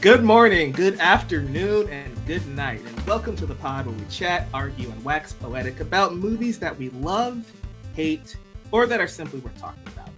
Good 0.00 0.22
morning, 0.22 0.70
good 0.70 1.00
afternoon, 1.00 1.88
and 1.88 2.24
good 2.24 2.46
night, 2.46 2.80
and 2.86 3.00
welcome 3.04 3.34
to 3.34 3.46
the 3.46 3.56
pod 3.56 3.86
where 3.86 3.96
we 3.96 4.04
chat, 4.04 4.46
argue, 4.54 4.88
and 4.88 5.04
wax 5.04 5.32
poetic 5.32 5.80
about 5.80 6.14
movies 6.14 6.56
that 6.60 6.78
we 6.78 6.90
love, 6.90 7.52
hate, 7.96 8.36
or 8.70 8.86
that 8.86 9.00
are 9.00 9.08
simply 9.08 9.40
worth 9.40 9.58
talking 9.58 9.82
about. 9.88 10.10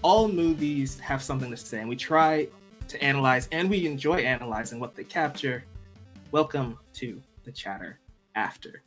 All 0.00 0.28
movies 0.28 0.98
have 1.00 1.22
something 1.22 1.50
to 1.50 1.58
say, 1.58 1.80
and 1.80 1.90
we 1.90 1.94
try 1.94 2.48
to 2.88 3.04
analyze, 3.04 3.50
and 3.52 3.68
we 3.68 3.86
enjoy 3.86 4.20
analyzing 4.20 4.80
what 4.80 4.94
they 4.94 5.04
capture. 5.04 5.62
Welcome 6.30 6.78
to 6.94 7.20
the 7.44 7.52
chatter 7.52 7.98
after. 8.34 8.82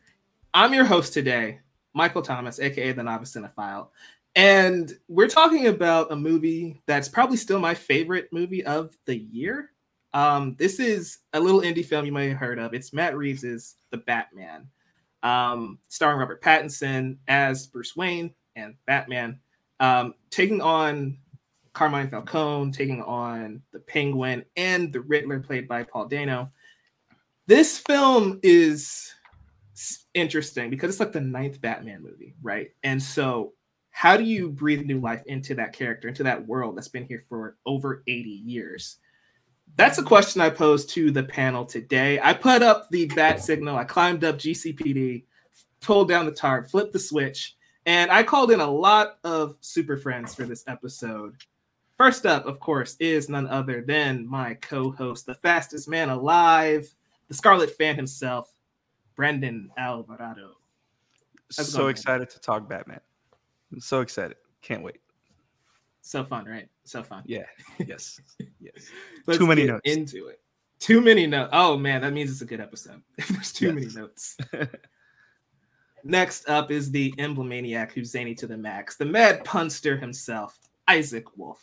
I'm 0.55 0.73
your 0.73 0.85
host 0.85 1.13
today, 1.13 1.59
Michael 1.93 2.23
Thomas, 2.23 2.59
aka 2.59 2.93
the 2.93 3.03
Novice 3.03 3.35
Cinephile, 3.35 3.89
and 4.35 4.91
we're 5.07 5.27
talking 5.27 5.67
about 5.67 6.11
a 6.11 6.15
movie 6.15 6.81
that's 6.87 7.09
probably 7.09 7.37
still 7.37 7.59
my 7.59 7.75
favorite 7.75 8.29
movie 8.31 8.65
of 8.65 8.97
the 9.05 9.17
year. 9.17 9.70
Um, 10.13 10.55
this 10.59 10.79
is 10.79 11.19
a 11.33 11.39
little 11.39 11.61
indie 11.61 11.85
film 11.85 12.05
you 12.05 12.11
may 12.11 12.29
have 12.29 12.37
heard 12.37 12.59
of. 12.59 12.73
It's 12.73 12.93
Matt 12.93 13.15
Reeves's 13.15 13.75
The 13.91 13.97
Batman, 13.97 14.67
um, 15.23 15.79
starring 15.87 16.19
Robert 16.19 16.41
Pattinson 16.41 17.17
as 17.27 17.67
Bruce 17.67 17.95
Wayne 17.95 18.33
and 18.55 18.75
Batman, 18.85 19.39
um, 19.79 20.13
taking 20.29 20.61
on 20.61 21.17
Carmine 21.73 22.09
Falcone, 22.09 22.71
taking 22.71 23.01
on 23.03 23.61
the 23.71 23.79
Penguin 23.79 24.43
and 24.57 24.91
the 24.91 25.01
Riddler, 25.01 25.39
played 25.39 25.67
by 25.67 25.83
Paul 25.83 26.07
Dano. 26.07 26.51
This 27.47 27.79
film 27.79 28.39
is 28.43 29.13
interesting 30.13 30.69
because 30.69 30.89
it's 30.89 30.99
like 30.99 31.13
the 31.13 31.21
ninth 31.21 31.61
Batman 31.61 32.03
movie, 32.03 32.35
right? 32.41 32.71
And 32.83 33.01
so, 33.01 33.53
how 33.91 34.17
do 34.17 34.23
you 34.23 34.49
breathe 34.49 34.85
new 34.85 34.99
life 34.99 35.21
into 35.25 35.55
that 35.55 35.73
character, 35.73 36.07
into 36.07 36.23
that 36.23 36.45
world 36.45 36.77
that's 36.77 36.87
been 36.87 37.05
here 37.05 37.23
for 37.29 37.57
over 37.65 38.03
80 38.07 38.29
years? 38.29 38.97
That's 39.77 39.97
a 39.97 40.03
question 40.03 40.41
I 40.41 40.49
posed 40.49 40.89
to 40.91 41.11
the 41.11 41.23
panel 41.23 41.65
today. 41.65 42.19
I 42.21 42.33
put 42.33 42.61
up 42.61 42.89
the 42.89 43.07
bat 43.07 43.41
signal, 43.41 43.77
I 43.77 43.83
climbed 43.83 44.23
up 44.23 44.37
GCPD, 44.37 45.23
pulled 45.79 46.09
down 46.09 46.25
the 46.25 46.31
tarp, 46.31 46.69
flipped 46.69 46.93
the 46.93 46.99
switch, 46.99 47.55
and 47.85 48.11
I 48.11 48.23
called 48.23 48.51
in 48.51 48.59
a 48.59 48.69
lot 48.69 49.17
of 49.23 49.57
super 49.61 49.97
friends 49.97 50.35
for 50.35 50.43
this 50.43 50.63
episode. 50.67 51.35
First 51.97 52.25
up, 52.25 52.45
of 52.45 52.59
course, 52.59 52.95
is 52.99 53.29
none 53.29 53.47
other 53.47 53.81
than 53.81 54.27
my 54.27 54.55
co 54.55 54.91
host, 54.91 55.25
the 55.25 55.35
fastest 55.35 55.87
man 55.87 56.09
alive, 56.09 56.89
the 57.27 57.33
Scarlet 57.33 57.71
fan 57.71 57.95
himself, 57.95 58.53
Brandon 59.15 59.69
Alvarado. 59.77 60.57
so 61.51 61.79
going, 61.79 61.91
excited 61.91 62.29
to 62.31 62.39
talk 62.39 62.67
Batman. 62.67 63.01
I'm 63.71 63.79
so 63.79 64.01
excited. 64.01 64.37
Can't 64.61 64.83
wait. 64.83 65.00
So 66.01 66.23
fun, 66.23 66.45
right? 66.45 66.67
So 66.83 67.03
fun. 67.03 67.23
Yeah. 67.25 67.45
Yes. 67.85 68.19
Yes. 68.59 68.89
too 69.37 69.47
many 69.47 69.65
notes. 69.65 69.81
Into 69.85 70.27
it. 70.27 70.39
Too 70.79 71.01
many 71.01 71.27
notes. 71.27 71.51
Oh 71.53 71.77
man, 71.77 72.01
that 72.01 72.13
means 72.13 72.31
it's 72.31 72.41
a 72.41 72.45
good 72.45 72.59
episode. 72.61 73.01
There's 73.29 73.53
too 73.53 73.67
yes. 73.67 73.75
many 73.75 73.87
notes. 73.87 74.37
Next 76.03 76.49
up 76.49 76.71
is 76.71 76.89
the 76.89 77.13
emblemaniac 77.17 77.93
who's 77.93 78.09
zany 78.11 78.33
to 78.35 78.47
the 78.47 78.57
max, 78.57 78.95
the 78.95 79.05
mad 79.05 79.43
punster 79.45 79.97
himself, 79.97 80.57
Isak 80.89 81.37
Wolf. 81.37 81.61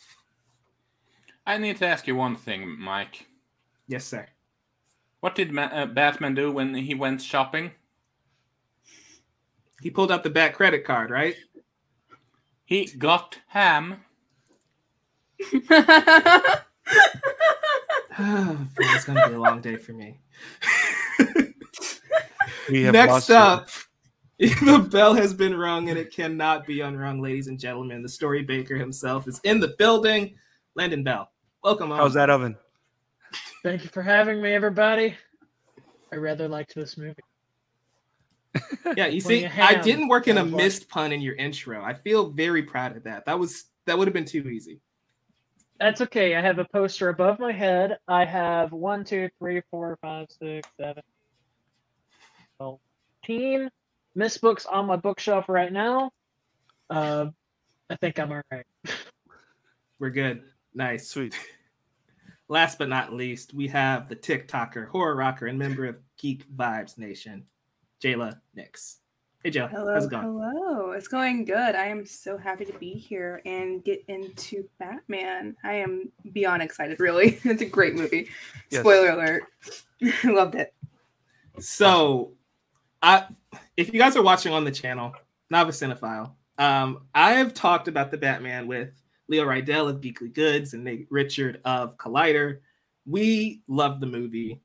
I 1.45 1.57
need 1.57 1.77
to 1.77 1.87
ask 1.87 2.07
you 2.07 2.15
one 2.15 2.35
thing, 2.35 2.79
Mike. 2.79 3.27
Yes, 3.87 4.05
sir. 4.05 4.27
What 5.19 5.35
did 5.35 5.51
Ma- 5.51 5.63
uh, 5.63 5.85
Batman 5.87 6.35
do 6.35 6.51
when 6.51 6.73
he 6.73 6.93
went 6.93 7.21
shopping? 7.21 7.71
He 9.81 9.89
pulled 9.89 10.11
out 10.11 10.23
the 10.23 10.29
Bat 10.29 10.53
credit 10.53 10.85
card, 10.85 11.09
right? 11.09 11.35
He 12.65 12.85
got 12.85 13.37
ham. 13.47 14.03
it's 18.79 19.05
gonna 19.05 19.29
be 19.29 19.35
a 19.35 19.39
long 19.39 19.61
day 19.61 19.77
for 19.77 19.93
me. 19.93 20.19
Next 22.69 23.29
up, 23.29 23.69
the 24.37 24.87
bell 24.91 25.13
has 25.13 25.33
been 25.33 25.55
rung 25.55 25.89
and 25.89 25.97
it 25.97 26.11
cannot 26.11 26.67
be 26.67 26.81
unrung, 26.81 27.21
ladies 27.21 27.47
and 27.47 27.57
gentlemen. 27.57 28.03
The 28.03 28.09
story 28.09 28.43
baker 28.43 28.75
himself 28.75 29.27
is 29.27 29.39
in 29.43 29.61
the 29.61 29.75
building. 29.77 30.35
Landon 30.75 31.03
Beall, 31.03 31.31
welcome. 31.63 31.89
How's 31.89 32.13
that 32.15 32.29
oven? 32.29 32.57
Thank 33.63 33.83
you 33.83 33.89
for 33.89 34.01
having 34.01 34.41
me, 34.41 34.51
everybody. 34.51 35.15
I 36.11 36.17
rather 36.17 36.47
liked 36.47 36.75
this 36.75 36.97
movie. 36.97 37.21
yeah, 38.97 39.07
you 39.07 39.21
see, 39.21 39.45
I 39.45 39.75
didn't 39.75 40.09
work 40.09 40.27
in 40.27 40.37
a 40.37 40.45
missed 40.45 40.89
pun 40.89 41.11
in 41.11 41.21
your 41.21 41.35
intro. 41.35 41.83
I 41.83 41.93
feel 41.93 42.29
very 42.29 42.63
proud 42.63 42.97
of 42.97 43.03
that. 43.03 43.25
That 43.25 43.39
was 43.39 43.65
that 43.85 43.97
would 43.97 44.07
have 44.07 44.13
been 44.13 44.25
too 44.25 44.47
easy. 44.49 44.81
That's 45.79 46.01
okay. 46.01 46.35
I 46.35 46.41
have 46.41 46.59
a 46.59 46.65
poster 46.65 47.07
above 47.09 47.39
my 47.39 47.53
head. 47.53 47.99
I 48.07 48.25
have 48.25 48.73
one, 48.73 49.05
two, 49.05 49.29
three, 49.39 49.61
four, 49.71 49.97
five, 50.01 50.27
six, 50.29 50.67
seven, 50.79 51.03
thirteen 52.59 53.69
miss 54.15 54.37
books 54.37 54.65
on 54.65 54.85
my 54.85 54.97
bookshelf 54.97 55.45
right 55.47 55.71
now. 55.71 56.11
Uh, 56.89 57.27
I 57.89 57.95
think 57.95 58.19
I'm 58.19 58.31
all 58.31 58.41
right. 58.51 58.65
We're 59.99 60.09
good. 60.09 60.43
Nice. 60.73 61.07
Sweet. 61.07 61.35
Last 62.49 62.77
but 62.79 62.89
not 62.89 63.13
least, 63.13 63.53
we 63.53 63.67
have 63.67 64.09
the 64.09 64.15
TikToker, 64.15 64.89
horror 64.89 65.15
rocker, 65.15 65.45
and 65.45 65.57
member 65.57 65.85
of 65.85 65.97
Geek 66.17 66.49
Vibes 66.51 66.97
Nation, 66.97 67.45
Jayla 68.03 68.39
Nix. 68.55 68.97
Hey, 69.43 69.51
Joe. 69.51 69.67
Hello. 69.67 69.93
How's 69.93 70.03
it 70.03 70.11
going? 70.11 70.23
Hello. 70.23 70.91
It's 70.91 71.07
going 71.07 71.45
good. 71.45 71.73
I 71.73 71.85
am 71.85 72.05
so 72.05 72.37
happy 72.37 72.65
to 72.65 72.73
be 72.73 72.91
here 72.91 73.41
and 73.45 73.81
get 73.81 74.03
into 74.09 74.67
Batman. 74.79 75.55
I 75.63 75.75
am 75.75 76.11
beyond 76.33 76.61
excited, 76.61 76.99
really. 76.99 77.39
it's 77.45 77.61
a 77.61 77.65
great 77.65 77.95
movie. 77.95 78.27
Yes. 78.69 78.81
Spoiler 78.81 79.11
alert. 79.11 79.43
I 80.25 80.27
loved 80.31 80.55
it. 80.55 80.73
So, 81.57 82.33
I 83.01 83.27
if 83.77 83.93
you 83.93 83.99
guys 83.99 84.17
are 84.17 84.21
watching 84.21 84.51
on 84.51 84.65
the 84.65 84.71
channel, 84.71 85.13
Novice 85.49 85.79
Cinephile, 85.79 86.33
um, 86.57 87.05
I 87.15 87.31
have 87.31 87.53
talked 87.53 87.87
about 87.87 88.11
the 88.11 88.17
Batman 88.17 88.67
with 88.67 89.01
Leo 89.29 89.45
Rydell 89.45 89.89
of 89.89 90.01
Geekly 90.01 90.33
Goods 90.33 90.73
and 90.73 90.83
Nate 90.83 91.07
Richard 91.09 91.61
of 91.63 91.95
Collider. 91.95 92.59
We 93.05 93.61
love 93.69 94.01
the 94.01 94.05
movie, 94.05 94.61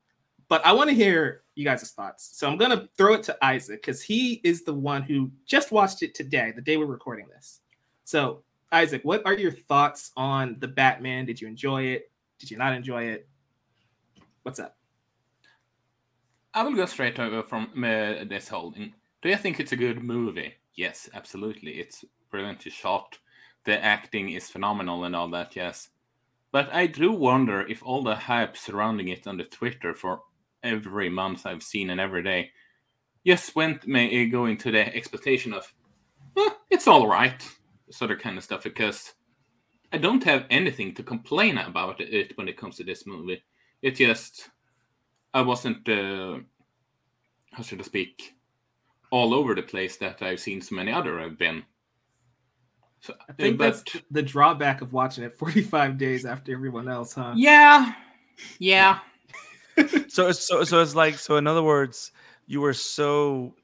but 0.48 0.66
I 0.66 0.72
want 0.72 0.90
to 0.90 0.96
hear 0.96 1.43
you 1.54 1.64
guys' 1.64 1.90
thoughts. 1.90 2.36
So 2.36 2.48
I'm 2.48 2.56
gonna 2.56 2.88
throw 2.96 3.14
it 3.14 3.22
to 3.24 3.36
Isak 3.42 3.82
because 3.82 4.02
he 4.02 4.40
is 4.44 4.64
the 4.64 4.74
one 4.74 5.02
who 5.02 5.30
just 5.46 5.72
watched 5.72 6.02
it 6.02 6.14
today, 6.14 6.52
the 6.54 6.62
day 6.62 6.76
we're 6.76 6.86
recording 6.86 7.26
this. 7.28 7.60
So 8.04 8.42
Isak, 8.72 9.02
what 9.04 9.22
are 9.24 9.34
your 9.34 9.52
thoughts 9.52 10.10
on 10.16 10.56
the 10.58 10.68
Batman? 10.68 11.26
Did 11.26 11.40
you 11.40 11.48
enjoy 11.48 11.84
it? 11.84 12.10
Did 12.38 12.50
you 12.50 12.58
not 12.58 12.74
enjoy 12.74 13.04
it? 13.04 13.28
What's 14.42 14.58
up? 14.58 14.76
I 16.52 16.62
will 16.62 16.74
go 16.74 16.86
straight 16.86 17.18
over 17.18 17.42
from 17.42 17.70
uh, 17.78 18.24
this 18.24 18.48
holding. 18.48 18.94
Do 19.22 19.28
you 19.28 19.36
think 19.36 19.58
it's 19.58 19.72
a 19.72 19.76
good 19.76 20.02
movie? 20.02 20.54
Yes, 20.74 21.08
absolutely. 21.14 21.72
It's 21.80 22.04
brilliantly 22.30 22.70
shot. 22.70 23.18
The 23.64 23.82
acting 23.82 24.30
is 24.30 24.50
phenomenal 24.50 25.04
and 25.04 25.16
all 25.16 25.28
that, 25.30 25.56
yes. 25.56 25.88
But 26.52 26.72
I 26.72 26.86
do 26.86 27.10
wonder 27.12 27.62
if 27.62 27.82
all 27.82 28.02
the 28.02 28.14
hype 28.14 28.56
surrounding 28.56 29.08
it 29.08 29.26
on 29.26 29.38
the 29.38 29.44
Twitter 29.44 29.94
for 29.94 30.22
every 30.64 31.10
month 31.10 31.46
I've 31.46 31.62
seen 31.62 31.90
and 31.90 32.00
every 32.00 32.22
day 32.22 32.50
just 33.26 33.54
went 33.54 33.86
me 33.86 34.26
going 34.26 34.56
to 34.58 34.70
the 34.70 34.94
expectation 34.94 35.52
of, 35.52 35.72
well, 36.34 36.56
it's 36.70 36.88
all 36.88 37.06
right, 37.06 37.42
sort 37.90 38.10
of 38.10 38.18
kind 38.18 38.36
of 38.36 38.44
stuff, 38.44 38.64
because 38.64 39.14
I 39.92 39.98
don't 39.98 40.24
have 40.24 40.44
anything 40.50 40.94
to 40.94 41.02
complain 41.02 41.58
about 41.58 42.00
it 42.00 42.36
when 42.36 42.48
it 42.48 42.56
comes 42.56 42.76
to 42.76 42.84
this 42.84 43.06
movie. 43.06 43.42
It 43.80 43.92
just, 43.92 44.50
I 45.32 45.42
wasn't, 45.42 45.88
uh, 45.88 46.38
how 47.52 47.62
should 47.62 47.80
I 47.80 47.84
speak, 47.84 48.34
all 49.10 49.32
over 49.32 49.54
the 49.54 49.62
place 49.62 49.96
that 49.98 50.20
I've 50.20 50.40
seen 50.40 50.60
so 50.60 50.74
many 50.74 50.92
other 50.92 51.18
have 51.20 51.38
been. 51.38 51.62
So, 53.00 53.14
I 53.28 53.32
think 53.34 53.58
but, 53.58 53.64
that's 53.84 54.02
the 54.10 54.22
drawback 54.22 54.80
of 54.80 54.92
watching 54.92 55.24
it 55.24 55.38
45 55.38 55.98
days 55.98 56.24
after 56.24 56.52
everyone 56.52 56.88
else, 56.88 57.14
huh? 57.14 57.34
Yeah. 57.36 57.92
Yeah 58.58 58.98
so 60.08 60.32
so 60.32 60.64
so 60.64 60.80
it's 60.80 60.94
like 60.94 61.18
so 61.18 61.36
in 61.36 61.46
other 61.46 61.62
words, 61.62 62.12
you 62.46 62.60
were 62.60 62.74
so 62.74 63.54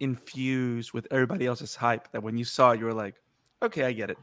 infused 0.00 0.92
with 0.92 1.06
everybody 1.10 1.46
else's 1.46 1.76
hype 1.76 2.10
that 2.12 2.22
when 2.22 2.36
you 2.36 2.44
saw 2.44 2.72
it, 2.72 2.80
you 2.80 2.86
were 2.86 2.94
like, 2.94 3.14
okay, 3.62 3.84
I 3.84 3.92
get 3.92 4.10
it. 4.10 4.18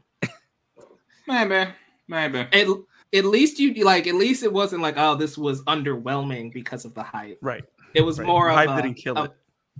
maybe, 1.26 1.70
maybe. 2.06 2.40
At, 2.52 2.66
at 3.12 3.24
least 3.24 3.58
you 3.58 3.72
like 3.84 4.06
at 4.06 4.14
least 4.14 4.42
it 4.42 4.52
wasn't 4.52 4.82
like 4.82 4.94
oh 4.96 5.16
this 5.16 5.36
was 5.36 5.62
underwhelming 5.64 6.52
because 6.52 6.84
of 6.84 6.94
the 6.94 7.02
hype. 7.02 7.38
Right. 7.42 7.64
It 7.94 8.02
was 8.02 8.18
right. 8.18 8.26
more 8.26 8.44
the 8.46 8.50
of 8.50 8.56
hype 8.56 8.78
a, 8.78 8.82
didn't 8.82 8.96
kill 8.96 9.16
a, 9.16 9.24
it. 9.24 9.32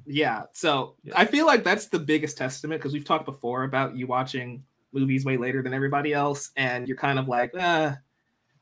Yeah. 0.07 0.45
So 0.53 0.97
yeah. 1.03 1.13
I 1.17 1.27
feel 1.27 1.47
like 1.47 1.63
that's 1.63 1.89
the 1.89 1.99
biggest 1.99 2.37
testament 2.37 2.81
because 2.81 2.93
we've 2.93 3.05
talked 3.05 3.27
before 3.27 3.65
about 3.65 3.95
you 3.97 4.07
watching 4.07 4.65
movies 4.93 5.25
way 5.25 5.37
later 5.37 5.63
than 5.63 5.75
everybody 5.75 6.13
else, 6.13 6.51
and 6.57 6.89
you're 6.89 6.97
kind 6.97 7.19
of 7.19 7.29
like, 7.29 7.53
uh, 7.57 7.93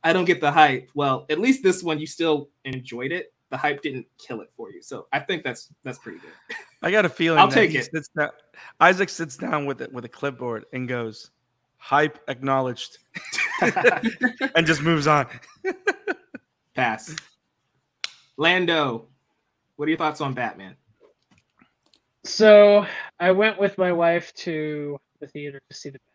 I 0.04 0.12
don't 0.12 0.24
get 0.24 0.40
the 0.40 0.50
hype. 0.50 0.90
Well, 0.94 1.26
at 1.28 1.38
least 1.38 1.62
this 1.62 1.82
one 1.82 1.98
you 1.98 2.06
still 2.06 2.50
enjoyed 2.64 3.12
it. 3.12 3.32
The 3.50 3.56
hype 3.56 3.82
didn't 3.82 4.06
kill 4.18 4.42
it 4.42 4.50
for 4.56 4.70
you, 4.70 4.82
so 4.82 5.06
I 5.12 5.20
think 5.20 5.42
that's 5.42 5.72
that's 5.82 5.98
pretty 5.98 6.18
good. 6.18 6.56
I 6.82 6.90
got 6.90 7.04
a 7.04 7.08
feeling. 7.08 7.38
I'll 7.38 7.50
take 7.50 7.74
it. 7.74 7.90
Sits 7.90 8.08
down, 8.16 8.30
Isak 8.82 9.08
sits 9.08 9.36
down 9.36 9.66
with 9.66 9.80
it 9.80 9.92
with 9.92 10.04
a 10.04 10.08
clipboard 10.08 10.66
and 10.72 10.86
goes, 10.86 11.30
"Hype 11.78 12.18
acknowledged," 12.28 12.98
and 13.62 14.66
just 14.66 14.82
moves 14.82 15.06
on. 15.06 15.26
Pass. 16.74 17.16
Lando, 18.36 19.08
what 19.76 19.86
are 19.86 19.88
your 19.88 19.98
thoughts 19.98 20.20
on 20.20 20.34
Batman? 20.34 20.76
So 22.24 22.86
I 23.18 23.30
went 23.32 23.58
with 23.58 23.78
my 23.78 23.92
wife 23.92 24.34
to 24.34 24.98
the 25.20 25.26
theater 25.26 25.60
to 25.70 25.76
see 25.76 25.88
the 25.88 25.98
Batman. 25.98 26.07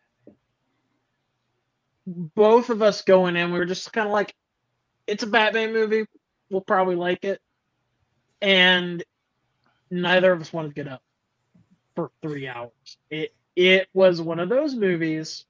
Both 2.06 2.70
of 2.70 2.82
us 2.82 3.02
going 3.02 3.36
in, 3.36 3.52
we 3.52 3.58
were 3.58 3.64
just 3.64 3.92
kind 3.92 4.06
of 4.06 4.12
like, 4.12 4.34
it's 5.06 5.22
a 5.22 5.26
Batman 5.26 5.72
movie. 5.72 6.04
We'll 6.50 6.60
probably 6.60 6.96
like 6.96 7.24
it. 7.24 7.40
And 8.40 9.02
neither 9.90 10.32
of 10.32 10.40
us 10.40 10.52
wanted 10.52 10.68
to 10.68 10.74
get 10.74 10.88
up 10.88 11.02
for 11.94 12.10
three 12.22 12.48
hours. 12.48 12.98
It 13.10 13.34
it 13.56 13.88
was 13.94 14.20
one 14.20 14.40
of 14.40 14.48
those 14.48 14.74
movies 14.74 15.44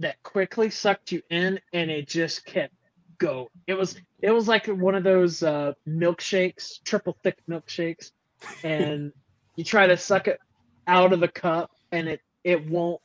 that 0.00 0.22
quickly 0.22 0.70
sucked 0.70 1.12
you 1.12 1.22
in 1.30 1.60
and 1.72 1.90
it 1.90 2.08
just 2.08 2.44
kept 2.44 2.74
going. 3.18 3.48
It 3.66 3.74
was 3.74 3.96
it 4.20 4.30
was 4.30 4.48
like 4.48 4.66
one 4.66 4.94
of 4.94 5.04
those 5.04 5.42
uh, 5.42 5.72
milkshakes, 5.86 6.82
triple 6.84 7.16
thick 7.22 7.38
milkshakes, 7.48 8.12
and 8.62 9.12
you 9.56 9.64
try 9.64 9.86
to 9.86 9.96
suck 9.96 10.28
it 10.28 10.38
out 10.86 11.12
of 11.12 11.20
the 11.20 11.28
cup 11.28 11.70
and 11.92 12.08
it 12.08 12.20
it 12.42 12.68
won't 12.68 13.00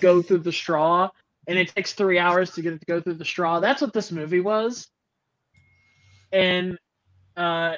go 0.00 0.22
through 0.22 0.38
the 0.38 0.52
straw 0.52 1.10
and 1.46 1.58
it 1.58 1.74
takes 1.74 1.92
three 1.94 2.18
hours 2.18 2.52
to 2.52 2.62
get 2.62 2.74
it 2.74 2.80
to 2.80 2.86
go 2.86 3.00
through 3.00 3.14
the 3.14 3.24
straw. 3.24 3.60
That's 3.60 3.82
what 3.82 3.92
this 3.92 4.12
movie 4.12 4.40
was. 4.40 4.88
And 6.32 6.78
uh 7.36 7.76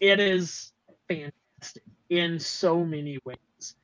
it 0.00 0.20
is 0.20 0.72
fantastic 1.08 1.84
in 2.10 2.38
so 2.38 2.84
many 2.84 3.18
ways. 3.24 3.76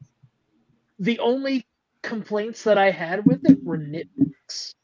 The 0.98 1.18
only 1.20 1.66
complaints 2.02 2.64
that 2.64 2.78
i 2.78 2.90
had 2.90 3.26
with 3.26 3.48
it 3.48 3.62
were 3.62 3.78
nitpicks. 3.78 4.74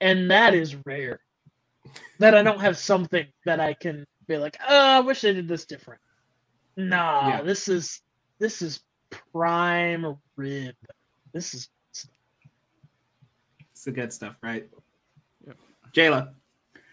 And 0.00 0.30
that 0.30 0.54
is 0.54 0.76
rare. 0.86 1.20
That 2.18 2.34
i 2.34 2.42
don't 2.42 2.60
have 2.60 2.78
something 2.78 3.26
that 3.44 3.60
i 3.60 3.74
can 3.74 4.06
be 4.26 4.38
like 4.38 4.56
oh 4.66 4.78
i 4.96 5.00
wish 5.00 5.22
they 5.22 5.32
did 5.34 5.48
this 5.48 5.66
different. 5.66 6.00
Nah, 6.76 7.28
yeah. 7.28 7.42
this 7.42 7.68
is 7.68 8.00
this 8.38 8.62
is 8.62 8.80
prime 9.32 10.16
rib. 10.36 10.74
This 11.32 11.54
is 11.54 11.68
it's 13.84 13.94
the 13.94 14.00
good 14.00 14.12
stuff, 14.12 14.38
right? 14.42 14.66
Yep. 15.46 15.56
Jayla, 15.94 16.32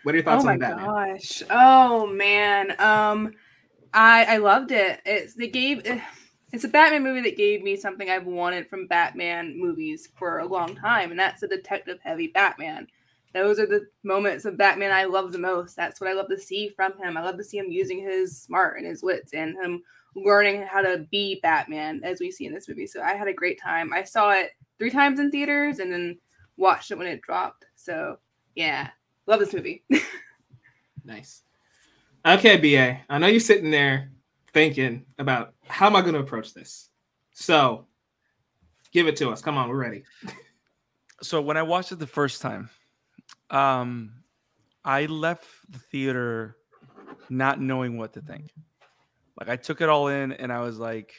what 0.04 0.14
are 0.14 0.18
your 0.18 0.26
thoughts 0.26 0.44
oh 0.44 0.50
on 0.50 0.60
that? 0.60 0.74
Oh 0.74 0.86
my 0.88 1.10
gosh! 1.12 1.44
Oh 1.50 2.06
man, 2.08 2.72
um, 2.82 3.32
I 3.94 4.26
I 4.26 4.38
loved 4.38 4.72
it. 4.72 5.00
It's 5.06 5.34
they 5.34 5.48
gave. 5.48 5.84
It's 6.54 6.66
a 6.66 6.68
Batman 6.68 7.04
movie 7.04 7.22
that 7.22 7.38
gave 7.38 7.64
me 7.64 7.78
something 7.78 8.10
I've 8.10 8.26
wanted 8.26 8.68
from 8.68 8.86
Batman 8.86 9.58
movies 9.58 10.10
for 10.18 10.40
a 10.40 10.46
long 10.46 10.76
time, 10.76 11.10
and 11.10 11.18
that's 11.18 11.42
a 11.44 11.48
detective 11.48 12.00
heavy 12.04 12.28
Batman 12.28 12.88
those 13.34 13.60
are 13.60 13.66
the 13.66 13.88
moments 14.04 14.46
of 14.46 14.58
Batman 14.58 14.92
I 14.92 15.06
love 15.06 15.32
the 15.32 15.40
most. 15.40 15.76
That's 15.76 16.02
what 16.02 16.10
I 16.10 16.14
love 16.14 16.28
to 16.30 16.38
see 16.38 16.70
from 16.70 16.98
him. 16.98 17.16
I 17.16 17.22
love 17.22 17.38
to 17.38 17.44
see 17.44 17.58
him 17.58 17.72
using 17.72 18.00
his 18.02 18.38
smart 18.38 18.78
and 18.78 18.86
his 18.86 19.04
wits 19.04 19.34
and 19.34 19.56
him 19.56 19.82
learning 20.16 20.64
how 20.64 20.82
to 20.82 21.06
be 21.12 21.40
Batman 21.42 22.02
as 22.04 22.20
we 22.20 22.32
see 22.32 22.46
in 22.46 22.54
this 22.54 22.68
movie. 22.68 22.88
So 22.88 23.02
I 23.02 23.14
had 23.14 23.30
a 23.30 23.34
great 23.34 23.60
time. 23.62 23.94
I 23.94 24.04
saw 24.04 24.32
it 24.32 24.52
three 24.78 24.90
times 24.90 25.20
in 25.20 25.32
theaters 25.32 25.80
and 25.80 25.92
then 25.92 26.18
watched 26.62 26.92
it 26.92 26.98
when 26.98 27.08
it 27.08 27.22
dropped. 27.22 27.66
So 27.75 28.19
yeah, 28.56 28.90
love 29.25 29.40
this 29.40 29.54
movie. 29.54 29.84
nice. 31.04 31.42
Okay, 32.25 32.58
BA. 32.58 33.02
I 33.10 33.18
know 33.18 33.28
you're 33.28 33.40
sitting 33.40 33.72
there 33.72 34.12
thinking 34.54 35.06
about 35.18 35.54
how 35.68 35.88
am 35.88 35.96
I 35.96 36.02
going 36.02 36.13
to 36.13 36.19
approach 36.19 36.54
this. 36.54 36.90
So 37.34 37.88
give 38.92 39.08
it 39.08 39.16
to 39.18 39.30
us. 39.30 39.42
Come 39.42 39.58
on, 39.58 39.68
we're 39.68 39.75
ready. 39.75 40.04
So 41.24 41.40
when 41.40 41.56
I 41.56 41.62
watched 41.62 41.92
it 41.92 42.00
the 42.00 42.08
first 42.08 42.42
time, 42.42 42.72
um, 43.52 44.24
I 44.84 45.06
left 45.06 45.46
the 45.69 45.78
theater 45.78 46.58
not 47.30 47.62
knowing 47.62 48.00
what 48.00 48.13
to 48.13 48.22
think. 48.22 48.52
Like 49.40 49.48
I 49.48 49.56
took 49.56 49.81
it 49.81 49.90
all 49.90 50.08
in 50.08 50.31
and 50.31 50.52
I 50.52 50.62
was 50.62 50.80
like, 50.80 51.13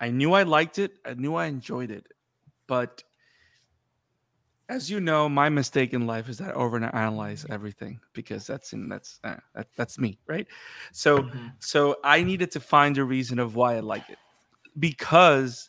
I 0.00 0.10
knew 0.10 0.32
I 0.32 0.44
liked 0.44 0.78
it. 0.78 0.92
I 1.04 1.12
knew 1.12 1.34
I 1.34 1.48
enjoyed 1.48 1.90
it. 1.90 2.06
But 2.66 3.04
as 4.72 4.90
you 4.90 5.00
know, 5.00 5.28
my 5.28 5.50
mistake 5.50 5.92
in 5.92 6.06
life 6.06 6.30
is 6.30 6.38
that 6.38 6.56
I 6.56 6.58
overanalyze 6.58 7.48
everything 7.50 8.00
because 8.14 8.46
that's 8.46 8.72
in 8.72 8.88
that's 8.88 9.20
uh, 9.22 9.36
that, 9.54 9.68
that's 9.76 9.98
me, 9.98 10.18
right? 10.26 10.46
So 10.92 11.18
mm-hmm. 11.18 11.48
so 11.58 11.96
I 12.02 12.22
needed 12.22 12.50
to 12.52 12.60
find 12.60 12.96
a 12.96 13.04
reason 13.04 13.38
of 13.38 13.54
why 13.54 13.76
I 13.76 13.80
like 13.80 14.08
it 14.08 14.18
because 14.78 15.68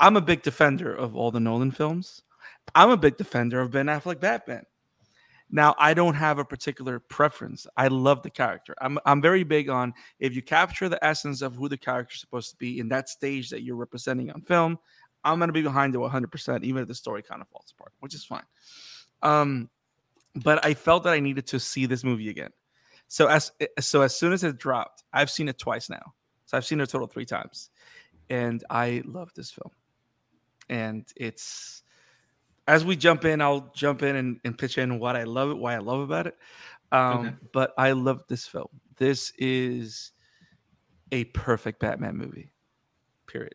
I'm 0.00 0.16
a 0.16 0.22
big 0.22 0.42
defender 0.42 0.94
of 0.94 1.14
all 1.14 1.30
the 1.30 1.40
Nolan 1.40 1.72
films. 1.72 2.22
I'm 2.74 2.90
a 2.90 2.96
big 2.96 3.18
defender 3.18 3.60
of 3.60 3.70
Ben 3.70 3.86
Affleck 3.86 4.20
Batman. 4.20 4.64
Now, 5.50 5.74
I 5.78 5.94
don't 5.94 6.14
have 6.14 6.38
a 6.38 6.44
particular 6.44 6.98
preference. 6.98 7.66
I 7.76 7.88
love 7.88 8.22
the 8.22 8.30
character. 8.30 8.74
I'm 8.80 8.98
I'm 9.04 9.20
very 9.20 9.44
big 9.44 9.68
on 9.68 9.92
if 10.20 10.34
you 10.34 10.42
capture 10.42 10.88
the 10.88 11.02
essence 11.04 11.42
of 11.42 11.54
who 11.54 11.68
the 11.68 11.78
character 11.78 12.14
is 12.14 12.20
supposed 12.20 12.50
to 12.52 12.56
be 12.56 12.78
in 12.78 12.88
that 12.88 13.10
stage 13.10 13.50
that 13.50 13.62
you're 13.62 13.76
representing 13.76 14.30
on 14.30 14.40
film, 14.40 14.78
I'm 15.24 15.38
gonna 15.38 15.52
be 15.52 15.62
behind 15.62 15.94
you 15.94 16.00
100, 16.00 16.30
percent 16.30 16.64
even 16.64 16.82
if 16.82 16.88
the 16.88 16.94
story 16.94 17.22
kind 17.22 17.40
of 17.40 17.48
falls 17.48 17.72
apart, 17.76 17.92
which 18.00 18.14
is 18.14 18.24
fine. 18.24 18.44
Um, 19.22 19.70
but 20.34 20.64
I 20.64 20.74
felt 20.74 21.04
that 21.04 21.12
I 21.12 21.20
needed 21.20 21.46
to 21.48 21.60
see 21.60 21.86
this 21.86 22.04
movie 22.04 22.28
again. 22.28 22.50
So 23.08 23.26
as 23.26 23.52
so 23.80 24.02
as 24.02 24.16
soon 24.16 24.32
as 24.32 24.44
it 24.44 24.58
dropped, 24.58 25.02
I've 25.12 25.30
seen 25.30 25.48
it 25.48 25.58
twice 25.58 25.88
now. 25.88 26.14
So 26.46 26.56
I've 26.56 26.64
seen 26.64 26.80
it 26.80 26.84
a 26.84 26.86
total 26.86 27.06
three 27.06 27.24
times, 27.24 27.70
and 28.30 28.62
I 28.70 29.02
love 29.04 29.32
this 29.34 29.50
film. 29.50 29.70
And 30.68 31.06
it's 31.16 31.82
as 32.66 32.84
we 32.84 32.96
jump 32.96 33.24
in, 33.24 33.40
I'll 33.40 33.72
jump 33.74 34.02
in 34.02 34.14
and, 34.14 34.40
and 34.44 34.56
pitch 34.56 34.76
in 34.76 34.98
what 34.98 35.16
I 35.16 35.24
love 35.24 35.50
it, 35.50 35.56
why 35.56 35.74
I 35.74 35.78
love 35.78 36.00
about 36.00 36.26
it. 36.26 36.36
Um, 36.92 37.26
okay. 37.26 37.34
But 37.52 37.72
I 37.78 37.92
love 37.92 38.22
this 38.28 38.46
film. 38.46 38.68
This 38.96 39.32
is 39.38 40.12
a 41.10 41.24
perfect 41.24 41.80
Batman 41.80 42.16
movie. 42.16 42.52
Period. 43.26 43.54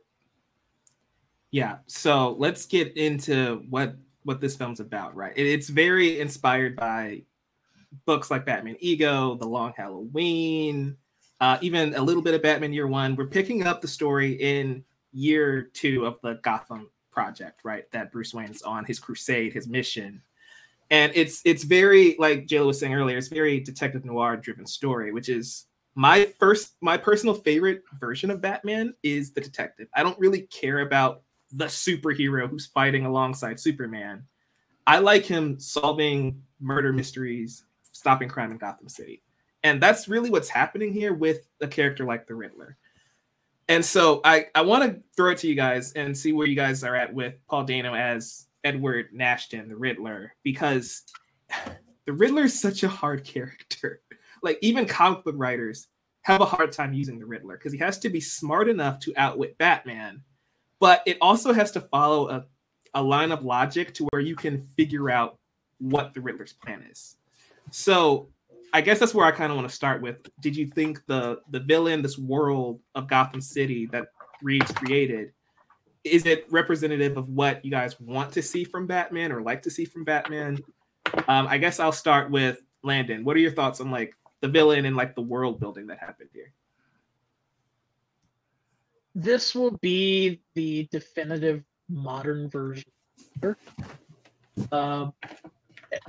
Yeah. 1.53 1.77
So 1.85 2.35
let's 2.39 2.65
get 2.65 2.97
into 2.97 3.63
what 3.69 3.95
what 4.23 4.41
this 4.41 4.55
film's 4.55 4.79
about. 4.79 5.15
Right. 5.15 5.33
It, 5.35 5.45
it's 5.45 5.69
very 5.69 6.19
inspired 6.19 6.75
by 6.75 7.21
books 8.05 8.31
like 8.31 8.43
Batman 8.43 8.75
Ego, 8.79 9.35
The 9.35 9.47
Long 9.47 9.71
Halloween, 9.77 10.97
uh, 11.39 11.59
even 11.61 11.93
a 11.93 12.01
little 12.01 12.23
bit 12.23 12.33
of 12.33 12.41
Batman 12.41 12.73
Year 12.73 12.87
One. 12.87 13.15
We're 13.15 13.27
picking 13.27 13.67
up 13.67 13.81
the 13.81 13.87
story 13.87 14.31
in 14.33 14.83
year 15.11 15.69
two 15.75 16.07
of 16.07 16.17
the 16.23 16.39
Gotham 16.41 16.89
project, 17.11 17.59
right? 17.63 17.89
That 17.91 18.11
Bruce 18.11 18.33
Wayne's 18.33 18.63
on 18.63 18.83
his 18.83 18.99
crusade, 18.99 19.53
his 19.53 19.67
mission. 19.67 20.23
And 20.89 21.11
it's 21.13 21.39
it's 21.45 21.63
very 21.63 22.15
like 22.17 22.47
Jayla 22.47 22.65
was 22.65 22.79
saying 22.79 22.95
earlier, 22.95 23.19
it's 23.19 23.27
very 23.27 23.59
detective 23.59 24.05
noir 24.05 24.37
driven 24.37 24.65
story, 24.65 25.11
which 25.11 25.29
is 25.29 25.67
my 25.93 26.33
first 26.39 26.77
my 26.81 26.97
personal 26.97 27.35
favorite 27.35 27.83
version 27.99 28.31
of 28.31 28.41
Batman 28.41 28.95
is 29.03 29.33
the 29.33 29.41
detective. 29.41 29.87
I 29.93 30.01
don't 30.01 30.17
really 30.17 30.47
care 30.47 30.79
about 30.79 31.21
the 31.53 31.65
superhero 31.65 32.49
who's 32.49 32.65
fighting 32.65 33.05
alongside 33.05 33.59
Superman. 33.59 34.23
I 34.85 34.99
like 34.99 35.25
him 35.25 35.59
solving 35.59 36.41
murder 36.59 36.91
mysteries, 36.91 37.63
stopping 37.91 38.27
crime 38.27 38.51
in 38.51 38.57
Gotham 38.57 38.89
City. 38.89 39.23
And 39.63 39.81
that's 39.81 40.07
really 40.07 40.29
what's 40.29 40.49
happening 40.49 40.91
here 40.91 41.13
with 41.13 41.47
a 41.61 41.67
character 41.67 42.05
like 42.05 42.27
the 42.27 42.35
Riddler. 42.35 42.77
And 43.69 43.85
so 43.85 44.19
I, 44.25 44.47
I 44.53 44.61
want 44.61 44.83
to 44.83 45.01
throw 45.15 45.31
it 45.31 45.37
to 45.39 45.47
you 45.47 45.55
guys 45.55 45.93
and 45.93 46.17
see 46.17 46.33
where 46.33 46.47
you 46.47 46.55
guys 46.55 46.83
are 46.83 46.95
at 46.95 47.13
with 47.13 47.35
Paul 47.47 47.63
Dano 47.63 47.93
as 47.93 48.47
Edward 48.63 49.09
Nashton, 49.13 49.69
the 49.69 49.75
Riddler, 49.75 50.35
because 50.43 51.03
the 52.05 52.13
Riddler 52.13 52.43
is 52.43 52.59
such 52.59 52.83
a 52.83 52.89
hard 52.89 53.23
character. 53.25 54.01
Like 54.41 54.59
even 54.61 54.85
comic 54.85 55.23
book 55.23 55.35
writers 55.37 55.87
have 56.23 56.41
a 56.41 56.45
hard 56.45 56.71
time 56.71 56.93
using 56.93 57.19
the 57.19 57.25
Riddler 57.25 57.57
because 57.57 57.71
he 57.71 57.79
has 57.79 57.99
to 57.99 58.09
be 58.09 58.19
smart 58.19 58.67
enough 58.67 58.99
to 58.99 59.13
outwit 59.15 59.57
Batman, 59.57 60.21
but 60.83 61.01
it 61.05 61.17
also 61.21 61.53
has 61.53 61.71
to 61.71 61.79
follow 61.79 62.27
a, 62.27 62.45
a 62.93 63.01
line 63.01 63.31
of 63.31 63.45
logic 63.45 63.93
to 63.93 64.05
where 64.11 64.21
you 64.21 64.35
can 64.35 64.59
figure 64.75 65.09
out 65.09 65.37
what 65.77 66.13
the 66.13 66.19
Riddler's 66.19 66.51
plan 66.51 66.85
is. 66.91 67.15
So 67.71 68.27
I 68.73 68.81
guess 68.81 68.99
that's 68.99 69.13
where 69.13 69.25
I 69.25 69.31
kind 69.31 69.49
of 69.49 69.55
want 69.55 69.69
to 69.69 69.73
start 69.73 70.01
with. 70.01 70.17
Did 70.41 70.57
you 70.57 70.67
think 70.67 70.99
the 71.05 71.39
the 71.51 71.61
villain, 71.61 72.01
this 72.01 72.17
world 72.17 72.81
of 72.95 73.07
Gotham 73.07 73.39
City 73.39 73.85
that 73.93 74.07
Reeves 74.41 74.73
created, 74.73 75.31
is 76.03 76.25
it 76.25 76.47
representative 76.49 77.15
of 77.15 77.29
what 77.29 77.63
you 77.63 77.71
guys 77.71 77.97
want 78.01 78.33
to 78.33 78.41
see 78.41 78.65
from 78.65 78.85
Batman 78.85 79.31
or 79.31 79.41
like 79.41 79.61
to 79.61 79.69
see 79.69 79.85
from 79.85 80.03
Batman? 80.03 80.59
Um, 81.29 81.47
I 81.47 81.59
guess 81.59 81.79
I'll 81.79 81.93
start 81.93 82.29
with 82.29 82.59
Landon. 82.83 83.23
What 83.23 83.37
are 83.37 83.39
your 83.39 83.53
thoughts 83.53 83.79
on 83.79 83.89
like 83.89 84.17
the 84.41 84.49
villain 84.49 84.83
and 84.83 84.97
like 84.97 85.15
the 85.15 85.21
world 85.21 85.61
building 85.61 85.87
that 85.87 85.99
happened 85.99 86.31
here? 86.33 86.51
This 89.15 89.53
will 89.55 89.77
be 89.81 90.41
the 90.55 90.87
definitive 90.91 91.63
modern 91.89 92.49
version, 92.49 92.91
um, 94.71 95.13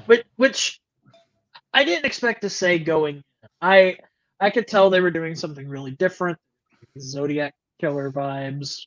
which, 0.06 0.25
which 0.37 0.80
I 1.73 1.84
didn't 1.84 2.06
expect 2.06 2.42
to 2.42 2.50
say 2.50 2.78
going. 2.78 3.23
I 3.61 3.99
I 4.40 4.50
could 4.50 4.66
tell 4.68 4.90
they 4.90 5.00
were 5.00 5.11
doing 5.11 5.34
something 5.34 5.68
really 5.68 5.92
different. 5.92 6.38
Zodiac 6.99 7.54
killer 7.80 8.11
vibes. 8.11 8.87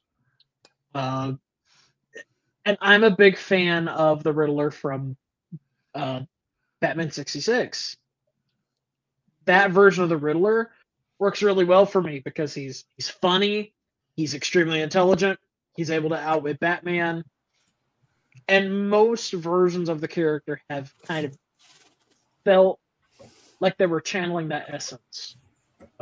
Uh, 0.94 1.34
and 2.66 2.78
I'm 2.82 3.04
a 3.04 3.12
big 3.12 3.38
fan 3.38 3.88
of 3.88 4.24
the 4.24 4.34
Riddler 4.34 4.72
from 4.72 5.16
uh, 5.96 6.22
Batman 6.82 7.12
66. 7.12 7.98
That 9.46 9.72
version 9.72 10.04
of 10.04 10.10
the 10.10 10.18
Riddler 10.18 10.72
works 11.20 11.42
really 11.42 11.66
well 11.66 11.86
for 11.86 12.02
me 12.02 12.20
because 12.20 12.54
he's 12.54 12.86
he's 12.98 13.10
funny, 13.10 13.74
he's 14.18 14.34
extremely 14.34 14.82
intelligent, 14.82 15.40
he's 15.78 15.90
able 15.92 16.10
to 16.10 16.18
outwit 16.18 16.60
Batman. 16.60 17.24
And 18.50 18.90
most 18.90 19.32
versions 19.34 19.88
of 19.90 20.02
the 20.02 20.08
character 20.08 20.62
have 20.70 20.92
kind 21.08 21.26
of 21.26 21.38
felt 22.44 22.80
like 23.60 23.78
they 23.78 23.86
were 23.86 24.02
channeling 24.02 24.50
that 24.50 24.66
essence. 24.70 25.38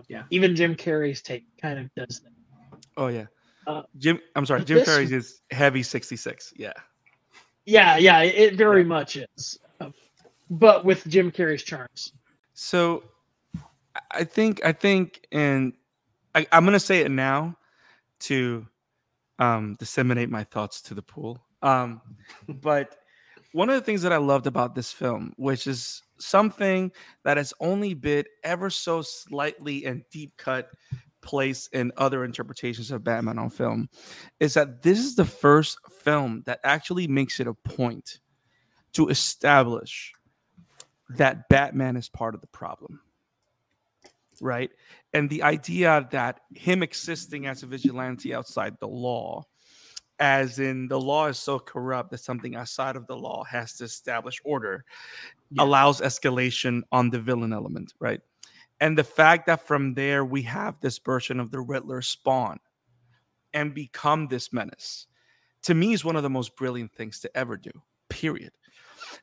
Yeah. 0.07 0.23
Even 0.29 0.55
Jim 0.55 0.75
Carrey's 0.75 1.21
take 1.21 1.45
kind 1.61 1.79
of 1.79 1.93
does 1.95 2.21
that. 2.21 2.31
Oh 2.97 3.07
yeah. 3.07 3.25
Uh, 3.67 3.81
Jim, 3.97 4.19
I'm 4.35 4.45
sorry. 4.45 4.63
Jim 4.63 4.79
this- 4.79 4.87
Carrey's 4.89 5.11
is 5.11 5.41
heavy 5.51 5.83
66. 5.83 6.53
Yeah. 6.55 6.73
Yeah, 7.67 7.97
yeah, 7.97 8.21
it 8.21 8.55
very 8.55 8.83
much 8.83 9.17
is. 9.17 9.57
Uh, 9.79 9.89
But 10.51 10.85
with 10.85 11.07
Jim 11.07 11.31
Carrey's 11.31 11.63
charms. 11.63 12.13
So 12.53 13.03
I- 14.11 14.23
think 14.23 14.63
I 14.63 14.71
think 14.71 15.25
and 15.31 15.73
I, 16.35 16.45
I'm 16.51 16.63
gonna 16.63 16.79
say 16.79 17.01
it 17.01 17.09
now 17.09 17.57
to 18.27 18.65
um 19.39 19.75
disseminate 19.79 20.29
my 20.29 20.43
thoughts 20.43 20.81
to 20.83 20.93
the 20.93 21.01
pool. 21.01 21.43
Um 21.61 22.01
but 22.47 22.95
one 23.51 23.69
of 23.69 23.75
the 23.75 23.81
things 23.81 24.01
that 24.01 24.11
I 24.11 24.17
loved 24.17 24.47
about 24.47 24.75
this 24.75 24.91
film, 24.91 25.33
which 25.37 25.65
is 25.65 26.01
something 26.19 26.91
that 27.23 27.37
has 27.37 27.53
only 27.61 27.93
been 27.93 28.25
ever 28.43 28.69
so 28.69 29.01
slightly 29.01 29.85
and 29.85 30.03
deep 30.11 30.35
cut 30.37 30.69
place 31.21 31.67
in 31.71 31.91
other 31.97 32.25
interpretations 32.25 32.91
of 32.91 33.03
Batman 33.03 33.39
on 33.39 33.49
film, 33.49 33.89
is 34.41 34.53
that 34.55 34.81
this 34.81 34.99
is 34.99 35.15
the 35.15 35.25
first 35.25 35.79
film 35.89 36.43
that 36.45 36.59
actually 36.65 37.07
makes 37.07 37.39
it 37.39 37.47
a 37.47 37.53
point 37.53 38.19
to 38.91 39.07
establish 39.07 40.13
that 41.09 41.47
Batman 41.49 41.95
is 41.95 42.09
part 42.09 42.35
of 42.35 42.41
the 42.41 42.47
problem. 42.47 42.99
Right. 44.41 44.71
And 45.13 45.29
the 45.29 45.43
idea 45.43 46.07
that 46.11 46.41
him 46.53 46.83
existing 46.83 47.47
as 47.47 47.63
a 47.63 47.67
vigilante 47.67 48.33
outside 48.33 48.77
the 48.79 48.87
law, 48.87 49.43
as 50.19 50.59
in 50.59 50.87
the 50.87 50.99
law 50.99 51.27
is 51.27 51.37
so 51.37 51.59
corrupt 51.59 52.11
that 52.11 52.19
something 52.19 52.55
outside 52.55 52.95
of 52.95 53.07
the 53.07 53.15
law 53.15 53.43
has 53.43 53.73
to 53.77 53.83
establish 53.85 54.39
order, 54.43 54.85
Yeah. 55.51 55.63
allows 55.63 56.01
escalation 56.01 56.81
on 56.91 57.09
the 57.09 57.19
villain 57.19 57.53
element. 57.53 57.93
Right. 57.99 58.21
And 58.79 58.97
the 58.97 59.03
fact 59.03 59.45
that 59.47 59.65
from 59.65 59.93
there 59.93 60.25
we 60.25 60.41
have 60.43 60.79
this 60.81 60.97
version 60.99 61.39
of 61.39 61.51
the 61.51 61.61
Riddler 61.61 62.01
spawn 62.01 62.59
and 63.53 63.73
become 63.73 64.27
this 64.27 64.51
menace, 64.51 65.07
to 65.63 65.73
me, 65.73 65.93
is 65.93 66.03
one 66.03 66.15
of 66.17 66.23
the 66.23 66.29
most 66.29 66.55
brilliant 66.57 66.93
things 66.93 67.19
to 67.21 67.37
ever 67.37 67.57
do, 67.57 67.71
period 68.09 68.51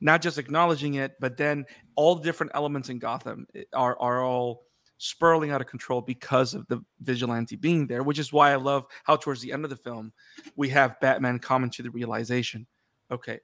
not 0.01 0.23
just 0.23 0.39
acknowledging 0.39 0.95
it, 0.95 1.13
but 1.21 1.37
then 1.37 1.65
all 1.97 2.15
the 2.15 2.23
different 2.23 2.53
elements 2.55 2.89
in 2.89 2.99
Gotham 2.99 3.47
eh, 3.55 3.65
are 3.73 3.99
are 4.01 4.23
all 4.23 4.67
spiraling 5.03 5.51
out 5.51 5.61
of 5.61 5.67
control 5.67 6.01
because 6.01 6.55
of 6.55 6.65
the 6.69 6.81
vigilante 7.01 7.57
being 7.57 7.89
there, 7.89 8.05
which 8.05 8.21
is 8.21 8.33
why 8.33 8.53
I 8.53 8.57
love 8.57 8.87
how 9.03 9.17
towards 9.17 9.41
the 9.41 9.53
end 9.53 9.65
of 9.65 9.71
the 9.71 9.77
film 9.77 10.13
we 10.55 10.69
have 10.69 11.01
Batman 11.01 11.41
coming 11.41 11.71
to 11.71 11.83
the 11.83 11.91
realization, 11.91 12.67
okay, 13.11 13.41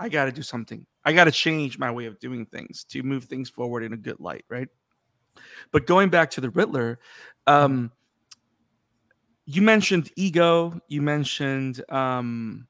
I 0.00 0.08
got 0.08 0.24
to 0.24 0.32
do 0.32 0.42
something. 0.42 0.84
I 1.04 1.12
got 1.12 1.24
to 1.24 1.30
change 1.30 1.78
my 1.78 1.92
way 1.92 2.06
of 2.06 2.18
doing 2.18 2.44
things 2.44 2.84
to 2.90 3.04
move 3.04 3.24
things 3.24 3.48
forward 3.48 3.84
in 3.84 3.92
a 3.92 3.96
good 3.96 4.18
light, 4.18 4.44
right? 4.48 4.66
But 5.70 5.86
going 5.86 6.08
back 6.08 6.30
to 6.32 6.40
the 6.40 6.50
Riddler, 6.50 6.98
um, 7.46 7.92
you 9.44 9.62
mentioned 9.62 10.10
ego, 10.16 10.80
you 10.88 11.02
mentioned 11.02 11.84
um, 11.88 12.66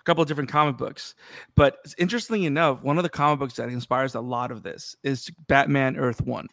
a 0.00 0.02
couple 0.04 0.22
of 0.22 0.28
different 0.28 0.48
comic 0.48 0.78
books. 0.78 1.14
But 1.54 1.94
interestingly 1.98 2.46
enough, 2.46 2.82
one 2.82 2.96
of 2.96 3.02
the 3.02 3.10
comic 3.10 3.40
books 3.40 3.56
that 3.56 3.68
inspires 3.68 4.14
a 4.14 4.20
lot 4.22 4.50
of 4.50 4.62
this 4.62 4.96
is 5.02 5.30
Batman 5.48 5.98
Earth 5.98 6.22
One. 6.22 6.48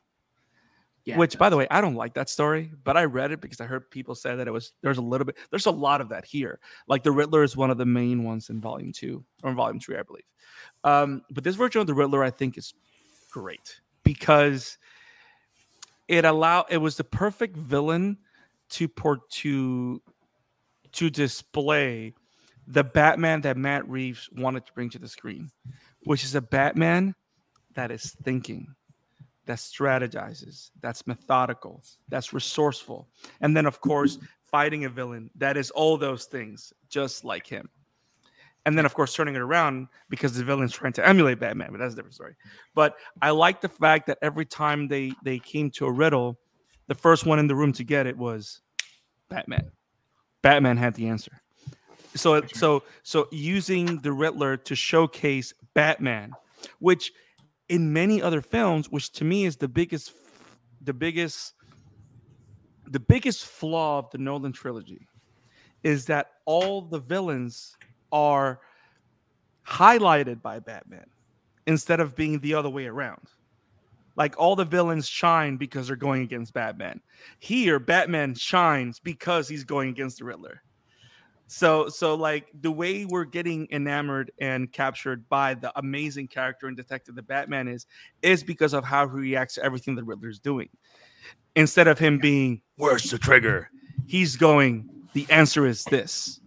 Yeah, 1.03 1.17
which, 1.17 1.37
by 1.37 1.49
the 1.49 1.57
way, 1.57 1.67
I 1.71 1.81
don't 1.81 1.95
like 1.95 2.13
that 2.13 2.29
story, 2.29 2.71
but 2.83 2.95
I 2.95 3.05
read 3.05 3.31
it 3.31 3.41
because 3.41 3.59
I 3.59 3.65
heard 3.65 3.89
people 3.89 4.13
say 4.13 4.35
that 4.35 4.47
it 4.47 4.51
was 4.51 4.73
there's 4.81 4.99
a 4.99 5.01
little 5.01 5.25
bit 5.25 5.35
there's 5.49 5.65
a 5.65 5.71
lot 5.71 5.99
of 5.99 6.09
that 6.09 6.25
here. 6.25 6.59
Like 6.87 7.01
the 7.03 7.11
Riddler 7.11 7.43
is 7.43 7.57
one 7.57 7.71
of 7.71 7.77
the 7.77 7.85
main 7.85 8.23
ones 8.23 8.49
in 8.49 8.61
Volume 8.61 8.91
Two 8.91 9.23
or 9.43 9.49
in 9.49 9.55
Volume 9.55 9.79
Three, 9.79 9.97
I 9.97 10.03
believe. 10.03 10.23
Um, 10.83 11.23
but 11.31 11.43
this 11.43 11.55
version 11.55 11.81
of 11.81 11.87
the 11.87 11.93
Riddler, 11.93 12.23
I 12.23 12.29
think, 12.29 12.57
is 12.57 12.73
great 13.31 13.81
because 14.03 14.77
it 16.07 16.25
allow 16.25 16.65
it 16.69 16.77
was 16.77 16.97
the 16.97 17.03
perfect 17.03 17.57
villain 17.57 18.17
to 18.69 18.87
port 18.87 19.27
to 19.29 20.01
to 20.91 21.09
display 21.09 22.13
the 22.67 22.83
Batman 22.83 23.41
that 23.41 23.57
Matt 23.57 23.87
Reeves 23.87 24.29
wanted 24.37 24.65
to 24.65 24.73
bring 24.73 24.89
to 24.91 24.99
the 24.99 25.07
screen, 25.07 25.49
which 26.03 26.23
is 26.23 26.35
a 26.35 26.41
Batman 26.41 27.15
that 27.73 27.91
is 27.91 28.15
thinking, 28.23 28.75
that 29.51 29.57
strategizes, 29.57 30.71
that's 30.81 31.05
methodical, 31.05 31.83
that's 32.07 32.33
resourceful, 32.33 33.09
and 33.41 33.55
then 33.55 33.65
of 33.65 33.81
course 33.81 34.17
fighting 34.43 34.85
a 34.85 34.89
villain 34.89 35.29
that 35.35 35.57
is 35.57 35.71
all 35.71 35.97
those 35.97 36.25
things 36.25 36.73
just 36.89 37.23
like 37.23 37.45
him. 37.45 37.69
And 38.65 38.77
then, 38.77 38.85
of 38.85 38.93
course, 38.93 39.15
turning 39.15 39.33
it 39.33 39.41
around 39.41 39.87
because 40.09 40.33
the 40.33 40.43
villain's 40.43 40.71
trying 40.71 40.93
to 40.93 41.07
emulate 41.07 41.39
Batman, 41.39 41.69
but 41.71 41.79
that's 41.79 41.93
a 41.93 41.95
different 41.95 42.13
story. 42.13 42.35
But 42.75 42.95
I 43.19 43.31
like 43.31 43.59
the 43.59 43.69
fact 43.69 44.05
that 44.05 44.19
every 44.21 44.45
time 44.45 44.87
they 44.87 45.13
they 45.23 45.39
came 45.39 45.71
to 45.71 45.87
a 45.87 45.91
riddle, 45.91 46.37
the 46.87 46.95
first 46.95 47.25
one 47.25 47.39
in 47.39 47.47
the 47.47 47.55
room 47.55 47.73
to 47.73 47.83
get 47.83 48.05
it 48.05 48.15
was 48.15 48.61
Batman. 49.29 49.71
Batman 50.43 50.77
had 50.77 50.93
the 50.93 51.07
answer. 51.07 51.41
So 52.13 52.41
so 52.53 52.83
so 53.03 53.27
using 53.31 53.99
the 54.01 54.11
Riddler 54.11 54.57
to 54.57 54.75
showcase 54.75 55.53
Batman, 55.73 56.33
which 56.79 57.13
in 57.71 57.93
many 57.93 58.21
other 58.21 58.41
films, 58.41 58.91
which 58.91 59.13
to 59.13 59.23
me 59.23 59.45
is 59.45 59.55
the 59.55 59.67
biggest 59.67 60.11
the 60.81 60.93
biggest 60.93 61.53
the 62.85 62.99
biggest 62.99 63.45
flaw 63.45 63.99
of 63.99 64.11
the 64.11 64.17
Nolan 64.17 64.51
trilogy 64.51 65.07
is 65.81 66.05
that 66.07 66.31
all 66.45 66.81
the 66.81 66.99
villains 66.99 67.77
are 68.11 68.59
highlighted 69.65 70.41
by 70.41 70.59
Batman 70.59 71.05
instead 71.65 72.01
of 72.01 72.13
being 72.13 72.39
the 72.41 72.53
other 72.53 72.69
way 72.69 72.87
around. 72.87 73.29
Like 74.17 74.37
all 74.37 74.57
the 74.57 74.65
villains 74.65 75.07
shine 75.07 75.55
because 75.55 75.87
they're 75.87 75.95
going 75.95 76.23
against 76.23 76.53
Batman. 76.53 76.99
Here, 77.39 77.79
Batman 77.79 78.35
shines 78.35 78.99
because 78.99 79.47
he's 79.47 79.63
going 79.63 79.87
against 79.87 80.19
the 80.19 80.25
Riddler. 80.25 80.61
So, 81.53 81.89
so 81.89 82.15
like 82.15 82.47
the 82.61 82.71
way 82.71 83.03
we're 83.03 83.25
getting 83.25 83.67
enamored 83.71 84.31
and 84.39 84.71
captured 84.71 85.27
by 85.27 85.53
the 85.53 85.77
amazing 85.77 86.29
character 86.29 86.67
and 86.67 86.77
detective 86.77 87.13
the 87.13 87.23
Batman 87.23 87.67
is, 87.67 87.87
is 88.21 88.41
because 88.41 88.71
of 88.73 88.85
how 88.85 89.05
he 89.09 89.15
reacts 89.15 89.55
to 89.55 89.63
everything 89.63 89.95
the 89.95 90.03
Riddler's 90.03 90.39
doing. 90.39 90.69
Instead 91.57 91.89
of 91.89 91.99
him 91.99 92.19
being, 92.19 92.61
"Where's 92.77 93.11
the 93.11 93.17
trigger?" 93.17 93.69
He's 94.07 94.37
going, 94.37 94.89
"The 95.11 95.27
answer 95.29 95.67
is 95.67 95.83
this." 95.83 96.39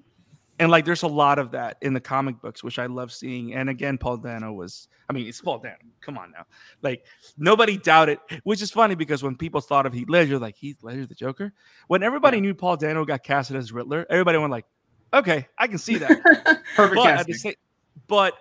And 0.59 0.71
like, 0.71 0.87
there's 0.87 1.03
a 1.03 1.09
lot 1.09 1.39
of 1.39 1.51
that 1.51 1.77
in 1.83 1.93
the 1.93 2.01
comic 2.01 2.41
books, 2.41 2.65
which 2.65 2.79
I 2.79 2.87
love 2.87 3.13
seeing. 3.13 3.55
And 3.55 3.69
again, 3.69 3.99
Paul 3.99 4.17
Dano 4.17 4.55
was, 4.55 4.89
I 5.11 5.13
mean, 5.13 5.27
it's 5.27 5.41
Paul 5.41 5.59
Dano. 5.59 5.77
Come 6.01 6.17
on 6.17 6.31
now. 6.31 6.47
Like, 6.81 7.05
nobody 7.37 7.77
doubted, 7.77 8.21
which 8.45 8.63
is 8.63 8.71
funny 8.71 8.95
because 8.95 9.23
when 9.23 9.37
people 9.37 9.61
thought 9.61 9.85
of 9.85 9.93
Heath 9.93 10.09
Ledger, 10.09 10.39
like, 10.39 10.57
Heath 10.57 10.79
Ledger, 10.83 11.07
the 11.07 11.15
Joker, 11.15 11.53
when 11.89 12.05
everybody 12.05 12.41
knew 12.41 12.55
Paul 12.55 12.77
Dano 12.77 13.05
got 13.05 13.25
casted 13.25 13.57
as 13.57 13.73
Riddler, 13.73 14.07
everybody 14.09 14.39
went 14.39 14.53
like, 14.53 14.65
okay, 15.15 15.47
I 15.59 15.67
can 15.67 15.79
see 15.79 15.97
that. 15.97 16.23
Perfect 16.77 16.97
but, 16.97 17.05
casting. 17.05 17.35
same, 17.35 17.55
but 18.07 18.35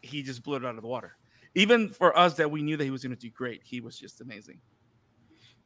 he 0.00 0.22
just 0.22 0.42
blew 0.42 0.56
it 0.56 0.64
out 0.64 0.76
of 0.76 0.82
the 0.82 0.88
water. 0.88 1.16
Even 1.54 1.90
for 1.90 2.16
us 2.16 2.34
that 2.34 2.50
we 2.50 2.62
knew 2.62 2.76
that 2.76 2.84
he 2.84 2.90
was 2.90 3.02
going 3.02 3.14
to 3.14 3.20
do 3.20 3.30
great, 3.30 3.60
he 3.64 3.80
was 3.80 3.98
just 3.98 4.20
amazing. 4.20 4.58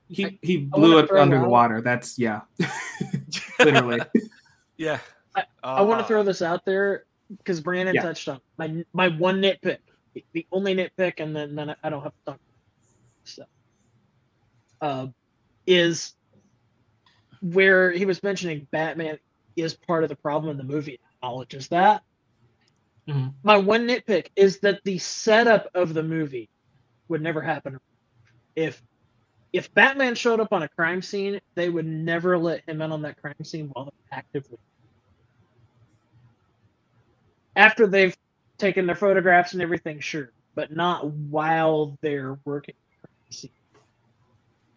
He 0.09 0.39
he 0.43 0.69
I 0.73 0.77
blew 0.77 0.99
it 0.99 1.09
throw 1.09 1.21
under 1.21 1.39
the 1.41 1.49
water. 1.49 1.81
That's 1.81 2.19
yeah, 2.19 2.41
literally. 3.59 4.01
Yeah. 4.77 4.99
I 5.63 5.83
want 5.83 5.99
Uh, 6.01 6.03
to 6.03 6.09
throw 6.09 6.23
this 6.23 6.43
out 6.43 6.65
there 6.65 7.05
because 7.39 7.61
Brandon 7.61 7.95
Yeah. 7.95 8.03
touched 8.03 8.29
on 8.29 8.41
my 8.57 8.85
my 8.93 9.09
one 9.09 9.41
nitpick, 9.43 9.79
the- 10.15 10.25
the 10.33 10.47
only 10.53 10.75
nitpick, 10.75 11.15
and 11.19 11.35
then 11.35 11.55
then 11.55 11.75
I 11.83 11.91
don't 11.91 12.03
have 12.03 12.13
to 12.13 12.25
talk. 12.33 12.41
Stuff. 13.25 13.49
Uh, 14.81 15.07
is 15.67 16.15
where 17.43 17.91
he 17.91 18.05
was 18.07 18.23
mentioning 18.23 18.67
Batman 18.71 19.19
is 19.57 19.75
part 19.75 20.05
of 20.05 20.11
the 20.11 20.17
problem 20.17 20.51
in 20.51 20.57
the 20.59 20.65
movie. 20.75 21.01
Acknowledges 21.17 21.69
that. 21.69 22.03
Mhm. 23.09 23.35
My 23.43 23.57
one 23.59 23.87
nitpick 23.89 24.29
is 24.37 24.61
that 24.61 24.83
the 24.85 24.99
setup 24.99 25.69
of 25.75 25.95
the 25.95 26.03
movie 26.03 26.49
would 27.09 27.23
never 27.23 27.43
happen 27.43 27.79
if 28.57 28.83
if 29.53 29.73
Batman 29.75 30.15
showed 30.15 30.41
up 30.41 30.53
on 30.53 30.63
a 30.63 30.69
crime 30.69 31.03
scene, 31.03 31.41
they 31.57 31.71
would 31.71 31.87
never 31.87 32.39
let 32.39 32.63
him 32.69 32.83
in 32.83 32.93
on 32.93 33.03
that 33.03 33.21
crime 33.21 33.35
scene 33.45 33.71
while 33.73 33.87
they're 33.87 34.19
actively 34.19 34.59
after 37.57 37.87
they've 37.87 38.17
taken 38.59 38.87
their 38.87 38.97
photographs 38.97 39.55
and 39.55 39.63
everything, 39.63 40.01
sure, 40.01 40.31
but 40.55 40.75
not 40.75 41.07
while 41.11 41.99
they're 42.03 42.39
working. 42.45 42.75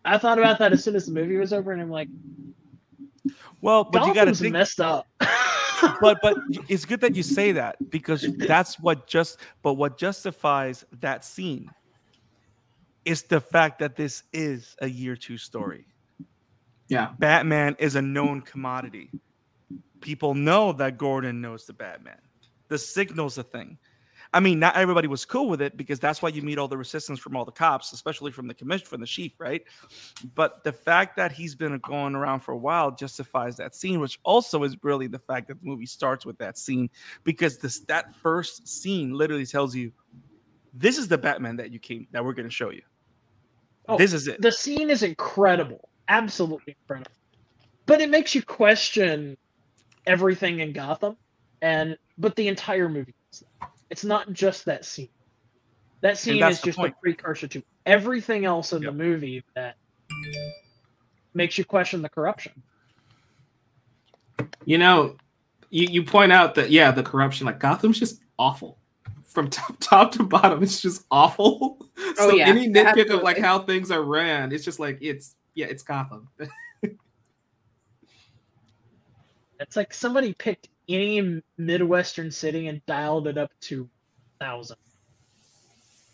I 0.06 0.18
thought 0.18 0.40
about 0.40 0.60
that 0.60 0.74
as 0.74 0.84
soon 0.84 0.96
as 0.96 1.06
the 1.06 1.14
movie 1.14 1.38
was 1.38 1.54
over, 1.54 1.72
and 1.72 1.82
I'm 1.82 1.92
like, 1.92 2.10
well, 3.62 3.84
but 3.84 4.06
you 4.06 4.14
got 4.14 4.26
to 4.26 4.32
Gotham's 4.32 4.40
think. 4.40 4.54
messed 4.54 4.80
up. 4.80 5.08
but 6.02 6.20
but 6.22 6.38
it's 6.68 6.86
good 6.86 7.02
that 7.02 7.16
you 7.16 7.24
say 7.24 7.54
that 7.54 7.90
because 7.90 8.26
that's 8.38 8.80
what 8.80 9.08
just 9.08 9.40
but 9.62 9.74
what 9.74 9.98
justifies 9.98 10.86
that 11.00 11.24
scene 11.24 11.70
is 13.06 13.24
the 13.24 13.40
fact 13.40 13.80
that 13.80 13.96
this 13.96 14.24
is 14.34 14.76
a 14.82 14.88
year 14.88 15.16
two 15.16 15.38
story. 15.38 15.86
Yeah. 16.90 17.14
Batman 17.18 17.76
is 17.80 17.96
a 17.96 18.02
known 18.02 18.42
commodity. 18.42 19.10
People 20.02 20.34
know 20.34 20.74
that 20.74 20.98
Gordon 20.98 21.40
knows 21.40 21.66
the 21.66 21.74
Batman. 21.74 22.20
The 22.68 22.78
signal's 22.78 23.38
a 23.38 23.44
thing. 23.44 23.78
I 24.32 24.40
mean, 24.40 24.60
not 24.60 24.76
everybody 24.76 25.08
was 25.08 25.26
cool 25.26 25.50
with 25.50 25.60
it 25.60 25.76
because 25.76 26.00
that's 26.00 26.22
why 26.22 26.30
you 26.30 26.44
meet 26.44 26.60
all 26.60 26.68
the 26.68 26.78
resistance 26.78 27.20
from 27.20 27.36
all 27.36 27.46
the 27.46 27.52
cops, 27.52 27.94
especially 27.94 28.32
from 28.32 28.48
the 28.48 28.54
commission, 28.54 28.86
from 28.86 29.02
the 29.02 29.08
chief, 29.08 29.32
right? 29.40 29.64
But 30.36 30.64
the 30.64 30.72
fact 30.72 31.16
that 31.18 31.32
he's 31.32 31.56
been 31.56 31.80
going 31.80 32.14
around 32.14 32.42
for 32.42 32.52
a 32.52 32.58
while 32.58 32.92
justifies 32.92 33.58
that 33.58 33.74
scene, 33.74 34.00
which 34.00 34.20
also 34.24 34.64
is 34.64 34.78
really 34.84 35.08
the 35.08 35.18
fact 35.18 35.48
that 35.48 35.60
the 35.60 35.68
movie 35.68 35.88
starts 35.88 36.28
with 36.28 36.38
that 36.38 36.60
scene 36.60 36.92
because 37.24 37.58
this 37.58 37.80
that 37.82 38.16
first 38.16 38.68
scene 38.68 39.14
literally 39.14 39.48
tells 39.48 39.76
you 39.76 39.92
this 40.76 41.00
is 41.00 41.08
the 41.08 41.18
Batman 41.18 41.56
that 41.56 41.72
you 41.72 41.80
came 41.80 42.06
that 42.12 42.24
we're 42.24 42.34
going 42.34 42.48
to 42.48 42.54
show 42.54 42.70
you. 42.70 42.84
Oh, 43.88 43.98
this 43.98 44.14
is 44.14 44.28
it. 44.28 44.40
The 44.42 44.52
scene 44.52 44.92
is 44.92 45.02
incredible, 45.02 45.90
absolutely 46.08 46.76
incredible, 46.84 47.12
but 47.88 48.00
it 48.00 48.12
makes 48.12 48.36
you 48.36 48.44
question 48.44 49.36
everything 50.06 50.60
in 50.60 50.72
Gotham, 50.72 51.18
and 51.64 51.98
but 52.20 52.36
the 52.36 52.48
entire 52.48 52.88
movie. 52.88 53.16
Is 53.90 54.02
that. 54.02 54.06
It's 54.06 54.06
not 54.06 54.34
just 54.34 54.66
that 54.66 54.86
scene. 54.86 55.10
That 56.02 56.18
scene 56.18 56.44
is 56.44 56.62
the 56.62 56.68
just 56.68 56.80
a 56.80 56.94
precursor 57.02 57.48
to 57.50 57.64
everything 57.86 58.46
else 58.46 58.72
in 58.74 58.82
Yep. 58.82 58.92
the 58.92 58.98
movie 58.98 59.44
that 59.56 59.76
makes 61.34 61.58
you 61.58 61.66
question 61.66 62.02
the 62.02 62.10
corruption. 62.10 62.64
You 64.66 64.78
know, 64.78 65.18
you, 65.70 65.88
you 65.88 66.04
point 66.04 66.32
out 66.32 66.56
that 66.56 66.70
yeah, 66.72 66.92
the 66.92 67.04
corruption, 67.04 67.46
like 67.46 67.60
Gotham's 67.60 68.00
just 68.00 68.22
awful. 68.38 68.78
From 69.26 69.50
top, 69.50 69.78
top 69.80 70.12
to 70.14 70.24
bottom, 70.24 70.64
it's 70.64 70.82
just 70.82 71.06
awful. 71.12 71.78
so 71.98 72.14
Oh, 72.18 72.32
yeah, 72.32 72.48
any 72.48 72.70
nitpick 72.70 73.10
of 73.10 73.22
like 73.22 73.38
how 73.38 73.60
things 73.60 73.92
are 73.92 74.04
ran, 74.04 74.52
it's 74.52 74.66
just 74.66 74.80
like 74.80 74.98
it's 75.02 75.36
yeah, 75.56 75.68
it's 75.68 75.84
Gotham. 75.84 76.30
It's 79.62 79.76
like 79.76 79.94
somebody 79.94 80.34
picked 80.34 80.70
any 80.90 81.42
midwestern 81.58 82.32
city 82.32 82.68
and 82.68 82.86
dialed 82.86 83.28
it 83.28 83.38
up 83.38 83.52
to 83.62 83.90
thousand. 84.40 84.78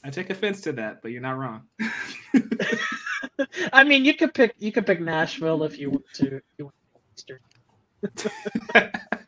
I 0.04 0.12
take 0.12 0.30
offense 0.30 0.62
to 0.62 0.72
that, 0.74 1.02
but 1.02 1.12
you're 1.12 1.22
not 1.22 1.38
wrong. 1.38 1.64
I 3.74 3.84
mean, 3.84 4.06
you 4.06 4.14
could 4.14 4.34
pick 4.34 4.54
you 4.60 4.72
could 4.72 4.86
pick 4.86 5.02
Nashville 5.02 5.64
if 5.64 5.80
you 5.80 5.90
want 5.90 6.06
to. 6.16 6.38
If 6.38 6.44
you 6.58 6.66
want 6.66 6.76
to 8.74 9.12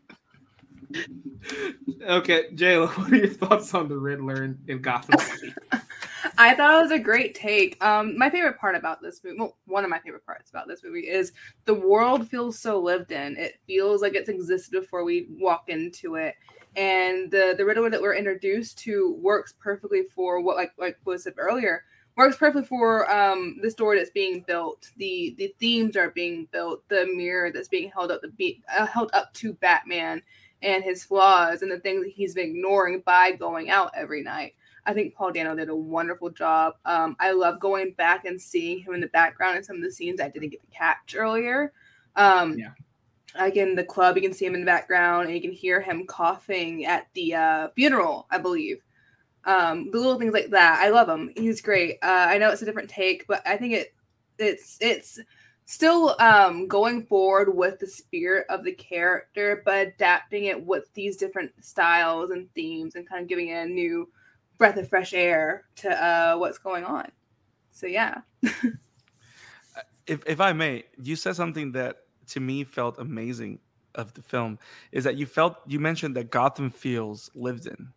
okay, 2.08 2.46
Jayla, 2.54 2.90
what 2.98 3.12
are 3.12 3.16
your 3.16 3.28
thoughts 3.28 3.74
on 3.74 3.88
the 3.88 3.98
Riddler 3.98 4.44
in, 4.44 4.58
in 4.68 4.82
Gotham 4.82 5.20
City? 5.20 5.54
I 6.38 6.54
thought 6.56 6.80
it 6.80 6.84
was 6.84 6.92
a 6.92 7.00
great 7.00 7.36
take. 7.36 7.84
Um, 7.84 8.18
my 8.18 8.30
favorite 8.30 8.60
part 8.60 8.76
about 8.76 9.02
this 9.02 9.24
movie, 9.24 9.38
well, 9.40 9.58
one 9.66 9.84
of 9.84 9.90
my 9.90 10.00
favorite 10.00 10.26
parts 10.26 10.50
about 10.50 10.68
this 10.68 10.84
movie 10.84 11.08
is 11.08 11.32
the 11.66 11.74
world 11.74 12.28
feels 12.28 12.60
so 12.60 12.80
lived 12.80 13.12
in. 13.12 13.38
It 13.38 13.60
feels 13.66 14.02
like 14.02 14.16
it's 14.16 14.30
existed 14.30 14.80
before 14.80 15.04
we 15.04 15.28
walk 15.30 15.70
into 15.70 16.16
it, 16.16 16.36
and 16.76 17.32
the 17.32 17.56
the 17.58 17.66
Riddler 17.66 17.90
that 17.90 18.02
we're 18.02 18.16
introduced 18.16 18.78
to 18.80 19.14
works 19.20 19.54
perfectly 19.60 20.04
for 20.04 20.42
what, 20.42 20.58
like 20.58 20.74
like 20.78 20.98
was 21.06 21.24
said 21.24 21.34
earlier, 21.38 21.84
works 22.16 22.38
perfectly 22.38 22.66
for 22.66 23.10
um 23.12 23.58
the 23.62 23.72
story 23.72 23.98
that's 23.98 24.12
being 24.12 24.44
built. 24.48 24.92
The 24.98 25.36
the 25.38 25.54
themes 25.60 25.96
are 25.96 26.12
being 26.12 26.48
built. 26.52 26.88
The 26.90 27.08
mirror 27.16 27.52
that's 27.52 27.70
being 27.70 27.90
held 27.90 28.12
up 28.12 28.22
the 28.22 28.30
be 28.30 28.62
uh, 28.76 28.86
held 28.86 29.10
up 29.14 29.34
to 29.36 29.54
Batman 29.54 30.22
and 30.62 30.84
his 30.84 31.04
flaws 31.04 31.62
and 31.62 31.72
the 31.72 31.80
things 31.80 32.04
that 32.04 32.12
he's 32.12 32.34
been 32.34 32.50
ignoring 32.50 33.02
by 33.06 33.32
going 33.32 33.70
out 33.70 33.92
every 33.96 34.24
night. 34.24 34.54
I 34.86 34.94
think 34.94 35.14
Paul 35.14 35.32
Dano 35.32 35.56
did 35.56 35.70
a 35.70 35.76
wonderful 35.76 36.30
job. 36.30 36.76
Um, 36.86 37.16
I 37.20 37.32
love 37.32 37.60
going 37.60 37.92
back 37.92 38.26
and 38.26 38.42
seeing 38.42 38.80
him 38.80 38.94
in 38.94 39.02
the 39.02 39.08
background 39.08 39.58
in 39.58 39.64
some 39.64 39.76
of 39.76 39.82
the 39.84 39.92
scenes 39.92 40.22
I 40.22 40.30
didn't 40.30 40.50
get 40.50 40.62
to 40.62 40.78
catch 40.78 41.16
earlier. 41.16 41.74
Um, 42.16 42.58
Yeah. 42.58 42.72
Like 43.38 43.58
in 43.58 43.76
the 43.76 43.84
club, 43.84 44.16
you 44.16 44.22
can 44.22 44.34
see 44.34 44.46
him 44.46 44.56
in 44.56 44.62
the 44.62 44.66
background, 44.66 45.26
and 45.26 45.36
you 45.36 45.42
can 45.42 45.52
hear 45.52 45.80
him 45.82 46.08
coughing 46.08 46.86
at 46.86 47.08
the 47.14 47.36
uh, 47.36 47.68
funeral, 47.76 48.26
I 48.32 48.40
believe. 48.40 48.82
Um, 49.44 49.92
the 49.92 49.98
little 50.00 50.18
things 50.18 50.34
like 50.34 50.50
that, 50.52 50.80
I 50.82 50.90
love 50.90 51.08
him. 51.08 51.32
He's 51.36 51.62
great. 51.62 51.98
Uh, 52.02 52.26
I 52.30 52.38
know 52.38 52.50
it's 52.50 52.62
a 52.62 52.66
different 52.66 52.90
take, 52.90 53.28
but 53.28 53.46
I 53.46 53.58
think 53.58 53.74
it 53.74 53.94
it's 54.40 54.78
it's 54.82 55.20
still 55.68 56.16
um, 56.20 56.66
going 56.66 57.06
forward 57.06 57.54
with 57.54 57.78
the 57.78 57.86
spirit 57.86 58.46
of 58.50 58.64
the 58.64 58.72
character, 58.72 59.62
but 59.66 59.88
adapting 59.88 60.46
it 60.46 60.66
with 60.66 60.92
these 60.94 61.18
different 61.18 61.52
styles 61.64 62.32
and 62.32 62.52
themes, 62.56 62.96
and 62.96 63.08
kind 63.08 63.22
of 63.22 63.28
giving 63.28 63.50
it 63.50 63.68
a 63.68 63.70
new 63.70 64.10
breath 64.58 64.78
of 64.78 64.90
fresh 64.90 65.14
air 65.14 65.66
to 65.76 65.90
uh, 66.04 66.36
what's 66.38 66.58
going 66.58 66.84
on. 66.84 67.12
So 67.70 67.86
yeah, 67.86 68.22
if 70.08 70.24
if 70.26 70.40
I 70.40 70.54
may, 70.54 70.86
you 71.04 71.16
said 71.16 71.36
something 71.36 71.74
that 71.74 71.98
to 72.28 72.40
me 72.40 72.64
felt 72.64 72.98
amazing 72.98 73.60
of 73.96 74.14
the 74.14 74.22
film 74.22 74.58
is 74.92 75.04
that 75.04 75.18
you 75.18 75.26
felt 75.26 75.58
you 75.68 75.80
mentioned 75.80 76.16
that 76.16 76.32
Gotham 76.32 76.70
feels 76.70 77.30
lived 77.36 77.68
in. 77.68 77.90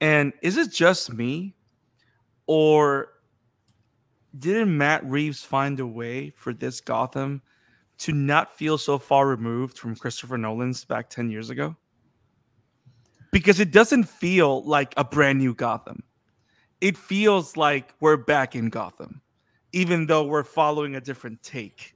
And 0.00 0.32
is 0.40 0.56
it 0.56 0.72
just 0.72 1.12
me 1.12 1.54
or 2.46 3.12
didn't 4.38 4.76
Matt 4.76 5.04
Reeves 5.04 5.42
find 5.42 5.78
a 5.80 5.86
way 5.86 6.30
for 6.30 6.52
this 6.52 6.80
Gotham 6.80 7.42
to 7.98 8.12
not 8.12 8.56
feel 8.56 8.78
so 8.78 8.98
far 8.98 9.26
removed 9.26 9.78
from 9.78 9.96
Christopher 9.96 10.38
Nolan's 10.38 10.84
back 10.84 11.10
10 11.10 11.30
years 11.30 11.50
ago? 11.50 11.76
Because 13.32 13.60
it 13.60 13.70
doesn't 13.70 14.04
feel 14.04 14.62
like 14.64 14.94
a 14.96 15.04
brand 15.04 15.38
new 15.38 15.54
Gotham. 15.54 16.02
It 16.80 16.96
feels 16.96 17.56
like 17.56 17.94
we're 18.00 18.16
back 18.16 18.56
in 18.56 18.70
Gotham 18.70 19.22
even 19.72 20.06
though 20.06 20.24
we're 20.24 20.44
following 20.44 20.96
a 20.96 21.00
different 21.00 21.42
take. 21.42 21.94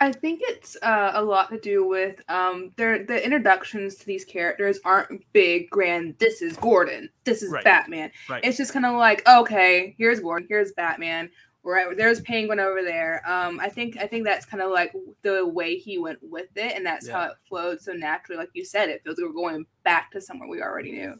I 0.00 0.12
think 0.12 0.40
it's 0.42 0.76
uh, 0.82 1.12
a 1.14 1.22
lot 1.22 1.50
to 1.50 1.58
do 1.58 1.86
with 1.86 2.20
um, 2.28 2.72
their 2.76 3.04
the 3.04 3.24
introductions 3.24 3.96
to 3.96 4.06
these 4.06 4.24
characters 4.24 4.78
aren't 4.84 5.24
big, 5.32 5.70
grand. 5.70 6.16
This 6.18 6.40
is 6.40 6.56
Gordon. 6.56 7.10
This 7.24 7.42
is 7.42 7.50
Right. 7.50 7.64
Batman. 7.64 8.10
Right. 8.28 8.44
It's 8.44 8.56
just 8.56 8.72
kind 8.72 8.86
of 8.86 8.94
like, 8.96 9.26
okay, 9.28 9.94
here's 9.98 10.20
Gordon, 10.20 10.46
here's 10.48 10.72
Batman. 10.72 11.30
Right, 11.64 11.94
there's 11.98 12.20
Penguin 12.20 12.60
over 12.60 12.82
there. 12.82 13.20
Um, 13.28 13.60
I 13.60 13.68
think 13.68 13.98
I 13.98 14.06
think 14.06 14.24
that's 14.24 14.46
kind 14.46 14.62
of 14.62 14.70
like 14.70 14.94
the 15.22 15.46
way 15.46 15.76
he 15.76 15.98
went 15.98 16.18
with 16.22 16.48
it, 16.56 16.74
and 16.76 16.86
that's 16.86 17.06
how 17.08 17.24
it 17.24 17.32
flowed 17.46 17.80
so 17.80 17.92
naturally. 17.92 18.38
Like 18.38 18.50
you 18.54 18.64
said, 18.64 18.88
it 18.88 19.02
feels 19.04 19.18
like 19.18 19.26
we're 19.26 19.34
going 19.34 19.66
back 19.82 20.10
to 20.12 20.20
somewhere 20.20 20.48
we 20.48 20.62
already 20.62 20.92
knew. 20.92 21.14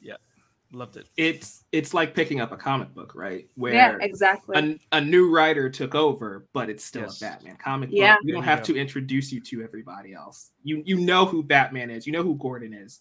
Loved 0.70 0.98
it. 0.98 1.08
It's 1.16 1.64
it's 1.72 1.94
like 1.94 2.14
picking 2.14 2.40
up 2.42 2.52
a 2.52 2.56
comic 2.56 2.92
book, 2.94 3.14
right? 3.14 3.48
Where 3.54 3.72
yeah, 3.72 3.96
exactly. 4.02 4.78
a, 4.92 4.96
a 4.98 5.00
new 5.00 5.30
writer 5.34 5.70
took 5.70 5.94
over, 5.94 6.46
but 6.52 6.68
it's 6.68 6.84
still 6.84 7.02
Yes. 7.04 7.22
a 7.22 7.24
Batman 7.24 7.56
comic 7.56 7.88
Yeah. 7.90 8.16
book. 8.16 8.24
You 8.24 8.34
don't 8.34 8.42
have 8.42 8.58
go. 8.58 8.64
to 8.74 8.76
introduce 8.78 9.32
you 9.32 9.40
to 9.40 9.62
everybody 9.62 10.12
else. 10.12 10.50
You 10.64 10.82
you 10.84 10.98
know 10.98 11.24
who 11.24 11.42
Batman 11.42 11.88
is. 11.88 12.06
You 12.06 12.12
know 12.12 12.22
who 12.22 12.34
Gordon 12.36 12.74
is, 12.74 13.00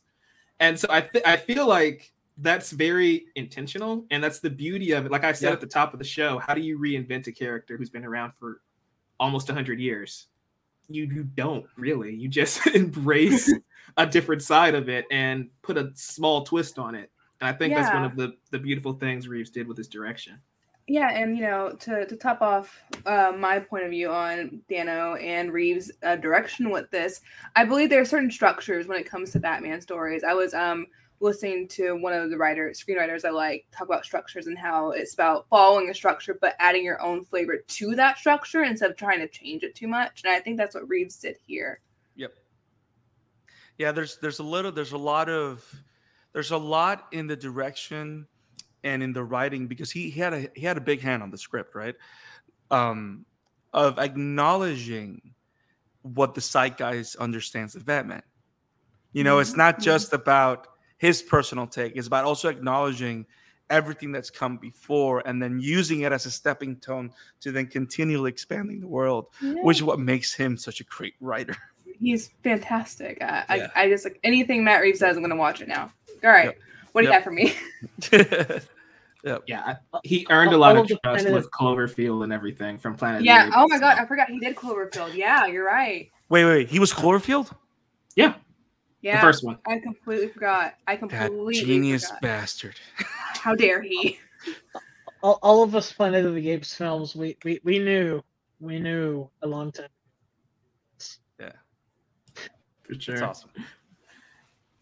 and 0.62 0.80
so 0.80 0.88
I 0.89 1.01
th- 1.01 1.25
I 1.25 1.36
feel 1.36 1.67
like 1.67 2.13
that's 2.38 2.71
very 2.71 3.25
intentional, 3.36 4.06
and 4.12 4.23
that's 4.23 4.39
the 4.39 4.49
beauty 4.49 4.93
of 4.93 5.06
it. 5.06 5.12
Like 5.12 5.25
I 5.25 5.34
said 5.34 5.47
Yeah. 5.47 5.53
at 5.53 5.60
the 5.62 5.67
top 5.67 5.91
of 5.91 5.99
the 5.99 6.06
show, 6.06 6.38
how 6.39 6.53
do 6.53 6.62
you 6.62 6.80
reinvent 6.80 7.27
a 7.27 7.34
character 7.34 7.75
who's 7.75 7.89
been 7.89 8.06
around 8.06 8.32
for 8.39 8.62
almost 9.19 9.49
hundred 9.49 9.82
years? 9.82 10.27
You 10.88 11.03
you 11.03 11.23
don't 11.23 11.65
really. 11.75 12.15
You 12.15 12.30
just 12.30 12.65
embrace 12.75 13.51
a 13.97 14.06
different 14.06 14.41
side 14.41 14.73
of 14.73 14.88
it 14.88 15.03
and 15.12 15.49
put 15.63 15.77
a 15.77 15.91
small 15.95 16.45
twist 16.45 16.80
on 16.80 16.95
it. 16.95 17.12
And 17.39 17.50
I 17.50 17.54
think 17.54 17.76
that's 17.76 17.93
one 17.93 18.04
of 18.04 18.15
the 18.15 18.36
the 18.52 18.60
beautiful 18.60 18.93
things 18.93 19.28
Reeves 19.28 19.50
did 19.50 19.67
with 19.67 19.78
his 19.78 19.88
direction. 19.88 20.39
Yeah, 20.88 21.10
and 21.12 21.38
you 21.38 21.43
know, 21.43 21.76
to 21.82 22.06
to 22.06 22.15
top 22.15 22.41
off 22.41 22.82
uh, 23.06 23.34
my 23.38 23.60
point 23.60 23.84
of 23.84 23.89
view 23.91 24.10
on 24.10 24.62
Dano 24.69 25.15
and 25.15 25.52
Reeves' 25.52 25.91
uh, 26.02 26.15
direction 26.15 26.69
with 26.69 26.89
this, 26.91 27.21
I 27.56 27.65
believe 27.65 27.89
there 27.89 28.02
are 28.02 28.06
certain 28.06 28.32
structures 28.32 28.88
when 28.88 28.97
it 29.00 29.10
comes 29.10 29.32
to 29.32 29.39
Batman 29.39 29.82
stories. 29.82 30.23
I 30.23 30.34
was 30.34 30.54
um 30.54 30.88
listening 31.19 31.67
to 31.67 31.93
one 31.93 32.13
of 32.13 32.30
the 32.30 32.38
writers, 32.38 32.84
screenwriters 32.84 33.26
I 33.26 33.32
like, 33.32 33.65
talk 33.71 33.88
about 33.88 34.06
structures 34.06 34.47
and 34.47 34.58
how 34.58 34.91
it's 34.91 35.15
about 35.15 35.47
following 35.50 35.89
a 35.89 35.93
structure 35.93 36.38
but 36.39 36.56
adding 36.60 36.84
your 36.84 37.02
own 37.02 37.26
flavor 37.26 37.58
to 37.58 37.95
that 37.95 38.19
structure 38.19 38.63
instead 38.63 38.91
of 38.91 38.97
trying 38.97 39.19
to 39.19 39.28
change 39.28 39.63
it 39.63 39.73
too 39.73 39.88
much. 39.88 40.21
And 40.23 40.32
I 40.32 40.39
think 40.39 40.58
that's 40.58 40.76
what 40.76 40.88
Reeves 40.88 41.17
did 41.17 41.38
here. 41.45 41.82
Yep. 42.15 42.34
Yeah, 43.78 43.91
there's 43.91 44.17
there's 44.17 44.39
a 44.39 44.43
little 44.43 44.71
there's 44.71 44.93
a 44.93 44.97
lot 44.97 45.28
of 45.28 45.65
there's 46.38 46.52
a 46.52 46.58
lot 46.58 47.08
in 47.13 47.26
the 47.26 47.36
direction 47.36 48.28
and 48.84 49.02
in 49.02 49.12
the 49.12 49.23
writing 49.23 49.65
because 49.65 49.89
he, 49.89 50.08
he 50.12 50.19
had 50.19 50.34
a 50.36 50.47
he 50.54 50.62
had 50.62 50.78
a 50.78 50.82
big 50.82 51.02
hand 51.02 51.23
on 51.23 51.32
the 51.32 51.38
script, 51.38 51.73
right? 51.73 51.95
Um 52.69 53.26
of 53.73 53.97
acknowledging 53.97 55.34
what 56.04 56.36
the 56.36 56.41
zeitgeist 56.41 57.15
understands 57.15 57.73
of 57.76 57.88
Batman. 57.88 58.21
You 59.13 59.23
know, 59.23 59.39
it's 59.39 59.56
not 59.56 59.80
Mhm. 59.80 59.82
just 59.86 60.13
about 60.13 60.67
his 61.00 61.23
personal 61.23 61.65
take, 61.65 61.95
it's 61.95 62.06
about 62.06 62.23
also 62.23 62.50
acknowledging 62.50 63.26
everything 63.71 64.12
that's 64.12 64.30
come 64.30 64.58
before 64.58 65.23
and 65.26 65.41
then 65.41 65.60
using 65.60 66.02
it 66.02 66.12
as 66.12 66.28
a 66.28 66.32
stepping 66.32 66.78
stone 66.80 67.12
to 67.39 67.52
then 67.52 67.65
continually 67.65 68.30
expanding 68.30 68.80
the 68.80 68.88
world, 68.88 69.26
which 69.63 69.78
is 69.78 69.84
what 69.84 70.00
makes 70.00 70.36
him 70.36 70.56
such 70.56 70.82
a 70.82 70.84
great 70.84 71.15
writer. 71.19 71.58
he's 72.00 72.30
fantastic. 72.43 73.17
I, 73.21 73.56
Yeah. 73.56 73.67
I, 73.76 73.86
I 73.86 73.89
just 73.89 74.06
like 74.06 74.19
anything 74.23 74.63
Matt 74.63 74.82
Reeves 74.84 75.00
says, 75.00 75.17
I'm 75.17 75.23
gonna 75.23 75.36
watch 75.36 75.62
it 75.62 75.67
now. 75.67 75.91
All 76.23 76.30
right, 76.32 76.45
Yep. 76.45 76.58
what 76.93 77.01
do 77.01 77.08
you 77.08 77.13
Yep. 77.13 77.19
got 77.19 77.23
for 77.23 77.32
me? 77.32 77.53
Yep. 79.23 79.43
Yeah, 79.47 79.75
he 80.03 80.25
earned 80.30 80.53
a 80.53 80.58
lot 80.58 80.75
All 80.77 80.84
of 80.84 80.91
of 80.91 81.01
trust 81.03 81.25
Planet 81.25 81.34
with 81.34 81.51
Cloverfield 81.51 82.23
and 82.23 82.32
everything 82.32 82.77
from 82.77 82.95
Planet. 82.95 83.17
of 83.17 83.23
the 83.23 83.25
Yeah. 83.25 83.47
Apes, 83.47 83.56
Oh 83.58 83.67
my 83.67 83.80
god, 83.80 83.97
I 83.97 84.06
forgot 84.06 84.30
he 84.30 84.39
did 84.39 84.56
Cloverfield. 84.56 85.15
Yeah, 85.15 85.47
you're 85.47 85.65
right. 85.65 86.10
Wait, 86.30 86.45
wait, 86.45 86.51
wait. 86.51 86.69
He 86.69 86.80
was 86.80 86.93
Cloverfield? 86.93 87.51
Yeah, 88.15 88.36
Yeah. 89.01 89.17
the 89.17 89.21
first 89.21 89.43
one. 89.43 89.58
I 89.67 89.80
completely 89.80 90.30
forgot. 90.30 90.75
I 90.88 90.95
That 90.95 90.99
completely 90.99 91.56
genius 91.56 92.06
forgot. 92.06 92.21
bastard. 92.21 92.80
How 92.97 93.53
dare 93.56 93.82
he? 93.82 94.19
all, 95.21 95.39
all 95.41 95.63
of 95.63 95.75
us 95.75 95.91
Planet 95.91 96.23
of 96.25 96.36
the 96.36 96.49
Apes 96.51 96.73
films, 96.75 97.15
we, 97.15 97.36
we, 97.43 97.60
we 97.63 97.80
knew, 97.80 98.21
we 98.62 98.80
knew 98.80 99.30
a 99.41 99.47
long 99.47 99.71
time. 99.73 99.89
Yeah. 101.39 101.51
For 102.84 102.93
sure. 102.97 103.15
That's 103.17 103.39
awesome. 103.39 103.49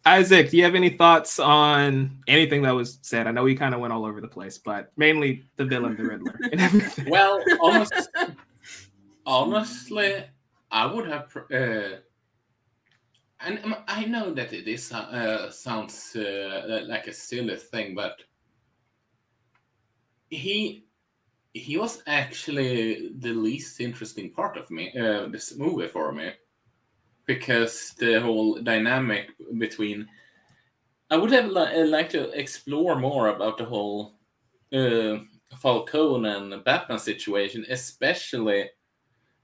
Isak, 0.07 0.51
do 0.51 0.57
you 0.57 0.63
have 0.63 0.75
any 0.75 0.89
thoughts 0.89 1.39
on 1.39 2.21
anything 2.27 2.61
that 2.61 2.75
was 2.75 2.99
said? 3.01 3.25
I 3.25 3.31
know 3.31 3.43
we 3.43 3.55
kind 3.55 3.73
of 3.73 3.79
went 3.79 3.91
all 3.91 4.05
over 4.05 4.21
the 4.21 4.27
place, 4.27 4.57
but 4.59 4.91
mainly 4.97 5.47
the 5.55 5.65
villain, 5.65 5.97
the 5.97 6.03
Riddler, 6.03 6.39
and 6.51 6.61
everything. 6.61 7.09
Well, 7.09 7.43
honest, 7.61 8.09
honestly, 9.25 10.23
I 10.69 10.85
would 10.85 11.07
have. 11.07 11.35
Uh, 11.51 11.97
and 13.41 13.59
um, 13.63 13.75
I 13.87 14.05
know 14.05 14.31
that 14.33 14.53
it 14.53 14.67
is 14.67 14.91
uh, 14.91 15.49
sounds 15.49 16.15
uh, 16.15 16.83
like 16.87 17.07
a 17.07 17.13
silly 17.13 17.57
thing, 17.57 17.95
but 17.95 18.21
he 20.29 20.85
he 21.53 21.77
was 21.77 22.03
actually 22.05 23.11
the 23.19 23.33
least 23.33 23.79
interesting 23.79 24.29
part 24.29 24.55
of 24.57 24.69
me 24.69 24.91
uh, 24.99 25.27
this 25.27 25.57
movie 25.57 25.87
for 25.87 26.11
me 26.11 26.31
because 27.25 27.93
the 27.97 28.19
whole 28.21 28.61
dynamic 28.61 29.31
between 29.57 30.07
I 31.09 31.17
would 31.17 31.31
have 31.31 31.47
li- 31.47 31.81
uh, 31.81 31.85
liked 31.85 32.11
to 32.11 32.29
explore 32.31 32.95
more 32.95 33.27
about 33.27 33.57
the 33.57 33.65
whole 33.65 34.15
uh, 34.73 35.17
Falcone 35.57 36.27
and 36.27 36.63
Batman 36.63 36.99
situation, 36.99 37.65
especially 37.69 38.69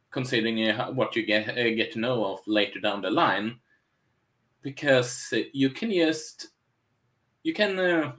considering 0.10 0.70
uh, 0.70 0.92
what 0.92 1.16
you 1.16 1.24
get 1.26 1.50
uh, 1.50 1.76
get 1.76 1.92
to 1.94 2.00
know 2.00 2.26
of 2.26 2.40
later 2.48 2.80
down 2.80 3.02
the 3.02 3.12
line, 3.12 3.60
because 4.62 5.34
you 5.54 5.70
can 5.70 5.92
just 5.92 6.50
you 7.44 7.54
can 7.54 8.14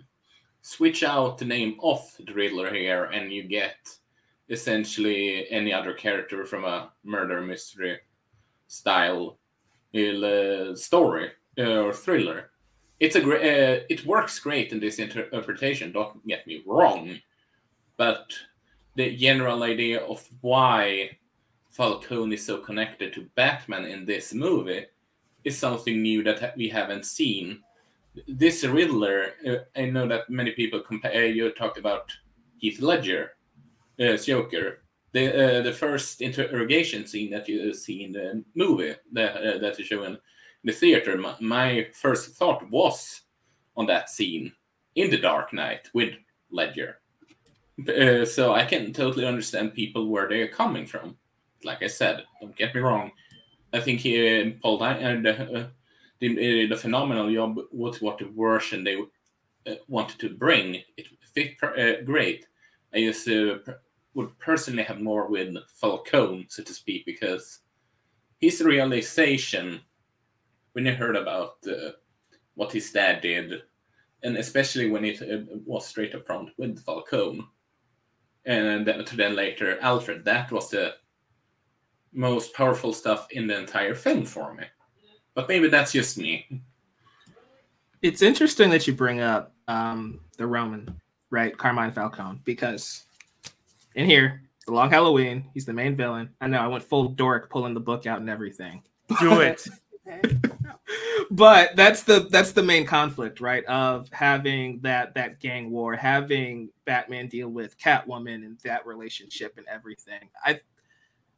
switch 0.63 1.03
out 1.03 1.39
the 1.39 1.45
name 1.45 1.77
of 1.83 2.01
the 2.25 2.33
Riddler 2.33 2.73
here, 2.73 3.05
and 3.07 3.33
you 3.33 3.43
get 3.43 3.77
essentially 4.49 5.51
any 5.51 5.73
other 5.73 5.95
character 5.95 6.45
from 6.45 6.65
a 6.65 6.93
murder 7.03 7.41
mystery 7.41 7.99
style 8.69 9.39
uh, 9.95 10.75
story 10.75 11.31
uh, 11.59 11.83
or 11.83 11.93
thriller. 11.93 12.51
It's 13.01 13.17
a 13.17 13.21
great. 13.21 13.43
Uh, 13.43 13.85
it 13.89 14.07
works 14.07 14.39
great 14.39 14.73
in 14.73 14.81
this 14.81 14.99
interpretation. 14.99 15.93
Don't 15.93 16.27
get 16.27 16.47
me 16.47 16.63
wrong, 16.67 17.19
but 17.97 18.33
the 18.95 19.17
general 19.17 19.63
idea 19.63 20.01
of 20.05 20.27
why 20.41 21.11
Falcone 21.71 22.35
is 22.35 22.45
so 22.45 22.59
connected 22.59 23.13
to 23.15 23.29
Batman 23.35 23.87
in 23.87 24.05
this 24.05 24.33
movie 24.35 24.87
is 25.45 25.59
something 25.59 26.01
new 26.01 26.23
that 26.23 26.57
we 26.57 26.69
haven't 26.69 27.07
seen. 27.07 27.61
This 28.29 28.63
Riddler, 28.63 29.33
uh, 29.49 29.57
I 29.75 29.87
know 29.87 30.07
that 30.07 30.29
many 30.29 30.53
people 30.53 30.81
compare. 30.81 31.27
You 31.27 31.51
talked 31.51 31.79
about 31.79 32.13
Heath 32.59 32.81
Ledger, 32.81 33.33
uh, 33.99 34.17
Joker. 34.17 34.82
The 35.13 35.59
uh, 35.59 35.63
the 35.63 35.73
first 35.73 36.23
interrogation 36.23 37.07
scene 37.07 37.31
that 37.33 37.49
you 37.49 37.75
see 37.75 38.05
in 38.05 38.13
the 38.13 38.45
movie 38.55 38.95
that 39.13 39.37
uh, 39.37 39.59
that 39.59 39.79
is 39.79 39.87
shown 39.87 40.07
in 40.07 40.19
the 40.65 40.73
theater. 40.73 41.17
My, 41.19 41.35
my 41.41 41.89
first 41.93 42.31
thought 42.37 42.71
was 42.71 43.23
on 43.77 43.87
that 43.87 44.09
scene 44.09 44.53
in 44.95 45.11
the 45.11 45.19
Dark 45.19 45.53
Knight 45.53 45.91
with 45.93 46.15
Ledger. 46.51 47.01
Uh, 47.89 48.25
so 48.25 48.55
I 48.55 48.65
can 48.65 48.93
totally 48.93 49.27
understand 49.27 49.75
people 49.75 50.09
where 50.09 50.29
they're 50.29 50.49
coming 50.49 50.87
from. 50.87 51.17
Like 51.65 51.83
I 51.83 51.87
said, 51.89 52.25
don't 52.41 52.57
get 52.57 52.75
me 52.75 52.81
wrong. 52.81 53.11
I 53.73 53.81
think 53.81 54.01
he, 54.01 54.57
Paul 54.63 54.79
Dano, 54.79 55.19
uh, 55.19 55.23
the, 55.23 55.61
uh, 55.61 55.67
the, 56.21 56.73
uh, 56.73 56.77
phenomenal 56.77 57.33
job 57.33 57.59
with 57.73 58.03
what 58.03 58.19
the 58.19 58.27
version 58.27 58.85
they 58.85 58.99
wanted 59.89 60.19
to 60.21 60.31
bring. 60.31 60.83
It 60.97 61.07
fit 61.33 61.59
great. 62.05 62.47
I 62.95 63.01
just 63.01 63.27
would 64.15 64.39
personally 64.39 64.83
have 64.83 65.01
more 65.01 65.29
with 65.29 65.57
Falcone, 65.81 66.47
so 66.49 66.63
to 66.63 66.75
speak, 66.75 67.07
because 67.07 67.61
his 68.41 68.61
realization 68.61 69.81
when 70.73 70.87
he 70.87 70.93
heard 70.93 71.17
about 71.17 71.57
uh, 71.67 71.91
what 72.55 72.73
his 72.73 72.91
dad 72.91 73.21
did, 73.21 73.63
and 74.23 74.37
especially 74.37 74.91
when 74.91 75.05
it 75.05 75.21
uh, 75.23 75.45
was 75.65 75.87
straight 75.87 76.15
up 76.15 76.27
front 76.27 76.51
with 76.59 76.83
Falcone, 76.85 77.47
and 78.45 78.87
then 78.87 79.05
to 79.05 79.17
then 79.17 79.37
later 79.37 79.79
Alfred, 79.81 80.25
that 80.25 80.51
was 80.51 80.71
the 80.71 80.95
most 82.13 82.55
powerful 82.55 82.93
stuff 82.93 83.27
in 83.31 83.47
the 83.47 83.59
entire 83.59 83.95
film 83.95 84.25
for 84.25 84.55
me. 84.55 84.65
But 85.35 85.49
maybe 85.49 85.69
that's 85.69 85.93
just 85.93 86.19
me. 86.19 86.63
it's 88.03 88.21
interesting 88.21 88.69
that 88.71 88.87
you 88.87 88.95
bring 88.95 89.21
up 89.21 89.55
um, 89.69 90.21
the 90.37 90.47
Roman, 90.47 91.01
right, 91.31 91.57
Carmine 91.57 91.93
Falcone, 91.93 92.41
because 92.45 93.05
in 93.95 94.07
here, 94.07 94.43
the 94.67 94.73
Long 94.73 94.91
Halloween, 94.91 95.49
he's 95.55 95.67
the 95.67 95.73
main 95.73 95.97
villain. 95.97 96.31
I 96.41 96.47
know 96.47 96.59
I 96.59 96.67
went 96.69 96.85
full 96.85 97.09
dork, 97.09 97.51
pulling 97.51 97.75
the 97.75 97.81
book 97.81 98.07
out 98.07 98.21
and 98.21 98.31
everything. 98.31 98.83
Do 99.21 99.41
it. 99.41 99.67
But 101.31 101.77
that's 101.77 102.03
the 102.03 102.29
that's 102.31 102.53
the 102.53 102.63
main 102.63 102.85
conflict, 102.85 103.41
right? 103.41 103.65
Of 103.65 104.09
having 104.13 104.81
that 104.83 105.15
that 105.15 105.41
gang 105.41 105.71
war, 105.71 105.97
having 105.97 106.69
Batman 106.85 107.29
deal 107.29 107.49
with 107.49 107.79
Catwoman 107.79 108.45
and 108.45 108.59
that 108.65 108.87
relationship 108.87 109.55
and 109.57 109.67
everything. 109.67 110.29
I 110.45 110.61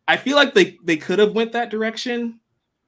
I 0.09 0.17
feel 0.17 0.35
like 0.35 0.53
they 0.53 0.79
they 0.83 0.97
could 0.97 1.21
have 1.21 1.33
went 1.33 1.53
that 1.53 1.71
direction. 1.71 2.41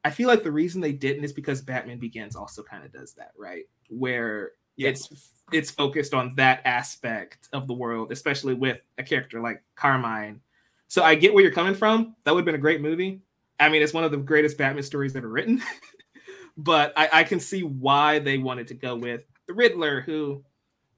I 0.05 0.11
feel 0.11 0.27
like 0.27 0.43
the 0.43 0.51
reason 0.51 0.81
they 0.81 0.93
didn't 0.93 1.23
is 1.23 1.33
because 1.33 1.63
Batman 1.63 1.99
Begins 1.99 2.35
also 2.35 2.65
kind 2.65 2.85
of 2.85 2.93
does 2.93 3.13
that, 3.15 3.31
right? 3.39 3.67
Where 3.89 4.53
Yeah. 4.77 4.91
it's 4.91 5.33
it's 5.53 5.71
focused 5.71 6.13
on 6.13 6.35
that 6.37 6.61
aspect 6.65 7.49
of 7.53 7.67
the 7.67 7.73
world, 7.73 8.11
especially 8.11 8.55
with 8.55 8.81
a 8.99 9.03
character 9.03 9.41
like 9.41 9.63
Carmine. 9.77 10.41
So 10.89 11.03
I 11.03 11.15
get 11.15 11.35
where 11.35 11.43
you're 11.43 11.53
coming 11.53 11.75
from. 11.75 12.17
That 12.25 12.35
would 12.35 12.41
have 12.41 12.47
been 12.47 12.57
a 12.57 12.59
great 12.59 12.81
movie. 12.81 13.21
I 13.59 13.69
mean, 13.69 13.83
it's 13.83 13.95
one 13.95 14.05
of 14.05 14.11
the 14.11 14.19
greatest 14.19 14.59
Batman 14.59 14.83
stories 14.83 15.15
ever 15.17 15.29
written. 15.29 15.63
but 16.57 16.93
I, 16.97 17.09
I 17.13 17.25
can 17.25 17.41
see 17.41 17.63
why 17.63 18.19
they 18.19 18.39
wanted 18.39 18.69
to 18.69 18.75
go 18.75 18.97
with 18.97 19.25
the 19.47 19.55
Riddler, 19.55 20.01
who, 20.01 20.45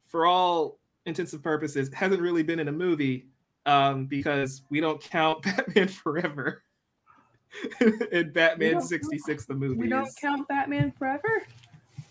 for 0.09 0.27
all 0.27 0.79
intents 1.07 1.33
and 1.33 1.43
purposes, 1.43 1.93
hasn't 1.93 2.21
really 2.21 2.43
been 2.43 2.59
in 2.59 2.69
a 2.69 2.73
movie 2.73 3.27
um, 3.67 4.07
because 4.07 4.63
we 4.71 4.81
don't 4.81 5.01
count 5.01 5.43
Batman 5.43 5.89
Forever 5.89 6.63
in 8.13 8.33
Batman 8.33 8.81
66, 8.81 9.47
the 9.47 9.55
movie. 9.55 9.77
We 9.77 9.89
don't 9.89 10.11
count 10.21 10.49
Batman 10.49 10.93
Forever. 10.99 11.43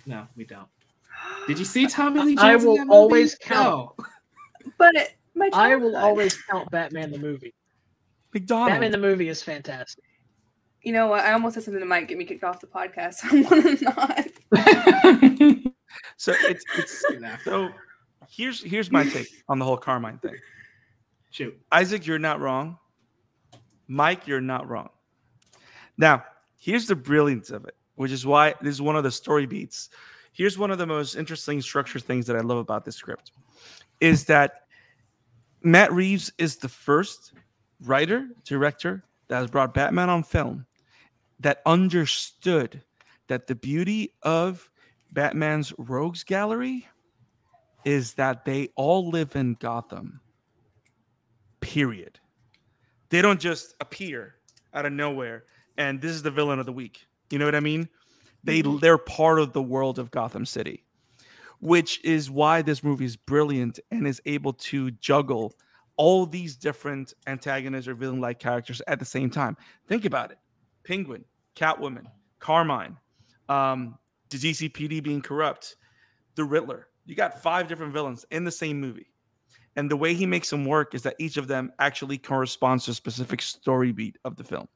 No, 0.06 0.28
we 0.36 0.46
don't. 0.46 0.68
Did 1.48 1.60
you 1.60 1.66
see 1.66 1.88
Tommy 1.88 2.22
Lee 2.22 2.36
Jones? 2.36 2.40
I 2.44 2.54
in 2.56 2.64
will 2.66 2.76
that 2.78 2.88
movie? 2.88 2.96
always 2.98 3.36
count. 3.36 3.92
No. 3.98 4.06
But 4.78 4.96
my 5.36 5.50
I 5.54 5.76
will 5.76 5.92
childhood- 5.92 6.04
always 6.04 6.42
count 6.44 6.70
Batman 6.72 7.12
the 7.12 7.20
movie. 7.20 7.54
McDonald. 8.34 8.70
Batman 8.72 8.92
the 8.92 8.98
movie 8.98 9.30
is 9.30 9.42
fantastic. 9.42 10.04
You 10.84 10.94
know 10.94 11.08
what? 11.08 11.22
I 11.26 11.34
almost 11.34 11.56
said 11.56 11.64
something 11.64 11.80
that 11.80 11.86
might 11.88 12.08
get 12.08 12.18
me 12.18 12.26
kicked 12.26 12.44
off 12.44 12.60
the 12.60 12.68
podcast. 12.68 13.18
I 13.24 13.42
want 13.42 13.80
to 13.80 13.84
not. 14.52 15.74
So 16.18 16.34
it's 16.42 16.64
it's 16.78 17.04
so 17.44 17.70
here's 18.30 18.62
here's 18.62 18.92
my 18.92 19.04
take 19.06 19.28
on 19.48 19.58
the 19.58 19.66
whole 19.66 19.78
Carmine 19.78 20.18
thing. 20.20 20.36
Shoot. 21.32 21.58
Isak, 21.74 22.06
you're 22.06 22.20
not 22.20 22.40
wrong. 22.40 22.78
Mike, 23.88 24.28
you're 24.28 24.42
not 24.42 24.68
wrong. 24.68 24.90
Now, 25.98 26.24
here's 26.60 26.88
the 26.88 26.96
brilliance 26.96 27.50
of 27.52 27.66
it, 27.66 27.76
which 27.96 28.12
is 28.12 28.26
why 28.26 28.54
this 28.62 28.72
is 28.74 28.82
one 28.82 28.96
of 28.96 29.04
the 29.04 29.12
story 29.12 29.46
beats. 29.46 29.90
Here's 30.38 30.56
one 30.56 30.70
of 30.70 30.78
the 30.78 30.86
most 30.86 31.16
interesting 31.16 31.64
structure 31.64 32.00
things 32.00 32.28
that 32.28 32.36
I 32.36 32.42
love 32.42 32.60
about 32.60 32.86
this 32.86 32.96
script 32.96 33.32
is 34.00 34.26
that 34.26 34.66
Matt 35.64 35.92
Reeves 35.92 36.32
is 36.38 36.58
the 36.58 36.70
first 36.70 37.34
writer, 37.82 38.28
director 38.46 39.04
that 39.30 39.38
has 39.38 39.50
brought 39.50 39.74
Batman 39.74 40.12
on 40.12 40.22
film 40.22 40.68
that 41.40 41.64
understood 41.66 42.84
that 43.30 43.48
the 43.48 43.56
beauty 43.56 44.14
of 44.22 44.70
Batman's 45.12 45.74
rogues 45.80 46.24
gallery 46.24 46.88
is 47.84 48.14
that 48.14 48.46
they 48.46 48.70
all 48.76 49.10
live 49.10 49.36
in 49.36 49.56
Gotham. 49.56 50.20
Period. 51.62 52.20
They 53.10 53.24
don't 53.24 53.40
just 53.40 53.74
appear 53.82 54.36
out 54.76 54.86
of 54.86 54.94
nowhere 54.94 55.46
and 55.80 56.00
this 56.00 56.12
is 56.12 56.22
the 56.22 56.30
villain 56.30 56.60
of 56.60 56.68
the 56.68 56.74
week. 56.74 57.08
You 57.32 57.40
know 57.40 57.46
what 57.46 57.56
I 57.56 57.60
mean? 57.60 57.90
They 58.48 58.62
they're 58.62 58.98
part 58.98 59.40
of 59.40 59.52
the 59.52 59.62
world 59.62 60.00
of 60.00 60.10
Gotham 60.10 60.46
City, 60.46 60.86
which 61.60 62.04
is 62.06 62.32
why 62.32 62.62
this 62.62 62.82
movie 62.82 63.04
is 63.04 63.18
brilliant 63.18 63.78
and 63.92 64.08
is 64.08 64.22
able 64.26 64.54
to 64.54 64.90
juggle 64.92 65.54
all 65.98 66.26
these 66.26 66.56
different 66.56 67.14
antagonists 67.28 67.90
or 67.90 67.94
villain-like 67.94 68.40
characters 68.40 68.82
at 68.88 69.00
the 69.00 69.06
same 69.06 69.30
time. 69.30 69.58
Think 69.88 70.06
about 70.06 70.32
it: 70.32 70.38
Penguin, 70.86 71.26
Catwoman, 71.58 72.06
Carmine, 72.40 72.98
um, 73.50 73.98
the 74.30 74.38
GCPD 74.38 75.04
being 75.04 75.22
corrupt, 75.22 75.76
the 76.36 76.46
Riddler. 76.46 76.88
You 77.06 77.16
got 77.16 77.44
five 77.44 77.68
different 77.68 77.92
villains 77.92 78.26
in 78.32 78.46
the 78.46 78.52
same 78.52 78.80
movie. 78.80 79.12
And 79.76 79.92
the 79.92 79.98
way 79.98 80.14
he 80.14 80.26
makes 80.26 80.50
them 80.50 80.66
work 80.66 80.96
is 80.96 81.04
that 81.04 81.16
each 81.20 81.36
of 81.38 81.48
them 81.48 81.72
actually 81.80 82.18
corresponds 82.18 82.86
to 82.86 82.92
a 82.92 82.94
specific 82.94 83.42
story 83.42 83.92
beat 83.92 84.18
of 84.26 84.38
the 84.38 84.44
film. 84.44 84.68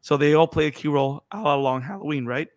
So 0.00 0.16
they 0.16 0.34
all 0.34 0.48
play 0.48 0.66
a 0.66 0.70
key 0.70 0.88
role 0.88 1.24
all 1.30 1.60
along 1.60 1.82
Halloween, 1.82 2.26
right? 2.26 2.48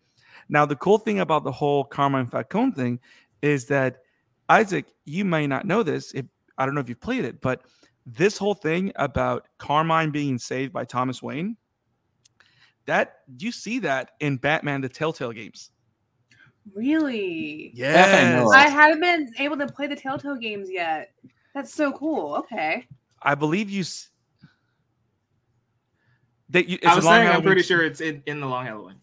Now, 0.52 0.66
the 0.66 0.76
cool 0.76 0.98
thing 0.98 1.20
about 1.20 1.44
the 1.44 1.50
whole 1.50 1.82
Carmine 1.82 2.26
Falcone 2.26 2.72
thing 2.72 3.00
is 3.40 3.64
that 3.68 4.02
Isak, 4.50 4.84
you 5.06 5.24
may 5.24 5.46
not 5.46 5.64
know 5.64 5.82
this. 5.82 6.12
If 6.12 6.26
I 6.58 6.66
don't 6.66 6.74
know 6.74 6.82
if 6.82 6.90
you've 6.90 7.00
played 7.00 7.24
it, 7.24 7.40
but 7.40 7.62
this 8.04 8.36
whole 8.36 8.52
thing 8.52 8.92
about 8.96 9.48
Carmine 9.56 10.10
being 10.10 10.36
saved 10.38 10.70
by 10.70 10.84
Thomas 10.84 11.22
Wayne, 11.22 11.56
that 12.84 13.20
you 13.38 13.50
see 13.50 13.78
that 13.78 14.10
in 14.20 14.36
Batman 14.36 14.82
the 14.82 14.90
Telltale 14.90 15.32
games. 15.32 15.70
Really? 16.74 17.72
Yes. 17.74 18.36
know. 18.38 18.50
I 18.50 18.68
haven't 18.68 19.00
been 19.00 19.32
able 19.38 19.56
to 19.56 19.66
play 19.66 19.86
the 19.86 19.96
Telltale 19.96 20.36
games 20.36 20.68
yet. 20.70 21.14
That's 21.54 21.72
so 21.72 21.92
cool. 21.92 22.34
Okay. 22.34 22.86
I 23.22 23.34
believe 23.36 23.70
you. 23.70 23.80
s- 23.80 24.10
That 26.50 26.68
you. 26.68 26.76
It's 26.76 26.86
I 26.86 26.92
a 26.92 26.96
was 26.96 27.04
long 27.06 27.14
saying, 27.14 27.28
I'm 27.28 27.42
pretty 27.42 27.62
sure 27.62 27.82
it's 27.82 28.02
in, 28.02 28.22
in 28.26 28.40
the 28.40 28.46
Long 28.46 28.66
Halloween. 28.66 28.96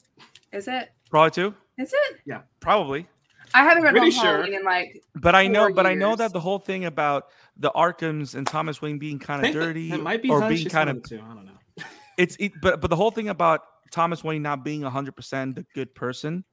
Is 0.54 0.68
it? 0.68 0.92
Probably 1.10 1.32
too. 1.32 1.56
Is 1.78 1.94
it? 1.94 2.20
Yeah, 2.26 2.42
probably. 2.60 3.08
I 3.54 3.64
haven't 3.64 3.84
read 3.84 3.92
Pretty 3.92 4.16
Long 4.16 4.26
sure. 4.26 4.44
In 4.46 4.64
like 4.64 5.02
But 5.16 5.34
I 5.34 5.48
know, 5.48 5.68
Four 5.68 5.74
but 5.74 5.88
I 5.88 5.96
know 5.96 6.16
that 6.16 6.34
the 6.34 6.40
whole 6.40 6.60
thing 6.60 6.86
about 6.86 7.30
the 7.58 7.72
Arkhams 7.72 8.36
and 8.36 8.46
Thomas 8.46 8.82
Wayne 8.82 9.00
being 9.00 9.18
kind 9.18 9.40
of 9.40 9.44
think 9.44 9.56
that- 9.56 9.66
dirty 9.66 9.92
It 9.92 10.04
might 10.04 10.22
be 10.22 10.30
or 10.30 10.48
being 10.48 10.70
kind 10.70 10.90
of 10.90 11.02
the 11.02 11.10
two. 11.10 11.22
I 11.24 11.34
don't 11.34 11.46
know. 11.46 11.84
it's 12.18 12.36
it, 12.40 12.54
but 12.62 12.82
but 12.82 12.90
the 12.90 12.96
whole 12.96 13.12
thing 13.12 13.30
about 13.30 13.62
Thomas 13.92 14.24
Wayne 14.24 14.44
not 14.44 14.64
being 14.64 14.82
100% 14.82 15.56
the 15.56 15.66
good 15.74 15.96
person, 15.96 16.44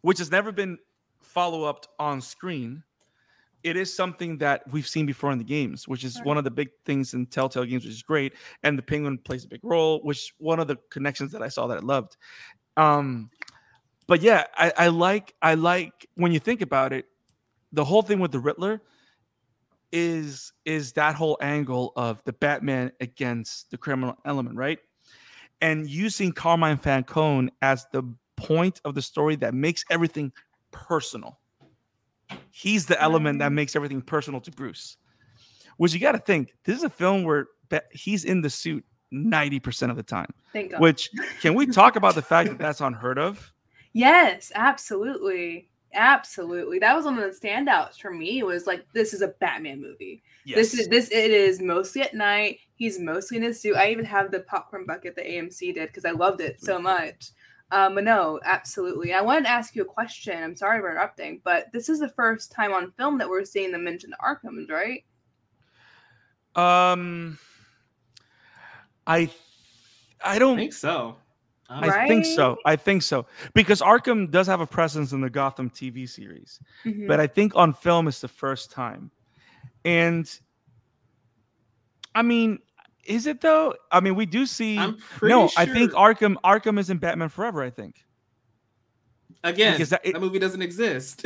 which 0.00 0.18
has 0.18 0.30
never 0.30 0.50
been 0.50 0.78
follow 1.20 1.64
up 1.64 1.86
on 1.98 2.20
screen, 2.20 2.82
it 3.62 3.76
is 3.76 3.94
something 3.94 4.38
that 4.38 4.62
we've 4.72 4.86
seen 4.88 5.06
before 5.06 5.30
in 5.30 5.38
the 5.38 5.44
games, 5.44 5.86
which 5.86 6.04
is 6.04 6.18
one 6.24 6.38
of 6.38 6.44
the 6.44 6.50
big 6.50 6.70
things 6.84 7.14
in 7.14 7.26
Telltale 7.26 7.64
games, 7.64 7.84
which 7.84 7.92
is 7.94 8.02
great. 8.02 8.32
And 8.62 8.78
the 8.78 8.82
Penguin 8.82 9.18
plays 9.18 9.44
a 9.44 9.48
big 9.48 9.60
role, 9.62 10.00
which 10.02 10.34
one 10.38 10.58
of 10.58 10.68
the 10.68 10.76
connections 10.90 11.32
that 11.32 11.42
I 11.42 11.48
saw 11.48 11.66
that 11.66 11.78
I 11.78 11.80
loved. 11.80 12.16
Um, 12.76 13.30
but 14.12 14.20
yeah, 14.20 14.44
I, 14.54 14.72
I 14.76 14.88
like 14.88 15.34
I 15.40 15.54
like 15.54 16.06
when 16.16 16.32
you 16.32 16.38
think 16.38 16.60
about 16.60 16.92
it, 16.92 17.06
the 17.72 17.82
whole 17.82 18.02
thing 18.02 18.20
with 18.20 18.30
the 18.30 18.40
Riddler 18.40 18.82
is 19.90 20.52
is 20.66 20.92
that 20.92 21.14
whole 21.14 21.38
angle 21.40 21.94
of 21.96 22.22
the 22.24 22.34
Batman 22.34 22.92
against 23.00 23.70
the 23.70 23.78
criminal 23.78 24.18
element, 24.26 24.58
right? 24.58 24.78
And 25.62 25.88
using 25.88 26.30
Carmine 26.30 26.76
Falcone 26.76 27.52
as 27.62 27.86
the 27.90 28.02
point 28.36 28.82
of 28.84 28.94
the 28.94 29.00
story 29.00 29.34
that 29.36 29.54
makes 29.54 29.82
everything 29.88 30.30
personal. 30.72 31.38
He's 32.50 32.84
the 32.84 33.00
element 33.00 33.38
that 33.38 33.46
mm-hmm. 33.46 33.54
makes 33.54 33.74
everything 33.74 34.02
personal 34.02 34.42
to 34.42 34.50
Bruce. 34.50 34.98
Which 35.78 35.94
you 35.94 36.00
got 36.00 36.12
to 36.12 36.18
think, 36.18 36.52
this 36.64 36.76
is 36.76 36.84
a 36.84 36.90
film 36.90 37.24
where 37.24 37.46
he's 37.92 38.26
in 38.26 38.42
the 38.42 38.50
suit 38.50 38.84
90% 39.10 39.88
of 39.88 39.96
the 39.96 40.02
time. 40.02 40.28
thank 40.52 40.72
God. 40.72 40.82
Which 40.82 41.08
can 41.40 41.54
we 41.54 41.64
talk 41.64 41.96
about 41.96 42.14
the 42.14 42.20
fact 42.20 42.50
that 42.50 42.58
that's 42.58 42.82
unheard 42.82 43.18
of? 43.18 43.54
Yes, 43.92 44.52
absolutely. 44.54 45.68
Absolutely. 45.94 46.78
That 46.78 46.96
was 46.96 47.04
one 47.04 47.18
of 47.18 47.30
the 47.38 47.46
standouts 47.48 48.00
for 48.00 48.10
me 48.10 48.38
It 48.38 48.46
was 48.46 48.66
like 48.66 48.86
this 48.94 49.12
is 49.12 49.20
a 49.20 49.28
Batman 49.28 49.80
movie. 49.82 50.22
This 50.46 50.72
is 50.74 50.88
this 50.88 51.10
it 51.10 51.30
is 51.30 51.60
mostly 51.60 52.02
at 52.02 52.14
night. 52.14 52.60
He's 52.76 52.98
mostly 52.98 53.36
in 53.36 53.42
his 53.42 53.60
suit. 53.60 53.76
I 53.76 53.90
even 53.90 54.04
have 54.06 54.30
the 54.30 54.40
popcorn 54.40 54.86
bucket 54.86 55.16
that 55.16 55.26
AMC 55.26 55.74
did 55.74 55.88
because 55.88 56.04
I 56.06 56.12
loved 56.12 56.40
it 56.40 56.60
so 56.60 56.78
much. 56.78 57.30
Um, 57.70 57.94
but 57.94 58.04
no, 58.04 58.40
absolutely. 58.44 59.14
I 59.14 59.20
wanted 59.22 59.44
to 59.44 59.50
ask 59.50 59.74
you 59.74 59.82
a 59.82 59.86
question. 59.86 60.42
I'm 60.42 60.56
sorry 60.56 60.80
for 60.80 60.90
interrupting, 60.90 61.40
but 61.44 61.72
this 61.72 61.88
is 61.88 62.00
the 62.00 62.08
first 62.10 62.52
time 62.52 62.72
on 62.72 62.92
film 62.92 63.18
that 63.18 63.28
we're 63.28 63.44
seeing 63.44 63.72
them 63.72 63.84
mention 63.84 64.10
the 64.10 64.16
Arkhams, 64.18 64.70
right? 64.70 65.04
Um, 66.54 67.38
I, 69.06 69.30
I 70.24 70.38
I 70.38 70.38
don't. 70.38 70.56
think 70.56 70.72
so. 70.72 71.16
I 71.74 72.06
think 72.08 72.24
so. 72.24 72.58
I 72.64 72.76
think 72.76 73.02
so 73.02 73.26
because 73.54 73.80
Arkham 73.80 74.30
does 74.30 74.46
have 74.46 74.60
a 74.60 74.66
presence 74.66 75.12
in 75.12 75.20
the 75.20 75.30
Gotham 75.30 75.70
TV 75.70 76.08
series, 76.08 76.60
Mhm. 76.84 77.06
but 77.08 77.20
I 77.20 77.26
think 77.26 77.54
on 77.56 77.72
film 77.72 78.08
it's 78.08 78.20
the 78.20 78.28
first 78.28 78.70
time. 78.70 79.10
And 79.84 80.28
I 82.14 82.22
mean, 82.22 82.58
is 83.04 83.26
it 83.26 83.40
though? 83.40 83.74
I 83.90 84.00
mean, 84.00 84.14
we 84.14 84.26
do 84.26 84.46
see. 84.46 84.78
I'm 84.78 84.96
pretty 84.96 85.34
no, 85.34 85.48
sure. 85.48 85.62
I 85.62 85.66
think 85.66 85.92
Arkham. 85.92 86.36
Arkham 86.44 86.78
is 86.78 86.90
in 86.90 86.98
Batman 86.98 87.28
Forever. 87.28 87.62
I 87.62 87.70
think. 87.70 88.04
again, 89.44 89.72
because 89.72 89.90
that- 89.90 90.04
that, 90.04 90.20
movie 90.20 90.38
doesn't 90.38 90.62
exist. 90.62 91.24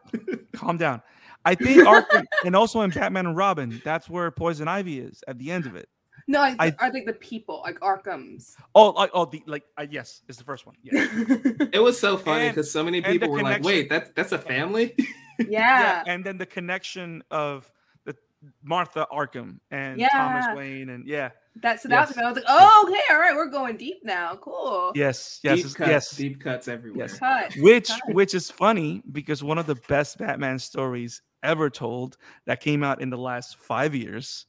Calm 0.52 0.76
down. 0.76 1.02
I 1.44 1.54
think 1.54 1.82
Arkham, 1.86 2.24
and 2.44 2.54
also 2.54 2.80
in 2.82 2.90
Batman 2.90 3.26
and 3.26 3.36
Robin, 3.36 3.80
that's 3.84 4.08
where 4.08 4.30
Poison 4.30 4.68
Ivy 4.68 4.98
is 5.00 5.22
at 5.26 5.38
the 5.38 5.50
end 5.50 5.66
of 5.66 5.74
it. 5.74 5.88
No, 6.26 6.40
I, 6.40 6.56
I- 6.58 6.74
I 6.80 6.90
think 6.90 7.06
the 7.06 7.12
people 7.14 7.60
like 7.64 7.78
Arkham's. 7.80 8.56
Oh, 8.74 8.90
like 8.90 9.10
oh, 9.14 9.24
the 9.26 9.42
like 9.46 9.64
uh, 9.78 9.86
yes, 9.90 10.22
it's 10.28 10.38
the 10.38 10.44
first 10.44 10.66
one. 10.66 10.76
Yeah. 10.82 11.06
it 11.72 11.82
was 11.82 11.98
so 11.98 12.16
funny 12.16 12.48
because 12.48 12.70
so 12.70 12.82
many 12.84 13.00
people 13.00 13.30
were 13.30 13.42
like, 13.42 13.62
"Wait, 13.62 13.88
that's 13.88 14.10
that's 14.14 14.32
a 14.32 14.38
family." 14.38 14.94
yeah. 15.48 16.02
and 16.06 16.24
then 16.24 16.38
the 16.38 16.46
connection 16.46 17.22
of 17.30 17.70
the 18.04 18.16
Martha 18.62 19.06
Arkham 19.12 19.58
and 19.70 20.00
Yeah. 20.00 20.08
Thomas 20.08 20.46
Wayne, 20.56 20.88
and 20.88 21.06
yeah, 21.06 21.30
That 21.62 21.78
stood 21.80 21.92
out 21.92 22.08
Yes. 22.08 22.16
me. 22.16 22.22
I 22.22 22.26
was 22.28 22.36
like, 22.36 22.44
oh, 22.48 22.84
okay, 22.88 23.00
all 23.10 23.18
right, 23.20 23.34
we're 23.34 23.50
going 23.50 23.76
deep 23.76 23.98
now. 24.04 24.36
Cool. 24.40 24.92
yes, 24.94 25.40
yes, 25.42 25.62
deep 25.62 25.74
cuts, 25.74 25.90
yes. 25.90 26.10
deep 26.16 26.40
cuts 26.40 26.68
everywhere. 26.68 27.06
Yes. 27.08 27.18
Cut. 27.18 27.52
Which 27.58 27.88
cut. 27.88 28.14
which 28.14 28.34
is 28.34 28.50
funny 28.50 29.02
because 29.12 29.42
one 29.44 29.58
of 29.58 29.66
the 29.66 29.76
best 29.88 30.18
Batman 30.18 30.58
stories 30.58 31.22
ever 31.42 31.70
told 31.70 32.16
that 32.46 32.60
came 32.60 32.82
out 32.82 33.00
in 33.00 33.10
the 33.10 33.18
last 33.18 33.58
five 33.58 33.94
years. 33.94 34.46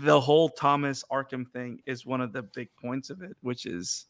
The 0.00 0.20
whole 0.20 0.48
Thomas 0.48 1.04
Arkham 1.10 1.48
thing 1.50 1.80
is 1.86 2.04
one 2.04 2.20
of 2.20 2.32
the 2.32 2.42
big 2.42 2.68
points 2.80 3.10
of 3.10 3.22
it, 3.22 3.36
which 3.40 3.66
is, 3.66 4.06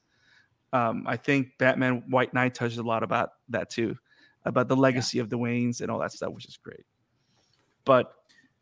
um, 0.73 1.05
I 1.07 1.17
think 1.17 1.57
Batman 1.59 2.03
White 2.09 2.35
Knight 2.35 2.55
touches 2.55 2.79
a 2.79 2.83
lot 2.83 3.03
about 3.03 3.31
that 3.49 3.71
too, 3.71 3.97
about 4.45 4.69
the 4.69 4.77
legacy 4.77 5.19
of 5.19 5.31
the 5.31 5.39
Waynes 5.39 5.81
and 5.81 5.91
all 5.91 5.99
that 6.01 6.13
stuff, 6.13 6.33
which 6.33 6.47
is 6.47 6.57
great. 6.57 6.85
But, 7.85 8.13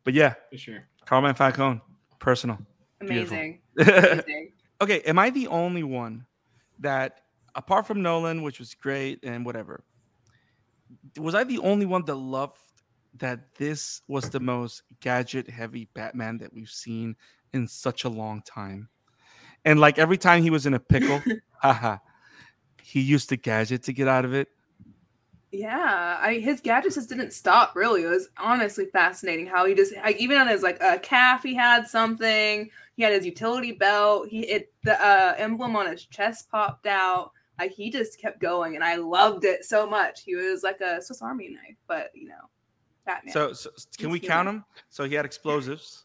but 0.04 0.14
yeah, 0.14 0.34
For 0.50 0.58
sure. 0.58 0.88
Carmine 1.06 1.34
Falcone, 1.34 1.80
personal. 2.18 2.58
Amazing. 3.00 3.60
Amazing. 3.78 4.52
okay, 4.80 5.00
am 5.00 5.18
I 5.18 5.30
the 5.30 5.48
only 5.48 5.82
one 5.82 6.26
that, 6.80 7.22
apart 7.54 7.86
from 7.86 8.02
Nolan, 8.02 8.42
which 8.42 8.58
was 8.58 8.74
great 8.74 9.20
and 9.22 9.44
whatever, 9.44 9.82
was 11.18 11.34
I 11.34 11.44
the 11.44 11.58
only 11.58 11.86
one 11.86 12.04
that 12.04 12.14
loved 12.14 12.58
that 13.18 13.54
this 13.56 14.02
was 14.08 14.30
the 14.30 14.40
most 14.40 14.82
gadget 15.00 15.48
heavy 15.48 15.88
Batman 15.94 16.38
that 16.38 16.52
we've 16.52 16.70
seen 16.70 17.16
in 17.52 17.66
such 17.66 18.04
a 18.04 18.08
long 18.08 18.42
time? 18.42 18.88
And 19.64 19.80
like 19.80 19.98
every 19.98 20.18
time 20.18 20.42
he 20.42 20.50
was 20.50 20.66
in 20.66 20.74
a 20.74 20.80
pickle, 20.80 21.22
haha, 21.62 21.98
he 22.82 23.00
used 23.00 23.30
the 23.30 23.36
gadget 23.36 23.82
to 23.84 23.92
get 23.92 24.08
out 24.08 24.24
of 24.24 24.34
it. 24.34 24.48
Yeah, 25.52 26.18
I 26.20 26.34
his 26.34 26.60
gadgets 26.60 26.94
just 26.94 27.08
didn't 27.08 27.32
stop. 27.32 27.74
Really, 27.74 28.04
it 28.04 28.08
was 28.08 28.28
honestly 28.38 28.86
fascinating 28.86 29.46
how 29.46 29.66
he 29.66 29.74
just 29.74 29.94
like 29.96 30.16
even 30.18 30.38
on 30.38 30.46
his 30.46 30.62
like 30.62 30.80
uh, 30.80 30.98
calf 30.98 31.42
he 31.42 31.54
had 31.54 31.88
something. 31.88 32.70
He 32.96 33.02
had 33.02 33.12
his 33.12 33.26
utility 33.26 33.72
belt. 33.72 34.28
He 34.28 34.42
it 34.42 34.72
the 34.84 34.94
uh, 35.04 35.34
emblem 35.38 35.74
on 35.74 35.90
his 35.90 36.04
chest 36.04 36.50
popped 36.50 36.86
out. 36.86 37.32
Like 37.58 37.72
he 37.72 37.90
just 37.90 38.20
kept 38.20 38.40
going, 38.40 38.76
and 38.76 38.84
I 38.84 38.96
loved 38.96 39.44
it 39.44 39.64
so 39.64 39.88
much. 39.88 40.22
He 40.22 40.36
was 40.36 40.62
like 40.62 40.80
a 40.80 41.02
Swiss 41.02 41.20
Army 41.20 41.48
knife, 41.48 41.76
but 41.88 42.10
you 42.14 42.28
know, 42.28 42.48
Batman. 43.14 43.32
So, 43.32 43.52
so 43.52 43.70
can 43.98 44.10
we 44.10 44.18
He's 44.18 44.28
count 44.28 44.48
human. 44.48 44.60
him? 44.62 44.64
So 44.88 45.04
he 45.04 45.14
had 45.14 45.24
explosives. 45.24 46.04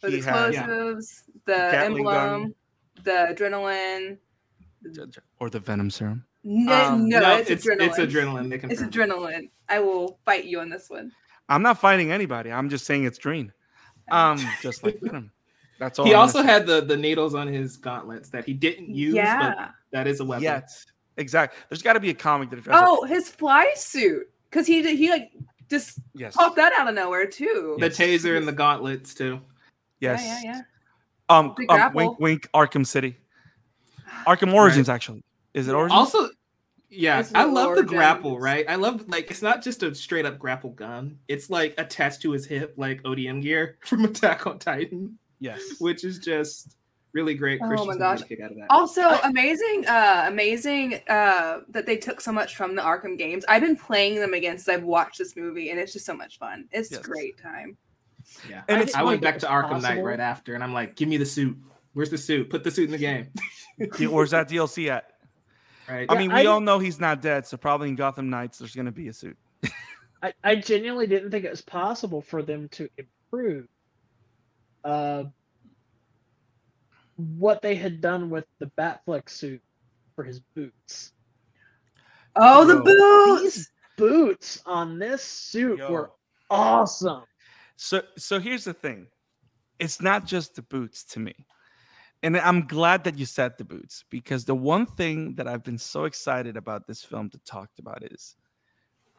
Those 0.00 0.12
he 0.14 0.20
had- 0.20 0.50
explosives, 0.54 1.24
the 1.44 1.52
Gatling 1.52 2.04
gun. 2.04 2.32
emblem, 2.34 2.54
the 3.04 3.34
adrenaline. 3.34 4.18
or 5.40 5.50
the 5.50 5.58
venom 5.60 5.90
serum. 5.90 6.24
No, 6.44 6.72
Um, 6.72 7.08
no, 7.08 7.20
no, 7.20 7.36
it's, 7.36 7.50
it's 7.50 7.66
adrenaline. 7.66 7.86
it's 7.88 7.98
adrenaline. 7.98 8.48
They 8.48 8.68
It's 8.72 8.80
adrenaline. 8.82 9.50
I 9.68 9.80
will 9.80 10.18
fight 10.24 10.44
you 10.44 10.60
on 10.60 10.70
this 10.70 10.88
one. 10.88 11.10
I'm 11.48 11.62
not 11.62 11.78
fighting 11.78 12.12
anybody. 12.12 12.52
I'm 12.52 12.68
just 12.70 12.84
saying 12.86 13.04
it's 13.04 13.18
green. 13.18 13.52
Um, 14.10 14.38
just 14.62 14.84
like 14.84 15.00
venom. 15.02 15.32
That's 15.80 15.98
all. 15.98 16.06
He 16.06 16.12
I'm 16.14 16.20
also 16.20 16.42
had 16.42 16.66
the 16.66 16.80
the 16.80 16.96
needles 16.96 17.34
on 17.34 17.46
his 17.48 17.76
gauntlets 17.76 18.28
that 18.30 18.44
he 18.44 18.52
didn't 18.54 18.94
use, 18.94 19.14
but 19.14 19.18
yeah. 19.24 19.68
that 19.92 20.06
is 20.06 20.20
a 20.20 20.24
weapon. 20.24 20.44
Yet. 20.44 20.70
Exactly. 21.16 21.58
There's 21.68 21.82
got 21.82 21.94
to 21.94 22.00
be 22.00 22.10
a 22.10 22.14
comic 22.14 22.50
that 22.50 22.60
addresses. 22.60 22.82
Oh, 22.86 23.04
his 23.04 23.28
fly 23.28 23.72
suit. 23.74 24.28
Because 24.50 24.66
he 24.66 24.80
did- 24.82 24.96
he 24.96 25.10
like 25.10 25.30
just 25.68 25.98
yes. 26.14 26.34
popped 26.34 26.56
that 26.56 26.72
out 26.78 26.88
of 26.88 26.94
nowhere 26.94 27.26
too. 27.26 27.76
The 27.78 27.86
Yes. 27.86 27.96
taser 27.96 28.36
and 28.36 28.46
the 28.48 28.52
gauntlets 28.52 29.14
too. 29.14 29.40
Yes. 30.00 30.22
Yeah, 30.24 30.52
yeah, 30.52 30.60
Um, 31.28 31.54
um, 31.68 31.92
wink, 31.94 32.18
wink. 32.20 32.48
Arkham 32.54 32.86
City. 32.86 33.16
Arkham 34.26 34.52
Origins, 34.54 34.88
actually. 34.88 35.22
Is 35.54 35.68
it 35.68 35.74
Origins? 35.74 35.98
Also, 35.98 36.30
yeah, 36.90 37.22
I 37.34 37.44
the 37.44 37.50
love 37.50 37.64
the 37.64 37.68
origins. 37.68 37.90
grapple. 37.90 38.38
Right, 38.40 38.64
I 38.68 38.76
love 38.76 39.06
like 39.08 39.30
it's 39.30 39.42
not 39.42 39.62
just 39.62 39.82
a 39.82 39.94
straight 39.94 40.24
up 40.24 40.38
grapple 40.38 40.70
gun. 40.70 41.18
It's 41.28 41.50
like 41.50 41.74
attached 41.76 42.22
to 42.22 42.30
his 42.32 42.46
hip, 42.46 42.74
like 42.76 43.02
ODM 43.02 43.42
gear 43.42 43.76
from 43.84 44.04
Attack 44.06 44.46
on 44.46 44.58
Titan, 44.58 45.18
yes. 45.40 45.60
which 45.80 46.04
is 46.04 46.18
just 46.18 46.76
really 47.12 47.34
great. 47.34 47.60
Oh 47.62 47.66
my 47.66 47.74
Christian's 47.76 47.96
gosh. 47.98 48.18
gonna 48.18 48.28
kick 48.28 48.40
out 48.40 48.50
of 48.50 48.56
that. 48.58 48.66
Also, 48.70 49.02
amazing, 49.24 49.86
uh, 49.86 50.24
amazing 50.26 51.00
uh, 51.08 51.60
that 51.70 51.86
they 51.86 51.96
took 51.96 52.20
so 52.20 52.32
much 52.32 52.56
from 52.56 52.74
the 52.76 52.82
Arkham 52.82 53.16
games. 53.18 53.44
I've 53.48 53.62
been 53.62 53.76
playing 53.76 54.16
them 54.16 54.34
again 54.34 54.58
since 54.58 54.68
I've 54.68 54.84
watched 54.84 55.18
this 55.18 55.36
movie, 55.36 55.70
and 55.70 55.78
it's 55.80 55.92
just 55.92 56.06
so 56.06 56.14
much 56.14 56.38
fun. 56.38 56.68
It's 56.72 56.90
Yes. 56.90 57.00
a 57.00 57.02
great 57.02 57.38
time. 57.38 57.76
Yeah, 58.48 58.62
And 58.68 58.78
I, 58.78 58.82
it's 58.82 58.94
I 58.94 59.02
went 59.02 59.22
back 59.22 59.38
to 59.38 59.46
was 59.46 59.52
Arkham 59.64 59.82
Knight 59.82 60.02
right 60.02 60.20
after, 60.20 60.54
and 60.54 60.62
I'm 60.62 60.74
like, 60.74 60.96
"Give 60.96 61.08
me 61.08 61.16
the 61.16 61.24
suit. 61.26 61.56
Where's 61.94 62.10
the 62.10 62.18
suit? 62.18 62.50
Put 62.50 62.62
the 62.62 62.70
suit 62.70 62.84
in 62.86 62.90
the 62.92 62.98
game." 62.98 63.28
Where's 64.10 64.32
that 64.32 64.48
DLC 64.48 64.88
at? 64.90 65.12
right? 65.88 66.04
I 66.10 66.12
Yeah, 66.14 66.18
mean, 66.18 66.30
I- 66.32 66.42
we 66.42 66.46
all 66.46 66.60
know 66.60 66.78
he's 66.78 67.00
not 67.00 67.22
dead, 67.22 67.46
so 67.46 67.56
probably 67.56 67.88
in 67.88 67.94
Gotham 67.94 68.28
Knights 68.28 68.58
there's 68.58 68.74
gonna 68.74 68.92
be 68.92 69.08
a 69.08 69.12
suit. 69.14 69.38
I, 70.22 70.32
I 70.44 70.56
genuinely 70.56 71.06
didn't 71.06 71.30
think 71.30 71.44
it 71.46 71.50
was 71.50 71.62
possible 71.62 72.20
for 72.20 72.42
them 72.42 72.68
to 72.70 72.88
improve 72.98 73.66
uh, 74.84 75.24
what 77.18 77.60
they 77.62 77.74
had 77.74 78.00
done 78.00 78.30
with 78.30 78.46
the 78.58 78.70
Batfleck 78.78 79.28
suit 79.28 79.60
for 80.14 80.24
his 80.24 80.40
boots. 80.40 81.12
Oh, 82.36 82.64
the 82.64 82.74
Yo. 82.76 82.82
boots. 82.82 83.54
These 83.56 83.70
boots 83.96 84.62
on 84.64 84.98
this 84.98 85.22
suit 85.22 85.78
Yo. 85.78 85.90
were 85.90 86.10
awesome. 86.50 87.24
So 87.76 88.02
so 88.16 88.38
here's 88.38 88.64
the 88.64 88.72
thing. 88.74 89.08
It's 89.78 90.00
not 90.00 90.26
just 90.26 90.54
the 90.54 90.62
boots 90.62 91.04
to 91.06 91.20
me. 91.20 91.34
And 92.22 92.36
I'm 92.36 92.66
glad 92.66 93.04
that 93.04 93.16
you 93.16 93.26
said 93.26 93.52
the 93.58 93.64
boots 93.64 94.04
because 94.10 94.44
the 94.44 94.54
one 94.54 94.86
thing 94.86 95.34
that 95.36 95.46
I've 95.46 95.62
been 95.62 95.78
so 95.78 96.04
excited 96.04 96.56
about 96.56 96.86
this 96.86 97.04
film 97.04 97.30
to 97.30 97.38
talk 97.38 97.70
about 97.78 98.02
is 98.02 98.34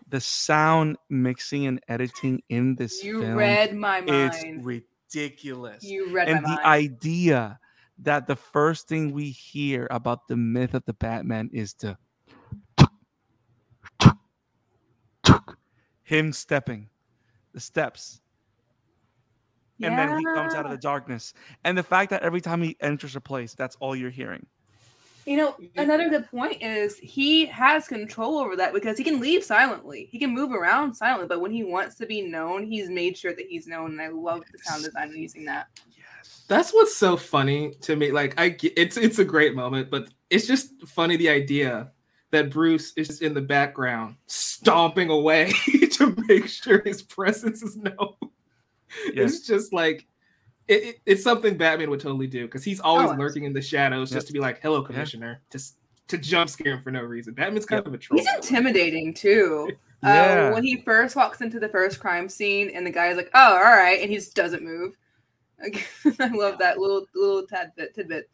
the 0.09 0.19
sound 0.19 0.97
mixing 1.09 1.65
and 1.67 1.79
editing 1.88 2.41
in 2.49 2.75
this 2.75 3.01
You 3.03 3.21
film. 3.21 3.35
read 3.35 3.73
my 3.75 4.01
mind. 4.01 4.09
it's 4.33 4.43
mind. 4.43 4.65
ridiculous. 4.65 5.83
You 5.83 6.12
read 6.12 6.27
and 6.27 6.41
my 6.41 6.55
the 6.55 6.67
idea 6.67 7.59
that 8.03 8.27
the 8.27 8.35
first 8.35 8.88
thing 8.88 9.12
we 9.12 9.29
hear 9.29 9.88
about 9.91 10.27
the 10.27 10.38
myth 10.38 10.73
of 10.73 10.83
the 10.85 10.93
Batman 10.93 11.49
is 11.53 11.73
the 11.73 11.97
him 16.03 16.33
stepping 16.33 16.89
the 17.53 17.59
steps 17.59 18.21
and 19.81 19.97
then 19.97 20.17
he 20.17 20.25
comes 20.25 20.53
out 20.55 20.65
of 20.65 20.71
the 20.71 20.77
darkness 20.77 21.33
and 21.63 21.77
the 21.77 21.83
fact 21.83 22.09
that 22.09 22.23
every 22.23 22.41
time 22.41 22.62
he 22.62 22.75
enters 22.81 23.15
a 23.15 23.21
place 23.21 23.53
that's 23.53 23.75
all 23.79 23.95
you're 23.95 24.09
hearing 24.09 24.45
You 25.25 25.38
know, 25.38 25.55
another 25.77 26.09
good 26.09 26.27
point 26.31 26.63
is 26.63 26.97
he 26.97 27.45
has 27.47 27.88
control 27.88 28.39
over 28.39 28.55
that 28.55 28.73
because 28.73 28.97
he 28.97 29.03
can 29.03 29.19
leave 29.19 29.43
silently. 29.43 30.07
He 30.12 30.17
can 30.17 30.33
move 30.33 30.51
around 30.51 30.95
silently, 30.95 31.27
but 31.27 31.41
when 31.41 31.51
he 31.51 31.63
wants 31.63 31.95
to 31.97 32.07
be 32.07 32.21
known, 32.23 32.65
he's 32.65 32.89
made 32.89 33.15
sure 33.15 33.35
that 33.35 33.45
he's 33.47 33.67
known. 33.67 33.91
And 33.91 34.01
I 34.01 34.07
love 34.07 34.41
the 34.51 34.57
sound 34.57 34.83
design 34.83 35.09
and 35.09 35.17
using 35.17 35.45
that. 35.45 35.67
Yes 36.19 36.43
That's 36.47 36.71
what's 36.71 36.95
so 36.95 37.17
funny 37.17 37.73
to 37.82 37.95
me. 37.95 38.12
Like 38.12 38.39
I, 38.39 38.55
it's 38.75 38.97
it's 38.97 39.19
a 39.19 39.25
great 39.25 39.55
moment, 39.55 39.89
but 39.91 40.10
it's 40.29 40.45
just 40.47 40.88
funny 40.88 41.15
the 41.17 41.29
idea 41.29 41.91
that 42.32 42.51
Bruce 42.51 42.93
is 42.95 43.08
just 43.08 43.21
in 43.21 43.34
the 43.34 43.41
background 43.41 44.15
stomping 44.27 45.10
away 45.10 45.51
to 45.93 46.15
make 46.27 46.47
sure 46.47 46.82
his 46.84 47.01
presence 47.01 47.63
is 47.63 47.75
known. 47.77 48.13
yes 49.13 49.36
It's 49.36 49.47
just 49.47 49.73
like 49.73 50.05
it, 50.67 50.84
it- 50.84 50.99
it's 51.05 51.23
something 51.23 51.58
Batman 51.58 51.89
would 51.89 51.99
totally 51.99 52.27
do 52.27 52.45
because 52.45 52.63
he's 52.63 52.79
always 52.79 53.10
Oh, 53.12 53.15
lurking 53.15 53.43
in 53.45 53.53
the 53.53 53.62
shadows 53.62 54.12
Yep. 54.12 54.17
just 54.17 54.27
to 54.27 54.34
be 54.34 54.39
like, 54.39 54.60
"Hello, 54.62 54.82
Commissioner," 54.84 55.41
just 55.51 55.77
to 56.10 56.17
jump 56.17 56.49
scare 56.49 56.73
him 56.73 56.82
for 56.82 56.91
no 56.91 57.01
reason. 57.01 57.34
Batman's 57.34 57.65
kind 57.65 57.79
Yep. 57.79 57.88
of 57.88 57.93
a 57.93 57.97
troll. 57.97 58.19
He's 58.19 58.27
intimidating 58.36 59.13
too. 59.13 59.69
Yeah. 60.01 60.47
Uh, 60.49 60.53
when 60.53 60.63
he 60.63 60.77
first 60.77 61.17
walks 61.17 61.41
into 61.41 61.60
the 61.60 61.67
first 61.67 61.99
crime 61.99 62.29
scene, 62.29 62.69
and 62.73 62.88
the 62.88 62.89
guy's 62.89 63.17
like, 63.17 63.29
"Oh, 63.34 63.55
all 63.58 63.62
right," 63.63 63.99
and 63.99 64.10
he 64.10 64.15
just 64.15 64.34
doesn't 64.34 64.63
move. 64.63 64.95
Like, 65.61 65.87
I 66.19 66.27
love 66.29 66.57
that 66.59 66.77
little 66.79 67.05
little 67.15 67.45
tidbit. 67.45 67.93
tidbit. 67.95 68.29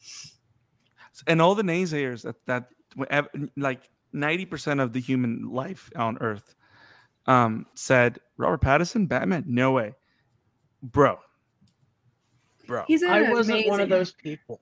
and 1.28 1.42
all 1.42 1.56
the 1.56 1.64
naysayers 1.64 2.24
that 2.24 2.36
that 2.46 2.70
like 3.58 3.90
90% 4.14 4.82
of 4.82 4.94
the 4.94 5.00
human 5.02 5.50
life 5.52 5.90
on 5.96 6.18
earth 6.22 6.56
um 7.28 7.66
said 7.76 8.20
robert 8.38 8.62
pattinson 8.62 9.08
batman 9.08 9.44
no 9.48 9.72
way 9.74 9.94
bro 10.84 11.18
bro 12.68 12.84
He's 12.88 13.02
an 13.02 13.10
I 13.12 13.32
wasn't 13.32 13.68
one 13.68 13.80
of 13.82 13.90
those 13.90 14.12
people. 14.14 14.62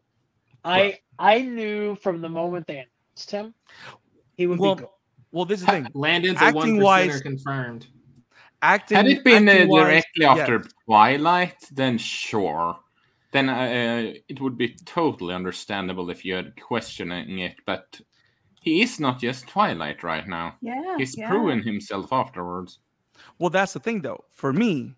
I 0.63 0.99
I 1.19 1.41
knew 1.41 1.95
from 1.95 2.21
the 2.21 2.29
moment 2.29 2.65
they 2.67 2.75
announced 2.77 3.29
him, 3.31 3.53
he 4.35 4.47
would 4.47 4.59
Well, 4.59 4.75
be 4.75 4.81
good. 4.81 4.89
well 5.31 5.45
this 5.45 5.59
is 5.59 5.65
the 5.65 5.71
thing 5.73 5.87
Landon's 5.93 6.39
a 6.41 6.45
Acting 6.45 6.77
one 6.77 6.79
wise- 6.79 7.21
confirmed. 7.21 7.87
Acting 8.63 8.97
Had 8.97 9.07
it 9.07 9.23
been 9.23 9.47
uh, 9.47 9.51
acting-wise, 9.51 9.83
directly 9.83 10.25
after 10.25 10.55
yes. 10.57 10.71
Twilight, 10.85 11.57
then 11.71 11.97
sure. 11.99 12.79
Then 13.31 13.49
uh, 13.49 14.13
it 14.27 14.41
would 14.41 14.57
be 14.57 14.75
totally 14.85 15.33
understandable 15.33 16.09
if 16.09 16.23
you 16.23 16.35
had 16.35 16.59
questioning 16.59 17.39
it. 17.39 17.55
But 17.65 17.99
he 18.61 18.81
is 18.81 18.99
not 18.99 19.19
just 19.19 19.47
Twilight 19.47 20.03
right 20.03 20.27
now. 20.27 20.55
Yeah, 20.61 20.97
He's 20.97 21.17
yeah. 21.17 21.29
proven 21.29 21.61
himself 21.61 22.13
afterwards. 22.13 22.79
Well, 23.39 23.49
that's 23.49 23.73
the 23.73 23.79
thing, 23.79 24.01
though. 24.01 24.23
For 24.31 24.53
me, 24.53 24.95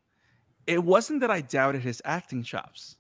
it 0.67 0.84
wasn't 0.84 1.21
that 1.21 1.32
I 1.32 1.41
doubted 1.41 1.82
his 1.82 2.01
acting 2.06 2.43
chops. 2.43 2.97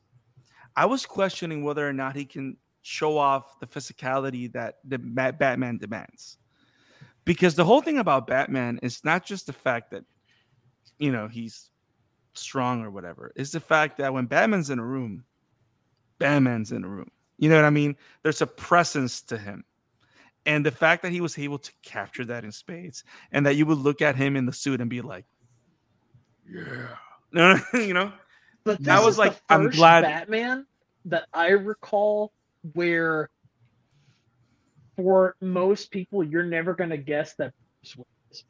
I 0.75 0.85
was 0.85 1.05
questioning 1.05 1.63
whether 1.63 1.87
or 1.87 1.93
not 1.93 2.15
he 2.15 2.25
can 2.25 2.57
show 2.81 3.17
off 3.17 3.59
the 3.59 3.67
physicality 3.67 4.51
that 4.53 4.75
the 4.83 4.97
Batman 4.97 5.77
demands. 5.77 6.37
Because 7.25 7.55
the 7.55 7.65
whole 7.65 7.81
thing 7.81 7.97
about 7.97 8.27
Batman 8.27 8.79
is 8.83 9.03
not 9.03 9.25
just 9.25 9.47
the 9.47 9.53
fact 9.53 9.91
that, 9.91 10.03
you 10.99 11.11
know, 11.11 11.27
he's 11.27 11.69
strong 12.33 12.83
or 12.83 12.91
whatever. 12.91 13.31
It's 13.35 13.51
the 13.51 13.59
fact 13.59 13.97
that 13.97 14.13
when 14.13 14.25
Batman's 14.25 14.69
in 14.69 14.79
a 14.79 14.85
room, 14.85 15.23
Batman's 16.19 16.71
in 16.71 16.83
a 16.83 16.87
room. 16.87 17.09
You 17.37 17.49
know 17.49 17.55
what 17.55 17.65
I 17.65 17.69
mean? 17.69 17.95
There's 18.23 18.41
a 18.41 18.47
presence 18.47 19.21
to 19.23 19.37
him. 19.37 19.63
And 20.45 20.65
the 20.65 20.71
fact 20.71 21.01
that 21.01 21.11
he 21.11 21.21
was 21.21 21.37
able 21.39 21.57
to 21.57 21.71
capture 21.81 22.23
that 22.25 22.43
in 22.43 22.51
spades 22.51 23.03
and 23.31 23.45
that 23.45 23.55
you 23.55 23.65
would 23.65 23.79
look 23.79 24.01
at 24.01 24.15
him 24.15 24.35
in 24.35 24.45
the 24.45 24.53
suit 24.53 24.79
and 24.79 24.89
be 24.89 25.01
like, 25.01 25.25
yeah. 26.49 26.87
No, 27.31 27.59
no, 27.73 27.79
you 27.79 27.93
know? 27.93 28.13
But 28.63 28.83
That 28.83 29.03
was 29.03 29.17
like, 29.17 29.35
I'm 29.49 29.65
first 29.65 29.77
glad- 29.77 30.03
Batman 30.03 30.65
that 31.05 31.25
I 31.33 31.49
recall 31.49 32.31
where, 32.73 33.29
for 34.95 35.35
most 35.41 35.91
people, 35.91 36.23
you're 36.23 36.43
never 36.43 36.73
going 36.73 36.89
to 36.91 36.97
guess 36.97 37.33
that 37.35 37.53
Bruce 37.81 37.97
Wayne 37.97 38.05
is 38.31 38.43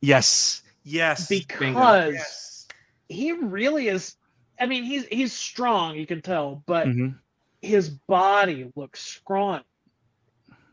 Yes. 0.00 0.62
Yes. 0.84 1.28
because 1.28 2.12
yes. 2.14 2.68
he 3.08 3.32
really 3.32 3.88
is. 3.88 4.16
I 4.60 4.66
mean, 4.66 4.84
he's 4.84 5.06
he's 5.06 5.32
strong, 5.32 5.96
you 5.96 6.06
can 6.06 6.22
tell, 6.22 6.62
but 6.66 6.86
Mhm. 6.86 7.18
his 7.60 7.88
body 7.90 8.70
looks 8.76 9.00
scrawny. 9.00 9.64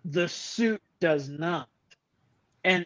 The 0.05 0.27
suit 0.27 0.81
does 0.99 1.29
not, 1.29 1.69
and 2.63 2.85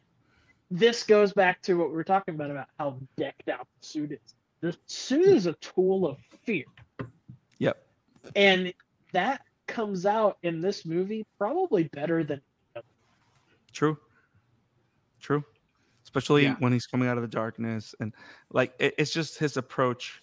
this 0.71 1.03
goes 1.03 1.33
back 1.33 1.61
to 1.63 1.75
what 1.75 1.89
we 1.89 1.95
were 1.95 2.03
talking 2.03 2.35
about 2.35 2.51
about 2.51 2.67
how 2.79 2.99
decked 3.17 3.49
out 3.49 3.67
the 3.79 3.85
suit 3.85 4.11
is. 4.11 4.35
The 4.61 4.75
suit 4.87 5.25
is 5.25 5.45
a 5.45 5.53
tool 5.53 6.07
of 6.07 6.17
fear. 6.43 6.65
Yep. 7.59 7.85
and 8.35 8.73
that 9.11 9.45
comes 9.67 10.05
out 10.05 10.37
in 10.43 10.59
this 10.61 10.85
movie 10.85 11.25
probably 11.37 11.83
better 11.85 12.23
than 12.23 12.41
True. 13.71 13.97
True. 15.19 15.43
Especially 16.13 16.43
Yeah. 16.43 16.55
when 16.59 16.71
he's 16.71 16.85
coming 16.85 17.07
out 17.07 17.17
of 17.17 17.23
the 17.23 17.27
darkness. 17.27 17.95
And 17.99 18.13
like, 18.51 18.75
it- 18.77 18.93
it's 18.99 19.11
just 19.11 19.39
his 19.39 19.57
approach 19.57 20.21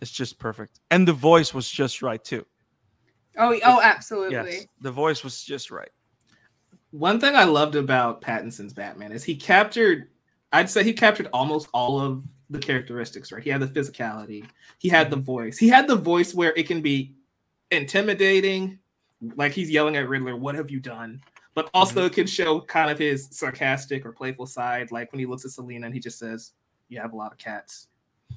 is 0.00 0.12
just 0.12 0.38
perfect. 0.38 0.78
And 0.92 1.06
the 1.06 1.12
voice 1.12 1.52
was 1.52 1.68
just 1.68 2.00
right, 2.00 2.22
too. 2.22 2.46
Oh, 3.36 3.58
oh, 3.64 3.80
absolutely. 3.82 4.52
Yes. 4.52 4.66
The 4.80 4.92
voice 4.92 5.24
was 5.24 5.42
just 5.42 5.70
right. 5.70 5.90
One 6.92 7.18
thing 7.18 7.34
I 7.34 7.44
loved 7.44 7.74
about 7.74 8.20
Pattinson's 8.20 8.72
Batman 8.72 9.10
is 9.10 9.24
he 9.24 9.34
captured, 9.34 10.10
I'd 10.52 10.70
say 10.70 10.84
he 10.84 10.92
captured 10.92 11.28
almost 11.32 11.68
all 11.72 11.98
of 11.98 12.24
the 12.50 12.58
characteristics, 12.58 13.32
right? 13.32 13.42
He 13.42 13.50
had 13.50 13.62
the 13.62 13.66
physicality, 13.66 14.46
he 14.78 14.90
had 14.90 15.10
the 15.10 15.16
mm-hmm. 15.16 15.24
voice, 15.24 15.58
he 15.58 15.68
had 15.68 15.88
the 15.88 15.96
voice 15.96 16.34
where 16.34 16.52
it 16.54 16.68
can 16.68 16.82
be 16.82 17.14
intimidating, 17.70 18.78
like 19.36 19.52
he's 19.52 19.70
yelling 19.70 19.96
at 19.96 20.08
Riddler, 20.08 20.36
What 20.36 20.54
have 20.54 20.70
you 20.70 20.78
done? 20.78 21.22
But 21.54 21.66
mm-hmm. 21.66 21.76
also 21.76 22.06
it 22.06 22.12
can 22.12 22.26
show 22.26 22.60
kind 22.60 22.90
of 22.90 22.98
his 22.98 23.28
sarcastic 23.30 24.06
or 24.06 24.12
playful 24.12 24.46
side, 24.46 24.90
like 24.90 25.12
when 25.12 25.18
he 25.18 25.26
looks 25.26 25.44
at 25.44 25.50
Selina 25.50 25.86
and 25.86 25.94
he 25.94 26.00
just 26.00 26.18
says, 26.18 26.52
You 26.88 27.00
have 27.00 27.12
a 27.12 27.16
lot 27.16 27.32
of 27.32 27.38
cats. 27.38 27.88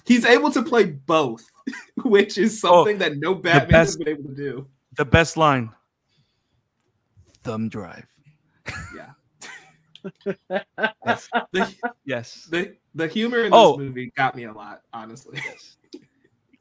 He's 0.05 0.25
able 0.25 0.51
to 0.51 0.61
play 0.61 0.85
both, 0.85 1.45
which 2.03 2.37
is 2.37 2.61
oh, 2.63 2.83
something 2.83 2.97
that 2.97 3.17
no 3.17 3.33
Batman 3.33 3.79
has 3.79 3.95
been 3.95 4.09
able 4.09 4.23
to 4.23 4.35
do. 4.35 4.67
The 4.97 5.05
best 5.05 5.37
line 5.37 5.71
thumb 7.43 7.69
drive. 7.69 8.07
Yeah. 8.95 9.11
Yes. 11.03 11.29
The, 11.51 11.75
Yes. 12.05 12.47
the, 12.51 12.75
the 12.93 13.07
humor 13.07 13.39
in 13.39 13.45
this 13.45 13.53
Oh. 13.53 13.75
movie 13.75 14.11
got 14.15 14.35
me 14.35 14.43
a 14.43 14.53
lot, 14.53 14.81
honestly. 14.93 15.41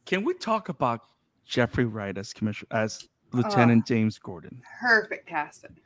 Can 0.06 0.24
we 0.24 0.32
talk 0.32 0.70
about 0.70 1.00
Jeffrey 1.44 1.84
Wright 1.84 2.16
as 2.16 2.32
commissioner 2.32 2.68
as 2.70 3.06
Lieutenant 3.32 3.86
James 3.86 4.18
Gordon? 4.18 4.62
Perfect 4.80 5.26
casting. 5.26 5.76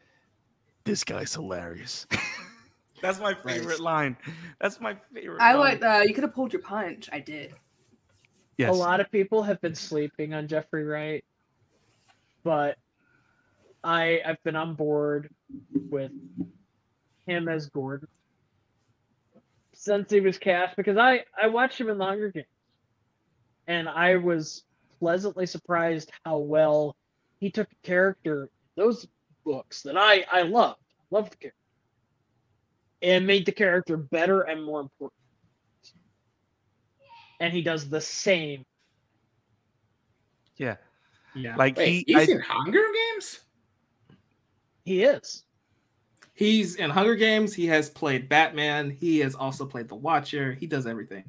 This 0.88 1.04
guy's 1.04 1.34
hilarious. 1.34 2.06
That's 3.02 3.20
my 3.20 3.34
favorite 3.34 3.72
Nice. 3.72 3.80
line. 3.80 4.16
That's 4.58 4.80
my 4.80 4.96
favorite. 5.12 5.42
I 5.42 5.52
line. 5.52 5.80
like. 5.80 5.84
Uh, 5.84 6.02
you 6.06 6.14
could 6.14 6.24
have 6.24 6.32
pulled 6.32 6.50
your 6.54 6.62
punch. 6.62 7.10
I 7.12 7.20
did. 7.20 7.52
Yes. 8.56 8.70
a 8.70 8.72
lot 8.72 8.98
of 8.98 9.10
people 9.12 9.42
have 9.42 9.60
been 9.60 9.74
sleeping 9.74 10.32
on 10.32 10.48
Jeffrey 10.48 10.84
Wright, 10.84 11.22
but 12.42 12.78
I 13.84 14.22
I've 14.24 14.42
been 14.44 14.56
on 14.56 14.74
board 14.76 15.28
with 15.90 16.10
him 17.26 17.48
as 17.50 17.66
Gordon 17.68 18.08
since 19.74 20.10
he 20.10 20.20
was 20.20 20.38
cast 20.38 20.74
because 20.74 20.96
I 20.96 21.22
I 21.40 21.48
watched 21.48 21.78
him 21.78 21.90
in 21.90 21.98
Longer 21.98 22.14
Hunger 22.14 22.30
Games, 22.32 22.46
and 23.66 23.90
I 23.90 24.16
was 24.16 24.64
pleasantly 24.98 25.44
surprised 25.44 26.10
how 26.24 26.38
well 26.38 26.96
he 27.40 27.50
took 27.50 27.68
a 27.70 27.86
character 27.86 28.48
those 28.74 29.06
books 29.48 29.82
that 29.82 29.96
I 29.96 30.24
I 30.30 30.42
loved, 30.42 30.80
loved 31.10 31.32
the 31.32 31.36
character, 31.36 31.56
and 33.00 33.26
made 33.26 33.46
the 33.46 33.52
character 33.52 33.96
better 33.96 34.42
and 34.42 34.62
more 34.62 34.80
important. 34.80 35.14
And 37.40 37.52
he 37.52 37.62
does 37.62 37.88
the 37.88 38.00
same. 38.00 38.64
Yeah. 40.56 40.76
Yeah. 41.34 41.56
Like 41.56 41.76
Wait, 41.78 41.88
he, 41.88 42.04
he's 42.06 42.28
I, 42.28 42.32
in 42.32 42.40
Hunger 42.40 42.84
Games? 43.14 43.40
He 44.84 45.04
is. 45.04 45.44
He's 46.34 46.76
in 46.76 46.90
Hunger 46.90 47.14
Games. 47.14 47.54
He 47.54 47.66
has 47.66 47.88
played 47.88 48.28
Batman. 48.28 48.90
He 48.90 49.20
has 49.20 49.34
also 49.34 49.64
played 49.64 49.88
the 49.88 49.94
Watcher. 49.94 50.52
He 50.52 50.66
does 50.66 50.86
everything. 50.86 51.24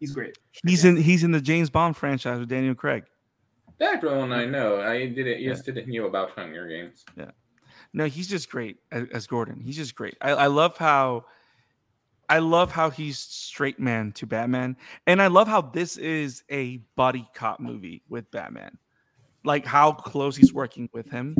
He's 0.00 0.12
great. 0.12 0.38
he's 0.64 0.84
in 0.84 0.96
he's 0.96 1.24
in 1.24 1.32
the 1.32 1.40
James 1.40 1.70
Bond 1.70 1.96
franchise 1.96 2.38
with 2.38 2.48
Daniel 2.48 2.74
Craig. 2.74 3.04
That 3.78 4.02
one 4.02 4.32
I 4.32 4.44
know. 4.44 4.80
I 4.80 5.06
didn't 5.06 5.40
Yeah. 5.40 5.50
just 5.50 5.66
didn't 5.66 5.88
knew 5.88 6.06
about 6.06 6.30
Hunger 6.30 6.66
Games. 6.68 7.04
No, 7.92 8.06
he's 8.06 8.28
just 8.28 8.50
great 8.50 8.76
as, 8.90 9.26
Gordon. 9.26 9.60
He's 9.60 9.76
just 9.76 9.94
great. 9.94 10.16
I, 10.20 10.30
I 10.30 10.46
love 10.46 10.76
how 10.76 11.24
I 12.28 12.40
love 12.40 12.70
how 12.70 12.90
he's 12.90 13.18
straight 13.18 13.80
man 13.80 14.12
to 14.12 14.26
Batman. 14.26 14.76
And 15.06 15.22
I 15.22 15.28
love 15.28 15.48
how 15.48 15.62
this 15.62 15.96
is 15.96 16.44
a 16.50 16.78
buddy 16.94 17.26
cop 17.34 17.58
movie 17.58 18.02
with 18.08 18.30
Batman. 18.30 18.76
Like 19.44 19.64
how 19.64 19.92
close 19.92 20.36
he's 20.36 20.52
working 20.52 20.90
with 20.92 21.08
him. 21.10 21.34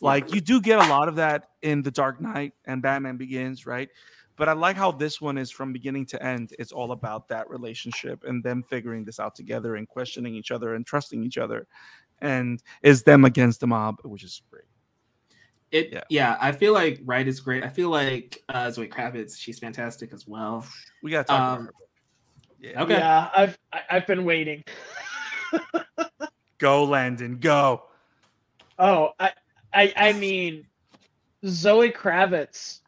Like 0.00 0.32
you 0.32 0.40
do 0.40 0.60
get 0.60 0.78
a 0.78 0.88
lot 0.88 1.08
of 1.08 1.16
that 1.16 1.50
in 1.62 1.82
The 1.82 1.90
Dark 1.90 2.20
Knight 2.20 2.52
and 2.64 2.80
Batman 2.80 3.16
Begins, 3.16 3.66
right? 3.66 3.88
But 4.36 4.48
I 4.48 4.52
like 4.52 4.76
how 4.76 4.92
this 4.92 5.20
one 5.20 5.36
is 5.36 5.50
from 5.50 5.72
beginning 5.72 6.06
to 6.06 6.22
end. 6.22 6.54
It's 6.58 6.72
all 6.72 6.92
about 6.92 7.28
that 7.28 7.50
relationship 7.50 8.24
and 8.24 8.42
them 8.42 8.62
figuring 8.62 9.04
this 9.04 9.20
out 9.20 9.34
together 9.34 9.76
and 9.76 9.86
questioning 9.86 10.34
each 10.34 10.50
other 10.50 10.74
and 10.74 10.86
trusting 10.86 11.22
each 11.22 11.36
other. 11.36 11.66
And 12.22 12.62
is 12.82 13.02
them 13.02 13.24
against 13.24 13.60
the 13.60 13.66
mob, 13.66 13.98
which 14.04 14.24
is 14.24 14.40
great. 14.50 14.64
It 15.72 15.92
Yeah. 15.92 16.02
yeah. 16.10 16.36
I 16.40 16.52
feel 16.52 16.72
like 16.72 17.00
Wright 17.04 17.26
is 17.28 17.40
great. 17.40 17.62
I 17.62 17.68
feel 17.68 17.90
like 17.90 18.42
uh, 18.48 18.70
Zoe 18.70 18.88
Kravitz, 18.88 19.36
she's 19.38 19.58
fantastic 19.58 20.12
as 20.12 20.26
well. 20.26 20.66
We 21.02 21.10
gotta 21.12 21.24
talk 21.24 21.40
Um, 21.40 21.52
about 21.62 21.66
her. 21.66 21.72
Yeah. 22.60 22.82
Okay. 22.82 22.98
Yeah, 22.98 23.30
I've 23.36 23.58
I- 23.72 23.82
I've 23.90 24.06
been 24.06 24.24
waiting. 24.24 24.64
Go, 26.58 26.84
Landon, 26.84 27.38
go. 27.38 27.84
Oh, 28.78 29.12
I 29.18 29.32
I 29.72 29.92
I 29.96 30.12
mean, 30.12 30.66
Zoe 31.46 31.90
Kravitz. 31.90 32.80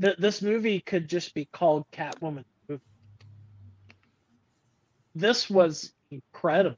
Th- 0.00 0.16
this 0.16 0.42
movie 0.42 0.80
could 0.80 1.08
just 1.08 1.34
be 1.34 1.44
called 1.44 1.84
Catwoman. 1.92 2.44
movie. 2.68 2.80
This 5.14 5.48
was 5.50 5.92
incredible. 6.10 6.76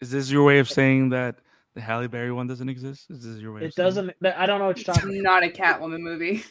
Is 0.00 0.10
this 0.10 0.30
your 0.30 0.44
way 0.44 0.58
of 0.58 0.70
saying 0.70 1.10
that 1.10 1.36
the 1.74 1.80
Halle 1.80 2.06
Berry 2.06 2.30
one 2.32 2.46
doesn't 2.46 2.68
exist? 2.68 3.10
Is 3.10 3.22
this 3.24 3.38
your 3.40 3.52
way? 3.54 3.62
It 3.64 3.74
doesn't. 3.74 4.12
I 4.24 4.46
don't 4.46 4.58
know 4.58 4.66
what 4.66 4.76
you're 4.78 4.94
talking. 4.94 5.10
about. 5.20 5.22
Not 5.22 5.44
a 5.44 5.48
Catwoman 5.48 6.00
movie. 6.00 6.44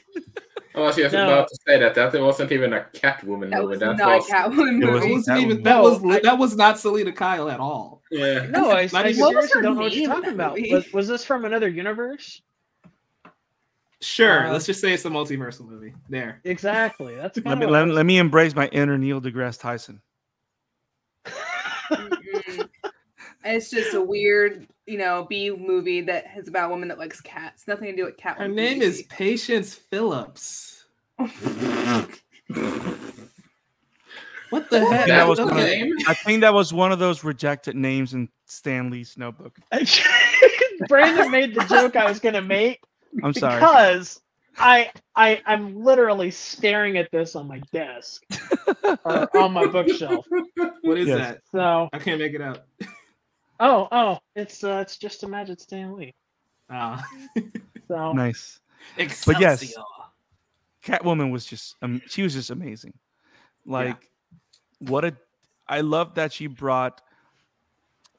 Oh, 0.73 0.83
I 0.83 0.85
was 0.87 0.95
just 0.95 1.13
No. 1.13 1.25
about 1.27 1.47
to 1.49 1.57
say 1.67 1.79
that 1.79 1.95
that 1.95 2.13
wasn't 2.19 2.51
even 2.51 2.73
a 2.73 2.85
Catwoman 2.93 3.49
That 3.51 3.61
movie. 3.61 3.67
was 3.67 3.79
That 3.81 3.97
not 3.97 4.17
was 4.19 4.29
a 4.29 4.33
Catwoman 4.33 4.81
It 4.81 4.91
was- 4.91 5.01
That 5.01 5.01
movie. 5.01 5.13
wasn't 5.13 5.25
that 5.25 5.37
even 5.39 5.57
was- 5.57 5.63
that 5.63 5.81
was 5.83 6.21
that 6.23 6.37
was 6.37 6.55
not 6.55 6.79
Selina 6.79 7.11
Kyle 7.11 7.49
at 7.49 7.59
all. 7.59 8.01
yeah. 8.09 8.45
No, 8.49 8.71
I, 8.71 8.87
Not 8.91 9.05
I 9.05 9.13
What 9.13 9.35
was 9.35 9.49
seriously 9.49 9.49
her 9.55 9.61
don't 9.61 9.75
know 9.75 9.81
what 9.81 9.91
name 9.91 10.01
you're 10.01 10.09
talking 10.13 10.33
about. 10.33 10.57
Was, 10.59 10.91
was 10.93 11.07
this 11.07 11.25
from 11.25 11.45
another 11.45 11.67
universe? 11.67 12.41
Sure, 14.03 14.47
Uh, 14.47 14.53
let's 14.53 14.65
just 14.65 14.81
say 14.81 14.93
it's 14.93 15.05
a 15.05 15.09
multiversal 15.09 15.67
movie. 15.69 15.93
There. 16.09 16.41
Exactly. 16.45 17.15
That's 17.15 17.37
Let 17.45 17.59
me 17.59 17.67
let, 17.67 17.87
let 17.89 18.05
me 18.05 18.17
embrace 18.17 18.55
my 18.55 18.67
inner 18.69 18.97
Neil 18.97 19.21
deGrasse 19.21 19.59
Tyson. 19.59 20.01
It's 23.43 23.69
just 23.71 23.93
a 23.93 24.01
weird, 24.01 24.67
you 24.85 24.97
know, 24.97 25.25
B 25.29 25.49
movie 25.51 26.01
that 26.01 26.25
is 26.37 26.47
about 26.47 26.67
a 26.67 26.69
woman 26.69 26.87
that 26.89 26.99
likes 26.99 27.21
cats. 27.21 27.67
Nothing 27.67 27.87
to 27.91 27.95
do 27.95 28.05
with 28.05 28.17
Catwoman. 28.17 28.37
Her 28.37 28.47
name 28.47 28.81
is 28.81 29.03
Patience 29.03 29.73
Phillips. 29.75 30.85
What 34.49 34.69
the 34.69 34.85
heck? 34.85 35.07
that 35.07 35.27
was 35.27 35.39
Okay. 35.39 35.49
one 35.49 35.59
of- 35.59 35.65
name? 35.65 35.93
I 36.07 36.13
think 36.13 36.41
that 36.41 36.53
was 36.53 36.73
one 36.73 36.91
of 36.91 36.99
those 36.99 37.23
rejected 37.23 37.75
names 37.75 38.13
in 38.13 38.27
Stan 38.45 38.89
Lee's 38.89 39.17
notebook. 39.17 39.57
Brandon 40.89 41.31
made 41.31 41.55
the 41.55 41.63
joke 41.69 41.95
I 41.95 42.05
was 42.05 42.19
gonna 42.19 42.41
make 42.41 42.81
I'm 43.23 43.33
sorry. 43.33 43.55
because 43.59 44.19
I 44.57 44.91
I 45.15 45.41
I'm 45.45 45.81
literally 45.83 46.31
staring 46.31 46.97
at 46.97 47.09
this 47.11 47.35
on 47.37 47.47
my 47.47 47.61
desk 47.71 48.23
or 49.05 49.37
on 49.37 49.53
my 49.53 49.67
bookshelf. 49.67 50.25
What 50.81 50.97
is 50.97 51.07
Yes. 51.07 51.17
that? 51.17 51.41
So 51.53 51.89
I 51.93 51.99
can't 51.99 52.19
make 52.19 52.33
it 52.33 52.41
out. 52.41 52.63
Oh 53.63 53.87
oh 53.91 54.17
it's 54.35 54.63
uh 54.63 54.79
it's 54.81 54.97
just 54.97 55.23
Imagine 55.23 55.57
Stan 55.57 55.95
Lee. 55.95 56.13
Ah. 56.69 57.05
So 57.87 58.13
Nice. 58.13 58.59
Excelsior. 58.97 59.41
yes. 59.41 59.73
Catwoman 60.83 61.29
was 61.29 61.45
just 61.45 61.75
um, 61.81 62.01
she 62.07 62.23
was 62.23 62.33
just 62.33 62.49
amazing. 62.49 62.93
Like 63.65 64.09
what 64.79 65.03
a 65.05 65.15
I 65.67 65.81
love 65.81 66.15
that 66.15 66.31
she 66.33 66.47
brought 66.47 67.01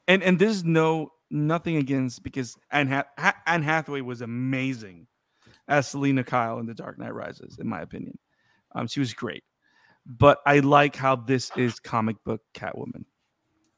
and 0.07 0.21
and 0.23 0.37
there's 0.37 0.63
no 0.63 1.11
nothing 1.31 1.77
against 1.77 2.23
because 2.23 2.55
Anne, 2.71 2.87
ha- 2.87 3.05
ha- 3.17 3.41
Anne 3.47 3.63
Hathaway 3.63 4.01
was 4.01 4.21
amazing 4.21 5.07
as 5.67 5.87
Selina 5.87 6.23
Kyle 6.23 6.59
in 6.59 6.67
The 6.67 6.75
Dark 6.75 6.99
Knight 6.99 7.13
Rises 7.13 7.57
in 7.59 7.67
my 7.67 7.81
opinion. 7.81 8.17
Um 8.75 8.87
she 8.87 8.99
was 8.99 9.13
great. 9.13 9.43
But 10.05 10.37
I 10.45 10.59
like 10.59 10.95
how 10.95 11.15
this 11.15 11.51
is 11.57 11.79
comic 11.79 12.17
book 12.23 12.41
Catwoman. 12.53 13.05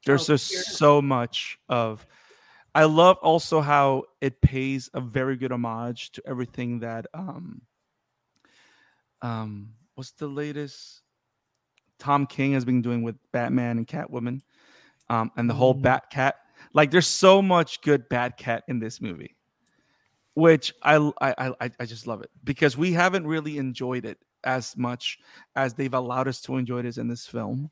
There's 0.05 0.29
Oh, 0.29 0.33
just 0.33 0.53
yeah. 0.53 0.61
so 0.61 1.01
much 1.01 1.57
of 1.69 2.05
I 2.73 2.83
love 2.83 3.17
also 3.21 3.61
how 3.61 4.03
it 4.21 4.41
pays 4.41 4.89
a 4.93 4.99
very 5.01 5.37
good 5.37 5.51
homage 5.51 6.11
to 6.11 6.21
everything 6.27 6.79
that 6.79 7.07
um 7.13 7.61
um 9.21 9.73
what's 9.95 10.11
the 10.11 10.27
latest 10.27 11.01
Tom 11.99 12.25
King 12.25 12.51
has 12.53 12.65
been 12.65 12.81
doing 12.81 13.01
with 13.03 13.15
Batman 13.31 13.77
and 13.77 13.87
Catwoman 13.87 14.41
um 15.09 15.31
and 15.37 15.49
the 15.49 15.53
whole 15.53 15.73
Mm. 15.75 15.81
Bat 15.83 16.09
Cat 16.11 16.35
like 16.73 16.91
there's 16.91 17.07
so 17.07 17.41
much 17.41 17.81
good 17.81 18.07
Bat 18.09 18.37
Cat 18.37 18.63
in 18.67 18.79
this 18.79 18.99
movie 19.01 19.35
which 20.33 20.73
I 20.83 20.95
I 21.21 21.53
I 21.59 21.71
I 21.79 21.85
just 21.85 22.07
love 22.07 22.21
it 22.21 22.29
because 22.43 22.77
we 22.77 22.91
haven't 22.91 23.25
really 23.25 23.57
enjoyed 23.57 24.05
it 24.05 24.17
as 24.43 24.75
much 24.77 25.17
as 25.55 25.73
they've 25.73 25.93
allowed 25.93 26.27
us 26.27 26.41
to 26.41 26.57
enjoy 26.57 26.81
this 26.81 26.97
in 26.97 27.07
this 27.07 27.25
film 27.25 27.71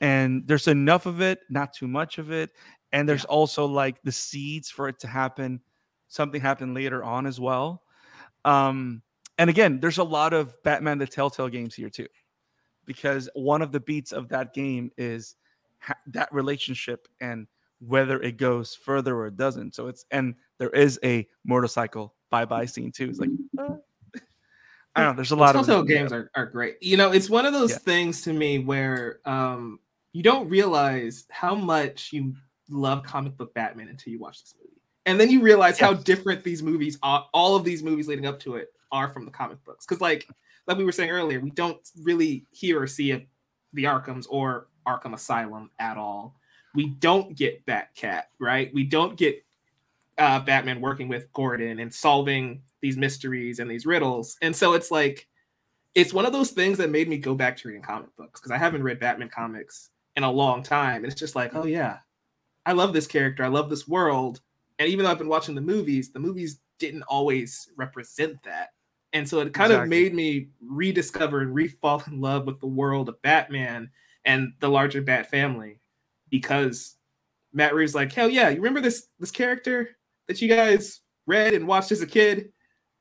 and 0.00 0.46
there's 0.46 0.68
enough 0.68 1.06
of 1.06 1.20
it 1.20 1.40
not 1.50 1.72
too 1.72 1.88
much 1.88 2.18
of 2.18 2.30
it 2.30 2.50
and 2.92 3.08
there's 3.08 3.24
also 3.24 3.66
like 3.66 4.02
the 4.02 4.12
seeds 4.12 4.70
for 4.70 4.88
it 4.88 4.98
to 4.98 5.06
happen 5.06 5.60
something 6.08 6.40
happened 6.40 6.74
later 6.74 7.02
on 7.02 7.26
as 7.26 7.40
well 7.40 7.82
um 8.44 9.02
and 9.38 9.50
again 9.50 9.80
there's 9.80 9.98
a 9.98 10.04
lot 10.04 10.32
of 10.32 10.60
batman 10.62 10.98
the 10.98 11.06
telltale 11.06 11.48
games 11.48 11.74
here 11.74 11.90
too 11.90 12.06
because 12.84 13.28
one 13.34 13.62
of 13.62 13.72
the 13.72 13.80
beats 13.80 14.12
of 14.12 14.28
that 14.28 14.52
game 14.52 14.90
is 14.96 15.36
ha- 15.78 15.94
that 16.06 16.32
relationship 16.32 17.08
and 17.20 17.46
whether 17.80 18.20
it 18.22 18.36
goes 18.36 18.74
further 18.74 19.16
or 19.16 19.26
it 19.26 19.36
doesn't 19.36 19.74
so 19.74 19.88
it's 19.88 20.04
and 20.10 20.34
there 20.58 20.70
is 20.70 20.98
a 21.04 21.26
motorcycle 21.44 22.14
bye-bye 22.30 22.64
scene 22.66 22.90
too 22.92 23.08
it's 23.08 23.18
like 23.18 23.30
uh, 23.58 23.74
i 24.96 25.02
don't 25.02 25.12
know 25.12 25.16
there's 25.16 25.30
a 25.32 25.36
lot 25.36 25.56
of 25.56 25.66
Telltale 25.66 25.84
games 25.84 26.12
are, 26.12 26.30
are 26.34 26.46
great. 26.46 26.82
You 26.82 26.96
know, 26.96 27.10
it's 27.12 27.28
one 27.28 27.46
of 27.46 27.52
those 27.52 27.70
Yeah. 27.72 27.78
things 27.78 28.22
to 28.22 28.32
me 28.32 28.58
where 28.58 29.20
um 29.24 29.80
you 30.12 30.22
don't 30.22 30.48
realize 30.48 31.26
how 31.30 31.54
much 31.54 32.12
you 32.12 32.34
love 32.68 33.02
comic 33.02 33.36
book 33.36 33.52
Batman 33.54 33.88
until 33.88 34.12
you 34.12 34.18
watch 34.20 34.40
this 34.40 34.54
movie. 34.62 34.80
And 35.06 35.20
then 35.20 35.30
you 35.30 35.40
realize 35.42 35.78
how 35.78 35.92
different 35.92 36.44
these 36.44 36.62
movies 36.62 36.98
are 37.02 37.26
all 37.34 37.56
of 37.56 37.64
these 37.64 37.82
movies 37.82 38.08
leading 38.08 38.26
up 38.26 38.38
to 38.40 38.54
it 38.56 38.72
are 38.92 39.08
from 39.08 39.24
the 39.24 39.30
comic 39.30 39.62
books. 39.64 39.84
Because 39.84 40.00
like 40.00 40.28
like 40.66 40.78
we 40.78 40.84
were 40.84 40.92
saying 40.92 41.10
earlier, 41.10 41.40
we 41.40 41.50
don't 41.50 41.78
really 42.02 42.46
hear 42.52 42.80
or 42.80 42.86
see 42.86 43.10
of 43.10 43.22
the 43.72 43.84
Arkhams 43.84 44.26
or 44.30 44.68
Arkham 44.86 45.12
Asylum 45.14 45.70
at 45.78 45.96
all. 45.96 46.36
We 46.74 46.86
don't 46.86 47.36
get 47.36 47.66
Batcat, 47.66 48.24
right? 48.38 48.72
We 48.72 48.84
don't 48.84 49.16
get 49.16 49.44
uh, 50.18 50.40
Batman 50.40 50.80
working 50.80 51.08
with 51.08 51.32
Gordon 51.32 51.80
and 51.80 51.92
solving 51.92 52.62
these 52.84 52.98
mysteries 52.98 53.60
and 53.60 53.70
these 53.70 53.86
riddles. 53.86 54.36
And 54.42 54.54
so 54.54 54.74
it's 54.74 54.90
like, 54.90 55.26
it's 55.94 56.12
one 56.12 56.26
of 56.26 56.34
those 56.34 56.50
things 56.50 56.76
that 56.76 56.90
made 56.90 57.08
me 57.08 57.16
go 57.16 57.34
back 57.34 57.56
to 57.56 57.68
reading 57.68 57.82
comic 57.82 58.14
books 58.14 58.40
because 58.40 58.52
I 58.52 58.58
haven't 58.58 58.82
read 58.82 59.00
Batman 59.00 59.30
comics 59.30 59.88
in 60.16 60.22
a 60.22 60.30
long 60.30 60.62
time. 60.62 60.96
And 60.96 61.06
it's 61.06 61.18
just 61.18 61.34
like, 61.34 61.54
oh, 61.54 61.64
yeah, 61.64 62.00
I 62.66 62.72
love 62.72 62.92
this 62.92 63.06
character. 63.06 63.42
I 63.42 63.48
love 63.48 63.70
this 63.70 63.88
world. 63.88 64.42
And 64.78 64.86
even 64.90 65.02
though 65.02 65.10
I've 65.10 65.18
been 65.18 65.28
watching 65.28 65.54
the 65.54 65.62
movies, 65.62 66.10
the 66.10 66.20
movies 66.20 66.60
didn't 66.78 67.04
always 67.04 67.70
represent 67.74 68.42
that. 68.42 68.74
And 69.14 69.26
so 69.26 69.40
it 69.40 69.54
kind 69.54 69.72
of 69.72 69.88
made 69.88 70.12
me 70.12 70.48
rediscover 70.60 71.40
and 71.40 71.54
re-fall 71.54 72.02
in 72.06 72.20
love 72.20 72.46
with 72.46 72.60
the 72.60 72.66
world 72.66 73.08
of 73.08 73.22
Batman 73.22 73.90
and 74.26 74.52
the 74.60 74.68
larger 74.68 75.00
Bat 75.00 75.30
family 75.30 75.80
because 76.28 76.96
Matt 77.54 77.74
Reeves 77.74 77.94
like, 77.94 78.12
hell 78.12 78.28
yeah, 78.28 78.50
you 78.50 78.56
remember 78.56 78.82
this 78.82 79.06
this 79.18 79.30
character 79.30 79.96
that 80.26 80.42
you 80.42 80.48
guys 80.48 81.00
read 81.26 81.54
and 81.54 81.66
watched 81.66 81.92
as 81.92 82.02
a 82.02 82.06
kid? 82.06 82.52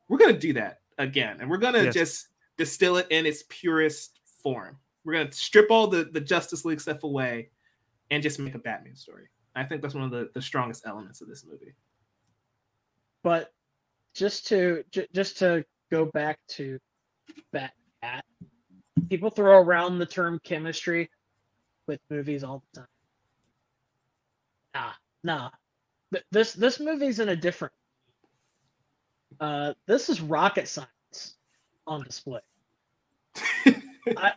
We're 0.08 0.18
gonna 0.18 0.34
do 0.38 0.54
that 0.54 0.82
again, 0.98 1.38
and 1.42 1.50
we're 1.50 1.58
gonna 1.58 1.84
Yes. 1.84 1.94
just 1.94 2.28
distill 2.58 2.98
it 2.98 3.08
in 3.10 3.26
its 3.26 3.44
purest 3.50 4.20
form. 4.26 4.78
We're 5.04 5.14
gonna 5.14 5.32
strip 5.32 5.72
all 5.72 5.88
the 5.88 6.06
the 6.06 6.22
Justice 6.22 6.66
League 6.66 6.82
stuff 6.82 7.04
away, 7.04 7.50
and 8.12 8.22
just 8.22 8.40
make 8.40 8.56
a 8.56 8.60
Batman 8.60 8.96
story. 8.96 9.28
I 9.56 9.64
think 9.64 9.82
that's 9.82 9.94
one 9.94 10.04
of 10.04 10.12
the, 10.12 10.30
the 10.34 10.42
strongest 10.42 10.86
elements 10.86 11.22
of 11.22 11.28
this 11.28 11.46
movie. 11.46 11.74
But 13.24 13.54
just 14.14 14.48
to 14.48 14.84
j- 14.92 15.08
just 15.14 15.38
to 15.40 15.64
go 15.92 16.06
back 16.06 16.40
to 16.50 16.80
Bat 17.52 17.74
Cat, 18.02 18.26
people 19.10 19.30
throw 19.30 19.60
around 19.62 20.00
the 20.00 20.06
term 20.06 20.40
chemistry 20.44 21.10
with 21.88 22.00
movies 22.10 22.44
all 22.44 22.64
the 22.74 22.82
time. 22.82 22.88
Nah, 24.76 24.92
nah. 25.24 25.50
Th- 26.12 26.26
This 26.32 26.54
this 26.54 26.80
movie's 26.80 27.20
in 27.20 27.30
a 27.30 27.36
different. 27.36 27.74
Uh, 29.44 29.74
this 29.88 30.08
is 30.08 30.22
rocket 30.22 30.70
science 30.70 31.36
on 31.86 32.02
display. 32.02 32.40
I 34.16 34.32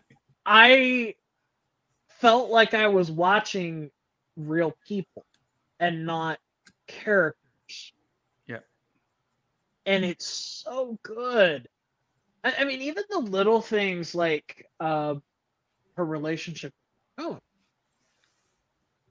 I 0.45 1.15
felt 2.09 2.51
like 2.51 2.75
I 2.75 2.89
was 2.89 3.09
watching 3.09 3.93
real 4.37 4.77
people 4.89 5.25
and 5.79 6.07
not 6.07 6.41
characters. 6.89 7.93
Yeah. 8.49 8.59
And 9.87 10.05
it's 10.05 10.27
so 10.27 10.99
good. 11.05 11.69
I, 12.43 12.55
I 12.59 12.65
mean, 12.65 12.83
even 12.83 13.05
the 13.09 13.21
little 13.21 13.61
things 13.61 14.13
like 14.13 14.69
uh, 14.81 15.15
her 15.97 16.05
relationship, 16.05 16.73
oh, 17.19 17.39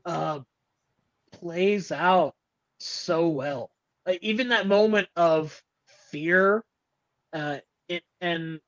uh, 0.03 0.41
plays 1.31 1.93
out 1.93 2.35
so 2.79 3.29
well. 3.29 3.71
Like, 4.05 4.21
even 4.21 4.49
that 4.49 4.67
moment 4.67 5.07
of 5.15 5.63
fear, 6.15 6.63
uh, 7.33 7.57
it 7.89 8.03
and 8.21 8.61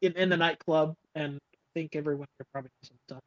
in, 0.00 0.12
in 0.16 0.30
the 0.30 0.38
nightclub, 0.38 0.94
and 1.14 1.34
I 1.36 1.58
think 1.74 1.94
everyone 1.94 2.26
here 2.38 2.46
probably 2.50 2.70
knows 2.82 2.90
what 3.08 3.20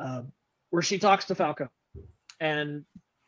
I'm 0.00 0.18
um, 0.18 0.32
where 0.70 0.82
she 0.82 0.98
talks 0.98 1.26
to 1.26 1.36
Falco, 1.36 1.68
and 2.40 2.84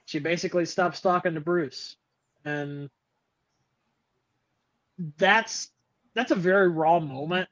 she 0.06 0.18
basically 0.18 0.64
stops 0.66 1.00
talking 1.00 1.34
to 1.34 1.40
Bruce, 1.40 1.96
and 2.44 2.90
that's 5.16 5.70
that's 6.14 6.32
a 6.32 6.36
very 6.36 6.68
raw 6.68 6.98
moment 6.98 7.48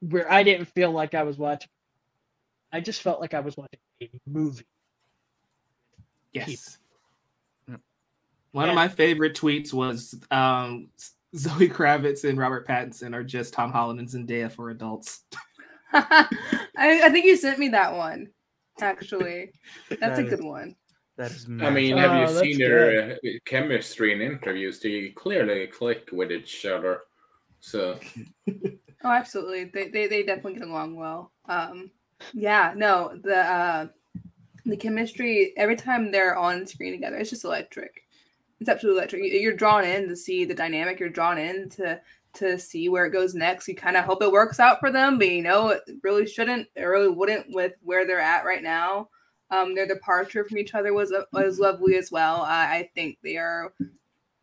where 0.00 0.30
I 0.30 0.42
didn't 0.42 0.66
feel 0.66 0.90
like 0.90 1.14
I 1.14 1.22
was 1.22 1.38
watching. 1.38 1.70
I 2.72 2.80
just 2.80 3.02
felt 3.02 3.20
like 3.20 3.34
I 3.34 3.40
was 3.40 3.56
watching 3.56 3.78
a 4.02 4.08
movie. 4.26 4.66
Yes. 6.32 6.78
Yep. 8.52 8.60
One 8.60 8.68
of 8.68 8.74
my 8.74 8.88
favorite 8.88 9.34
tweets 9.34 9.72
was 9.72 10.14
um, 10.30 10.88
Zoe 11.36 11.68
Kravitz 11.68 12.28
and 12.28 12.38
Robert 12.38 12.66
Pattinson 12.66 13.14
are 13.14 13.22
just 13.24 13.52
Tom 13.52 13.70
Holland 13.72 14.00
and 14.00 14.08
Zendaya 14.08 14.50
for 14.50 14.70
adults. 14.70 15.20
I, 15.92 16.26
I 16.76 17.08
think 17.10 17.26
you 17.26 17.36
sent 17.36 17.58
me 17.58 17.68
that 17.70 17.94
one. 17.94 18.28
Actually, 18.80 19.52
that's 19.88 20.00
That 20.00 20.18
a 20.18 20.24
is- 20.24 20.30
good 20.30 20.44
one. 20.44 20.76
That 21.16 21.32
is. 21.32 21.44
I 21.60 21.68
mean, 21.70 21.94
Oh, 21.94 21.98
have 21.98 22.14
you 22.20 22.26
that's 22.34 22.40
seen 22.40 22.58
their 22.58 23.12
uh, 23.12 23.14
chemistry 23.44 24.12
in 24.14 24.22
interviews? 24.22 24.80
They 24.80 25.10
clearly 25.10 25.66
click 25.66 26.08
with 26.12 26.32
each 26.32 26.64
other. 26.64 27.00
So 27.60 27.98
Oh, 28.48 29.10
absolutely. 29.10 29.64
They, 29.64 29.88
they 29.90 30.06
they 30.06 30.22
definitely 30.22 30.54
get 30.60 30.68
along 30.68 30.96
well. 30.96 31.32
Um, 31.46 31.90
yeah, 32.32 32.72
no, 32.74 33.18
the 33.22 33.36
uh, 33.36 33.86
the 34.64 34.76
chemistry 34.78 35.52
every 35.58 35.76
time 35.76 36.10
they're 36.10 36.38
on 36.38 36.66
screen 36.66 36.92
together, 36.92 37.16
it's 37.18 37.28
just 37.30 37.44
electric. 37.44 38.02
It's 38.60 38.68
absolutely 38.68 38.98
electric. 38.98 39.24
You- 39.24 39.40
You're 39.40 39.56
drawn 39.56 39.84
in 39.84 40.08
to 40.08 40.16
see 40.16 40.44
the 40.44 40.54
dynamic. 40.54 41.00
You're 41.00 41.08
drawn 41.08 41.38
in 41.38 41.68
to 41.70 42.00
to 42.32 42.56
see 42.58 42.88
where 42.88 43.06
it 43.06 43.10
goes 43.10 43.34
next. 43.34 43.66
You 43.66 43.74
kind 43.74 43.96
of 43.96 44.04
hope 44.04 44.22
it 44.22 44.30
works 44.30 44.60
out 44.60 44.78
for 44.78 44.92
them, 44.92 45.18
but 45.18 45.28
you 45.28 45.42
know 45.42 45.70
it 45.70 45.82
really 46.04 46.26
shouldn't. 46.26 46.68
It 46.76 46.82
really 46.84 47.08
wouldn't 47.08 47.46
with 47.48 47.72
where 47.82 48.06
they're 48.06 48.20
at 48.20 48.44
right 48.44 48.62
now. 48.62 49.08
Um, 49.50 49.74
their 49.74 49.88
departure 49.88 50.44
from 50.44 50.58
each 50.58 50.74
other 50.74 50.92
was 50.92 51.12
was 51.32 51.58
lovely 51.58 51.96
as 51.96 52.12
well. 52.12 52.42
I, 52.42 52.76
I 52.76 52.90
think 52.94 53.18
they 53.24 53.36
are 53.36 53.72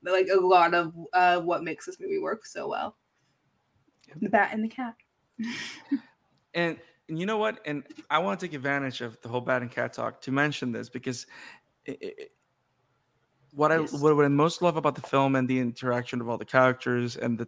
like 0.03 0.27
a 0.27 0.39
lot 0.39 0.73
of 0.73 0.93
uh, 1.13 1.39
what 1.39 1.63
makes 1.63 1.85
this 1.85 1.99
movie 1.99 2.19
work 2.19 2.45
so 2.45 2.67
well. 2.67 2.97
The 4.19 4.29
bat 4.29 4.49
and 4.51 4.63
the 4.63 4.67
cat. 4.69 4.95
and, 6.53 6.77
and 7.09 7.19
you 7.19 7.25
know 7.25 7.37
what? 7.37 7.59
And 7.65 7.83
I 8.09 8.19
want 8.19 8.39
to 8.39 8.45
take 8.47 8.53
advantage 8.53 9.01
of 9.01 9.19
the 9.21 9.29
whole 9.29 9.41
bat 9.41 9.61
and 9.61 9.71
cat 9.71 9.93
talk 9.93 10.21
to 10.21 10.31
mention 10.31 10.71
this 10.71 10.89
because 10.89 11.27
it, 11.85 11.97
it, 12.01 12.31
what 13.51 13.71
I 13.71 13.79
what, 13.79 14.15
what 14.15 14.25
I 14.25 14.27
most 14.27 14.61
love 14.61 14.77
about 14.77 14.95
the 14.95 15.01
film 15.01 15.35
and 15.35 15.47
the 15.47 15.59
interaction 15.59 16.21
of 16.21 16.29
all 16.29 16.37
the 16.37 16.45
characters 16.45 17.15
and 17.15 17.37
the 17.37 17.47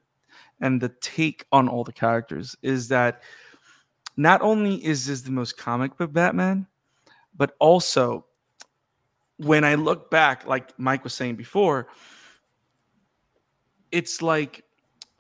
and 0.62 0.82
the 0.82 0.90
take 1.02 1.46
on 1.52 1.68
all 1.68 1.84
the 1.84 1.94
characters 1.94 2.56
is 2.62 2.88
that 2.90 3.22
not 4.18 4.42
only 4.42 4.84
is 4.84 5.06
this 5.06 5.22
the 5.22 5.32
most 5.32 5.58
comic 5.58 5.98
book 5.98 6.12
Batman, 6.12 6.68
but 7.36 7.56
also 7.60 8.26
when 9.38 9.64
I 9.64 9.76
look 9.76 10.12
back, 10.12 10.46
like 10.46 10.78
Mike 10.78 11.04
was 11.04 11.14
saying 11.14 11.36
before, 11.36 11.88
it's 13.92 14.22
like 14.22 14.64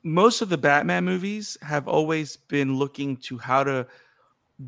most 0.04 0.42
of 0.42 0.50
the 0.50 0.58
Batman 0.58 1.06
movies 1.06 1.58
have 1.62 1.88
always 1.88 2.36
been 2.36 2.76
looking 2.76 3.16
to 3.18 3.38
how 3.38 3.64
to 3.64 3.88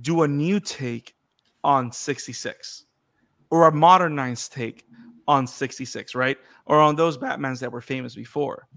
do 0.02 0.24
a 0.24 0.28
new 0.28 0.60
take 0.60 1.16
on 1.64 1.92
66 1.92 2.86
or 3.50 3.68
a 3.68 3.72
modernized 3.72 4.54
take 4.54 4.86
on 5.28 5.48
66, 5.48 6.16
right? 6.16 6.38
Or 6.66 6.80
on 6.80 6.96
those 6.96 7.18
Batmans 7.18 7.60
that 7.60 7.72
were 7.72 7.82
famous 7.82 8.16
before. 8.16 8.68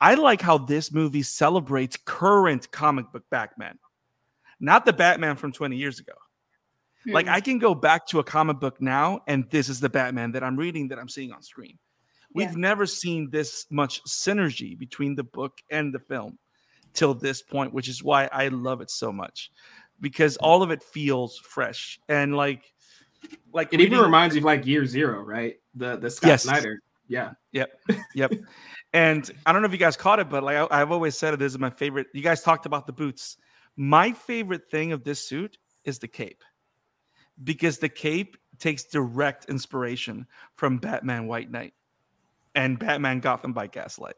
I 0.00 0.14
like 0.14 0.40
how 0.40 0.58
this 0.58 0.92
movie 0.92 1.22
celebrates 1.22 1.96
current 2.04 2.70
comic 2.70 3.10
book 3.12 3.24
Batman, 3.30 3.78
not 4.60 4.84
the 4.84 4.92
Batman 4.92 5.36
from 5.36 5.52
20 5.52 5.76
years 5.76 6.00
ago. 6.00 6.14
Like 7.06 7.26
Hmm. 7.26 7.32
I 7.34 7.40
can 7.40 7.58
go 7.58 7.74
back 7.74 8.06
to 8.08 8.18
a 8.18 8.24
comic 8.24 8.60
book 8.60 8.80
now, 8.80 9.20
and 9.26 9.48
this 9.50 9.68
is 9.68 9.80
the 9.80 9.88
Batman 9.88 10.32
that 10.32 10.42
I'm 10.42 10.56
reading 10.56 10.88
that 10.88 10.98
I'm 10.98 11.08
seeing 11.08 11.32
on 11.32 11.42
screen. 11.42 11.78
We've 12.34 12.50
Yeah. 12.50 12.56
never 12.56 12.86
seen 12.86 13.30
this 13.30 13.66
much 13.70 14.02
synergy 14.04 14.76
between 14.76 15.14
the 15.14 15.24
book 15.24 15.58
and 15.70 15.94
the 15.94 16.00
film 16.00 16.38
till 16.92 17.14
this 17.14 17.42
point, 17.42 17.72
which 17.72 17.88
is 17.88 18.02
why 18.02 18.28
I 18.32 18.48
love 18.48 18.80
it 18.80 18.90
so 18.90 19.12
much 19.12 19.50
because 20.00 20.36
all 20.38 20.62
of 20.62 20.70
it 20.70 20.82
feels 20.82 21.38
fresh 21.38 21.98
and 22.08 22.36
like 22.36 22.73
like 23.52 23.72
It 23.72 23.80
even 23.80 23.98
reminds 24.00 24.34
you 24.34 24.40
of 24.40 24.44
like 24.44 24.66
Year 24.66 24.86
Zero, 24.86 25.22
right? 25.22 25.56
The 25.74 25.96
the 25.96 26.10
Scott 26.10 26.28
Yes. 26.28 26.42
Snyder. 26.44 26.80
Yeah. 27.08 27.32
Yep. 27.52 27.80
Yep. 28.14 28.32
and 28.92 29.30
I 29.46 29.52
don't 29.52 29.62
know 29.62 29.66
if 29.66 29.72
you 29.72 29.78
guys 29.78 29.96
caught 29.96 30.18
it, 30.20 30.28
but 30.30 30.42
like 30.42 30.56
I, 30.56 30.66
I've 30.70 30.90
always 30.92 31.16
said, 31.16 31.34
it 31.34 31.38
this 31.38 31.52
is 31.52 31.58
my 31.58 31.70
favorite. 31.70 32.06
You 32.14 32.22
guys 32.22 32.42
talked 32.42 32.66
about 32.66 32.86
the 32.86 32.92
boots. 32.92 33.36
My 33.76 34.12
favorite 34.12 34.70
thing 34.70 34.92
of 34.92 35.04
this 35.04 35.20
suit 35.20 35.58
is 35.84 35.98
the 35.98 36.08
cape, 36.08 36.42
because 37.42 37.78
the 37.78 37.88
cape 37.88 38.36
takes 38.58 38.84
direct 38.84 39.46
inspiration 39.46 40.26
from 40.54 40.78
Batman 40.78 41.26
White 41.26 41.50
Knight 41.50 41.74
and 42.54 42.78
Batman 42.78 43.18
Gotham 43.20 43.52
by 43.52 43.66
Gaslight, 43.66 44.14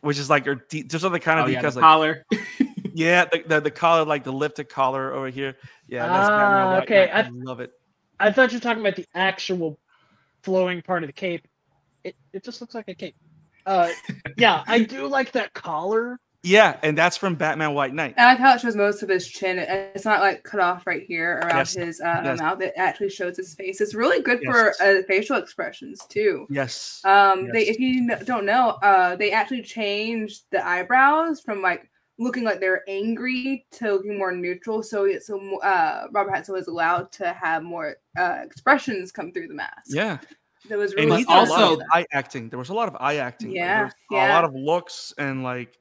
which 0.00 0.18
is 0.18 0.28
like 0.28 0.44
your 0.44 0.56
de- 0.68 0.82
just 0.82 1.04
all 1.04 1.10
the 1.10 1.20
kind 1.20 1.38
of 1.38 1.46
Oh, 1.46 1.48
yeah, 1.48 1.62
the 1.62 1.70
like, 1.70 1.80
collar. 1.80 2.24
yeah, 2.92 3.24
the, 3.26 3.42
the 3.46 3.60
the 3.60 3.70
collar, 3.70 4.04
like 4.04 4.24
the 4.24 4.32
lifted 4.32 4.68
collar 4.68 5.14
over 5.14 5.28
here. 5.30 5.56
Yeah, 5.86 6.08
that's 6.08 6.28
Ah, 6.28 6.36
Batman 6.38 6.66
White 6.72 6.82
okay, 6.82 7.06
Knight. 7.06 7.24
I 7.24 7.28
I- 7.28 7.30
love 7.32 7.60
it. 7.60 7.70
I 8.20 8.32
thought 8.32 8.52
you 8.52 8.56
were 8.58 8.62
talking 8.62 8.80
about 8.80 8.96
the 8.96 9.06
actual 9.14 9.78
flowing 10.42 10.82
part 10.82 11.02
of 11.02 11.08
the 11.08 11.12
cape. 11.12 11.46
It 12.04 12.14
it 12.32 12.44
just 12.44 12.60
looks 12.60 12.74
like 12.74 12.88
a 12.88 12.94
cape. 12.94 13.16
Uh, 13.66 13.90
yeah, 14.36 14.62
I 14.66 14.80
do 14.84 15.06
like 15.08 15.32
that 15.32 15.52
collar. 15.54 16.18
Yeah, 16.42 16.76
and 16.84 16.96
that's 16.96 17.16
from 17.16 17.34
Batman 17.34 17.74
White 17.74 17.92
Knight. 17.92 18.14
I 18.16 18.26
like 18.26 18.38
how 18.38 18.54
it 18.54 18.60
shows 18.60 18.76
most 18.76 19.02
of 19.02 19.08
his 19.08 19.26
chin. 19.26 19.58
It's 19.58 20.04
not 20.04 20.20
like 20.20 20.44
cut 20.44 20.60
off 20.60 20.86
right 20.86 21.02
here 21.02 21.40
around 21.42 21.56
Yes. 21.56 21.74
his 21.74 22.00
uh, 22.00 22.20
Yes. 22.24 22.38
mouth. 22.38 22.60
It 22.60 22.72
actually 22.76 23.08
shows 23.10 23.36
his 23.36 23.52
face. 23.54 23.80
It's 23.80 23.94
really 23.96 24.22
good 24.22 24.40
for 24.44 24.72
uh, 24.80 25.02
facial 25.08 25.38
expressions 25.38 25.98
too. 26.08 26.46
Yes. 26.48 27.00
Um, 27.04 27.48
they, 27.52 27.66
if 27.66 27.80
you 27.80 28.14
don't 28.24 28.44
know, 28.44 28.78
uh, 28.82 29.16
they 29.16 29.32
actually 29.32 29.62
changed 29.62 30.44
the 30.52 30.64
eyebrows 30.64 31.40
from 31.40 31.62
like 31.62 31.90
looking 32.18 32.44
like 32.44 32.60
they're 32.60 32.82
angry 32.88 33.66
to 33.72 33.92
looking 33.92 34.16
more 34.18 34.32
neutral. 34.32 34.82
So 34.82 35.04
it's 35.04 35.26
so 35.26 35.58
uh, 35.60 36.06
Robert 36.12 36.32
Pattinson 36.32 36.54
was 36.54 36.66
allowed 36.68 37.12
to 37.12 37.32
have 37.32 37.62
more 37.62 37.96
uh, 38.18 38.38
expressions 38.42 39.12
come 39.12 39.32
through 39.32 39.48
the 39.48 39.54
mask. 39.54 39.88
yeah. 39.88 40.18
that 40.68 40.78
was 40.78 40.94
really 40.94 41.18
he 41.18 41.24
But 41.24 41.34
did 41.34 41.42
a 41.42 41.46
smart. 41.46 41.60
lot 41.60 41.70
also- 41.70 41.82
eye 41.92 42.06
acting. 42.12 42.48
There 42.48 42.58
was 42.58 42.70
a 42.70 42.74
lot 42.74 42.88
of 42.88 42.96
eye 42.98 43.16
acting. 43.16 43.50
Yeah, 43.52 43.84
was 43.84 43.92
yeah. 44.10 44.32
A 44.32 44.34
lot 44.34 44.44
of 44.44 44.54
looks 44.54 45.12
and 45.18 45.42
like 45.42 45.78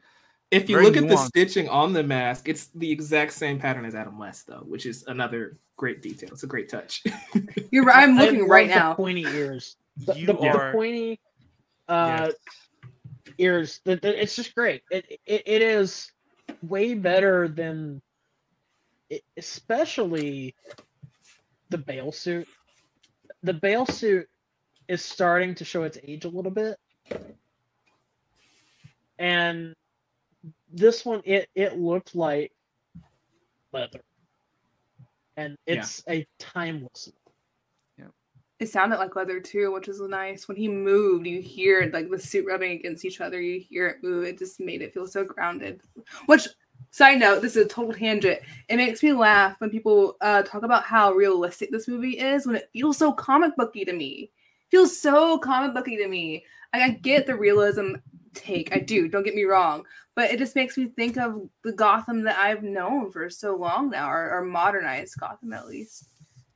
If 0.52 0.70
you 0.70 0.76
Very 0.76 0.88
look 0.88 0.98
at 0.98 1.08
the 1.10 1.18
stitching 1.18 1.68
on 1.70 1.94
the 1.94 2.04
mask, 2.04 2.48
it's 2.48 2.68
the 2.68 2.92
exact 2.92 3.34
same 3.34 3.58
pattern 3.60 3.84
as 3.86 3.96
Adam 3.96 4.18
West, 4.20 4.46
though, 4.48 4.64
which 4.68 4.86
is 4.86 5.04
another 5.08 5.58
great 5.76 6.02
detail. 6.02 6.30
It's 6.32 6.44
a 6.44 6.48
great 6.48 6.70
touch. 6.70 7.04
You're 7.72 7.84
right. 7.84 8.04
I'm 8.04 8.16
looking 8.18 8.42
love 8.42 8.50
right 8.50 8.68
the 8.70 8.76
now. 8.76 8.94
pointy 8.94 9.24
ears. 9.24 9.76
The, 10.06 10.14
you 10.14 10.26
the, 10.28 10.34
the 10.34 10.70
pointy 10.74 11.20
uh, 11.88 12.30
yes. 12.30 12.34
ears. 13.40 13.80
The, 13.86 13.96
the, 13.96 14.22
it's 14.22 14.36
just 14.36 14.54
great. 14.54 14.84
It, 14.92 15.20
it 15.26 15.42
it 15.46 15.62
is 15.62 16.12
way 16.64 16.94
better 16.96 17.48
than, 17.48 18.02
especially 19.38 20.56
the 21.70 21.78
Bale 21.78 22.12
suit. 22.12 22.48
The 23.44 23.54
Bale 23.54 23.86
suit 23.86 24.28
is 24.88 25.04
starting 25.04 25.56
to 25.56 25.66
show 25.66 25.84
its 25.84 25.98
age 26.04 26.26
a 26.26 26.30
little 26.30 26.52
bit, 26.52 26.78
and 29.20 29.76
this 30.72 31.06
one 31.06 31.22
it 31.26 31.50
it 31.56 31.78
looked 31.78 32.16
like 32.16 32.52
leather. 33.74 34.02
and 35.38 35.58
Yeah. 35.68 35.82
it's 35.82 36.04
a 36.10 36.28
timeless. 36.40 37.12
It 38.60 38.70
sounded 38.70 38.98
like 38.98 39.16
leather 39.16 39.42
too, 39.42 39.72
which 39.74 39.90
is 39.90 40.00
nice. 40.00 40.48
When 40.48 40.56
he 40.56 40.70
moved, 40.70 41.28
you 41.28 41.42
hear 41.42 41.90
like 41.94 42.10
the 42.10 42.18
suit 42.18 42.46
rubbing 42.48 42.72
against 42.72 43.04
each 43.04 43.20
other. 43.20 43.42
You 43.42 43.60
hear 43.60 43.88
it 43.88 44.04
move. 44.04 44.24
It 44.24 44.38
just 44.38 44.60
made 44.60 44.82
it 44.82 44.94
feel 44.94 45.08
so 45.08 45.26
grounded. 45.26 45.82
Which, 46.28 46.48
side 46.92 47.20
note, 47.20 47.42
this 47.42 47.58
is 47.58 47.66
a 47.66 47.68
total 47.68 47.94
tangent. 47.94 48.40
It 48.70 48.78
makes 48.78 49.04
me 49.04 49.12
laugh 49.12 49.56
when 49.60 49.70
people 49.70 50.16
uh, 50.22 50.44
talk 50.44 50.64
about 50.64 50.84
how 50.84 51.12
realistic 51.12 51.70
this 51.70 51.90
movie 51.90 52.18
is. 52.18 52.48
When 52.48 52.56
it 52.56 52.70
feels 52.72 52.98
so 52.98 53.12
comic 53.12 53.56
booky 53.58 53.84
to 53.84 53.94
me, 53.94 54.32
it 54.62 54.72
feels 54.72 55.02
so 55.02 55.38
comic 55.38 55.74
booky 55.74 55.98
to 55.98 56.08
me. 56.08 56.46
I 56.74 56.90
get 56.90 57.26
the 57.26 57.36
realism 57.36 57.96
take. 58.34 58.74
I 58.76 58.80
do. 58.80 59.08
Don't 59.08 59.24
get 59.24 59.36
me 59.36 59.44
wrong, 59.44 59.86
but 60.16 60.32
it 60.32 60.40
just 60.40 60.56
makes 60.56 60.78
me 60.78 60.88
think 60.88 61.18
of 61.18 61.50
the 61.64 61.72
Gotham 61.72 62.24
that 62.24 62.38
I've 62.38 62.64
known 62.64 63.12
for 63.12 63.30
so 63.30 63.56
long 63.56 63.90
now, 63.90 64.10
or, 64.10 64.32
or 64.32 64.44
modernized 64.44 65.20
Gotham 65.20 65.54
at 65.54 65.68
least. 65.68 66.10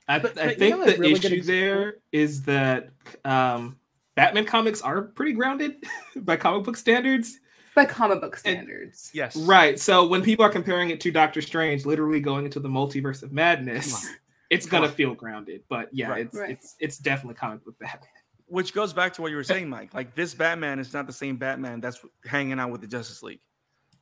I, 0.09 0.19
But- 0.19 0.37
I 0.37 0.47
but 0.47 0.49
you 0.53 0.55
think 0.59 0.77
know 0.77 0.85
the 0.85 0.97
really 0.97 1.13
issue 1.13 1.41
there 1.43 1.97
is 2.11 2.41
that 2.43 2.89
um, 3.23 3.77
Batman 4.15 4.43
comics 4.45 4.81
are 4.81 5.01
pretty 5.03 5.31
grounded 5.33 5.75
by 6.17 6.35
comic 6.35 6.63
book 6.65 6.75
standards. 6.75 7.39
By 7.75 7.85
comic 7.85 8.19
book 8.19 8.33
And- 8.33 8.39
standards. 8.57 9.11
Yes. 9.13 9.35
Right. 9.37 9.79
So 9.79 10.05
when 10.07 10.21
people 10.23 10.43
are 10.43 10.49
comparing 10.49 10.89
it 10.89 10.99
to 11.01 11.11
Doctor 11.11 11.41
Strange, 11.41 11.85
literally 11.85 12.19
going 12.19 12.43
into 12.45 12.59
the 12.59 12.67
multiverse 12.67 13.23
of 13.23 13.31
madness, 13.31 13.93
on. 14.07 14.15
it's 14.49 14.65
gonna 14.65 14.89
feel 14.89 15.13
grounded. 15.13 15.61
But 15.69 15.89
yeah, 15.93 16.09
Right. 16.09 16.25
it's 16.25 16.35
Right. 16.37 16.49
it's 16.49 16.75
it's 16.79 16.97
definitely 16.97 17.35
comic 17.35 17.63
book 17.63 17.77
Batman. 17.79 18.09
Which 18.47 18.73
goes 18.73 18.93
back 18.93 19.13
to 19.13 19.21
what 19.21 19.29
you 19.29 19.37
were 19.37 19.43
saying, 19.43 19.69
Mike. 19.69 19.93
Like 19.93 20.15
this 20.15 20.33
Batman 20.33 20.79
is 20.79 20.91
not 20.91 21.05
the 21.05 21.13
same 21.13 21.37
Batman 21.37 21.79
that's 21.81 22.03
hanging 22.25 22.59
out 22.59 22.71
with 22.71 22.81
the 22.81 22.87
Justice 22.87 23.21
League. 23.21 23.41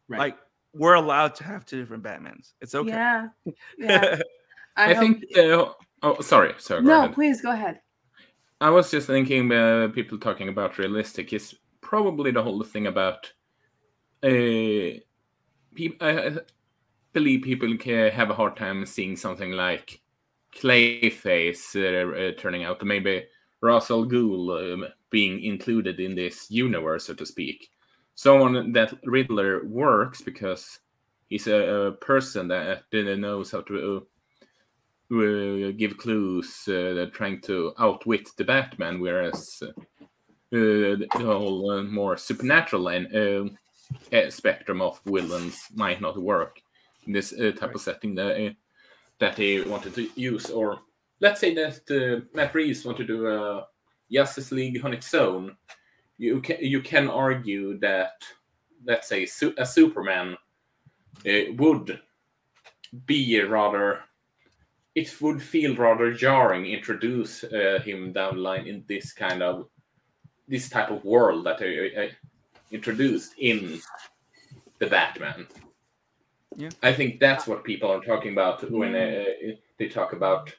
Right. 0.07 0.19
Like 0.19 0.37
we're 0.73 0.93
allowed 0.93 1.35
to 1.35 1.43
have 1.43 1.65
two 1.65 1.81
different 1.81 2.01
Batmans. 2.01 2.53
It's 2.61 2.73
okay. 2.73 2.91
Yeah. 2.91 3.27
Yeah. 3.77 4.19
I, 4.77 4.93
hope- 4.93 4.99
think. 5.03 5.37
Uh, 5.37 5.73
oh, 6.03 6.21
sorry, 6.21 6.53
sorry. 6.57 6.81
go 6.81 6.87
No, 6.87 6.99
ahead. 6.99 7.13
please 7.13 7.41
go 7.41 7.51
ahead. 7.51 7.81
I 8.59 8.69
was 8.69 8.89
just 8.89 9.07
thinking, 9.07 9.51
uh, 9.51 9.89
people 9.93 10.17
talking 10.17 10.49
about 10.49 10.77
realistic 10.77 11.31
is 11.33 11.55
probably 11.81 12.31
the 12.31 12.43
whole 12.43 12.63
thing 12.63 12.87
about. 12.87 13.31
Uh, 14.23 14.97
peop- 15.75 16.01
I 16.01 16.37
believe 17.13 17.43
people 17.43 17.75
can 17.77 18.11
have 18.11 18.29
a 18.31 18.33
hard 18.33 18.57
time 18.57 18.85
seeing 18.85 19.15
something 19.15 19.51
like 19.51 20.01
Clayface 20.55 21.75
uh, 21.75 22.17
uh, 22.29 22.31
turning 22.39 22.63
out, 22.63 22.83
maybe 22.83 23.25
Ra's 23.61 23.91
al 23.91 24.05
Ghul 24.05 24.73
um, 24.73 24.85
being 25.09 25.43
included 25.43 25.99
in 25.99 26.15
this 26.15 26.49
universe, 26.49 27.05
so 27.05 27.13
to 27.13 27.25
speak. 27.25 27.69
Someone 28.15 28.71
that 28.73 28.93
Riddler 29.05 29.65
works 29.65 30.21
because 30.21 30.79
he's 31.29 31.45
a, 31.47 31.55
a 31.87 31.91
person 31.91 32.47
that 32.47 32.83
uh, 32.93 33.15
knows 33.15 33.51
how 33.51 33.61
to. 33.61 34.07
Uh, 35.09 35.71
give 35.77 35.97
clues, 35.97 36.67
uh, 36.67 37.05
trying 37.13 37.39
to 37.39 37.73
outwit 37.79 38.29
the 38.35 38.43
Batman, 38.43 38.99
whereas 38.99 39.63
uh, 39.63 39.71
the 40.51 41.07
whole 41.13 41.71
uh, 41.71 41.83
more 41.83 42.17
supernatural 42.17 42.89
and 42.89 43.57
spectrum 44.29 44.81
of 44.81 44.99
villains 45.05 45.67
might 45.73 46.01
not 46.01 46.21
work 46.21 46.61
in 47.05 47.13
this 47.13 47.33
uh, 47.33 47.51
type 47.51 47.73
of 47.73 47.81
setting 47.81 48.15
that 48.15 48.47
uh, 48.47 48.51
that 49.19 49.35
they 49.35 49.61
wanted 49.61 49.95
to 49.95 50.09
use. 50.15 50.49
Or 50.49 50.79
let's 51.19 51.39
say 51.39 51.53
that 51.55 51.81
uh, 51.89 52.25
Matt 52.35 52.53
Reeves 52.53 52.85
wanted 52.85 53.07
to 53.07 53.17
do 53.17 53.27
a 53.27 53.67
Justice 54.11 54.51
League 54.51 54.83
on 54.83 54.93
its 54.93 55.13
own. 55.13 55.55
You 56.17 56.41
can 56.41 56.57
you 56.59 56.81
can 56.81 57.09
argue 57.09 57.79
that 57.79 58.23
let's 58.85 59.07
say 59.07 59.25
su- 59.25 59.55
a 59.57 59.65
Superman 59.65 60.37
uh, 61.25 61.53
would 61.57 62.01
be 63.05 63.41
rather 63.41 64.01
it 64.97 65.21
would 65.21 65.39
feel 65.39 65.75
rather 65.75 66.11
jarring 66.11 66.65
introduce 66.65 67.43
uh, 67.43 67.79
him 67.85 68.11
down 68.11 68.33
the 68.35 68.41
line 68.41 68.65
in 68.65 68.83
this 68.87 69.13
kind 69.13 69.43
of 69.43 69.67
this 70.47 70.69
type 70.69 70.89
of 70.89 71.05
world 71.05 71.45
that 71.45 71.61
I, 71.61 72.05
uh, 72.05 72.09
introduced 72.71 73.35
in 73.37 73.79
the 74.79 74.87
Batman. 74.87 75.45
Yeah. 76.55 76.69
I 76.81 76.93
think 76.93 77.19
that's 77.19 77.45
what 77.45 77.63
people 77.63 77.91
are 77.91 78.01
talking 78.01 78.31
about 78.31 78.71
when 78.71 78.95
uh, 78.95 79.25
they 79.77 79.87
talk 79.87 80.13
about 80.13 80.51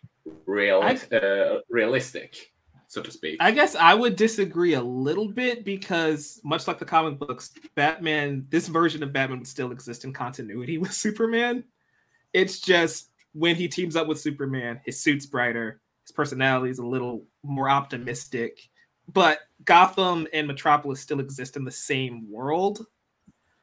real, 0.46 0.82
uh, 0.84 1.58
realistic, 1.68 2.52
so 2.86 3.02
to 3.02 3.10
speak. 3.10 3.38
I 3.40 3.50
guess 3.50 3.74
I 3.74 3.92
would 3.92 4.14
disagree 4.14 4.74
a 4.74 4.82
little 4.82 5.26
bit 5.26 5.64
because, 5.64 6.40
much 6.44 6.68
like 6.68 6.78
the 6.78 6.84
comic 6.84 7.18
books, 7.18 7.50
Batman, 7.74 8.46
this 8.50 8.68
version 8.68 9.02
of 9.02 9.12
Batman 9.12 9.38
would 9.38 9.48
still 9.48 9.72
exist 9.72 10.04
in 10.04 10.12
continuity 10.12 10.78
with 10.82 10.92
Superman. 10.92 11.64
It's 12.32 12.60
just 12.60 13.10
when 13.38 13.54
he 13.54 13.68
teams 13.68 13.94
up 13.94 14.08
with 14.08 14.20
Superman, 14.20 14.80
his 14.84 15.00
suit's 15.00 15.26
brighter, 15.26 15.80
his 16.04 16.12
personality 16.12 16.70
is 16.70 16.80
a 16.80 16.86
little 16.86 17.24
more 17.44 17.70
optimistic, 17.70 18.58
but 19.12 19.38
Gotham 19.64 20.26
and 20.32 20.46
Metropolis 20.46 21.00
still 21.00 21.20
exist 21.20 21.56
in 21.56 21.64
the 21.64 21.70
same 21.70 22.28
world. 22.28 22.84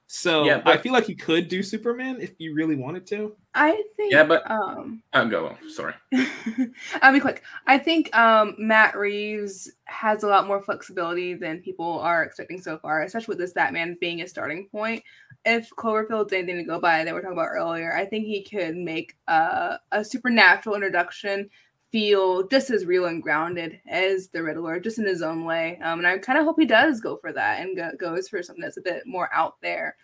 So 0.08 0.46
Yeah, 0.46 0.62
I 0.66 0.78
feel 0.78 0.94
like 0.94 1.06
he 1.06 1.16
could 1.16 1.48
do 1.48 1.64
Superman 1.64 2.22
if 2.22 2.34
you 2.38 2.54
really 2.54 2.76
wanted 2.76 3.08
to. 3.08 3.36
I 3.56 3.82
think 3.98 4.12
Yeah, 4.14 4.24
but- 4.24 4.50
um 4.50 5.02
I'll 5.14 5.28
go 5.28 5.48
on. 5.48 5.70
Sorry. 5.70 5.94
I'll 7.02 7.14
be 7.14 7.20
quick. 7.20 7.44
I 7.68 7.78
think 7.78 8.16
um 8.16 8.56
Matt 8.58 8.96
Reeves 8.96 9.72
has 9.86 10.24
a 10.24 10.28
lot 10.28 10.48
more 10.48 10.62
flexibility 10.62 11.34
than 11.34 11.60
people 11.62 12.00
are 12.00 12.24
expecting 12.24 12.62
so 12.62 12.78
far, 12.78 13.02
especially 13.02 13.32
with 13.34 13.40
this 13.40 13.54
Batman 13.54 13.98
being 14.00 14.22
a 14.22 14.28
starting 14.28 14.68
point. 14.68 15.04
If 15.44 15.70
Cloverfield's 15.72 16.34
anything 16.34 16.58
to 16.58 16.64
go 16.64 16.80
by 16.80 17.04
that 17.04 17.14
we 17.14 17.20
are 17.20 17.22
talking 17.22 17.38
about 17.38 17.50
earlier, 17.52 17.96
I 17.96 18.06
think 18.06 18.26
he 18.26 18.44
could 18.44 18.76
make 18.76 19.16
uh, 19.28 19.78
a 19.92 20.04
supernatural 20.04 20.76
introduction 20.76 21.50
feel 21.96 22.46
just 22.50 22.72
as 22.72 22.86
real 22.86 23.06
and 23.06 23.24
grounded 23.24 23.80
as 23.88 24.28
the 24.28 24.44
Riddler, 24.44 24.82
just 24.82 25.00
in 25.00 25.08
his 25.08 25.22
own 25.22 25.46
way. 25.46 25.80
Um, 25.82 26.00
and 26.00 26.06
I 26.06 26.18
kind 26.18 26.38
of 26.38 26.44
hope 26.44 26.60
he 26.60 26.66
does 26.66 27.00
go 27.00 27.16
for 27.16 27.32
that 27.32 27.62
and 27.62 27.74
go- 27.74 27.94
goes 27.98 28.28
for 28.28 28.44
something 28.44 28.62
that's 28.62 28.76
a 28.76 28.82
bit 28.82 29.08
more 29.08 29.30
out 29.32 29.56
there. 29.62 29.96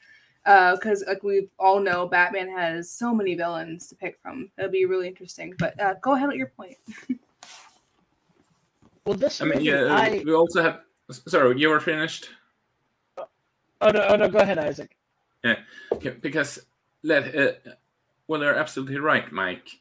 Because, 0.45 1.03
like 1.05 1.21
we 1.21 1.49
all 1.59 1.81
know, 1.81 2.07
Batman 2.07 2.47
has 2.47 2.89
so 2.89 3.13
many 3.13 3.35
villains 3.35 3.87
to 3.87 3.95
pick 3.95 4.17
from. 4.21 4.49
It'll 4.57 4.71
be 4.71 4.85
really 4.85 5.05
interesting. 5.05 5.53
But 5.59 5.77
uh, 5.81 5.95
go 6.01 6.13
ahead 6.13 6.29
with 6.29 6.37
your 6.37 6.53
point. 6.55 6.77
Well, 9.03 9.17
this 9.17 9.41
I 9.41 9.45
mean, 9.45 9.61
yeah, 9.61 9.87
I- 9.87 10.21
we 10.23 10.31
also 10.31 10.61
have. 10.61 10.81
Sorry, 11.09 11.59
you 11.59 11.69
were 11.69 11.79
finished. 11.79 12.29
oh 13.17 13.89
no, 13.89 14.05
oh 14.09 14.15
no, 14.15 14.29
go 14.29 14.37
ahead, 14.37 14.59
Isak. 14.59 14.95
Yeah, 15.43 15.55
because 16.21 16.59
let 17.01 17.35
uh, 17.35 17.53
well, 18.27 18.41
you're 18.41 18.53
absolutely 18.53 18.99
right, 18.99 19.29
Mike. 19.31 19.80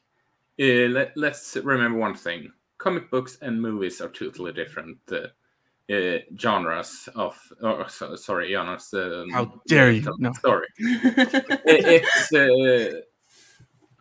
Uh, 0.61 0.87
let, 0.89 1.17
let's 1.17 1.55
remember 1.57 1.97
one 1.97 2.13
thing: 2.13 2.51
comic 2.77 3.09
books 3.09 3.37
and 3.41 3.59
movies 3.59 3.99
are 3.99 4.09
totally 4.09 4.53
different 4.53 4.99
uh, 5.11 5.27
uh, 5.91 6.19
genres 6.37 7.09
of. 7.15 7.35
Oh, 7.63 7.87
so, 7.87 8.15
sorry, 8.15 8.51
genres. 8.53 8.93
Um, 8.93 9.29
How 9.31 9.59
dare 9.67 9.91
you. 9.91 10.15
No. 10.19 10.31
Sorry, 10.33 10.67
It- 10.77 12.03
it's 12.05 12.33
uh, 12.33 13.01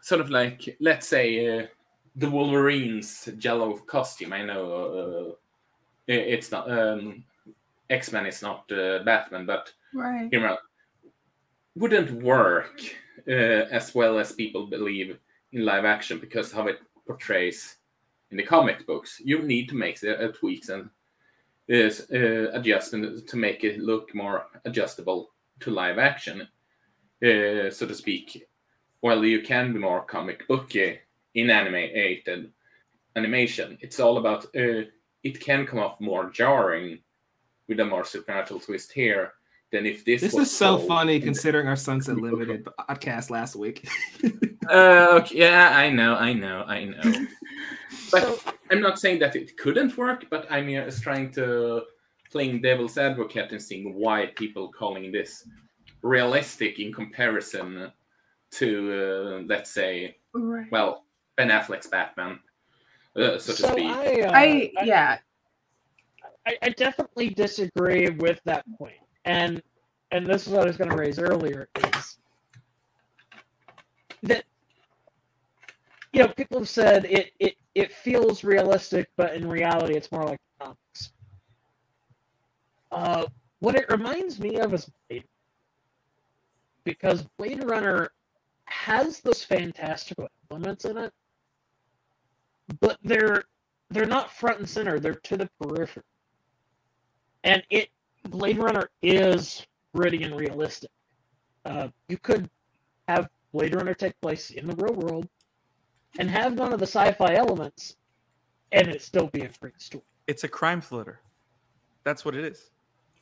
sort 0.03 0.21
of 0.21 0.29
like 0.29 0.77
let's 0.81 1.09
say 1.09 1.61
uh, 1.61 1.67
the 2.17 2.29
Wolverine's 2.31 3.29
yellow 3.41 3.77
costume. 3.79 4.35
I 4.35 4.43
know 4.45 4.73
uh, 4.73 5.33
it- 6.13 6.29
it's 6.29 6.51
not 6.51 6.71
um, 6.71 7.25
X 7.89 8.13
Men 8.13 8.27
is 8.27 8.43
not 8.43 8.71
uh, 8.71 8.99
Batman, 9.05 9.47
but 9.47 9.73
right. 9.95 10.29
you 10.31 10.41
know, 10.41 10.59
wouldn't 11.75 12.23
work 12.23 12.83
uh, 13.27 13.67
as 13.71 13.95
well 13.95 14.19
as 14.19 14.33
people 14.33 14.67
believe 14.67 15.19
in 15.53 15.65
live 15.65 15.85
action 15.85 16.19
because 16.19 16.53
how 16.53 16.67
it 16.67 16.81
portrays 17.07 17.77
in 18.31 18.37
the 18.37 18.43
comic 18.43 18.87
books. 18.87 19.21
You 19.25 19.43
need 19.43 19.69
to 19.71 19.75
make 19.75 20.01
the 20.01 20.19
uh, 20.19 20.33
tweaks 20.33 20.69
and 20.69 20.91
is 21.69 22.07
uh, 22.13 22.51
adjustment 22.53 23.29
to 23.29 23.37
make 23.37 23.63
it 23.63 23.79
look 23.79 24.15
more 24.15 24.47
adjustable 24.65 25.31
to 25.61 25.71
live 25.71 25.99
action, 25.99 26.43
uh, 26.43 27.71
so 27.71 27.87
to 27.87 27.95
speak. 27.95 28.45
While 29.01 29.25
you 29.25 29.41
can 29.41 29.73
be 29.73 29.79
more 29.79 30.03
comic 30.03 30.47
booky 30.49 30.99
in 31.35 31.51
animated 31.51 32.53
animation, 33.17 33.79
it's 33.81 34.01
all 34.01 34.19
about 34.19 34.45
uh, 34.47 34.83
it 35.23 35.41
can 35.41 35.67
come 35.67 35.79
off 35.79 36.01
more 36.01 36.31
jarring 36.31 36.99
with 37.69 37.81
a 37.81 37.85
more 37.85 38.05
supernatural 38.05 38.59
twist 38.59 38.93
here 38.93 39.35
than 39.71 39.87
if 39.87 40.05
this. 40.05 40.23
This 40.23 40.35
is 40.35 40.51
so 40.51 40.79
funny 40.79 41.21
considering 41.21 41.69
our 41.69 41.77
Sunset 41.77 42.17
Limited 42.17 42.65
podcast 42.65 43.31
last 43.31 43.55
week. 43.55 43.89
Uh, 44.69 45.21
okay, 45.21 45.39
yeah, 45.39 45.71
I 45.77 45.91
know, 45.91 46.15
I 46.15 46.33
know, 46.33 46.65
I 46.67 46.85
know. 46.85 47.27
But 48.11 48.23
So, 48.23 48.39
I'm 48.71 48.81
not 48.81 48.99
saying 48.99 49.21
that 49.21 49.37
it 49.37 49.57
couldn't 49.57 49.97
work, 49.97 50.27
but 50.31 50.47
I'm 50.51 50.69
just 50.69 51.03
trying 51.03 51.31
to 51.33 51.83
playing 52.31 52.61
devil's 52.61 52.99
advocate 52.99 53.53
and 53.53 53.63
seeing 53.63 53.95
why 53.95 54.27
people 54.35 54.69
calling 54.69 55.13
this 55.13 55.47
realistic 56.03 56.79
in 56.79 56.93
comparison 56.93 57.93
to, 58.53 59.39
uh, 59.39 59.43
let's 59.47 59.71
say, 59.71 60.17
Right. 60.33 60.67
well, 60.71 61.05
Ben 61.37 61.49
Affleck's 61.49 61.87
Batman, 61.87 62.39
uh, 63.17 63.39
so 63.39 63.53
to 63.55 63.69
speak. 63.69 63.87
I, 63.87 64.21
uh, 64.23 64.33
I 64.33 64.73
yeah. 64.85 65.19
I, 66.47 66.57
I 66.63 66.69
definitely 66.71 67.31
disagree 67.31 68.09
with 68.11 68.41
that 68.45 68.65
point, 68.79 68.95
and 69.25 69.63
and 70.13 70.27
this 70.27 70.47
is 70.47 70.53
what 70.53 70.63
I 70.63 70.67
was 70.67 70.77
going 70.77 70.91
to 70.91 70.97
raise 70.97 71.19
earlier 71.19 71.69
is 71.77 72.19
that 74.23 74.45
you 76.13 76.21
know, 76.21 76.29
people 76.29 76.59
have 76.59 76.69
said 76.69 77.05
it 77.05 77.33
it 77.39 77.57
it 77.75 77.93
feels 77.93 78.43
realistic, 78.43 79.09
but 79.17 79.35
in 79.35 79.49
reality, 79.49 79.95
it's 79.95 80.11
more 80.11 80.25
like 80.25 80.41
comics. 80.61 81.13
Uh, 82.91 83.27
what 83.61 83.77
it 83.77 83.87
reminds 83.91 84.41
me 84.41 84.57
of 84.59 84.75
is 84.75 84.91
Blade, 85.09 85.25
because 86.85 87.23
Blade 87.39 87.63
Runner 87.65 88.11
has 88.65 89.21
those 89.21 89.45
fantastical 89.45 90.29
elements 90.51 90.85
in 90.85 90.97
it, 90.97 91.13
but 92.81 92.99
they're 93.05 93.45
they're 93.91 94.07
not 94.07 94.33
front 94.33 94.59
and 94.59 94.69
center; 94.69 94.99
they're 94.99 95.15
to 95.15 95.37
the 95.37 95.49
periphery. 95.61 96.03
And 97.45 97.63
it 97.71 97.91
Blade 98.29 98.59
Runner 98.59 98.91
is 99.03 99.65
gritty 99.95 100.25
and 100.25 100.37
realistic. 100.37 100.91
Uh, 101.65 101.89
you 102.09 102.19
could 102.19 102.51
have 103.07 103.29
Blade 103.53 103.75
Runner 103.77 103.95
take 103.95 104.21
place 104.21 104.51
in 104.51 104.67
the 104.67 104.75
real 104.75 104.95
world 104.95 105.29
and 106.19 106.31
have 106.31 106.55
none 106.55 106.73
of 106.73 106.81
the 106.81 106.87
sci-fi 106.87 107.35
elements, 107.35 107.97
and 108.73 108.89
it 108.89 109.03
still 109.03 109.29
be 109.29 109.43
a 109.43 109.51
great 109.61 109.81
story. 109.81 110.05
It's 110.27 110.45
a 110.45 110.49
crime 110.49 110.81
thriller. 110.81 111.21
That's 112.05 112.25
what 112.25 112.35
it 112.35 112.45
is. 112.45 112.71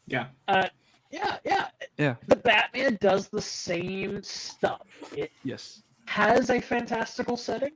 Yeah. 0.06 0.28
Uh, 0.46 0.68
yeah, 1.10 1.38
yeah, 1.44 1.68
Yeah. 1.96 2.16
The 2.26 2.36
Batman 2.36 2.98
does 3.00 3.28
the 3.28 3.40
same 3.42 4.22
stuff. 4.22 4.86
It 5.16 5.32
Yes. 5.42 5.82
has 6.06 6.50
a 6.50 6.60
fantastical 6.60 7.36
setting, 7.36 7.72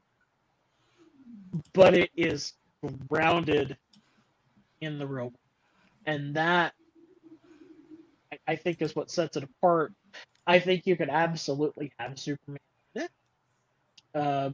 but 1.73 1.95
it 1.95 2.11
is 2.17 2.55
grounded 3.09 3.77
in 4.81 4.99
the 4.99 5.07
real 5.07 5.25
world. 5.25 5.35
And 6.07 6.35
that, 6.37 6.75
I, 8.33 8.39
I 8.49 8.57
think, 8.57 8.83
is 8.83 8.95
what 8.97 9.11
sets 9.11 9.37
it 9.37 9.45
apart. 9.45 9.93
I 10.47 10.59
think 10.59 10.87
you 10.87 10.97
could 10.97 11.09
absolutely 11.09 11.93
have 11.99 12.19
Superman 12.19 12.59
in 12.95 13.03
it. 13.03 13.11
Uh, 14.15 14.51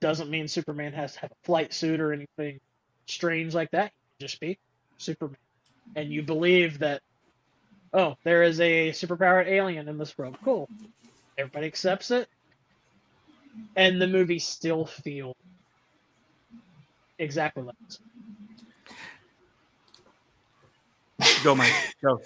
doesn't 0.00 0.30
mean 0.30 0.48
Superman 0.48 0.92
has 0.92 1.14
to 1.14 1.20
have 1.20 1.32
a 1.32 1.44
flight 1.44 1.72
suit 1.72 2.00
or 2.00 2.12
anything 2.12 2.60
strange 3.06 3.54
like 3.54 3.70
that. 3.72 3.86
He 3.86 4.24
can 4.24 4.28
just 4.28 4.40
be 4.40 4.58
Superman. 4.98 5.36
And 5.96 6.10
you 6.10 6.22
believe 6.22 6.78
that, 6.80 7.02
oh, 7.92 8.14
there 8.24 8.42
is 8.42 8.60
a 8.60 8.90
superpowered 8.90 9.46
alien 9.48 9.88
in 9.88 9.98
this 9.98 10.16
world. 10.16 10.38
Cool. 10.44 10.68
Everybody 11.38 11.66
accepts 11.66 12.10
it 12.10 12.28
and 13.76 14.00
the 14.00 14.06
movie 14.06 14.38
still 14.38 14.86
feels 14.86 15.36
exactly 17.18 17.62
like 17.62 17.76
this. 17.86 17.98
Go, 21.44 21.54
Mike. 21.54 21.72
Go. 22.02 22.20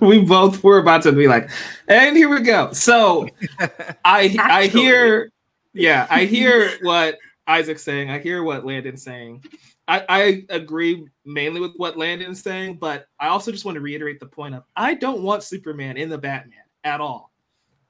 we 0.06 0.20
both 0.20 0.62
were 0.62 0.78
about 0.78 1.02
to 1.02 1.12
be 1.12 1.28
like, 1.28 1.50
and 1.88 2.16
here 2.16 2.28
we 2.28 2.40
go. 2.40 2.72
So 2.72 3.28
I 4.04 4.36
I 4.38 4.66
hear, 4.66 5.30
yeah, 5.74 6.06
I 6.10 6.24
hear 6.24 6.70
what 6.82 7.18
Isak's 7.48 7.82
saying. 7.82 8.10
I 8.10 8.18
hear 8.18 8.42
what 8.42 8.64
Landon's 8.64 9.02
saying. 9.02 9.44
I, 9.86 10.04
I 10.08 10.44
agree 10.48 11.06
mainly 11.26 11.60
with 11.60 11.72
what 11.76 11.98
Landon's 11.98 12.42
saying, 12.42 12.78
but 12.80 13.06
I 13.20 13.28
also 13.28 13.52
just 13.52 13.66
want 13.66 13.74
to 13.74 13.82
reiterate 13.82 14.18
the 14.18 14.26
point 14.26 14.54
of 14.54 14.64
I 14.74 14.94
don't 14.94 15.22
want 15.22 15.42
Superman 15.42 15.98
in 15.98 16.08
the 16.08 16.16
Batman 16.16 16.64
at 16.84 17.00
all. 17.00 17.32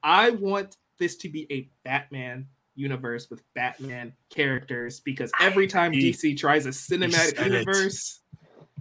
I 0.03 0.31
want 0.31 0.75
this 0.99 1.15
to 1.17 1.29
be 1.29 1.47
a 1.51 1.69
Batman 1.85 2.47
universe 2.75 3.29
with 3.29 3.41
Batman 3.53 4.13
characters 4.29 4.99
because 4.99 5.31
every 5.39 5.67
time 5.67 5.93
He- 5.93 6.11
DC 6.11 6.37
tries 6.37 6.65
a 6.65 6.69
cinematic 6.69 7.37
said 7.37 7.47
it. 7.47 7.51
universe, 7.53 8.19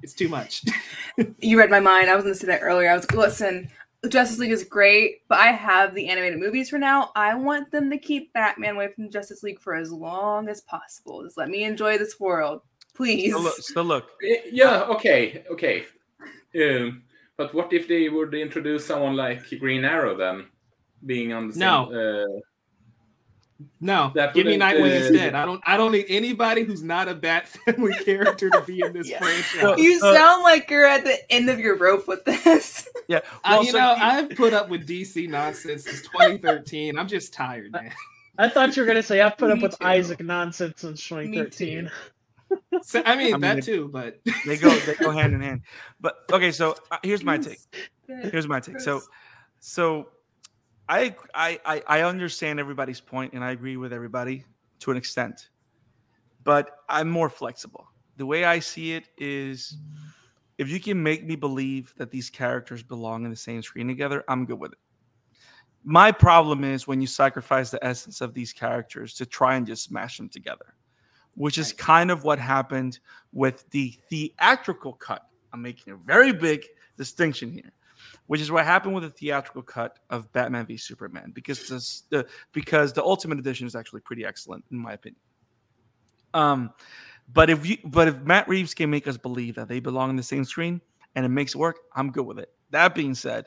it's 0.03 0.15
too 0.15 0.29
much. 0.29 0.65
You 1.39 1.57
read 1.61 1.71
my 1.71 1.79
mind. 1.79 2.11
I 2.11 2.17
was 2.17 2.25
going 2.25 2.35
to 2.35 2.41
say 2.41 2.49
that 2.49 2.59
earlier. 2.61 2.91
I 2.91 2.97
was 2.97 3.09
listen. 3.13 3.71
Justice 4.09 4.39
League 4.39 4.51
is 4.51 4.65
great, 4.65 5.27
but 5.29 5.39
I 5.39 5.49
have 5.49 5.95
the 5.95 6.09
animated 6.09 6.39
movies 6.39 6.71
for 6.71 6.79
now. 6.79 7.11
I 7.15 7.35
want 7.35 7.71
them 7.71 7.91
to 7.91 7.99
keep 7.99 8.33
Batman 8.33 8.75
away 8.75 8.89
from 8.93 9.11
Justice 9.11 9.43
League 9.43 9.61
for 9.61 9.75
as 9.75 9.93
long 9.93 10.49
as 10.49 10.61
possible. 10.63 11.23
Just 11.23 11.37
let 11.37 11.49
me 11.49 11.65
enjoy 11.65 11.99
this 11.99 12.19
world, 12.21 12.63
please. 12.95 13.33
Still 13.33 13.43
look. 13.43 13.57
Still 13.57 13.85
look. 13.85 14.11
Eh, 14.25 14.43
Yeah, 14.51 14.83
okay, 14.85 15.45
okay. 15.51 15.85
Um, 16.55 17.03
but 17.37 17.55
what 17.55 17.73
if 17.73 17.89
they 17.89 18.09
would 18.09 18.35
introduce 18.35 18.87
someone 18.87 19.17
like 19.17 19.49
Green 19.59 19.85
Arrow 19.85 20.17
then, 20.17 20.47
being 21.05 21.33
on 21.33 21.49
the 21.49 21.55
same? 21.55 21.63
Uh, 21.93 22.41
No, 23.81 24.13
That 24.15 24.35
give 24.35 24.47
me 24.47 24.53
wouldn't, 24.59 24.77
Nightwing 24.79 24.91
uh, 25.03 25.07
instead. 25.07 25.35
I 25.35 25.45
don't. 25.45 25.61
I 25.67 25.77
don't 25.77 25.93
need 25.93 26.07
anybody 26.09 26.63
who's 26.65 26.83
not 26.83 27.09
a 27.09 27.15
Bat 27.15 27.49
family 27.67 27.95
character 28.05 28.51
to 28.51 28.61
be 28.63 28.81
in 28.81 28.93
this 28.93 29.09
Yeah. 29.11 29.19
franchise. 29.19 29.79
You 29.79 29.99
Uh, 30.03 30.15
sound 30.15 30.43
like 30.43 30.71
you're 30.71 30.87
at 30.87 31.05
the 31.05 31.17
end 31.33 31.49
of 31.51 31.59
your 31.61 31.77
rope 31.77 32.07
with 32.09 32.25
this. 32.25 32.89
Yeah. 33.09 33.21
I- 33.45 33.57
Well, 33.57 33.65
you 33.65 33.73
so 33.73 33.79
know, 33.79 33.95
he- 33.97 34.01
I've 34.01 34.31
put 34.31 34.55
up 34.55 34.71
with 34.71 34.89
DC 34.89 35.29
nonsense 35.29 35.85
since 35.85 36.01
2013. 36.03 36.99
I'm 36.99 37.07
just 37.09 37.35
tired, 37.35 37.71
man. 37.73 37.93
I 38.39 38.49
thought 38.49 38.75
you 38.77 38.83
were 38.83 38.87
gonna 38.87 39.03
say 39.03 39.21
I've 39.21 39.37
put 39.37 39.51
up 39.51 39.61
with 39.61 39.79
too. 39.79 39.87
Isak 39.87 40.21
nonsense 40.21 40.81
since 40.81 41.07
2013. 41.07 41.91
So, 42.83 43.03
I 43.05 43.17
mean, 43.17 43.29
I 43.29 43.31
mean, 43.33 43.41
that 43.43 43.59
it- 43.59 43.65
too, 43.65 43.89
but 43.93 44.21
they 44.47 44.57
go. 44.57 44.71
They 44.71 44.95
go 44.95 45.11
hand 45.11 45.35
in 45.35 45.41
hand. 45.41 45.63
But 46.01 46.17
okay. 46.33 46.51
So 46.53 46.77
uh, 46.91 46.99
here's 47.03 47.23
my 47.25 47.37
take. 47.39 47.59
Here's 48.07 48.47
my 48.49 48.61
take. 48.61 48.81
So, 48.81 49.03
so 49.61 50.09
I, 50.89 51.15
I 51.35 51.61
I 51.65 51.83
I 51.87 52.01
understand 52.03 52.61
everybody's 52.61 53.01
point, 53.01 53.33
and 53.33 53.43
I 53.43 53.53
agree 53.53 53.77
with 53.77 53.93
everybody 53.93 54.45
to 54.81 54.91
an 54.91 54.97
extent. 54.97 55.49
But 56.43 56.71
I'm 56.89 57.09
more 57.09 57.31
flexible. 57.31 57.89
The 58.17 58.27
way 58.27 58.45
I 58.45 58.59
see 58.59 58.93
it 58.93 59.09
is, 59.17 59.77
if 60.59 60.69
you 60.69 60.79
can 60.79 61.03
make 61.03 61.25
me 61.25 61.37
believe 61.37 61.95
that 61.97 62.11
these 62.11 62.29
characters 62.31 62.83
belong 62.83 63.25
in 63.25 63.31
the 63.31 63.37
same 63.37 63.63
screen 63.63 63.89
together, 63.89 64.25
I'm 64.29 64.45
good 64.45 64.59
with 64.61 64.73
it. 64.73 64.79
My 65.85 66.13
problem 66.13 66.65
is 66.65 66.87
when 66.87 67.01
you 67.01 67.07
sacrifice 67.07 67.71
the 67.71 67.85
essence 67.85 68.21
of 68.21 68.35
these 68.35 68.53
characters 68.53 69.15
to 69.15 69.27
try 69.27 69.57
and 69.57 69.67
just 69.67 69.85
smash 69.85 70.17
them 70.17 70.29
together, 70.29 70.75
which 71.35 71.59
is 71.59 71.73
kind 71.73 72.11
of 72.11 72.25
what 72.25 72.39
happened 72.39 73.01
with 73.33 73.69
the 73.71 73.99
theatrical 74.09 74.95
cut. 74.95 75.27
I'm 75.53 75.61
making 75.61 75.93
a 75.93 75.97
very 75.97 76.33
big 76.33 76.65
distinction 76.97 77.51
here, 77.51 77.73
which 78.27 78.41
is 78.41 78.51
what 78.51 78.65
happened 78.65 78.95
with 78.95 79.05
the 79.05 79.11
theatrical 79.11 79.63
cut 79.63 79.99
of 80.11 80.33
Batman 80.33 80.67
v 80.67 80.77
Superman, 80.77 81.33
because 81.35 81.69
this, 81.69 82.03
the 82.11 82.27
because 82.53 82.93
the 82.93 83.03
Ultimate 83.03 83.39
Edition 83.39 83.67
is 83.67 83.75
actually 83.75 84.01
pretty 84.01 84.25
excellent 84.25 84.65
in 84.71 84.79
my 84.79 84.93
opinion. 84.93 85.21
Um, 86.33 86.73
but 87.33 87.51
if 87.51 87.67
you 87.67 87.79
but 87.85 88.09
if 88.09 88.21
Matt 88.23 88.49
Reeves 88.49 88.75
can 88.75 88.91
make 88.91 89.07
us 89.07 89.17
believe 89.17 89.55
that 89.57 89.69
they 89.69 89.81
belong 89.81 90.11
in 90.11 90.17
the 90.17 90.23
same 90.23 90.45
screen 90.45 90.81
and 91.15 91.25
it 91.25 91.31
makes 91.31 91.55
it 91.55 91.59
work, 91.59 91.77
I'm 91.95 92.11
good 92.11 92.27
with 92.27 92.39
it. 92.39 92.51
That 92.71 92.95
being 92.95 93.15
said, 93.15 93.47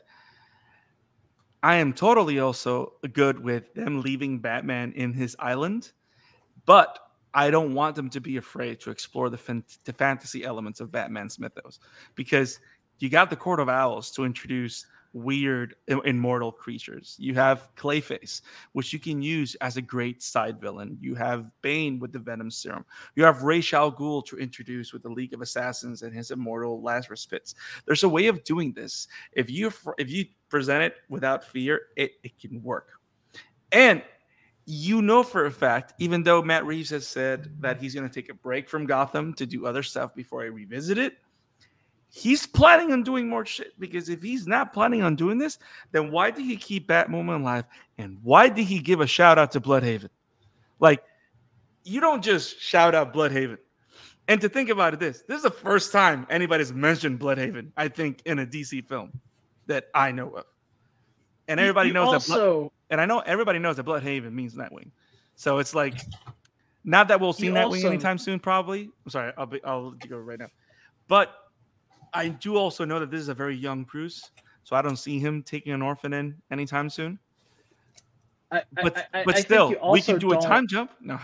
I 1.62 1.76
am 1.76 1.92
totally 1.92 2.38
also 2.38 2.94
good 3.12 3.38
with 3.38 3.74
them 3.74 4.00
leaving 4.00 4.38
Batman 4.38 4.92
in 4.92 5.12
his 5.12 5.36
island, 5.38 5.92
but 6.66 6.98
I 7.34 7.50
don't 7.50 7.74
want 7.74 7.94
them 7.94 8.08
to 8.10 8.20
be 8.20 8.36
afraid 8.36 8.80
to 8.80 8.90
explore 8.90 9.28
the, 9.28 9.62
the 9.84 9.92
fantasy 9.92 10.44
elements 10.44 10.80
of 10.80 10.90
Batman's 10.90 11.38
mythos 11.38 11.78
because 12.14 12.58
you 12.98 13.08
got 13.08 13.30
the 13.30 13.36
Court 13.36 13.60
of 13.60 13.68
Owls 13.68 14.10
to 14.12 14.24
introduce 14.24 14.86
weird 15.12 15.74
immortal 16.04 16.52
creatures. 16.52 17.16
You 17.18 17.34
have 17.34 17.68
Clayface, 17.76 18.42
which 18.72 18.92
you 18.92 18.98
can 18.98 19.22
use 19.22 19.54
as 19.56 19.76
a 19.76 19.82
great 19.82 20.22
side 20.22 20.60
villain. 20.60 20.98
You 21.00 21.14
have 21.14 21.50
Bane 21.62 21.98
with 21.98 22.12
the 22.12 22.18
Venom 22.18 22.50
Serum. 22.50 22.84
You 23.16 23.24
have 23.24 23.42
Ra's 23.42 23.72
al 23.72 23.92
Ghul 23.92 24.24
to 24.26 24.36
introduce 24.36 24.92
with 24.92 25.02
the 25.02 25.08
League 25.08 25.34
of 25.34 25.40
Assassins 25.40 26.02
and 26.02 26.14
his 26.14 26.30
immortal 26.30 26.82
Lazarus 26.82 27.26
Pits. 27.26 27.54
There's 27.86 28.02
a 28.02 28.08
way 28.08 28.26
of 28.26 28.44
doing 28.44 28.72
this. 28.72 29.08
If 29.32 29.50
you 29.50 29.72
if 29.98 30.10
you 30.10 30.26
present 30.48 30.82
it 30.84 30.96
without 31.08 31.44
fear, 31.44 31.82
it, 31.96 32.12
it 32.22 32.38
can 32.38 32.62
work. 32.62 32.90
And 33.72 34.02
you 34.66 35.00
know 35.00 35.22
for 35.22 35.46
a 35.46 35.50
fact, 35.50 35.94
even 35.98 36.22
though 36.22 36.42
Matt 36.42 36.66
Reeves 36.66 36.90
has 36.90 37.06
said 37.06 37.50
that 37.60 37.80
he's 37.80 37.94
going 37.94 38.06
to 38.06 38.14
take 38.14 38.28
a 38.28 38.34
break 38.34 38.68
from 38.68 38.84
Gotham 38.84 39.32
to 39.34 39.46
do 39.46 39.66
other 39.66 39.82
stuff 39.82 40.14
before 40.14 40.42
I 40.42 40.46
revisit 40.46 40.98
it, 40.98 41.14
he's 42.10 42.46
planning 42.46 42.92
on 42.92 43.02
doing 43.02 43.28
more 43.28 43.44
shit. 43.46 43.78
Because 43.78 44.08
if 44.08 44.22
he's 44.22 44.46
not 44.46 44.72
planning 44.72 45.02
on 45.02 45.16
doing 45.16 45.38
this, 45.38 45.58
then 45.92 46.10
why 46.10 46.30
did 46.30 46.44
he 46.44 46.56
keep 46.56 46.88
Batwoman 46.88 47.40
alive? 47.40 47.64
And 47.98 48.18
why 48.22 48.48
did 48.48 48.64
he 48.64 48.78
give 48.78 49.00
a 49.00 49.06
shout 49.06 49.38
out 49.38 49.52
to 49.52 49.60
Blüdhaven? 49.60 50.08
Like, 50.80 51.02
you 51.84 52.00
don't 52.00 52.22
just 52.22 52.60
shout 52.60 52.94
out 52.94 53.12
Blüdhaven. 53.14 53.58
And 54.28 54.40
to 54.42 54.48
think 54.48 54.68
about 54.68 54.92
it, 54.92 55.00
this 55.00 55.22
this 55.26 55.38
is 55.38 55.42
the 55.42 55.50
first 55.50 55.90
time 55.90 56.26
anybody's 56.28 56.72
mentioned 56.72 57.18
Blüdhaven, 57.18 57.70
I 57.76 57.88
think, 57.88 58.20
in 58.26 58.40
a 58.40 58.46
DC 58.46 58.86
film 58.86 59.10
that 59.66 59.86
I 59.94 60.12
know 60.12 60.28
of. 60.30 60.44
And 61.48 61.58
everybody 61.58 61.88
You 61.88 61.94
knows 61.94 62.12
that. 62.12 62.26
Blood- 62.30 62.40
also 62.40 62.72
and 62.90 63.00
I 63.00 63.06
know 63.06 63.20
everybody 63.20 63.58
knows 63.58 63.76
that 63.76 63.86
Blüdhaven 63.86 64.32
means 64.32 64.54
Nightwing. 64.54 64.90
So 65.34 65.58
it's 65.58 65.74
like, 65.74 65.94
not 66.84 67.08
that 67.08 67.20
we'll 67.20 67.32
see 67.32 67.46
You 67.46 67.52
Nightwing 67.52 67.64
also- 67.76 67.88
anytime 67.88 68.18
soon. 68.18 68.38
Probably. 68.38 68.90
I'm 69.04 69.10
sorry. 69.10 69.32
I'll 69.38 69.46
be. 69.46 69.64
I'll 69.64 69.92
go 69.92 70.18
right 70.18 70.38
now. 70.38 70.48
But 71.06 71.34
I 72.12 72.28
do 72.28 72.56
also 72.56 72.84
know 72.84 72.98
that 73.00 73.10
this 73.10 73.20
is 73.20 73.28
a 73.28 73.34
very 73.34 73.56
young 73.56 73.84
Bruce, 73.84 74.30
so 74.64 74.76
I 74.76 74.82
don't 74.82 74.96
see 74.96 75.18
him 75.18 75.42
taking 75.42 75.72
an 75.72 75.82
orphan 75.82 76.12
in 76.12 76.36
anytime 76.50 76.90
soon. 76.90 77.18
I, 78.50 78.62
But 78.72 79.08
I, 79.12 79.24
but 79.24 79.38
still, 79.38 79.74
we 79.90 80.00
can 80.00 80.18
do 80.18 80.32
a 80.32 80.40
time 80.40 80.66
jump. 80.66 80.92
No. 81.00 81.18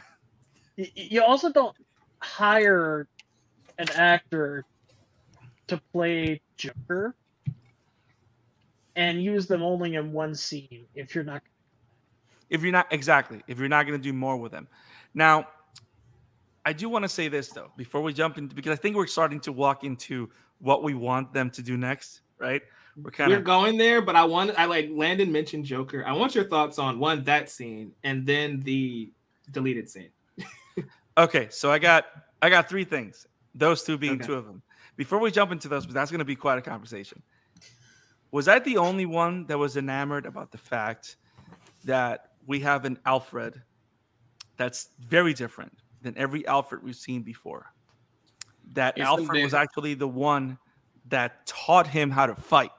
You 0.77 1.23
also 1.23 1.51
don't 1.53 1.77
hire 2.19 3.07
an 3.79 3.91
actor 3.91 4.65
to 5.67 5.81
play 5.93 6.41
Joker 6.57 7.15
and 8.97 9.23
use 9.23 9.47
them 9.47 9.63
only 9.63 9.95
in 9.97 10.13
one 10.13 10.35
scene 10.35 10.87
if 10.95 11.15
you're 11.15 11.25
not 11.25 11.43
if 12.51 12.63
you're 12.63 12.73
not 12.73 12.87
exactly 12.93 13.43
if 13.49 13.59
you're 13.59 13.69
not 13.69 13.87
going 13.87 13.99
to 13.99 14.03
do 14.03 14.13
more 14.13 14.37
with 14.37 14.53
them 14.53 14.69
now 15.15 15.47
I 16.65 16.73
do 16.73 16.89
want 16.89 17.03
to 17.03 17.09
say 17.09 17.29
this 17.29 17.49
though 17.49 17.71
before 17.77 18.03
we 18.03 18.13
jump 18.13 18.39
into 18.39 18.55
because 18.55 18.73
I 18.73 18.81
think 18.81 18.97
we're 18.97 19.07
starting 19.07 19.41
to 19.41 19.53
walk 19.53 19.85
into 19.85 20.31
what 20.61 20.83
we 20.83 20.95
want 20.95 21.33
them 21.33 21.51
to 21.51 21.63
do 21.63 21.77
next, 21.77 22.23
right? 22.39 22.63
We're 22.97 23.11
kind 23.11 23.33
of 23.33 23.39
we're 23.39 23.45
going 23.45 23.77
there, 23.77 24.01
but 24.01 24.15
I 24.15 24.25
want 24.25 24.53
I 24.57 24.67
like 24.67 24.89
Landon 24.93 25.33
mentioned 25.33 25.65
Joker. 25.65 26.05
I 26.07 26.13
want 26.13 26.35
your 26.35 26.45
thoughts 26.45 26.79
on 26.79 26.99
one 26.99 27.25
that 27.25 27.51
scene 27.51 27.93
and 28.05 28.25
then 28.25 28.61
the 28.61 29.11
deleted 29.51 29.89
scene. 29.89 30.11
okay, 31.19 31.49
so 31.51 31.73
I 31.73 31.79
got 31.79 32.07
I 32.41 32.51
got 32.51 32.69
three 32.69 32.85
things. 32.85 33.27
Those 33.55 33.83
two 33.83 33.99
being 33.99 34.15
okay. 34.15 34.27
two 34.27 34.35
of 34.35 34.47
them. 34.47 34.63
Before 34.97 35.19
we 35.19 35.31
jump 35.33 35.51
into 35.51 35.67
those, 35.67 35.83
because 35.85 35.95
that's 35.95 36.11
going 36.11 36.21
to 36.21 36.25
be 36.25 36.37
quite 36.37 36.59
a 36.59 36.63
conversation. 36.63 37.21
Was 38.31 38.49
I 38.49 38.59
the 38.59 38.77
only 38.77 39.07
one 39.07 39.47
that 39.47 39.59
was 39.59 39.77
enamored 39.77 40.27
about 40.27 40.53
the 40.53 40.59
fact 40.59 41.17
that 41.85 42.33
we 42.47 42.61
have 42.61 42.85
an 42.85 42.99
Alfred 43.07 43.61
that's 44.57 44.91
very 45.01 45.35
different 45.35 45.73
than 46.03 46.17
every 46.17 46.47
Alfred 46.47 46.83
we've 46.83 46.97
seen 46.97 47.23
before? 47.23 47.73
That 48.73 48.99
Alfred 48.99 49.45
was 49.45 49.55
actually 49.55 49.95
the 49.95 50.09
one 50.09 50.59
that 51.09 51.47
taught 51.47 51.87
him 51.87 52.11
how 52.11 52.27
to 52.27 52.35
fight 52.35 52.73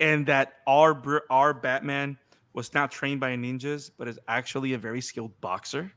and 0.00 0.26
that 0.26 0.54
our 0.66 1.22
our 1.30 1.54
Batman 1.54 2.18
was 2.52 2.72
not 2.74 2.90
trained 2.90 3.20
by 3.20 3.34
ninjas, 3.36 3.90
but 3.96 4.06
is 4.08 4.18
actually 4.28 4.74
a 4.74 4.78
very 4.78 5.00
skilled 5.00 5.38
boxer. 5.40 5.92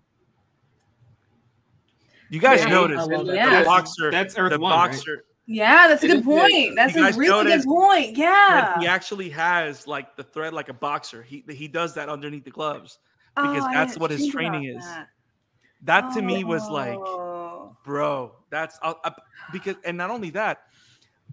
You 2.29 2.39
guys 2.39 2.61
yeah, 2.61 2.69
noticed 2.69 3.09
yeah. 3.27 3.59
the 3.59 3.65
boxer. 3.65 4.11
That's 4.11 4.37
Earth 4.37 4.51
the 4.51 4.59
One, 4.59 4.71
boxer. 4.71 5.11
Right? 5.11 5.23
Yeah, 5.49 5.87
that's 5.87 6.03
a 6.03 6.07
good 6.07 6.25
point. 6.25 6.75
That's 6.75 6.95
a 6.95 7.17
really 7.17 7.45
good 7.45 7.63
point. 7.63 8.17
Yeah, 8.17 8.79
he 8.79 8.87
actually 8.87 9.29
has 9.29 9.87
like 9.87 10.17
the 10.17 10.23
thread 10.23 10.53
like 10.53 10.67
a 10.67 10.73
boxer. 10.73 11.23
He 11.23 11.43
he 11.49 11.67
does 11.67 11.93
that 11.93 12.09
underneath 12.09 12.43
the 12.43 12.51
gloves 12.51 12.99
oh, 13.37 13.47
because 13.47 13.63
oh, 13.63 13.73
that's 13.73 13.97
what 13.97 14.11
his 14.11 14.27
training 14.27 14.65
is. 14.65 14.83
That, 14.83 15.07
that 15.83 16.03
oh. 16.07 16.15
to 16.15 16.21
me 16.21 16.43
was 16.43 16.67
like, 16.69 16.97
oh. 16.97 17.36
Bro, 17.87 18.35
that's 18.49 18.77
uh, 18.83 18.93
uh, 19.05 19.11
because, 19.51 19.77
and 19.85 19.97
not 19.97 20.11
only 20.11 20.29
that, 20.31 20.63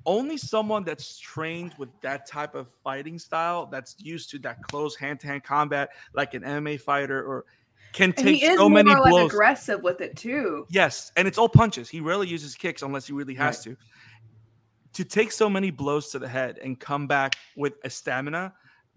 only 0.06 0.36
someone 0.36 0.84
that's 0.84 1.18
trained 1.18 1.74
with 1.78 1.88
that 2.00 2.26
type 2.26 2.54
of 2.54 2.68
fighting 2.84 3.18
style 3.18 3.66
that's 3.66 3.96
used 3.98 4.30
to 4.30 4.38
that 4.38 4.62
close 4.62 4.94
hand-to-hand 4.94 5.42
combat 5.42 5.90
like 6.14 6.34
an 6.34 6.42
MMA 6.42 6.80
fighter 6.80 7.22
or 7.22 7.44
can 7.92 8.12
take 8.12 8.42
so 8.42 8.68
many 8.68 8.94
blows. 8.94 9.12
like 9.12 9.26
aggressive 9.26 9.82
with 9.82 10.00
it 10.00 10.16
too. 10.16 10.66
Yes 10.70 11.12
and 11.16 11.28
it's 11.28 11.38
all 11.38 11.48
punches. 11.48 11.88
He 11.88 12.00
rarely 12.00 12.26
uses 12.26 12.54
kicks 12.54 12.82
unless 12.82 13.06
he 13.06 13.12
really 13.12 13.34
has 13.34 13.66
right. 13.66 13.76
to. 13.76 15.02
To 15.02 15.04
take 15.04 15.32
so 15.32 15.48
many 15.48 15.70
blows 15.70 16.10
to 16.10 16.18
the 16.18 16.28
head 16.28 16.58
and 16.62 16.78
come 16.78 17.06
back 17.06 17.34
with 17.56 17.74
a 17.84 17.90
stamina 17.90 18.52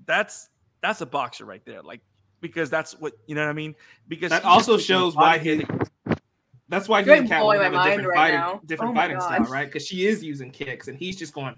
that's 0.05 0.49
that's 0.81 1.01
a 1.01 1.05
boxer 1.05 1.45
right 1.45 1.65
there 1.65 1.81
like 1.81 2.01
because 2.41 2.69
that's 2.69 2.93
what 2.99 3.13
you 3.25 3.33
know 3.33 3.41
what 3.41 3.49
i 3.49 3.53
mean? 3.53 3.73
Because 4.07 4.29
that 4.29 4.43
also 4.45 4.77
shows 4.77 5.15
why 5.15 5.37
he 5.37 5.65
that's 6.69 6.89
why 6.89 7.01
he 7.01 7.11
and 7.11 7.29
Catwoman 7.29 7.63
have 7.63 7.73
a 7.73 7.83
different 7.89 8.07
right 8.09 8.39
fighting, 8.39 8.59
different 8.65 8.91
oh 8.91 8.95
fighting 8.95 9.21
style, 9.21 9.43
right? 9.43 9.65
Because 9.65 9.85
she 9.85 10.05
is 10.05 10.23
using 10.23 10.51
kicks 10.51 10.87
and 10.87 10.97
he's 10.97 11.15
just 11.15 11.33
going 11.33 11.55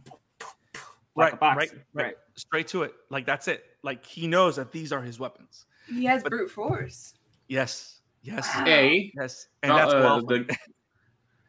like 1.16 1.42
right, 1.42 1.56
right, 1.58 1.72
right, 1.94 2.16
straight 2.36 2.68
to 2.70 2.84
it. 2.84 2.94
Like 3.10 3.26
that's 3.26 3.48
it. 3.48 3.64
Like 3.84 4.06
he 4.06 4.28
knows 4.28 4.56
that 4.58 4.72
these 4.72 4.92
are 4.92 5.02
his 5.02 5.20
weapons. 5.20 5.66
He 5.88 6.06
has 6.06 6.22
but, 6.22 6.30
brute 6.30 6.52
force. 6.52 7.16
Yes, 7.48 8.02
yes, 8.22 8.48
a 8.68 9.12
yes, 9.16 9.48
and 9.64 9.72
that's 9.72 9.94
uh, 9.94 10.22
the, 10.28 10.56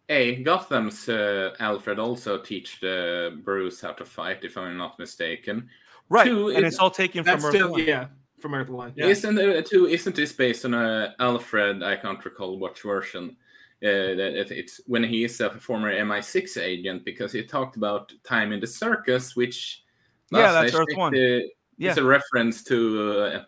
a 0.08 0.36
Gotham's 0.42 1.08
uh, 1.08 1.54
Alfred 1.60 1.98
also 1.98 2.38
teach 2.38 2.80
the 2.80 3.38
Bruce 3.44 3.82
how 3.82 3.92
to 3.92 4.04
fight, 4.04 4.44
if 4.44 4.56
I'm 4.56 4.78
not 4.78 4.98
mistaken. 4.98 5.68
Right, 6.08 6.26
Two, 6.26 6.48
and 6.48 6.64
it's 6.64 6.78
all 6.78 6.90
taken 6.90 7.22
from 7.22 7.44
Earth 7.44 7.54
still, 7.54 7.78
Yeah, 7.78 8.06
from 8.40 8.54
Earth 8.54 8.70
One. 8.70 8.92
Yeah. 8.96 9.06
Isn't 9.06 9.38
uh, 9.38 9.62
two? 9.62 9.86
Isn't 9.86 10.16
this 10.16 10.32
based 10.32 10.64
on 10.64 10.72
a 10.72 11.14
Alfred? 11.20 11.82
I 11.82 11.96
can't 11.96 12.24
recall 12.24 12.58
which 12.58 12.82
version 12.82 13.36
uh, 13.82 14.12
it's 14.50 14.80
when 14.86 15.02
he 15.02 15.24
is 15.24 15.40
a 15.40 15.50
former 15.50 15.92
MI6 15.92 16.60
agent 16.60 17.04
because 17.04 17.32
he 17.32 17.42
talked 17.42 17.76
about 17.76 18.12
time 18.24 18.52
in 18.52 18.60
the 18.60 18.66
circus, 18.66 19.34
which 19.34 19.84
yeah, 20.30 20.52
that's 20.52 20.74
Earth 20.74 20.86
One. 20.94 21.14
Uh, 21.14 21.40
yeah. 21.78 21.90
It's 21.90 21.98
a 21.98 22.04
reference 22.04 22.62
to 22.64 23.10
uh, 23.10 23.44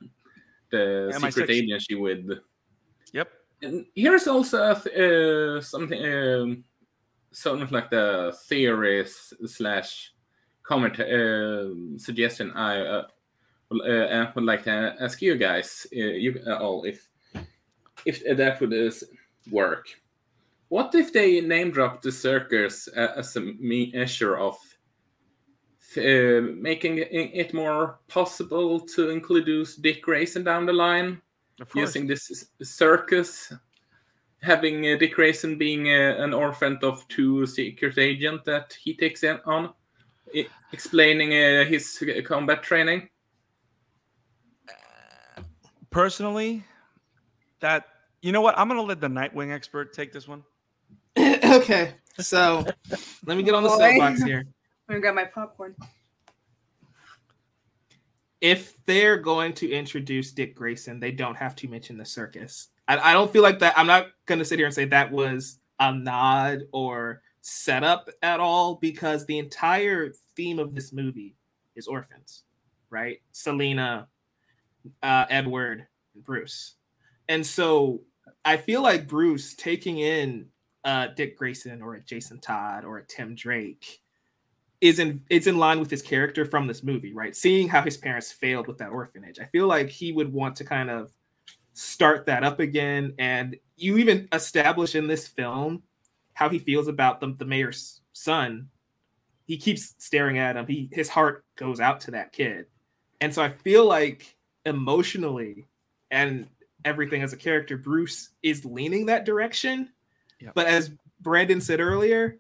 the 0.70 1.12
MI6. 1.14 1.26
secret 1.26 1.50
agency 1.50 1.94
with. 1.94 2.38
Yep. 3.12 3.28
And 3.60 3.86
here's 3.94 4.26
also 4.26 4.62
uh, 4.62 5.60
something, 5.60 6.02
um, 6.02 6.64
something 7.30 7.68
like 7.70 7.90
the 7.90 8.34
theory 8.48 9.04
slash 9.06 10.12
comment 10.62 10.98
uh, 10.98 11.98
suggestion 11.98 12.52
I 12.52 12.80
uh, 12.80 13.06
uh, 13.70 14.32
would 14.34 14.44
like 14.44 14.64
to 14.64 14.96
ask 14.98 15.20
you 15.20 15.36
guys, 15.36 15.86
you 15.92 16.42
all, 16.48 16.84
if 16.84 17.06
if 18.06 18.36
that 18.36 18.60
would 18.60 18.94
work 19.50 19.88
what 20.72 20.94
if 20.94 21.12
they 21.12 21.38
name 21.42 21.70
drop 21.70 22.00
the 22.00 22.10
circus 22.10 22.88
as 22.88 23.36
a 23.36 23.40
measure 23.60 24.38
of 24.38 24.56
uh, 25.98 26.40
making 26.56 26.96
it 26.96 27.52
more 27.52 27.98
possible 28.08 28.80
to 28.80 29.10
introduce 29.10 29.76
Dick 29.76 30.00
Grayson 30.00 30.44
down 30.44 30.64
the 30.64 30.72
line? 30.72 31.20
Using 31.74 32.06
this 32.06 32.46
circus, 32.62 33.52
having 34.40 34.86
uh, 34.86 34.96
Dick 34.96 35.14
Grayson 35.14 35.58
being 35.58 35.88
uh, 35.88 36.16
an 36.24 36.32
orphan 36.32 36.78
of 36.82 37.06
two 37.08 37.46
secret 37.46 37.98
agent 37.98 38.42
that 38.46 38.74
he 38.82 38.96
takes 38.96 39.24
in 39.24 39.40
on, 39.44 39.74
explaining 40.72 41.34
uh, 41.34 41.66
his 41.66 42.02
combat 42.24 42.62
training. 42.62 43.10
Personally, 45.90 46.64
that 47.60 47.84
you 48.22 48.32
know 48.32 48.40
what, 48.40 48.58
I'm 48.58 48.68
gonna 48.68 48.80
let 48.80 49.02
the 49.02 49.08
Nightwing 49.08 49.52
expert 49.52 49.92
take 49.92 50.14
this 50.14 50.26
one. 50.26 50.42
okay, 51.18 51.94
so 52.18 52.64
let 53.26 53.36
me 53.36 53.42
get 53.42 53.54
on 53.54 53.62
the 53.62 53.68
soapbox 53.68 54.22
here. 54.22 54.44
I'm 54.88 54.94
gonna 54.94 55.00
grab 55.00 55.14
my 55.14 55.24
popcorn. 55.24 55.74
If 58.40 58.74
they're 58.86 59.18
going 59.18 59.52
to 59.54 59.70
introduce 59.70 60.32
Dick 60.32 60.56
Grayson, 60.56 60.98
they 60.98 61.12
don't 61.12 61.36
have 61.36 61.54
to 61.56 61.68
mention 61.68 61.96
the 61.96 62.04
circus. 62.04 62.68
I, 62.88 62.98
I 62.98 63.12
don't 63.12 63.32
feel 63.32 63.42
like 63.42 63.60
that. 63.60 63.78
I'm 63.78 63.86
not 63.86 64.08
gonna 64.26 64.44
sit 64.44 64.58
here 64.58 64.66
and 64.66 64.74
say 64.74 64.86
that 64.86 65.12
was 65.12 65.58
a 65.78 65.94
nod 65.94 66.62
or 66.72 67.22
setup 67.42 68.08
at 68.22 68.40
all 68.40 68.76
because 68.76 69.26
the 69.26 69.38
entire 69.38 70.12
theme 70.36 70.58
of 70.58 70.74
this 70.74 70.92
movie 70.92 71.36
is 71.76 71.86
orphans, 71.86 72.44
right? 72.90 73.18
Selina, 73.32 74.08
uh, 75.02 75.26
Edward, 75.28 75.86
Bruce. 76.16 76.74
And 77.28 77.46
so 77.46 78.02
I 78.44 78.56
feel 78.56 78.82
like 78.82 79.08
Bruce 79.08 79.54
taking 79.54 79.98
in 79.98 80.46
uh, 80.84 81.08
Dick 81.16 81.38
Grayson 81.38 81.82
or 81.82 81.94
a 81.94 82.00
Jason 82.00 82.40
Todd 82.40 82.84
or 82.84 82.98
a 82.98 83.06
Tim 83.06 83.34
Drake 83.34 84.02
is 84.80 84.98
in 84.98 85.22
it's 85.30 85.46
in 85.46 85.58
line 85.58 85.78
with 85.78 85.90
his 85.90 86.02
character 86.02 86.44
from 86.44 86.66
this 86.66 86.82
movie, 86.82 87.12
right? 87.12 87.36
Seeing 87.36 87.68
how 87.68 87.82
his 87.82 87.96
parents 87.96 88.32
failed 88.32 88.66
with 88.66 88.78
that 88.78 88.90
orphanage, 88.90 89.38
I 89.38 89.44
feel 89.46 89.68
like 89.68 89.88
he 89.88 90.12
would 90.12 90.32
want 90.32 90.56
to 90.56 90.64
kind 90.64 90.90
of 90.90 91.12
start 91.72 92.26
that 92.26 92.44
up 92.44 92.58
again. 92.58 93.14
And 93.18 93.56
you 93.76 93.96
even 93.98 94.28
establish 94.32 94.94
in 94.94 95.06
this 95.06 95.26
film 95.26 95.84
how 96.34 96.48
he 96.48 96.58
feels 96.58 96.88
about 96.88 97.20
the, 97.20 97.28
the 97.38 97.44
mayor's 97.44 98.00
son. 98.12 98.68
He 99.46 99.56
keeps 99.56 99.94
staring 99.98 100.38
at 100.38 100.56
him. 100.56 100.66
He 100.66 100.88
his 100.92 101.08
heart 101.08 101.44
goes 101.56 101.78
out 101.78 102.00
to 102.02 102.10
that 102.12 102.32
kid, 102.32 102.66
and 103.20 103.32
so 103.32 103.42
I 103.42 103.50
feel 103.50 103.86
like 103.86 104.36
emotionally 104.66 105.66
and 106.10 106.48
everything 106.84 107.22
as 107.22 107.32
a 107.32 107.36
character, 107.36 107.76
Bruce 107.76 108.30
is 108.42 108.64
leaning 108.64 109.06
that 109.06 109.24
direction 109.24 109.90
Yep. 110.42 110.54
But 110.54 110.66
as 110.66 110.90
Brandon 111.20 111.60
said 111.60 111.80
earlier, 111.80 112.38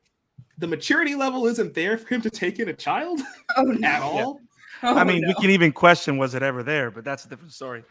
the 0.58 0.66
maturity 0.66 1.14
level 1.14 1.46
isn't 1.46 1.74
there 1.74 1.96
for 1.96 2.14
him 2.14 2.22
to 2.22 2.30
take 2.30 2.58
in 2.58 2.68
a 2.68 2.72
child 2.72 3.20
oh, 3.56 3.62
no. 3.62 3.88
at 3.88 4.02
all. 4.02 4.40
Oh, 4.84 4.98
I 4.98 5.04
mean, 5.04 5.20
no. 5.20 5.28
we 5.28 5.34
can 5.34 5.50
even 5.50 5.70
question 5.70 6.18
was 6.18 6.34
it 6.34 6.42
ever 6.42 6.64
there, 6.64 6.90
but 6.90 7.04
that's 7.04 7.24
a 7.24 7.28
different 7.28 7.52
story. 7.52 7.84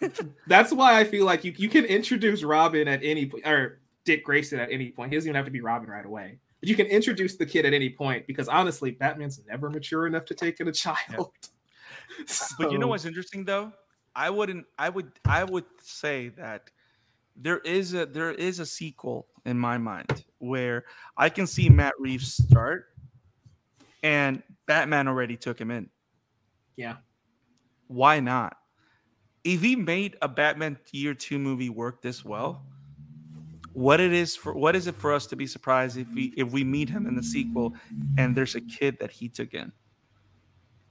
that's 0.46 0.72
why 0.72 0.96
I 1.00 1.02
feel 1.02 1.24
like 1.24 1.42
you, 1.42 1.52
you 1.56 1.68
can 1.68 1.84
introduce 1.84 2.44
Robin 2.44 2.86
at 2.86 3.00
any 3.02 3.26
point 3.26 3.44
or 3.44 3.80
Dick 4.04 4.24
Grayson 4.24 4.60
at 4.60 4.70
any 4.70 4.92
point. 4.92 5.10
He 5.10 5.16
doesn't 5.16 5.28
even 5.28 5.34
have 5.34 5.46
to 5.46 5.50
be 5.50 5.60
Robin 5.60 5.90
right 5.90 6.06
away. 6.06 6.38
But 6.60 6.68
you 6.68 6.76
can 6.76 6.86
introduce 6.86 7.34
the 7.34 7.46
kid 7.46 7.66
at 7.66 7.74
any 7.74 7.90
point 7.90 8.28
because 8.28 8.46
honestly, 8.46 8.92
Batman's 8.92 9.40
never 9.48 9.68
mature 9.70 10.06
enough 10.06 10.24
to 10.26 10.34
take 10.34 10.60
in 10.60 10.68
a 10.68 10.72
child. 10.72 11.32
so... 12.26 12.54
But 12.60 12.70
you 12.70 12.78
know 12.78 12.86
what's 12.86 13.06
interesting 13.06 13.44
though? 13.44 13.72
I 14.14 14.30
wouldn't 14.30 14.66
I 14.78 14.88
would 14.88 15.10
I 15.24 15.42
would 15.42 15.64
say 15.82 16.28
that 16.28 16.70
there 17.34 17.58
is 17.58 17.92
a 17.92 18.06
there 18.06 18.32
is 18.32 18.60
a 18.60 18.66
sequel 18.66 19.26
in 19.46 19.58
my 19.58 19.78
mind 19.78 20.24
where 20.38 20.84
I 21.16 21.28
can 21.28 21.46
see 21.46 21.68
Matt 21.68 21.94
Reeves 21.98 22.34
start 22.34 22.86
and 24.02 24.42
Batman 24.66 25.08
already 25.08 25.36
took 25.36 25.60
him 25.60 25.70
in. 25.70 25.88
Yeah. 26.76 26.96
Why 27.88 28.20
not? 28.20 28.56
If 29.44 29.62
he 29.62 29.76
made 29.76 30.16
a 30.20 30.28
Batman 30.28 30.78
year 30.90 31.14
two 31.14 31.38
movie 31.38 31.70
work 31.70 32.02
this 32.02 32.24
well, 32.24 32.66
what 33.72 34.00
it 34.00 34.12
is 34.12 34.34
for 34.34 34.54
what 34.54 34.74
is 34.74 34.86
it 34.86 34.96
for 34.96 35.12
us 35.12 35.26
to 35.26 35.36
be 35.36 35.46
surprised 35.46 35.96
if 35.96 36.08
we 36.12 36.32
if 36.36 36.50
we 36.50 36.64
meet 36.64 36.88
him 36.88 37.06
in 37.06 37.14
the 37.14 37.22
sequel 37.22 37.74
and 38.16 38.34
there's 38.34 38.54
a 38.54 38.60
kid 38.60 38.98
that 39.00 39.10
he 39.10 39.28
took 39.28 39.54
in? 39.54 39.70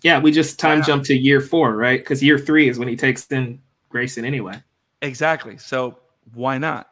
Yeah, 0.01 0.19
we 0.19 0.31
just 0.31 0.59
time 0.59 0.83
jump 0.83 1.03
to 1.05 1.15
year 1.15 1.41
four, 1.41 1.75
right? 1.75 1.99
Because 1.99 2.23
year 2.23 2.37
three 2.37 2.69
is 2.69 2.77
when 2.77 2.87
he 2.87 2.95
takes 2.95 3.25
in 3.27 3.59
Grayson 3.89 4.23
anyway. 4.23 4.61
Exactly. 5.01 5.57
So 5.57 5.97
why 6.33 6.57
not? 6.57 6.89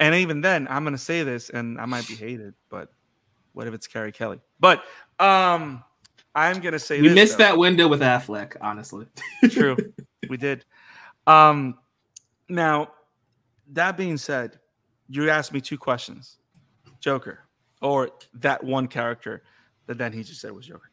And 0.00 0.14
even 0.14 0.40
then, 0.40 0.66
I'm 0.70 0.82
gonna 0.82 0.98
say 0.98 1.22
this, 1.22 1.50
and 1.50 1.78
I 1.78 1.84
might 1.84 2.08
be 2.08 2.14
hated, 2.14 2.54
but 2.70 2.90
what 3.52 3.66
if 3.68 3.74
it's 3.74 3.86
Carrie 3.86 4.12
Kelly? 4.12 4.40
But 4.58 4.82
um, 5.18 5.84
I'm 6.34 6.60
gonna 6.60 6.78
say 6.78 7.00
We 7.02 7.08
this, 7.08 7.14
missed 7.14 7.38
though. 7.38 7.44
that 7.44 7.58
window 7.58 7.86
with 7.86 8.00
Affleck, 8.00 8.56
honestly. 8.62 9.06
True, 9.50 9.76
we 10.28 10.36
did. 10.38 10.64
Um, 11.26 11.78
now 12.48 12.88
that 13.72 13.96
being 13.96 14.16
said, 14.16 14.58
you 15.08 15.28
asked 15.28 15.52
me 15.52 15.60
two 15.60 15.76
questions: 15.78 16.38
Joker, 17.00 17.40
or 17.82 18.10
that 18.34 18.64
one 18.64 18.88
character 18.88 19.42
that 19.86 19.98
then 19.98 20.12
he 20.12 20.22
just 20.22 20.40
said 20.40 20.52
was 20.52 20.66
Joker, 20.66 20.89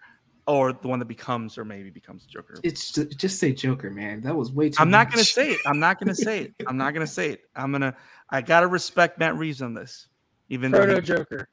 or 0.47 0.71
the 0.71 0.87
one 0.87 0.99
that 0.99 1.05
becomes 1.05 1.57
or 1.57 1.65
maybe 1.65 1.89
becomes 1.89 2.25
Joker. 2.25 2.55
It's 2.63 2.91
just, 2.91 3.17
just 3.17 3.39
say 3.39 3.51
Joker, 3.51 3.91
man. 3.91 4.21
That 4.21 4.35
was 4.35 4.51
way 4.51 4.69
too. 4.69 4.77
I'm 4.79 4.89
not 4.89 5.11
gonna 5.11 5.23
say 5.23 5.51
it. 5.51 5.59
I'm 5.65 5.79
not 5.79 5.99
gonna 5.99 6.15
say 6.15 6.43
it. 6.43 6.53
I'm 6.65 6.77
not 6.77 6.93
gonna 6.93 7.05
say 7.05 7.31
it. 7.31 7.41
I'm 7.55 7.71
gonna. 7.71 7.95
I 8.29 8.41
gotta 8.41 8.67
respect 8.67 9.19
Matt 9.19 9.35
Reeves 9.35 9.61
on 9.61 9.73
this, 9.73 10.07
even 10.49 10.71
though 10.71 10.79
Proto 10.79 10.95
he, 10.95 11.01
Joker. 11.01 11.49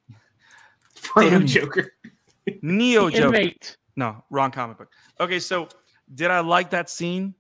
Proto 1.02 1.44
Joker. 1.44 1.92
Neo 2.62 3.10
Joker. 3.10 3.26
Inmate. 3.26 3.76
No, 3.96 4.24
wrong 4.30 4.50
comic 4.50 4.78
book. 4.78 4.90
Okay, 5.20 5.40
so 5.40 5.68
did 6.14 6.30
I 6.30 6.40
like 6.40 6.70
that 6.70 6.88
scene? 6.88 7.34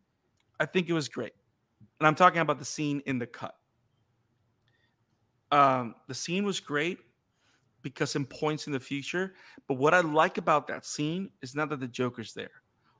I 0.58 0.66
think 0.66 0.88
it 0.88 0.92
was 0.92 1.08
great. 1.08 1.32
And 2.00 2.06
I'm 2.06 2.14
talking 2.14 2.40
about 2.40 2.58
the 2.58 2.64
scene 2.64 3.02
in 3.06 3.18
the 3.18 3.26
cut. 3.26 3.54
Um, 5.52 5.94
the 6.08 6.14
scene 6.14 6.44
was 6.44 6.58
great 6.58 6.98
because 7.84 8.16
it 8.16 8.28
points 8.28 8.66
in 8.66 8.72
the 8.72 8.80
future. 8.80 9.34
But 9.68 9.74
what 9.74 9.94
I 9.94 10.00
like 10.00 10.38
about 10.38 10.66
that 10.66 10.84
scene 10.84 11.30
is 11.42 11.54
not 11.54 11.68
that 11.68 11.78
the 11.78 11.86
Joker's 11.86 12.34
there. 12.34 12.50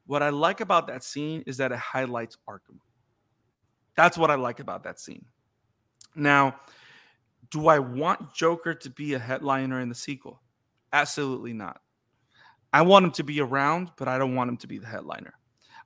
What 0.06 0.22
I 0.22 0.28
like 0.28 0.60
about 0.60 0.86
that 0.86 1.02
scene 1.02 1.42
is 1.46 1.56
that 1.56 1.72
it 1.72 1.78
highlights 1.78 2.36
Arkham. 2.48 2.78
That's 3.96 4.16
what 4.16 4.30
I 4.30 4.34
like 4.36 4.60
about 4.60 4.84
that 4.84 5.00
scene. 5.00 5.24
Now, 6.14 6.60
do 7.50 7.68
I 7.68 7.78
want 7.78 8.34
Joker 8.34 8.74
to 8.74 8.90
be 8.90 9.14
a 9.14 9.18
headliner 9.18 9.80
in 9.80 9.88
the 9.88 9.94
sequel? 9.94 10.40
Absolutely 10.92 11.54
not. 11.54 11.80
I 12.72 12.82
want 12.82 13.06
him 13.06 13.12
to 13.12 13.24
be 13.24 13.40
around, 13.40 13.92
but 13.96 14.06
I 14.06 14.18
don't 14.18 14.34
want 14.34 14.50
him 14.50 14.56
to 14.58 14.66
be 14.66 14.78
the 14.78 14.86
headliner. 14.86 15.34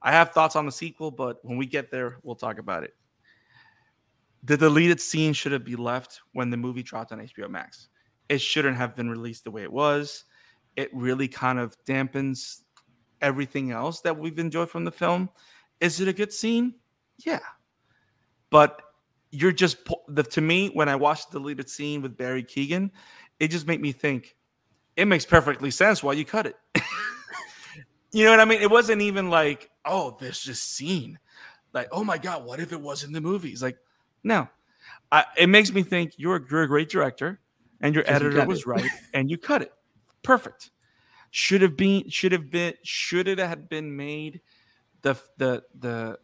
I 0.02 0.12
have 0.12 0.30
thoughts 0.30 0.56
on 0.56 0.66
the 0.66 0.72
sequel, 0.72 1.10
but 1.10 1.38
when 1.42 1.56
we 1.56 1.66
get 1.66 1.90
there, 1.90 2.18
we'll 2.22 2.34
talk 2.34 2.58
about 2.58 2.82
it. 2.82 2.94
The 4.42 4.56
deleted 4.56 5.00
scene 5.00 5.32
should 5.32 5.52
have 5.52 5.64
been 5.64 5.82
left 5.82 6.20
when 6.32 6.50
the 6.50 6.56
movie 6.56 6.82
dropped 6.82 7.12
on 7.12 7.18
HBO 7.18 7.48
Max. 7.50 7.88
It 8.28 8.40
shouldn't 8.40 8.76
have 8.76 8.94
been 8.94 9.10
released 9.10 9.44
the 9.44 9.50
way 9.50 9.62
it 9.62 9.72
was. 9.72 10.24
It 10.76 10.90
really 10.94 11.28
kind 11.28 11.58
of 11.58 11.76
dampens 11.84 12.60
everything 13.20 13.72
else 13.72 14.00
that 14.02 14.18
we've 14.18 14.38
enjoyed 14.38 14.70
from 14.70 14.84
the 14.84 14.92
film. 14.92 15.30
Is 15.80 16.00
it 16.00 16.08
a 16.08 16.12
good 16.12 16.32
scene? 16.32 16.74
Yeah. 17.24 17.40
But 18.50 18.80
you're 19.30 19.52
just 19.52 19.78
the 20.08 20.22
to 20.22 20.40
me 20.40 20.68
when 20.68 20.88
I 20.88 20.96
watched 20.96 21.30
the 21.30 21.38
deleted 21.38 21.68
scene 21.68 22.02
with 22.02 22.16
Barry 22.16 22.42
Keoghan, 22.42 22.90
it 23.38 23.48
just 23.48 23.66
made 23.66 23.80
me 23.80 23.92
think 23.92 24.36
it 24.96 25.06
makes 25.06 25.24
perfectly 25.24 25.70
sense 25.70 26.02
why 26.02 26.14
you 26.14 26.24
cut 26.24 26.46
it. 26.46 26.56
you 28.12 28.24
know 28.24 28.30
what 28.30 28.40
I 28.40 28.44
mean? 28.44 28.60
It 28.60 28.70
wasn't 28.70 29.02
even 29.02 29.30
like, 29.30 29.70
oh, 29.84 30.16
there's 30.18 30.44
this 30.44 30.62
scene. 30.62 31.18
Like, 31.72 31.88
oh 31.92 32.02
my 32.02 32.18
God, 32.18 32.44
what 32.44 32.60
if 32.60 32.72
it 32.72 32.80
was 32.80 33.04
in 33.04 33.12
the 33.12 33.20
movies? 33.20 33.62
Like, 33.62 33.78
no. 34.24 34.48
I, 35.12 35.24
it 35.36 35.48
makes 35.48 35.72
me 35.72 35.82
think 35.82 36.14
you're 36.16 36.44
you're 36.50 36.62
a 36.62 36.68
great 36.68 36.88
director 36.88 37.40
and 37.80 37.94
your 37.94 38.04
Because 38.04 38.20
you 38.22 38.28
editor 38.28 38.46
was 38.46 38.60
it. 38.60 38.66
right 38.66 38.90
and 39.14 39.30
you 39.30 39.38
cut 39.38 39.62
it. 39.62 39.72
Perfect. 40.22 40.70
Should 41.30 41.62
have 41.62 41.76
been, 41.76 42.08
should 42.08 42.32
have 42.32 42.50
been, 42.50 42.74
should 42.82 43.28
it 43.28 43.38
have 43.38 43.68
been 43.68 43.96
made 43.96 44.40
the, 45.02 45.14
the, 45.36 45.62
the, 45.78 46.18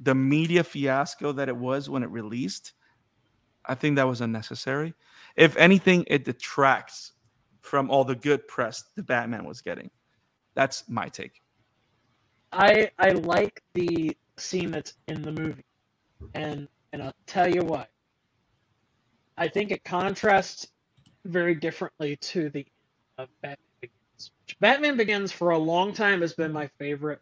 the 0.00 0.14
media 0.14 0.62
fiasco 0.62 1.32
that 1.32 1.48
it 1.48 1.56
was 1.56 1.88
when 1.88 2.02
it 2.02 2.10
released? 2.10 2.72
I 3.64 3.74
think 3.74 3.96
that 3.96 4.06
was 4.06 4.20
unnecessary. 4.20 4.94
If 5.34 5.56
anything, 5.56 6.04
it 6.06 6.24
detracts 6.24 7.12
from 7.62 7.90
all 7.90 8.04
the 8.04 8.14
good 8.14 8.46
press 8.46 8.84
the 8.94 9.02
Batman 9.02 9.44
was 9.44 9.60
getting. 9.60 9.90
That's 10.54 10.88
my 10.88 11.08
take. 11.08 11.42
I 12.52 12.90
I 12.98 13.10
like 13.10 13.62
the 13.74 14.16
scene 14.36 14.70
that's 14.70 14.94
in 15.08 15.20
the 15.20 15.32
movie, 15.32 15.64
and 16.34 16.68
and 16.92 17.02
I'll 17.02 17.12
tell 17.26 17.52
you 17.52 17.62
why. 17.62 17.86
I 19.36 19.48
think 19.48 19.70
it 19.70 19.84
contrasts 19.84 20.68
very 21.24 21.54
differently 21.54 22.16
to 22.16 22.50
the 22.50 22.66
of 23.18 23.28
Batman 23.42 23.58
Begins. 23.80 24.30
Which 24.46 24.58
Batman 24.60 24.96
Begins 24.96 25.32
for 25.32 25.50
a 25.50 25.58
long 25.58 25.92
time 25.92 26.20
has 26.20 26.32
been 26.34 26.52
my 26.52 26.68
favorite 26.78 27.20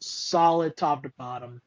solid 0.00 0.76
top 0.76 1.02
to 1.04 1.12
bottom, 1.16 1.60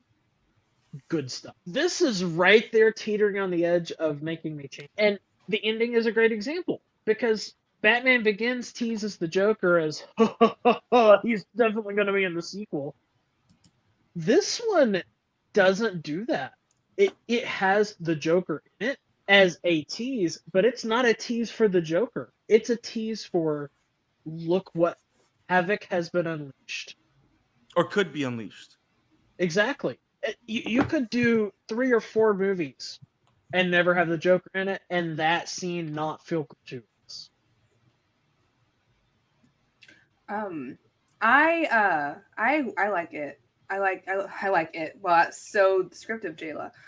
good 1.09 1.31
stuff. 1.31 1.55
This 1.65 2.01
is 2.01 2.23
right 2.23 2.69
there 2.71 2.91
teetering 2.91 3.39
on 3.39 3.51
the 3.51 3.65
edge 3.65 3.91
of 3.93 4.21
making 4.21 4.55
me 4.55 4.67
change, 4.67 4.89
and 4.97 5.19
the 5.49 5.63
ending 5.63 5.93
is 5.93 6.05
a 6.05 6.11
great 6.11 6.31
example 6.31 6.81
because 7.05 7.53
Batman 7.81 8.23
Begins 8.23 8.71
teases 8.73 9.17
the 9.17 9.27
Joker 9.27 9.77
as 9.79 10.03
he's 11.23 11.45
definitely 11.55 11.95
going 11.95 12.07
to 12.07 12.13
be 12.13 12.23
in 12.23 12.35
the 12.35 12.41
sequel. 12.41 12.95
This 14.15 14.61
one 14.67 15.03
doesn't 15.53 16.03
do 16.03 16.25
that. 16.25 16.53
It 16.97 17.13
it 17.27 17.45
has 17.45 17.95
the 17.99 18.15
Joker 18.15 18.63
in 18.79 18.89
it 18.89 18.99
as 19.27 19.59
a 19.63 19.83
tease, 19.83 20.39
but 20.51 20.65
it's 20.65 20.85
not 20.85 21.05
a 21.05 21.13
tease 21.13 21.51
for 21.51 21.67
the 21.67 21.81
Joker. 21.81 22.33
It's 22.47 22.69
a 22.69 22.75
tease 22.77 23.25
for 23.25 23.71
look 24.25 24.69
what 24.73 24.97
havoc 25.49 25.85
has 25.85 26.09
been 26.09 26.27
unleashed. 26.27 26.95
Or 27.75 27.85
could 27.85 28.11
be 28.13 28.23
unleashed. 28.23 28.77
Exactly. 29.39 29.99
Uh, 30.27 30.31
You, 30.47 30.61
you 30.65 30.83
could 30.83 31.09
do 31.09 31.51
three 31.69 31.93
or 31.93 32.01
four 32.01 32.33
movies 32.33 32.99
and 33.53 33.71
never 33.71 33.93
have 33.93 34.09
the 34.09 34.17
Joker 34.17 34.49
in 34.55 34.67
it, 34.67 34.81
and 34.89 35.17
that 35.17 35.49
scene 35.49 35.93
not 35.93 36.25
feel 36.25 36.43
gratuitous. 36.43 37.29
Um, 40.29 40.77
I 41.21 41.65
uh, 41.65 42.15
I 42.37 42.65
I 42.77 42.89
like 42.89 43.13
it. 43.13 43.39
I 43.69 43.79
like 43.79 44.05
I, 44.07 44.25
I 44.41 44.49
like 44.49 44.71
it. 44.73 44.97
Well, 45.01 45.27
so 45.31 45.83
descriptive, 45.83 46.35
Jayla. 46.35 46.71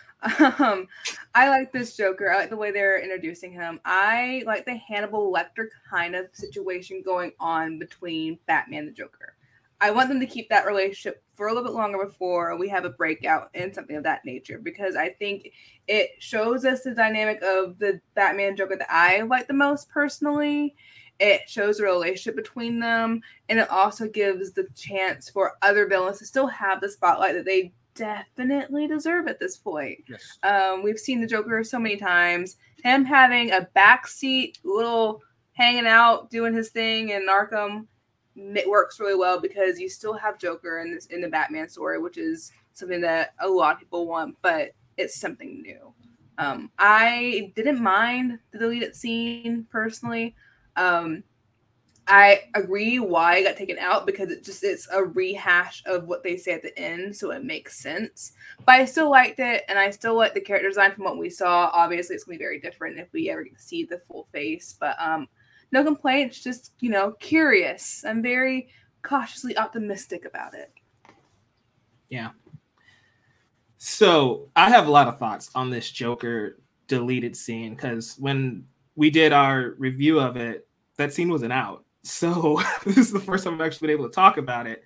Um, 0.60 0.86
I 1.34 1.48
like 1.48 1.72
this 1.72 1.96
Joker. 1.96 2.30
I 2.30 2.36
like 2.36 2.50
the 2.50 2.58
way 2.58 2.72
they're 2.72 3.02
introducing 3.02 3.54
him. 3.54 3.80
I 3.86 4.44
like 4.46 4.66
the 4.66 4.76
Hannibal 4.76 5.32
Lecter 5.32 5.68
kind 5.90 6.14
of 6.14 6.26
situation 6.34 7.02
going 7.06 7.32
on 7.40 7.80
between 7.80 8.38
Batman 8.46 8.80
and 8.80 8.88
the 8.90 8.92
Joker. 8.92 9.36
I 9.82 9.92
want 9.92 10.10
them 10.10 10.20
to 10.20 10.26
keep 10.26 10.50
that 10.50 10.66
relationship 10.66 11.24
for 11.36 11.48
a 11.48 11.54
little 11.54 11.64
bit 11.64 11.74
longer 11.74 12.06
before 12.06 12.58
we 12.58 12.68
have 12.68 12.84
a 12.84 12.90
breakout 12.90 13.50
and 13.54 13.74
something 13.74 13.96
of 13.96 14.04
that 14.04 14.26
nature 14.26 14.60
because 14.60 14.98
I 14.98 15.10
think 15.10 15.54
it 15.88 16.10
shows 16.20 16.66
us 16.66 16.84
the 16.84 16.94
dynamic 16.94 17.42
of 17.42 17.80
the 17.80 18.02
Batman 18.14 18.58
Joker 18.58 18.76
that 18.76 18.92
I 18.92 19.22
like 19.22 19.48
the 19.48 19.54
most 19.54 19.90
personally. 19.90 20.76
It 21.20 21.50
shows 21.50 21.78
the 21.78 21.84
relationship 21.84 22.36
between 22.36 22.80
them, 22.80 23.22
and 23.50 23.60
it 23.60 23.70
also 23.70 24.08
gives 24.08 24.52
the 24.52 24.68
chance 24.76 25.30
for 25.30 25.54
other 25.62 25.88
villains 25.88 26.20
to 26.20 26.26
still 26.26 26.48
have 26.48 26.80
the 26.80 26.90
spotlight 26.90 27.36
that 27.36 27.46
they 27.46 27.74
definitely 27.96 28.88
deserve 28.88 29.28
at 29.28 29.40
this 29.40 29.58
point. 29.58 30.00
Yes. 30.08 30.38
Um, 30.44 30.84
we've 30.84 31.00
seen 31.00 31.20
the 31.20 31.28
Joker 31.28 31.64
so 31.64 31.80
many 31.80 31.98
times. 31.98 32.58
Him 32.84 33.04
having 33.04 33.52
a 33.52 33.68
backseat, 33.76 34.60
little 34.64 35.22
hanging 35.54 35.88
out, 35.88 36.30
doing 36.30 36.54
his 36.54 36.70
thing 36.70 37.10
in 37.10 37.28
Arkham, 37.28 37.88
it 38.36 38.70
works 38.70 39.00
really 39.00 39.16
well 39.16 39.40
because 39.40 39.80
you 39.80 39.90
still 39.90 40.14
have 40.14 40.40
Joker 40.40 40.80
in 40.80 40.94
this 40.94 41.08
in 41.08 41.22
the 41.22 41.28
Batman 41.28 41.68
story, 41.68 42.00
which 42.00 42.18
is 42.18 42.52
something 42.74 43.02
that 43.02 43.34
a 43.40 43.48
lot 43.48 43.74
of 43.74 43.80
people 43.80 44.08
want, 44.08 44.38
but 44.42 44.72
it's 44.98 45.20
something 45.20 45.62
new. 45.62 45.94
Um, 46.38 46.72
I 46.80 47.52
didn't 47.56 47.82
mind 47.82 48.40
the 48.52 48.60
deleted 48.60 48.96
scene 48.96 49.68
personally. 49.70 50.36
Um, 50.80 51.24
I 52.08 52.46
agree 52.56 52.98
why 52.98 53.36
it 53.38 53.44
got 53.44 53.56
taken 53.56 53.78
out 53.78 54.08
because 54.08 54.32
it 54.32 54.44
just 54.44 54.64
it's 54.64 54.88
a 54.92 55.04
rehash 55.04 55.84
of 55.86 56.08
what 56.08 56.24
they 56.24 56.38
say 56.38 56.54
at 56.54 56.64
the 56.64 56.78
end, 56.78 57.16
so 57.16 57.30
it 57.30 57.44
makes 57.46 57.80
sense. 57.80 58.32
But 58.66 58.76
I 58.76 58.86
still 58.86 59.12
liked 59.12 59.40
it, 59.40 59.64
and 59.70 59.78
I 59.78 59.92
still 59.92 60.16
like 60.16 60.34
the 60.34 60.42
character 60.42 60.70
design 60.70 60.92
from 60.94 61.04
what 61.04 61.20
we 61.20 61.30
saw. 61.30 61.70
Obviously, 61.72 62.16
it's 62.16 62.24
gonna 62.24 62.40
be 62.40 62.44
very 62.44 62.60
different 62.60 62.98
if 62.98 63.14
we 63.14 63.30
ever 63.30 63.44
get 63.44 63.58
to 63.58 63.62
see 63.62 63.84
the 63.84 64.02
full 64.08 64.28
face, 64.32 64.76
but 64.80 64.96
um, 65.00 65.28
no 65.72 65.84
complaints. 65.84 66.44
Just 66.44 66.74
you 66.80 66.90
know, 66.90 67.12
curious. 67.20 68.04
I'm 68.04 68.24
very 68.24 68.70
cautiously 69.04 69.56
optimistic 69.56 70.26
about 70.26 70.56
it. 70.56 70.74
Yeah. 72.10 72.30
So 73.78 74.50
I 74.56 74.70
have 74.70 74.88
a 74.88 74.92
lot 74.92 75.08
of 75.08 75.20
thoughts 75.20 75.52
on 75.54 75.70
this 75.70 75.92
Joker 75.92 76.60
deleted 76.88 77.36
scene 77.36 77.76
because 77.76 78.16
when 78.18 78.66
we 78.96 79.12
did 79.12 79.32
our 79.32 79.76
review 79.78 80.20
of 80.20 80.38
it, 80.38 80.68
that 81.00 81.14
scene 81.14 81.30
wasn't 81.30 81.54
out. 81.54 81.86
So 82.04 82.62
this 82.86 82.98
is 82.98 83.12
the 83.12 83.20
first 83.20 83.44
time 83.44 83.56
I've 83.56 83.62
actually 83.62 83.88
been 83.88 83.98
able 83.98 84.10
to 84.10 84.14
talk 84.16 84.38
about 84.38 84.68
it. 84.68 84.84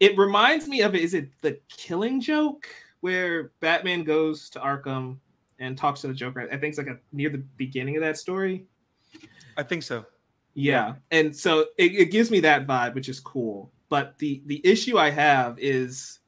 It 0.00 0.16
reminds 0.18 0.66
me 0.66 0.80
of 0.82 0.94
is 0.94 1.14
it 1.14 1.30
the 1.42 1.60
Killing 1.68 2.20
Joke 2.20 2.66
where 3.00 3.52
Batman 3.60 4.04
goes 4.04 4.48
to 4.50 4.58
Arkham 4.58 5.18
and 5.58 5.76
talks 5.76 6.00
to 6.00 6.08
the 6.08 6.14
Joker? 6.14 6.48
I 6.52 6.56
think 6.56 6.70
it's 6.70 6.78
like 6.78 6.88
a, 6.88 6.98
near 7.12 7.30
the 7.30 7.44
beginning 7.56 7.96
of 7.96 8.02
that 8.02 8.16
story. 8.16 8.66
I 9.56 9.62
think 9.62 9.82
so. 9.82 10.04
Yeah, 10.54 10.94
and 11.10 11.34
so 11.34 11.66
it, 11.76 11.94
it 11.94 12.10
gives 12.10 12.30
me 12.30 12.40
that 12.40 12.66
vibe, 12.66 12.94
which 12.94 13.08
is 13.08 13.20
cool. 13.20 13.70
But 13.88 14.18
the 14.18 14.42
the 14.46 14.60
issue 14.64 14.98
I 14.98 15.10
have 15.10 15.58
is, 15.58 16.18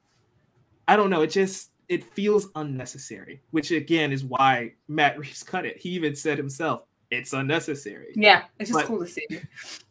I 0.87 0.95
don't 0.95 1.09
know. 1.09 1.21
It 1.21 1.31
just 1.31 1.71
it 1.89 2.03
feels 2.13 2.49
unnecessary, 2.55 3.41
which 3.51 3.71
again 3.71 4.11
is 4.11 4.23
why 4.23 4.73
Matt 4.87 5.17
Reeves 5.19 5.43
cut 5.43 5.65
it. 5.65 5.77
He 5.77 5.89
even 5.89 6.15
said 6.15 6.37
himself, 6.37 6.83
it's 7.11 7.33
unnecessary. 7.33 8.13
Yeah, 8.15 8.43
it's 8.57 8.69
just 8.71 8.79
But- 8.79 8.87
cool 8.87 8.99
to 8.99 9.07
see. 9.07 9.27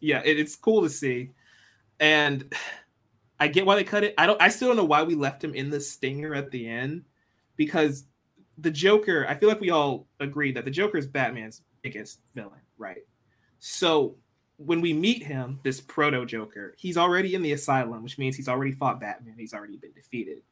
Yeah, 0.01 0.23
it, 0.25 0.39
it's 0.39 0.57
cool 0.57 0.83
to 0.83 0.91
see. 0.91 1.31
And 2.01 2.53
I 3.39 3.49
get 3.49 3.67
why 3.67 3.77
they 3.77 3.85
cut 3.85 4.05
it. 4.05 4.15
I 4.19 4.27
don't 4.27 4.41
I 4.41 4.49
still 4.49 4.69
don't 4.69 4.77
know 4.79 4.85
why 4.85 5.03
we 5.03 5.15
left 5.15 5.45
him 5.45 5.55
in 5.55 5.71
the 5.71 5.81
stinger 5.81 6.35
at 6.35 6.51
the 6.51 6.67
end 6.67 7.05
because 7.57 8.05
the 8.59 8.71
Joker, 8.71 9.27
I 9.29 9.35
feel 9.35 9.49
like 9.49 9.61
we 9.61 9.71
all 9.71 10.07
agree 10.19 10.53
that 10.53 10.65
the 10.65 10.71
Joker 10.71 10.99
is 10.99 11.07
Batman's 11.07 11.63
biggest 11.83 12.21
villain, 12.35 12.61
right? 12.79 13.03
So 13.59 14.17
when 14.57 14.81
we 14.83 14.93
meet 14.93 15.23
him, 15.23 15.59
this 15.63 15.81
proto 15.81 16.27
Joker, 16.27 16.75
he's 16.79 16.99
already 16.99 17.35
in 17.35 17.43
the 17.43 17.53
asylum, 17.53 18.03
which 18.03 18.19
means 18.19 18.37
he's 18.37 18.49
already 18.49 18.73
fought 18.73 19.01
Batman. 19.01 19.35
He's 19.39 19.55
already 19.55 19.77
been 19.77 19.93
defeated. 19.93 20.43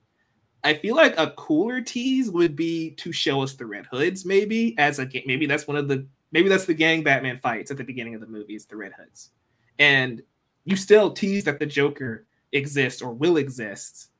I 0.64 0.74
feel 0.74 0.96
like 0.96 1.14
a 1.18 1.30
cooler 1.32 1.80
tease 1.80 2.30
would 2.30 2.56
be 2.56 2.90
to 2.92 3.12
show 3.12 3.42
us 3.42 3.54
the 3.54 3.66
Red 3.66 3.86
Hoods, 3.90 4.24
maybe 4.24 4.74
as 4.78 4.98
a 4.98 5.08
maybe 5.26 5.46
that's 5.46 5.66
one 5.66 5.76
of 5.76 5.88
the 5.88 6.06
maybe 6.32 6.48
that's 6.48 6.66
the 6.66 6.74
gang 6.74 7.02
Batman 7.02 7.38
fights 7.38 7.70
at 7.70 7.76
the 7.76 7.84
beginning 7.84 8.14
of 8.14 8.20
the 8.20 8.26
movie. 8.26 8.54
It's 8.54 8.64
the 8.64 8.76
Red 8.76 8.92
Hoods, 8.92 9.30
and 9.78 10.22
you 10.64 10.76
still 10.76 11.12
tease 11.12 11.44
that 11.44 11.58
the 11.58 11.66
Joker 11.66 12.26
exists 12.52 13.02
or 13.02 13.12
will 13.12 13.36
exist, 13.36 14.10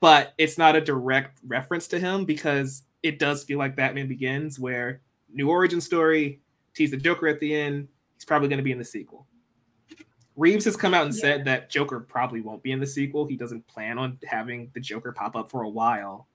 but 0.00 0.34
it's 0.38 0.58
not 0.58 0.76
a 0.76 0.80
direct 0.80 1.40
reference 1.46 1.88
to 1.88 1.98
him 1.98 2.24
because 2.24 2.82
it 3.02 3.18
does 3.18 3.44
feel 3.44 3.58
like 3.58 3.76
Batman 3.76 4.08
Begins, 4.08 4.58
where 4.58 5.00
new 5.32 5.48
origin 5.48 5.80
story, 5.80 6.40
tease 6.74 6.90
the 6.90 6.96
Joker 6.96 7.26
at 7.28 7.40
the 7.40 7.54
end. 7.54 7.88
He's 8.14 8.24
probably 8.24 8.48
going 8.48 8.58
to 8.58 8.64
be 8.64 8.72
in 8.72 8.78
the 8.78 8.84
sequel. 8.84 9.26
Reeves 10.36 10.64
has 10.64 10.76
come 10.76 10.94
out 10.94 11.04
and 11.04 11.14
said 11.14 11.44
that 11.44 11.68
Joker 11.68 12.00
probably 12.00 12.40
won't 12.40 12.62
be 12.62 12.72
in 12.72 12.80
the 12.80 12.86
sequel. 12.86 13.26
He 13.26 13.36
doesn't 13.36 13.66
plan 13.66 13.98
on 13.98 14.18
having 14.24 14.70
the 14.72 14.80
Joker 14.80 15.12
pop 15.12 15.36
up 15.36 15.50
for 15.50 15.62
a 15.62 15.68
while. 15.68 16.26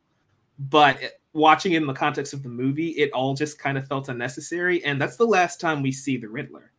But 0.59 1.01
watching 1.37 1.73
it 1.73 1.77
in 1.77 1.87
the 1.87 1.93
context 1.93 2.33
of 2.33 2.43
the 2.43 2.49
movie, 2.49 2.89
it 2.89 3.11
all 3.11 3.33
just 3.35 3.59
kind 3.59 3.77
of 3.77 3.87
felt 3.87 4.09
unnecessary. 4.09 4.83
And 4.83 4.99
that's 4.99 5.15
the 5.17 5.25
last 5.25 5.61
time 5.61 5.81
we 5.81 5.91
see 5.91 6.17
the 6.17 6.27
Riddler. 6.27 6.71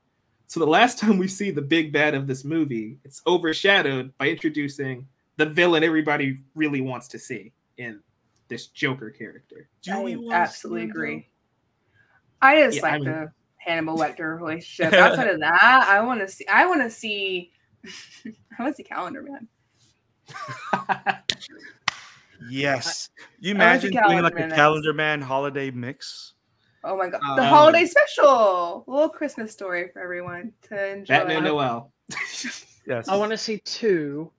So 0.48 0.60
the 0.60 0.66
last 0.66 0.98
time 0.98 1.16
we 1.18 1.28
see 1.28 1.50
the 1.50 1.62
big 1.62 1.92
bad 1.92 2.14
of 2.14 2.26
this 2.26 2.44
movie, 2.44 2.98
it's 3.04 3.22
overshadowed 3.26 4.12
by 4.18 4.28
introducing 4.28 5.06
the 5.36 5.46
villain 5.46 5.84
everybody 5.84 6.40
really 6.54 6.80
wants 6.80 7.06
to 7.08 7.18
see 7.18 7.52
in 7.76 8.00
this 8.48 8.66
Joker 8.66 9.10
character. 9.10 9.68
Do 9.82 10.00
we 10.00 10.30
absolutely 10.32 10.80
see 10.80 10.84
him, 10.84 10.90
agree. 10.90 11.28
I 12.42 12.56
just 12.62 12.76
Yeah, 12.78 12.82
like 12.82 12.92
I 12.92 12.98
mean- 12.98 13.04
the 13.04 13.32
Hannibal 13.58 13.98
Lecter 13.98 14.36
relationship. 14.38 14.92
Outside 14.98 15.28
of 15.28 15.40
that, 15.40 15.84
I 15.86 16.00
want 16.00 16.20
to 16.20 16.28
see. 16.28 16.46
I 16.46 16.66
want 16.66 16.80
to 16.80 16.90
see. 16.90 17.52
I 18.26 18.62
want 18.62 18.72
to 18.74 18.76
see 18.76 18.84
Calendar 18.84 19.22
Man. 19.22 19.48
Yes. 22.50 23.10
You 23.40 23.50
I 23.50 23.54
like 23.54 23.56
imagine 23.56 23.90
doing 23.92 24.22
like 24.22 24.34
Calendar 24.36 24.54
a 24.54 24.56
Calendar 24.56 24.92
Man 24.92 25.20
holiday 25.20 25.70
mix? 25.70 26.34
Oh 26.84 26.96
my 26.96 27.08
god, 27.08 27.20
the 27.36 27.42
Um, 27.42 27.48
holiday 27.48 27.86
special, 27.86 28.84
a 28.86 28.90
little 28.90 29.08
Christmas 29.08 29.52
story 29.52 29.88
for 29.92 30.00
everyone 30.00 30.52
to 30.68 30.92
enjoy. 30.92 31.14
Batman 31.14 31.44
Noel. 31.44 31.92
Yes. 32.86 33.06
I 33.06 33.16
want 33.16 33.32
to 33.32 33.36
see 33.36 33.58
two. 33.66 34.32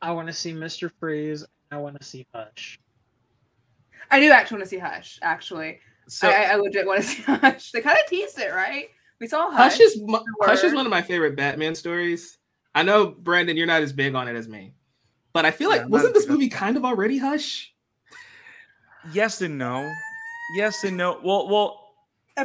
I 0.00 0.12
want 0.12 0.28
to 0.28 0.32
see 0.32 0.52
Mr. 0.52 0.88
Freeze. 1.00 1.44
I 1.72 1.78
want 1.78 1.98
to 2.00 2.06
see 2.06 2.24
Hush. 2.32 2.78
I 4.08 4.20
do 4.20 4.30
actually 4.30 4.58
want 4.58 4.64
to 4.66 4.70
see 4.70 4.78
Hush. 4.78 5.18
Actually, 5.20 5.80
so, 6.06 6.28
I, 6.28 6.32
I, 6.32 6.42
I 6.52 6.54
legit 6.56 6.86
want 6.86 7.00
to 7.02 7.06
see 7.08 7.22
Hush. 7.22 7.72
They 7.72 7.80
kind 7.80 7.98
of 7.98 8.08
teased 8.08 8.38
it, 8.38 8.52
right? 8.54 8.90
We 9.20 9.26
saw 9.26 9.50
Hush. 9.50 9.72
Hush 9.72 9.80
is 9.80 10.00
mo- 10.00 10.24
Hush 10.42 10.58
is 10.62 10.70
word. 10.70 10.76
one 10.76 10.86
of 10.86 10.90
my 10.90 11.02
favorite 11.02 11.34
Batman 11.34 11.74
stories. 11.74 12.38
I 12.72 12.84
know 12.84 13.06
Brandon, 13.08 13.56
you're 13.56 13.66
not 13.66 13.82
as 13.82 13.92
big 13.92 14.14
on 14.14 14.28
it 14.28 14.36
as 14.36 14.46
me, 14.46 14.72
but 15.36 15.44
I 15.44 15.50
feel 15.50 15.68
like 15.68 15.82
I'm 15.82 15.90
wasn't 15.90 16.14
this 16.14 16.24
big 16.24 16.32
movie 16.32 16.48
kind 16.48 16.78
of 16.78 16.84
already 16.86 17.18
Hush? 17.18 17.74
yes 19.12 19.42
and 19.42 19.58
no. 19.58 19.92
Yes 20.56 20.82
and 20.82 20.96
no. 20.96 21.20
Well, 21.22 21.46
well, 21.48 21.92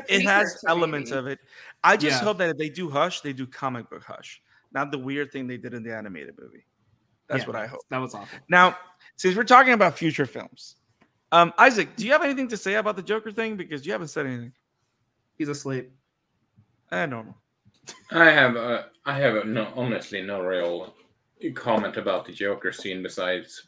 it 0.10 0.24
has 0.24 0.62
elements 0.68 1.12
maybe. 1.12 1.20
of 1.20 1.28
it. 1.28 1.40
I 1.86 1.96
just 1.96 2.20
Yeah. 2.20 2.26
hope 2.26 2.38
that 2.40 2.50
if 2.50 2.58
they 2.58 2.68
do 2.68 2.90
Hush, 2.90 3.22
they 3.22 3.32
do 3.32 3.48
comic 3.48 3.90
book 3.90 4.04
Hush, 4.04 4.42
not 4.74 4.92
the 4.92 4.98
weird 4.98 5.32
thing 5.32 5.48
they 5.48 5.56
did 5.56 5.74
in 5.74 5.84
the 5.84 5.96
animated 5.96 6.36
movie. 6.38 6.66
That's 7.30 7.44
Yeah, 7.44 7.48
what 7.48 7.56
I 7.56 7.66
hope. 7.68 7.80
That 7.90 8.00
was 8.00 8.14
awful. 8.14 8.40
Now, 8.50 8.78
since 9.16 9.38
we're 9.38 9.46
talking 9.46 9.72
about 9.72 9.98
future 9.98 10.26
films, 10.26 10.76
um, 11.32 11.54
Isak, 11.66 11.96
do 11.96 12.06
you 12.06 12.12
have 12.12 12.24
anything 12.26 12.50
to 12.50 12.58
say 12.58 12.74
about 12.76 12.98
the 12.98 13.04
Joker 13.04 13.32
thing? 13.32 13.56
Because 13.56 13.86
you 13.86 13.94
haven't 13.94 14.10
said 14.10 14.26
anything. 14.26 14.52
He's 15.38 15.48
asleep. 15.48 15.92
Eh, 16.92 17.06
normal. 17.06 17.38
I 18.12 18.26
have 18.32 18.58
uh, 18.58 18.84
I 19.06 19.18
have 19.18 19.46
no 19.46 19.72
honestly 19.78 20.22
no 20.22 20.42
real 20.42 20.94
comment 21.50 21.98
about 21.98 22.26
the 22.26 22.32
Joker 22.32 22.72
scene 22.72 23.02
besides 23.02 23.68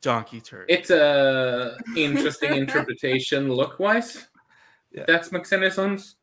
Donkey 0.00 0.40
turd. 0.40 0.66
it's 0.68 0.90
a 0.90 1.76
interesting 1.96 2.54
interpretation 2.54 3.52
look 3.52 3.78
wise. 3.78 4.28
Yeah. 4.92 5.04
That's 5.06 5.28
McSennyson's. 5.28 6.16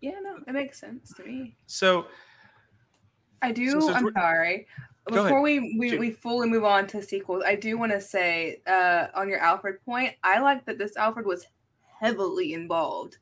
Yeah, 0.00 0.18
no, 0.20 0.38
it 0.46 0.52
makes 0.52 0.80
sense 0.80 1.12
to 1.14 1.24
me. 1.24 1.56
so 1.66 2.06
I 3.42 3.52
do. 3.52 3.70
So 3.70 3.80
since 3.80 3.96
I'm 3.96 4.12
sorry. 4.12 4.66
Before 5.06 5.40
we, 5.40 5.74
we, 5.78 5.96
we 5.96 6.10
fully 6.10 6.50
move 6.50 6.64
on 6.64 6.86
to 6.88 7.02
sequels, 7.02 7.42
I 7.46 7.54
do 7.54 7.78
want 7.78 7.92
to 7.92 8.00
say 8.00 8.60
uh, 8.66 9.06
on 9.14 9.26
your 9.26 9.38
Alfred 9.38 9.82
point, 9.82 10.12
I 10.22 10.38
like 10.38 10.66
that 10.66 10.76
this 10.76 10.98
Alfred 10.98 11.24
was 11.24 11.46
heavily 11.98 12.52
involved 12.52 13.16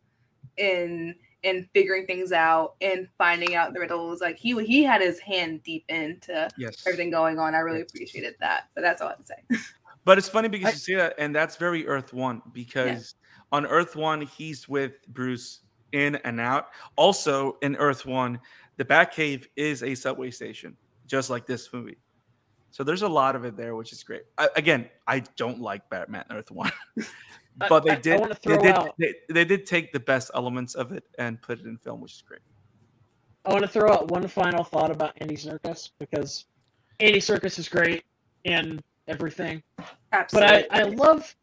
in 0.56 1.14
in 1.46 1.68
figuring 1.72 2.04
things 2.06 2.32
out 2.32 2.74
and 2.80 3.06
finding 3.16 3.54
out 3.54 3.72
the 3.72 3.78
riddles. 3.80 4.20
Like 4.20 4.36
he 4.36 4.52
he 4.64 4.82
had 4.82 5.00
his 5.00 5.20
hand 5.20 5.62
deep 5.62 5.84
into 5.88 6.48
yes, 6.58 6.84
everything 6.86 7.10
going 7.10 7.38
on. 7.38 7.54
I 7.54 7.58
really 7.58 7.78
Yes. 7.78 7.90
appreciated 7.90 8.34
that. 8.40 8.64
But 8.74 8.80
that's 8.82 9.00
all 9.00 9.08
I 9.08 9.12
have 9.12 9.18
to 9.18 9.26
say. 9.26 9.62
But 10.04 10.18
it's 10.18 10.28
funny 10.28 10.48
because 10.48 10.68
I- 10.68 10.70
you 10.70 10.76
see 10.78 10.94
that, 10.94 11.14
and 11.18 11.34
that's 11.34 11.56
very 11.56 11.84
Earth 11.88 12.12
One 12.12 12.40
because 12.52 13.14
on 13.50 13.66
Earth 13.66 13.96
One 13.96 14.20
he's 14.20 14.68
with 14.68 15.04
Bruce 15.08 15.60
in 15.92 16.14
and 16.16 16.40
out. 16.40 16.68
Also 16.96 17.58
in 17.62 17.74
Earth 17.74 18.06
One, 18.06 18.38
the 18.76 18.84
Batcave 18.84 19.46
is 19.56 19.82
a 19.82 19.96
subway 19.96 20.30
station, 20.30 20.76
just 21.08 21.28
like 21.28 21.44
this 21.46 21.72
movie. 21.72 21.98
So 22.70 22.84
there's 22.84 23.02
a 23.02 23.08
lot 23.08 23.34
of 23.34 23.44
it 23.44 23.56
there, 23.56 23.74
which 23.74 23.92
is 23.92 24.04
great. 24.04 24.22
I, 24.38 24.48
again, 24.54 24.88
I 25.08 25.20
don't 25.36 25.60
like 25.60 25.88
Batman 25.90 26.24
Earth 26.30 26.50
One, 26.52 26.70
I- 26.98 27.02
but 27.56 27.72
I- 27.72 27.80
they 27.80 27.90
I 27.90 28.00
did. 28.00 28.20
wanna 28.20 28.36
they 28.42 28.56
did. 28.58 28.66
out- 28.74 28.94
They, 28.98 29.14
they 29.30 29.44
did 29.44 29.66
take 29.66 29.92
the 29.92 30.00
best 30.00 30.30
elements 30.34 30.74
of 30.74 30.92
it 30.92 31.04
and 31.18 31.40
put 31.40 31.60
it 31.60 31.66
in 31.66 31.76
film, 31.78 32.00
which 32.00 32.12
is 32.14 32.22
great. 32.22 32.40
I 33.44 33.50
want 33.52 33.62
to 33.62 33.68
throw 33.68 33.92
out 33.92 34.10
one 34.10 34.26
final 34.28 34.64
thought 34.64 34.90
about 34.90 35.12
Andy 35.20 35.36
Serkis 35.36 35.90
because 35.98 36.46
Andy 37.00 37.20
Serkis 37.20 37.58
is 37.58 37.68
great 37.68 38.04
and 38.44 38.82
everything, 39.08 39.62
but 39.76 39.86
Absolutely. 40.12 40.70
I, 40.70 40.80
I 40.80 40.82
love 40.82 41.34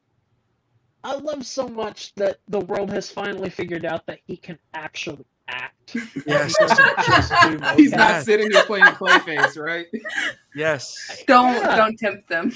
I 1.05 1.15
love 1.15 1.45
so 1.45 1.67
much 1.67 2.13
that 2.15 2.37
the 2.47 2.59
world 2.61 2.89
has 2.91 3.09
finally 3.11 3.49
figured 3.49 3.83
out 3.85 4.05
that 4.05 4.19
he 4.25 4.37
can 4.37 4.57
actually 4.73 5.25
act. 5.49 5.95
Yes, 6.25 6.55
He 6.57 6.65
doesn't 6.67 6.95
just 7.05 7.31
do 7.41 7.49
He's 7.77 7.91
mocap. 7.91 7.97
not 7.97 8.09
Yes. 8.09 8.25
sitting 8.25 8.51
here 8.51 8.63
playing 8.63 8.85
Clayface, 8.85 9.57
right? 9.61 9.87
yes, 10.55 11.23
don't 11.27 11.53
Yeah. 11.55 11.75
don't 11.75 11.97
tempt 11.97 12.27
them. 12.29 12.51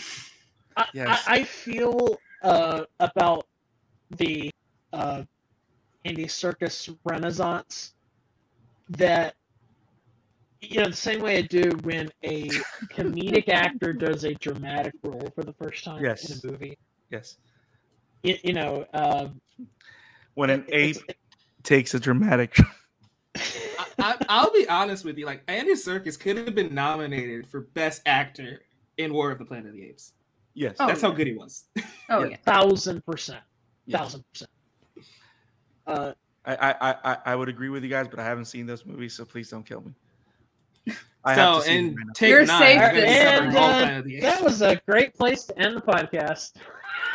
I, 0.78 0.86
Yes. 0.94 1.24
I, 1.28 1.36
I 1.36 1.44
feel 1.44 2.18
uh, 2.44 2.84
about 3.00 3.47
the 4.18 4.50
uh, 4.94 5.24
Andy 6.06 6.26
Serkis 6.26 6.96
Renaissance 7.04 7.94
that 8.90 9.36
you 10.62 10.80
know 10.82 10.88
the 10.90 10.96
same 10.96 11.22
way 11.22 11.38
I 11.38 11.42
do 11.42 11.70
when 11.84 12.10
a 12.24 12.48
comedic 12.94 13.50
actor 13.50 13.94
does 13.94 14.24
a 14.24 14.34
dramatic 14.36 14.94
role 15.04 15.30
for 15.36 15.44
the 15.44 15.54
first 15.54 15.84
time 15.84 16.04
Yes. 16.04 16.44
in 16.44 16.50
a 16.50 16.52
movie. 16.52 16.78
yes. 17.10 17.38
You, 18.24 18.36
you 18.44 18.54
know, 18.54 18.86
uh, 18.94 19.28
When 20.34 20.50
an 20.50 20.66
ape 20.70 20.96
it's- 20.98 21.16
takes 21.64 21.94
a 21.94 22.00
dramatic. 22.00 22.58
I, 23.36 23.86
I, 24.00 24.16
I'll 24.30 24.52
be 24.52 24.68
honest 24.68 25.06
with 25.06 25.18
you. 25.20 25.26
Like 25.28 25.44
Andy 25.48 25.74
Serkis 25.74 26.20
could 26.20 26.38
have 26.38 26.56
been 26.56 26.74
nominated 26.74 27.48
for 27.48 27.62
Best 27.62 28.02
Actor 28.08 28.62
in 28.98 29.14
War 29.14 29.32
of 29.32 29.38
the 29.38 29.46
Planet 29.46 29.68
of 29.68 29.74
the 29.74 29.84
Apes. 29.84 30.14
Yes. 30.56 30.78
Oh, 30.80 30.88
That's 30.88 31.02
how 31.02 31.10
yeah. 31.12 31.16
good 31.16 31.28
he 31.28 31.34
was. 31.34 31.66
Oh 32.10 32.24
Yeah. 32.24 32.30
yeah. 32.32 32.38
thousand 32.38 33.06
percent, 33.06 33.42
Yeah. 33.88 33.98
thousand 34.00 34.24
percent. 34.32 34.52
Uh, 35.88 36.12
I, 36.46 36.56
I, 36.56 36.96
I, 37.14 37.18
I 37.26 37.36
would 37.36 37.50
agree 37.50 37.70
with 37.70 37.84
you 37.84 37.90
guys, 37.90 38.08
but 38.08 38.20
I 38.20 38.24
haven't 38.24 38.46
seen 38.46 38.66
those 38.66 38.86
movies, 38.86 39.14
so 39.14 39.26
please 39.26 39.50
don't 39.50 39.66
kill 39.66 39.82
me. 39.82 40.94
I 41.26 41.36
so, 41.36 41.42
have 41.42 41.56
to 41.56 41.62
see 41.64 41.76
them 41.78 41.86
and 41.88 41.98
right 41.98 42.16
take 42.16 42.30
You're 42.30 42.46
nine. 42.46 42.60
safe 42.60 42.80
we're 42.80 42.88
gonna 42.88 42.94
be 42.94 43.02
this 43.02 43.24
covering 43.24 43.52
time. 43.52 43.58
all 43.58 43.70
And, 43.70 43.80
Planet 43.84 43.98
of 44.00 44.06
the 44.06 44.16
Apes. 44.18 44.24
that 44.26 44.44
was 44.44 44.62
a 44.62 44.82
great 44.88 45.14
place 45.16 45.44
to 45.46 45.60
end 45.60 45.78
the 45.78 45.82
podcast. 45.82 46.52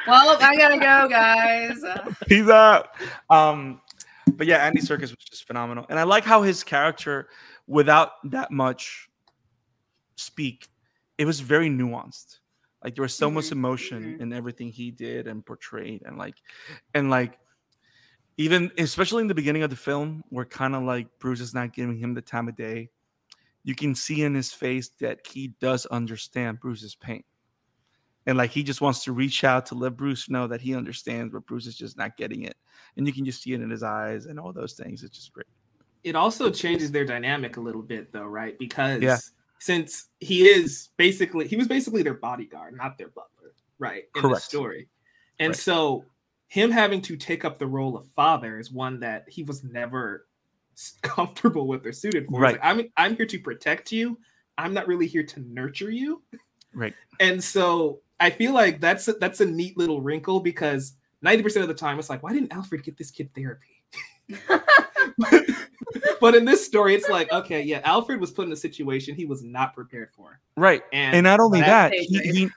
Well, 0.06 0.36
I 0.40 0.56
gotta 0.56 0.78
go, 0.78 1.08
guys. 1.08 1.82
Uh, 1.84 2.12
Peace 2.28 2.48
out. 2.48 2.88
Um, 3.30 3.80
but 4.34 4.46
yeah, 4.46 4.58
Andy 4.64 4.80
Serkis 4.80 5.10
was 5.10 5.24
just 5.28 5.46
phenomenal, 5.46 5.86
and 5.88 5.98
I 5.98 6.02
like 6.04 6.24
how 6.24 6.42
his 6.42 6.62
character, 6.64 7.28
without 7.66 8.12
that 8.30 8.50
much 8.50 9.08
speak, 10.16 10.68
it 11.18 11.24
was 11.24 11.40
very 11.40 11.68
nuanced. 11.68 12.38
Like 12.84 12.94
there 12.94 13.02
was 13.02 13.14
so 13.14 13.30
much 13.30 13.46
Mhm, 13.46 13.52
emotion 13.52 14.14
mhm. 14.14 14.20
in 14.20 14.32
everything 14.32 14.70
he 14.70 14.90
did 14.90 15.26
and 15.28 15.44
portrayed, 15.44 16.02
and 16.04 16.18
like, 16.18 16.36
and 16.94 17.10
like, 17.10 17.38
even 18.36 18.70
especially 18.78 19.22
in 19.22 19.28
the 19.28 19.34
beginning 19.34 19.62
of 19.62 19.70
the 19.70 19.76
film, 19.76 20.24
where 20.30 20.44
kind 20.44 20.74
of 20.74 20.82
like 20.84 21.08
Bruce 21.18 21.40
is 21.40 21.54
not 21.54 21.72
giving 21.74 21.98
him 21.98 22.14
the 22.14 22.22
time 22.22 22.48
of 22.48 22.56
day, 22.56 22.90
you 23.64 23.74
can 23.74 23.94
see 23.94 24.22
in 24.22 24.34
his 24.34 24.52
face 24.52 24.90
that 25.00 25.26
he 25.26 25.48
does 25.60 25.86
understand 25.86 26.60
Bruce's 26.60 26.94
pain. 26.96 27.24
and 28.26 28.38
like 28.38 28.50
he 28.50 28.62
just 28.62 28.80
wants 28.80 29.04
to 29.04 29.12
reach 29.12 29.42
out 29.44 29.66
to 29.66 29.74
let 29.74 29.96
Bruce 29.96 30.28
know 30.30 30.46
that 30.46 30.60
he 30.60 30.74
understands, 30.76 31.32
but 31.32 31.46
Bruce 31.46 31.66
is 31.66 31.76
just 31.76 31.96
not 31.96 32.16
getting 32.16 32.42
it, 32.42 32.56
and 32.96 33.06
you 33.06 33.12
can 33.12 33.24
just 33.24 33.42
see 33.42 33.52
it 33.52 33.60
in 33.60 33.70
his 33.70 33.82
eyes 33.82 34.26
and 34.26 34.38
all 34.38 34.52
those 34.52 34.74
things. 34.74 35.02
It's 35.02 35.16
just 35.16 35.32
great. 35.32 35.46
It 36.04 36.16
also 36.16 36.50
changes 36.50 36.90
their 36.90 37.04
dynamic 37.04 37.56
a 37.56 37.60
little 37.60 37.82
bit, 37.82 38.12
though, 38.12 38.26
right? 38.26 38.58
Because 38.58 39.02
Yeah. 39.02 39.18
Since 39.62 40.06
he 40.18 40.48
is 40.48 40.88
basically 40.96 41.46
he 41.46 41.54
was 41.54 41.68
basically 41.68 42.02
their 42.02 42.14
bodyguard, 42.14 42.76
not 42.76 42.98
their 42.98 43.10
butler, 43.10 43.54
right? 43.78 44.04
In 44.16 44.22
the 44.22 44.28
Correct. 44.28 44.42
story, 44.42 44.88
and 45.38 45.50
Right. 45.50 45.56
so 45.56 46.04
him 46.48 46.68
having 46.72 47.00
to 47.02 47.16
take 47.16 47.44
up 47.44 47.60
the 47.60 47.66
role 47.66 47.96
of 47.96 48.08
father 48.16 48.58
is 48.58 48.72
one 48.72 48.98
that 49.00 49.24
he 49.28 49.44
was 49.44 49.62
never 49.62 50.26
comfortable 51.02 51.68
with 51.68 51.86
or 51.86 51.92
suited 51.92 52.26
for. 52.26 52.40
Right. 52.40 52.54
like, 52.54 52.60
I'm 52.64 52.90
I'm 52.96 53.16
here 53.16 53.26
to 53.26 53.38
protect 53.38 53.92
you. 53.92 54.18
I'm 54.58 54.74
not 54.74 54.88
really 54.88 55.06
here 55.06 55.22
to 55.22 55.40
nurture 55.40 55.92
you. 55.92 56.22
Right. 56.74 56.94
And 57.20 57.42
so 57.42 58.00
I 58.18 58.30
feel 58.30 58.52
like 58.52 58.80
that's 58.80 59.06
a, 59.06 59.12
that's 59.12 59.40
a 59.40 59.46
neat 59.46 59.78
little 59.78 60.00
wrinkle 60.02 60.40
because 60.40 60.94
90% 61.24 61.62
of 61.62 61.68
the 61.68 61.74
time 61.74 62.00
it's 62.00 62.10
like, 62.10 62.24
why 62.24 62.32
didn't 62.32 62.52
Alfred 62.52 62.82
get 62.82 62.96
this 62.98 63.12
kid 63.12 63.30
therapy? 63.32 63.84
but 66.20 66.34
in 66.34 66.44
this 66.44 66.64
story, 66.64 66.94
it's 66.94 67.08
like, 67.08 67.30
okay, 67.32 67.62
yeah, 67.62 67.80
Alfred 67.84 68.20
was 68.20 68.30
put 68.30 68.46
in 68.46 68.52
a 68.52 68.56
situation 68.56 69.14
he 69.14 69.26
was 69.26 69.42
not 69.42 69.74
prepared 69.74 70.10
for. 70.12 70.40
Right. 70.56 70.82
And, 70.92 71.16
And 71.16 71.24
not 71.24 71.40
only 71.40 71.60
that- 71.60 71.90
that, 71.90 71.98
he, 71.98 72.18
he 72.18 72.50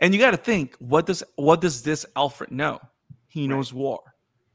and 0.00 0.12
you 0.12 0.20
got 0.20 0.32
to 0.32 0.36
think 0.36 0.76
what 0.78 1.06
does 1.06 1.22
what 1.36 1.60
does 1.60 1.82
this 1.82 2.04
Alfred 2.16 2.50
know? 2.50 2.80
He 3.28 3.42
Right. 3.42 3.50
knows 3.50 3.72
war, 3.72 4.00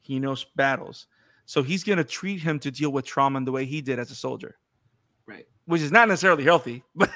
he 0.02 0.20
knows 0.20 0.46
battles, 0.56 1.08
so 1.46 1.64
he's 1.64 1.84
gonna 1.84 2.04
treat 2.04 2.40
him 2.40 2.60
to 2.60 2.72
deal 2.72 2.92
with 2.92 3.06
trauma 3.06 3.38
in 3.38 3.46
the 3.46 3.52
way 3.52 3.66
he 3.66 3.82
did 3.82 4.00
as 4.00 4.12
a 4.12 4.16
soldier, 4.16 4.58
right. 5.26 5.48
which 5.66 5.82
is 5.82 5.92
not 5.92 6.08
necessarily 6.08 6.44
healthy, 6.44 6.84
but 6.96 7.10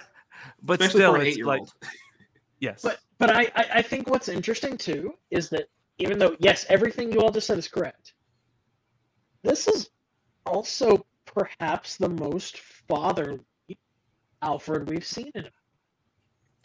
but 0.63 0.81
Especially 0.81 0.99
still, 0.99 1.15
it's 1.15 1.37
like 1.39 1.61
yes, 2.59 2.81
But 2.81 2.99
but 3.17 3.29
I, 3.31 3.43
I 3.55 3.65
I 3.75 3.81
think 3.81 4.09
what's 4.09 4.29
interesting 4.29 4.77
too 4.77 5.13
is 5.31 5.49
that 5.49 5.69
even 5.99 6.19
though 6.19 6.35
yes, 6.39 6.65
everything 6.69 7.11
you 7.11 7.19
all 7.21 7.31
just 7.31 7.47
said 7.47 7.57
is 7.57 7.67
correct, 7.67 8.13
this 9.43 9.67
is 9.67 9.89
also 10.47 11.05
perhaps 11.25 11.97
the 11.97 12.09
most 12.09 12.59
fatherly 12.59 13.39
Alfred 14.41 14.89
we've 14.89 15.05
seen 15.05 15.31
in 15.35 15.43
him 15.43 15.51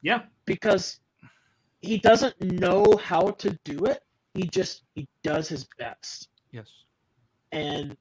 yeah. 0.03 0.23
because 0.45 1.01
he 1.81 1.99
doesn't 1.99 2.41
know 2.41 2.85
how 3.03 3.31
to 3.31 3.59
do 3.65 3.79
it. 3.87 4.03
He 4.35 4.45
just 4.45 4.83
he 4.95 5.09
does 5.23 5.49
his 5.49 5.67
best, 5.79 6.29
yes, 6.53 6.69
and 7.53 7.97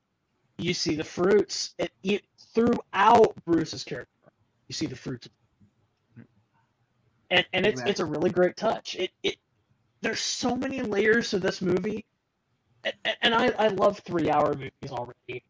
you 0.57 0.73
see 0.73 0.95
the 0.95 1.03
fruits 1.03 1.73
it, 1.77 1.91
it, 2.03 2.23
throughout 2.53 3.35
Bruce's 3.45 3.83
character. 3.83 4.31
You 4.69 4.73
see 4.73 4.85
the 4.85 4.95
fruits, 4.95 5.27
and 7.31 7.45
and 7.51 7.65
it's 7.65 7.81
it's 7.81 7.99
a 7.99 8.05
really 8.05 8.29
great 8.29 8.55
touch. 8.55 8.95
It 8.95 9.11
it 9.23 9.35
there's 9.99 10.21
so 10.21 10.55
many 10.55 10.81
layers 10.81 11.31
to 11.31 11.39
this 11.39 11.61
movie, 11.61 12.05
and, 12.85 12.93
and 13.21 13.35
I 13.35 13.47
I 13.57 13.67
love 13.67 13.99
three 13.99 14.29
hour 14.29 14.53
movies 14.53 14.91
already. 14.91 15.43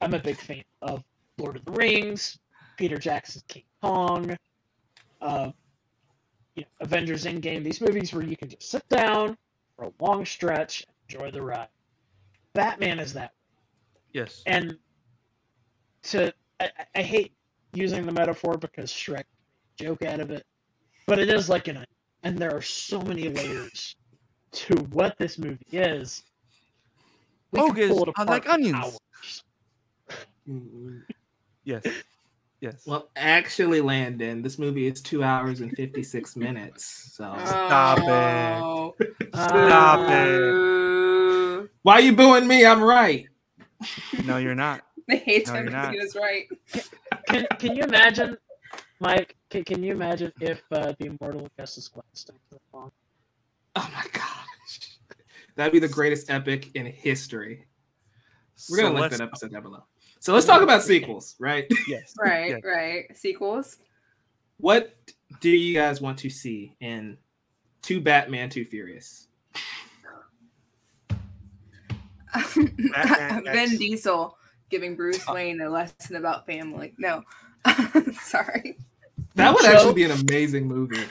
I'm 0.00 0.14
a 0.14 0.18
big 0.18 0.36
fan 0.36 0.62
of 0.82 1.02
Lord 1.38 1.56
of 1.56 1.64
the 1.64 1.72
Rings, 1.72 2.38
Peter 2.76 2.98
Jackson's 2.98 3.44
King 3.48 3.64
Kong, 3.82 4.36
uh, 5.20 5.50
you 6.54 6.62
know, 6.62 6.68
Avengers 6.80 7.24
Endgame. 7.24 7.64
These 7.64 7.80
movies 7.80 8.12
where 8.12 8.24
you 8.24 8.36
can 8.36 8.48
just 8.48 8.70
sit 8.70 8.88
down 8.88 9.36
for 9.76 9.86
a 9.86 9.92
long 10.00 10.24
stretch, 10.24 10.82
and 10.82 10.94
enjoy 11.08 11.30
the 11.30 11.42
ride. 11.42 11.68
Batman 12.54 12.98
is 12.98 13.12
that 13.14 13.32
yes, 14.12 14.42
and 14.46 14.76
to 16.04 16.32
I, 16.60 16.70
I- 16.94 17.02
hate 17.02 17.32
using 17.74 18.06
the 18.06 18.12
metaphor 18.12 18.56
because 18.56 18.90
Shrek 18.90 19.24
joke 19.76 20.02
out 20.02 20.20
of 20.20 20.30
it, 20.30 20.44
but 21.06 21.18
it 21.18 21.28
is 21.28 21.48
like 21.48 21.68
an 21.68 21.84
and 22.24 22.38
there 22.38 22.54
are 22.54 22.62
so 22.62 23.00
many 23.02 23.28
layers 23.28 23.94
to 24.50 24.74
what 24.90 25.16
this 25.18 25.38
movie 25.38 25.66
is. 25.70 26.24
We 27.52 27.60
could 27.60 27.70
Ogres 27.70 27.90
pull 27.90 28.02
it 28.02 28.08
apart 28.08 28.28
like 28.28 28.48
onions. 28.48 28.98
Hours. 30.48 30.62
Mm, 30.62 31.02
yes, 31.64 31.82
yes. 32.60 32.82
Well, 32.86 33.10
actually, 33.16 33.80
Landon, 33.80 34.42
this 34.42 34.58
movie 34.58 34.86
is 34.86 35.00
two 35.00 35.22
hours 35.22 35.60
and 35.60 35.72
56 35.76 36.36
minutes. 36.36 37.12
So 37.14 37.34
Stop 37.44 37.98
it. 37.98 38.04
Oh. 38.04 38.94
Stop 39.34 40.10
it. 40.10 41.70
Why 41.82 41.94
are 41.94 42.00
you 42.00 42.14
booing 42.14 42.46
me? 42.46 42.64
I'm 42.66 42.82
right. 42.82 43.26
No, 44.24 44.36
you're 44.38 44.54
not. 44.54 44.82
I 45.10 45.16
hate 45.16 45.46
No, 45.48 45.54
him 45.54 45.64
you're 45.68 45.72
because 45.72 45.84
not. 45.84 45.92
he 45.94 46.00
was 46.00 46.16
right. 46.16 46.46
Can, 47.28 47.46
can 47.58 47.76
you 47.76 47.82
imagine, 47.84 48.36
Mike? 49.00 49.36
Can, 49.50 49.64
can 49.64 49.82
you 49.82 49.92
imagine 49.92 50.32
if 50.40 50.60
uh, 50.72 50.92
the 50.98 51.06
immortal 51.06 51.46
Augustus 51.46 51.88
Gladstone 51.88 52.36
came 52.50 52.58
along? 52.74 52.90
Oh 53.76 53.88
my 53.94 54.04
gosh. 54.12 54.98
That'd 55.56 55.72
be 55.72 55.78
the 55.78 55.88
greatest 55.88 56.30
epic 56.30 56.70
in 56.74 56.86
history. 56.86 57.66
We're 58.70 58.78
gonna 58.78 58.88
So 58.88 59.00
link 59.00 59.12
that 59.12 59.20
episode 59.20 59.52
down 59.52 59.62
below. 59.62 59.84
So 60.20 60.32
let's 60.34 60.46
talk 60.46 60.62
about 60.62 60.82
sequels, 60.82 61.36
right? 61.38 61.66
Yes, 61.88 62.14
Right, 62.20 62.50
yes. 62.50 62.60
right. 62.64 63.16
Sequels. 63.16 63.78
What 64.58 64.96
do 65.40 65.50
you 65.50 65.74
guys 65.74 66.00
want 66.00 66.18
to 66.18 66.30
see 66.30 66.74
in 66.80 67.16
Two 67.82 68.00
Batman, 68.00 68.50
Two 68.50 68.64
Furious? 68.64 69.28
Batman 72.92 73.44
Vin 73.44 73.76
Diesel 73.78 74.36
giving 74.70 74.96
Bruce 74.96 75.20
oh. 75.28 75.34
Wayne 75.34 75.60
a 75.60 75.70
lesson 75.70 76.16
about 76.16 76.46
family. 76.46 76.94
No. 76.98 77.22
Sorry. 78.20 78.76
That 79.34 79.54
would 79.54 79.64
actually 79.64 79.94
be 79.94 80.04
an 80.04 80.10
amazing 80.10 80.66
movie. 80.66 81.04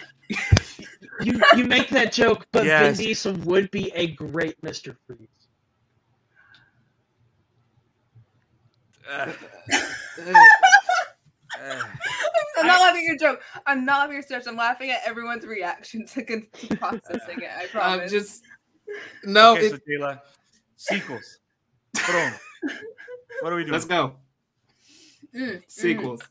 You 1.21 1.41
you 1.55 1.65
make 1.65 1.89
that 1.89 2.11
joke, 2.11 2.45
but 2.51 2.65
Yes. 2.65 2.97
Vin 2.97 3.05
Diesel 3.07 3.33
would 3.45 3.71
be 3.71 3.91
a 3.95 4.07
great 4.07 4.61
Mister 4.61 4.95
Freeze. 5.07 5.27
Uh, 9.09 9.31
uh, 11.59 11.83
I'm 12.57 12.67
not 12.67 12.81
laughing 12.81 13.01
at 13.01 13.05
your 13.05 13.17
joke. 13.17 13.41
I'm 13.65 13.85
not 13.85 13.99
laughing 13.99 14.11
at 14.11 14.15
your 14.15 14.23
stretch. 14.23 14.47
I'm 14.47 14.55
laughing 14.57 14.91
at 14.91 15.01
everyone's 15.05 15.45
reaction 15.45 16.05
to, 16.07 16.23
con- 16.23 16.47
to 16.53 16.75
processing 16.75 17.41
it. 17.41 17.49
I 17.55 17.61
I'm 17.63 17.69
promise. 17.69 18.11
just 18.11 18.43
no. 19.23 19.53
okay, 19.55 19.67
it- 19.67 19.71
so 19.71 19.77
Jayla, 19.89 20.19
sequels. 20.75 21.39
Boom. 22.07 22.33
What 23.41 23.53
are 23.53 23.55
we 23.55 23.63
doing? 23.63 23.73
let's 23.73 23.85
go. 23.85 24.15
Mm, 25.35 25.57
mm. 25.57 25.61
Sequels. 25.67 26.21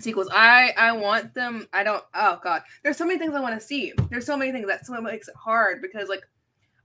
sequels. 0.00 0.28
I 0.32 0.72
I 0.76 0.92
want 0.92 1.34
them. 1.34 1.68
I 1.72 1.82
don't. 1.84 2.02
Oh 2.14 2.40
god, 2.42 2.62
there's 2.82 2.96
so 2.96 3.04
many 3.06 3.18
things 3.18 3.34
I 3.34 3.40
want 3.40 3.58
to 3.58 3.64
see. 3.64 3.92
There's 4.10 4.26
so 4.26 4.36
many 4.36 4.52
things 4.52 4.66
that's 4.66 4.90
what 4.90 5.02
makes 5.02 5.28
it 5.28 5.34
hard 5.36 5.80
because 5.82 6.08
like 6.08 6.22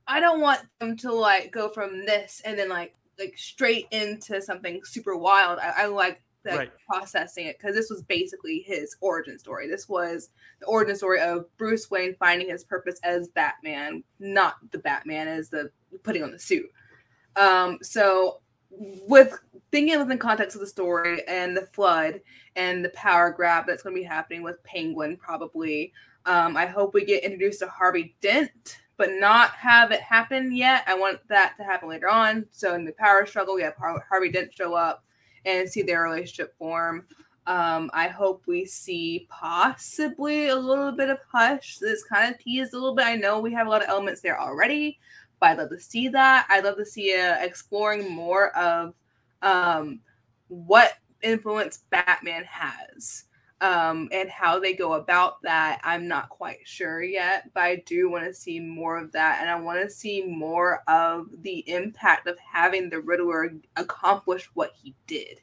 I 0.08 0.20
don't 0.20 0.42
want 0.42 0.62
them 0.80 0.96
to 0.98 1.12
like 1.12 1.52
go 1.52 1.70
from 1.70 2.06
this 2.06 2.42
and 2.46 2.58
then 2.58 2.70
like 2.70 2.94
like 3.20 3.38
straight 3.38 3.88
into 3.92 4.42
something 4.42 4.82
super 4.84 5.16
wild. 5.16 5.60
I, 5.60 5.84
I 5.84 5.86
like 5.88 6.22
that 6.44 6.58
Right. 6.58 6.72
processing 6.88 7.48
it 7.48 7.58
because 7.60 7.76
this 7.76 7.90
was 7.90 8.02
basically 8.04 8.60
his 8.60 8.96
origin 9.02 9.38
story. 9.38 9.68
This 9.68 9.90
was 9.90 10.30
the 10.60 10.68
origin 10.68 10.96
story 10.96 11.20
of 11.20 11.46
Bruce 11.58 11.92
Wayne 11.92 12.16
finding 12.18 12.50
his 12.50 12.64
purpose 12.64 13.00
as 13.04 13.28
Batman, 13.28 14.04
not 14.20 14.56
the 14.72 14.80
Batman 14.80 15.28
as 15.28 15.50
the 15.50 15.70
putting 16.04 16.24
on 16.24 16.32
the 16.32 16.40
suit. 16.40 16.70
Um, 17.36 17.78
so 17.82 18.40
with 18.72 19.38
thinking 19.72 20.00
within 20.00 20.18
context 20.18 20.56
of 20.56 20.62
the 20.62 20.68
story 20.68 21.22
and 21.28 21.56
the 21.56 21.68
flood 21.74 22.22
and 22.56 22.84
the 22.84 22.90
power 22.90 23.32
grab 23.32 23.66
that's 23.68 23.84
going 23.84 23.96
to 23.96 24.02
be 24.02 24.08
happening 24.08 24.44
with 24.44 24.64
Penguin 24.64 25.18
probably. 25.18 25.92
Um, 26.26 26.56
I 26.58 26.66
hope 26.66 26.94
we 26.94 27.06
get 27.06 27.24
introduced 27.24 27.60
to 27.60 27.68
Harvey 27.68 28.16
Dent, 28.22 28.80
but 29.00 29.14
not 29.14 29.52
have 29.52 29.92
it 29.92 30.02
happen 30.02 30.54
yet. 30.54 30.84
I 30.86 30.94
want 30.94 31.26
that 31.30 31.56
to 31.58 31.64
happen 31.64 31.88
later 31.88 32.10
on. 32.10 32.46
So 32.52 32.76
in 32.76 32.84
the 32.84 32.92
power 32.92 33.26
struggle, 33.26 33.56
we 33.56 33.62
have 33.62 33.76
Har- 33.78 34.06
Harvey 34.10 34.30
Dent 34.30 34.54
show 34.54 34.74
up 34.74 35.06
and 35.46 35.68
see 35.68 35.82
their 35.82 36.04
relationship 36.04 36.54
form. 36.58 37.06
Um, 37.48 37.90
I 37.94 38.10
hope 38.10 38.44
we 38.46 38.66
see 38.66 39.26
possibly 39.30 40.50
a 40.50 40.56
little 40.56 40.92
bit 40.92 41.10
of 41.10 41.18
Hush. 41.32 41.78
This 41.78 42.04
kind 42.04 42.30
of 42.30 42.42
teased 42.42 42.74
a 42.74 42.78
little 42.78 42.94
bit. 42.94 43.06
I 43.06 43.16
know 43.16 43.40
we 43.40 43.54
have 43.54 43.68
a 43.68 43.70
lot 43.70 43.82
of 43.82 43.88
elements 43.88 44.20
there 44.20 44.40
already, 44.40 45.00
but 45.40 45.52
I'd 45.52 45.60
love 45.60 45.70
to 45.70 45.80
see 45.80 46.10
that. 46.10 46.46
I'd 46.50 46.66
love 46.66 46.76
to 46.76 46.86
see 46.86 47.18
uh, 47.18 47.38
exploring 47.40 48.12
more 48.12 48.50
of 48.50 48.94
um, 49.42 50.02
what 50.50 50.96
influence 51.22 51.86
Batman 51.90 52.44
has 52.44 53.24
um, 53.62 54.08
and 54.12 54.30
how 54.30 54.60
they 54.60 54.74
go 54.74 54.94
about 54.94 55.42
that. 55.44 55.82
I'm 55.84 56.08
not 56.08 56.30
quite 56.30 56.60
sure 56.66 57.04
yet, 57.04 57.50
but 57.54 57.64
I 57.64 57.84
do 57.86 58.10
want 58.10 58.26
to 58.26 58.34
see 58.34 58.60
more 58.60 58.98
of 58.98 59.12
that. 59.12 59.40
And 59.42 59.50
I 59.50 59.60
want 59.60 59.82
to 59.82 59.90
see 59.90 60.24
more 60.24 60.82
of 60.88 61.28
the 61.42 61.70
impact 61.70 62.28
of 62.28 62.38
having 62.40 62.90
the 62.90 63.02
Riddler 63.02 63.54
accomplish 63.76 64.50
what 64.54 64.72
he 64.82 64.96
did 65.08 65.42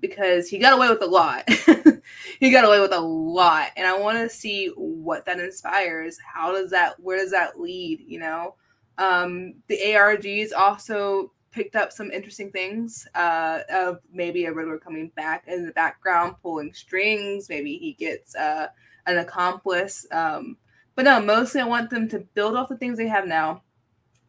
because 0.00 0.48
he 0.48 0.58
got 0.58 0.74
away 0.74 0.88
with 0.88 1.02
a 1.02 1.06
lot. 1.06 1.48
he 2.40 2.50
got 2.50 2.64
away 2.64 2.80
with 2.80 2.92
a 2.92 3.00
lot. 3.00 3.70
And 3.76 3.86
I 3.86 3.98
want 3.98 4.18
to 4.18 4.28
see 4.28 4.68
what 4.76 5.26
that 5.26 5.40
inspires. 5.40 6.18
How 6.18 6.52
does 6.52 6.70
that, 6.70 7.00
where 7.00 7.18
does 7.18 7.32
that 7.32 7.60
lead? 7.60 8.04
You 8.06 8.20
know, 8.20 8.54
um, 8.98 9.54
the 9.66 9.78
ARGs 9.78 10.52
also 10.56 11.32
picked 11.50 11.76
up 11.76 11.92
some 11.92 12.10
interesting 12.10 12.50
things 12.50 13.06
uh, 13.14 13.60
of 13.72 13.98
maybe 14.12 14.44
a 14.44 14.52
Riddler 14.52 14.78
coming 14.78 15.10
back 15.16 15.44
in 15.46 15.66
the 15.66 15.72
background 15.72 16.36
pulling 16.42 16.72
strings. 16.72 17.48
Maybe 17.48 17.78
he 17.78 17.92
gets 17.94 18.34
uh, 18.34 18.68
an 19.06 19.18
accomplice. 19.18 20.06
Um, 20.12 20.56
But 20.94 21.04
no, 21.04 21.20
mostly 21.20 21.60
I 21.60 21.64
want 21.64 21.90
them 21.90 22.08
to 22.08 22.20
build 22.34 22.56
off 22.56 22.68
the 22.68 22.76
things 22.76 22.98
they 22.98 23.08
have 23.08 23.26
now. 23.26 23.62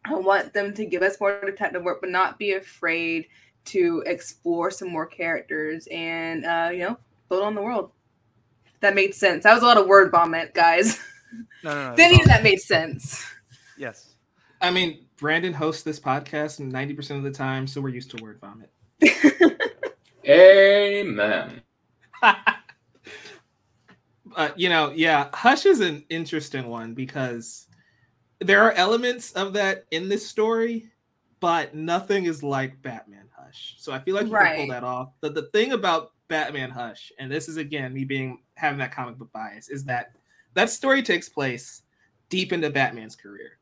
I 0.04 0.14
want 0.14 0.52
them 0.52 0.72
to 0.74 0.86
give 0.86 1.02
us 1.02 1.20
more 1.20 1.40
detective 1.44 1.82
work, 1.82 2.00
but 2.00 2.10
not 2.10 2.38
be 2.38 2.52
afraid 2.52 3.26
to 3.66 4.02
explore 4.06 4.70
some 4.70 4.88
more 4.88 5.04
characters 5.06 5.86
and 5.90 6.44
uh, 6.46 6.70
you 6.72 6.78
know 6.80 6.98
build 7.28 7.42
on 7.42 7.54
the 7.54 7.60
world. 7.62 7.90
That 8.80 8.94
made 8.94 9.14
sense. 9.14 9.44
That 9.44 9.52
was 9.54 9.62
a 9.62 9.66
lot 9.66 9.76
of 9.76 9.86
word 9.86 10.10
vomit, 10.10 10.54
guys. 10.54 10.98
No, 11.62 11.74
no, 11.74 11.90
no. 11.90 11.94
Then 11.96 12.14
it's 12.14 12.26
that 12.26 12.42
made 12.42 12.58
sense. 12.60 13.24
yes. 13.78 14.14
I 14.60 14.72
mean, 14.72 15.06
Brandon 15.20 15.52
hosts 15.52 15.82
this 15.82 16.00
podcast 16.00 16.60
90% 16.60 17.18
of 17.18 17.22
the 17.22 17.30
time, 17.30 17.66
so 17.66 17.80
we're 17.82 17.90
used 17.90 18.10
to 18.12 18.22
word 18.22 18.40
vomit. 18.40 18.70
Amen. 20.26 21.60
uh, 22.22 22.36
you 24.56 24.70
know, 24.70 24.92
yeah, 24.96 25.28
Hush 25.34 25.66
is 25.66 25.80
an 25.80 26.04
interesting 26.08 26.68
one 26.68 26.94
because 26.94 27.66
there 28.40 28.62
are 28.62 28.72
elements 28.72 29.32
of 29.32 29.52
that 29.52 29.84
in 29.90 30.08
this 30.08 30.26
story, 30.26 30.90
but 31.38 31.74
nothing 31.74 32.24
is 32.24 32.42
like 32.42 32.80
Batman 32.80 33.28
Hush. 33.36 33.74
So 33.76 33.92
I 33.92 33.98
feel 33.98 34.14
like 34.14 34.26
you 34.26 34.32
can 34.32 34.56
pull 34.56 34.68
that 34.68 34.84
off. 34.84 35.12
But 35.20 35.34
the 35.34 35.50
thing 35.52 35.72
about 35.72 36.12
Batman 36.28 36.70
Hush, 36.70 37.12
and 37.18 37.30
this 37.30 37.46
is 37.46 37.58
again 37.58 37.92
me 37.92 38.04
being 38.04 38.40
having 38.54 38.78
that 38.78 38.92
comic 38.92 39.18
book 39.18 39.30
bias, 39.32 39.68
is 39.68 39.84
that 39.84 40.12
that 40.54 40.70
story 40.70 41.02
takes 41.02 41.28
place 41.28 41.82
deep 42.30 42.54
into 42.54 42.70
Batman's 42.70 43.16
career. 43.16 43.59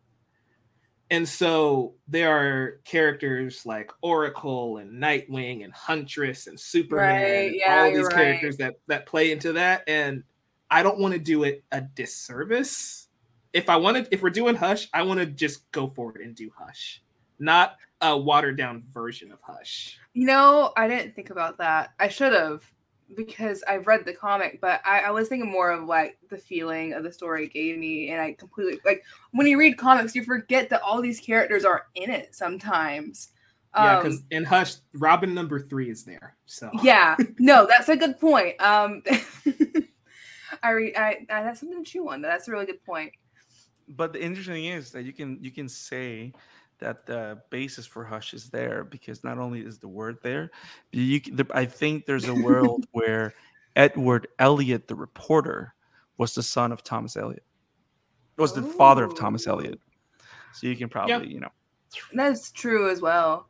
And 1.10 1.26
so 1.26 1.94
there 2.06 2.30
are 2.30 2.80
characters 2.84 3.64
like 3.64 3.90
Oracle 4.02 4.76
and 4.76 5.02
Nightwing 5.02 5.64
and 5.64 5.72
Huntress 5.72 6.46
and 6.46 6.60
Superman, 6.60 7.22
Right, 7.22 7.54
yeah, 7.54 7.84
all 7.84 7.90
these 7.90 8.04
right. 8.04 8.14
characters 8.14 8.56
that 8.58 8.74
that 8.88 9.06
play 9.06 9.32
into 9.32 9.54
that. 9.54 9.84
And 9.86 10.22
I 10.70 10.82
don't 10.82 10.98
want 10.98 11.14
to 11.14 11.20
do 11.20 11.44
it 11.44 11.64
a 11.72 11.80
disservice. 11.80 13.08
If 13.54 13.70
I 13.70 13.76
wanted, 13.76 14.08
if 14.10 14.22
we're 14.22 14.28
doing 14.30 14.54
Hush, 14.54 14.88
I 14.92 15.02
want 15.02 15.20
to 15.20 15.26
just 15.26 15.70
go 15.72 15.86
forward 15.86 16.20
and 16.20 16.34
do 16.34 16.50
Hush, 16.56 17.02
not 17.38 17.76
a 18.02 18.16
watered 18.16 18.58
down 18.58 18.82
version 18.92 19.32
of 19.32 19.38
Hush. 19.40 19.98
You 20.12 20.26
know, 20.26 20.72
I 20.76 20.88
didn't 20.88 21.14
think 21.14 21.30
about 21.30 21.56
that. 21.58 21.94
I 21.98 22.08
should 22.08 22.34
have 22.34 22.70
because 23.14 23.62
I've 23.68 23.86
read 23.86 24.04
the 24.04 24.12
comic, 24.12 24.60
but 24.60 24.80
I, 24.84 25.00
I 25.00 25.10
was 25.10 25.28
thinking 25.28 25.50
more 25.50 25.70
of 25.70 25.84
like 25.84 26.18
the 26.30 26.36
feeling 26.38 26.92
of 26.92 27.02
the 27.02 27.12
story 27.12 27.44
it 27.44 27.52
gave 27.52 27.78
me, 27.78 28.10
and 28.10 28.20
I 28.20 28.32
completely 28.32 28.80
like 28.84 29.02
when 29.32 29.46
you 29.46 29.58
read 29.58 29.78
comics, 29.78 30.14
you 30.14 30.24
forget 30.24 30.68
that 30.70 30.82
all 30.82 31.00
these 31.00 31.20
characters 31.20 31.64
are 31.64 31.86
in 31.94 32.10
it 32.10 32.34
sometimes. 32.34 33.28
Yeah, 33.74 33.98
Um, 33.98 34.02
because 34.02 34.22
in 34.30 34.44
Hush, 34.44 34.76
Robin 34.94 35.34
number 35.34 35.60
three 35.60 35.90
is 35.90 36.04
there. 36.04 36.36
So 36.46 36.70
yeah, 36.82 37.16
no, 37.38 37.66
that's 37.66 37.88
a 37.88 37.96
good 37.96 38.18
point. 38.18 38.60
Um, 38.60 39.02
I, 40.62 40.70
re- 40.70 40.96
I, 40.96 41.26
I 41.30 41.42
that's 41.42 41.60
something 41.60 41.84
to 41.84 41.90
chew 41.90 42.08
on. 42.08 42.22
That's 42.22 42.48
a 42.48 42.50
really 42.50 42.66
good 42.66 42.84
point. 42.84 43.12
But 43.88 44.12
the 44.12 44.22
interesting 44.22 44.54
thing 44.54 44.66
is 44.66 44.90
that 44.92 45.04
you 45.04 45.12
can 45.12 45.38
you 45.42 45.50
can 45.50 45.68
say 45.68 46.32
that 46.78 47.06
the 47.06 47.40
basis 47.50 47.86
for 47.86 48.04
Hush 48.04 48.34
is 48.34 48.50
there 48.50 48.84
because 48.84 49.24
not 49.24 49.38
only 49.38 49.60
is 49.60 49.78
the 49.78 49.88
word 49.88 50.18
there, 50.22 50.50
you 50.92 51.20
the, 51.20 51.46
I 51.52 51.66
think 51.66 52.06
there's 52.06 52.28
a 52.28 52.34
world 52.34 52.86
where 52.92 53.34
Edward 53.76 54.28
Elliot, 54.38 54.88
the 54.88 54.94
reporter, 54.94 55.74
was 56.16 56.34
the 56.34 56.42
son 56.42 56.72
of 56.72 56.82
Thomas 56.82 57.16
Elliot, 57.16 57.44
was 58.36 58.52
the 58.52 58.62
father 58.62 59.04
of 59.04 59.16
Thomas 59.16 59.46
Ooh. 59.46 59.50
Elliot. 59.50 59.80
So 60.54 60.66
you 60.66 60.76
can 60.76 60.88
probably 60.88 61.28
you 61.28 61.40
know 61.40 61.50
That's 62.12 62.50
true 62.52 62.90
as 62.90 63.00
well. 63.00 63.48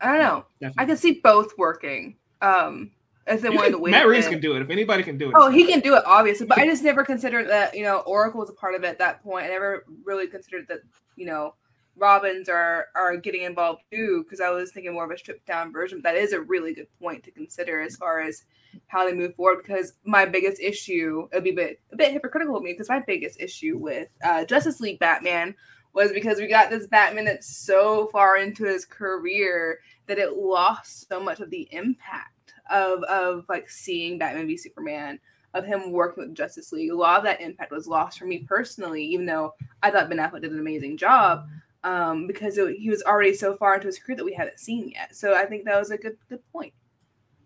I 0.00 0.18
don't 0.18 0.44
know. 0.62 0.70
I 0.76 0.84
can 0.84 0.96
see 0.96 1.20
both 1.22 1.52
working. 1.56 2.16
Um, 2.42 2.90
if 3.26 3.40
they 3.40 3.48
You 3.48 3.54
wanted 3.56 3.70
can- 3.70 3.72
to 3.72 3.78
wait. 3.78 3.90
Matt 3.90 4.06
Reeves 4.06 4.28
can 4.28 4.40
do 4.40 4.54
it. 4.54 4.62
If 4.62 4.70
anybody 4.70 5.02
can 5.02 5.18
do 5.18 5.30
it, 5.30 5.34
Oh, 5.36 5.50
he 5.50 5.66
can 5.66 5.80
do 5.80 5.96
it, 5.96 6.02
obviously, 6.06 6.46
but 6.46 6.58
I 6.58 6.64
just 6.66 6.84
never 6.84 7.04
considered 7.04 7.48
that 7.48 7.74
you 7.76 7.82
know 7.82 8.00
Oracle 8.00 8.40
was 8.40 8.50
a 8.50 8.52
part 8.52 8.74
of 8.74 8.84
it 8.84 8.88
at 8.88 8.98
that 8.98 9.22
point. 9.22 9.46
I 9.46 9.48
never 9.48 9.84
really 10.04 10.26
considered 10.26 10.66
that 10.68 10.80
you 11.16 11.26
know 11.26 11.54
Robins 11.96 12.48
are 12.48 12.86
are 12.94 13.16
getting 13.16 13.42
involved 13.42 13.82
too, 13.90 14.22
because 14.24 14.40
I 14.40 14.50
was 14.50 14.70
thinking 14.70 14.92
more 14.92 15.04
of 15.04 15.10
a 15.10 15.18
stripped 15.18 15.46
down 15.46 15.72
version. 15.72 16.02
That 16.02 16.16
is 16.16 16.32
a 16.32 16.40
really 16.40 16.74
good 16.74 16.88
point 17.00 17.24
to 17.24 17.30
consider 17.30 17.80
as 17.80 17.96
far 17.96 18.20
as 18.20 18.44
how 18.88 19.06
they 19.06 19.14
move 19.14 19.34
forward. 19.34 19.62
Because 19.62 19.94
my 20.04 20.26
biggest 20.26 20.60
issue, 20.60 21.28
it'd 21.32 21.44
be 21.44 21.50
a 21.50 21.54
bit 21.54 21.80
a 21.92 21.96
bit 21.96 22.12
hypocritical 22.12 22.56
of 22.56 22.62
me, 22.62 22.72
because 22.72 22.88
my 22.88 23.00
biggest 23.00 23.40
issue 23.40 23.78
with 23.78 24.08
uh, 24.24 24.44
Justice 24.44 24.80
League 24.80 24.98
Batman 24.98 25.54
was 25.94 26.12
because 26.12 26.38
we 26.38 26.46
got 26.46 26.68
this 26.68 26.86
Batman 26.86 27.24
that's 27.24 27.56
so 27.56 28.08
far 28.12 28.36
into 28.36 28.64
his 28.64 28.84
career 28.84 29.78
that 30.06 30.18
it 30.18 30.36
lost 30.36 31.08
so 31.08 31.18
much 31.18 31.40
of 31.40 31.48
the 31.48 31.66
impact 31.72 32.52
of 32.70 33.02
of 33.04 33.46
like 33.48 33.70
seeing 33.70 34.18
Batman 34.18 34.46
v 34.46 34.58
Superman, 34.58 35.18
of 35.54 35.64
him 35.64 35.92
working 35.92 36.24
with 36.24 36.36
Justice 36.36 36.72
League. 36.72 36.90
A 36.90 36.94
lot 36.94 37.18
of 37.18 37.24
that 37.24 37.40
impact 37.40 37.72
was 37.72 37.86
lost 37.86 38.18
for 38.18 38.26
me 38.26 38.40
personally, 38.46 39.02
even 39.06 39.24
though 39.24 39.54
I 39.82 39.90
thought 39.90 40.10
Ben 40.10 40.18
Affleck 40.18 40.42
did 40.42 40.52
an 40.52 40.60
amazing 40.60 40.98
job. 40.98 41.46
Um, 41.86 42.26
because 42.26 42.58
it, 42.58 42.78
he 42.78 42.90
was 42.90 43.04
already 43.04 43.32
so 43.32 43.54
far 43.54 43.76
into 43.76 43.86
his 43.86 44.00
career 44.00 44.16
that 44.16 44.24
we 44.24 44.34
haven't 44.34 44.58
seen 44.58 44.88
yet. 44.88 45.14
So 45.14 45.36
I 45.36 45.46
think 45.46 45.64
that 45.64 45.78
was 45.78 45.92
a 45.92 45.96
good 45.96 46.16
good 46.28 46.42
point 46.52 46.72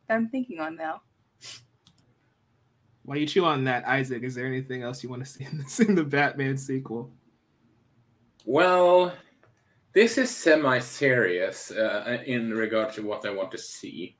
that 0.08 0.14
I'm 0.14 0.28
thinking 0.30 0.60
on 0.60 0.76
now. 0.76 1.02
While 3.02 3.18
you 3.18 3.26
chew 3.26 3.44
on 3.44 3.64
that, 3.64 3.84
Isak, 3.86 4.22
is 4.22 4.34
there 4.34 4.46
anything 4.46 4.82
else 4.82 5.02
you 5.02 5.10
want 5.10 5.22
to 5.24 5.30
see 5.30 5.44
in, 5.44 5.58
this, 5.58 5.80
in 5.80 5.94
the 5.94 6.04
Batman 6.04 6.56
sequel? 6.56 7.12
Well, 8.46 9.12
this 9.92 10.16
is 10.16 10.30
semi-serious 10.30 11.70
uh, 11.70 12.22
in 12.24 12.54
regard 12.54 12.94
to 12.94 13.02
what 13.02 13.26
I 13.26 13.30
want 13.30 13.50
to 13.50 13.58
see. 13.58 14.16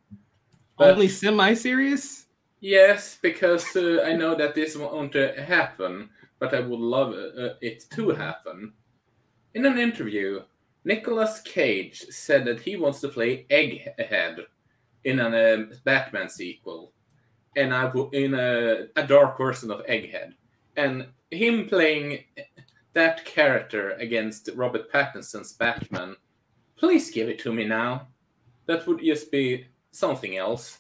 But- 0.77 0.91
Only 0.91 1.09
semi-serious? 1.09 2.27
Yes, 2.61 3.19
because 3.23 3.65
uh, 3.75 4.05
I 4.05 4.13
know 4.13 4.35
that 4.35 4.55
this 4.55 4.77
won't 4.77 5.17
uh, 5.17 5.33
happen, 5.41 6.11
but 6.39 6.53
I 6.53 6.61
would 6.61 6.79
love 6.79 7.15
uh, 7.15 7.55
it 7.63 7.87
to 7.93 8.11
happen. 8.11 8.75
In 9.55 9.67
an 9.67 9.79
interview, 9.79 10.43
Nicolas 10.85 11.41
Cage 11.41 12.07
said 12.11 12.45
that 12.45 12.61
he 12.61 12.77
wants 12.77 13.01
to 13.01 13.09
play 13.09 13.47
Egghead 13.51 14.45
in 15.05 15.21
a 15.21 15.55
um, 15.55 15.73
Batman 15.85 16.29
sequel, 16.29 16.93
and 17.57 17.75
I 17.75 17.85
w- 17.85 18.11
in 18.13 18.35
a, 18.35 18.87
a 18.97 19.07
dark 19.07 19.37
version 19.39 19.71
of 19.71 19.85
Egghead, 19.87 20.35
and 20.77 21.07
him 21.31 21.67
playing 21.69 22.25
that 22.93 23.25
character 23.25 23.93
against 23.93 24.51
Robert 24.55 24.91
Pattinson's 24.93 25.53
Batman. 25.53 26.17
Please 26.77 27.11
give 27.11 27.29
it 27.29 27.39
to 27.41 27.53
me 27.53 27.67
now. 27.67 28.09
That 28.67 28.87
would 28.87 29.01
just 29.01 29.31
be 29.31 29.67
something 29.91 30.37
else. 30.37 30.79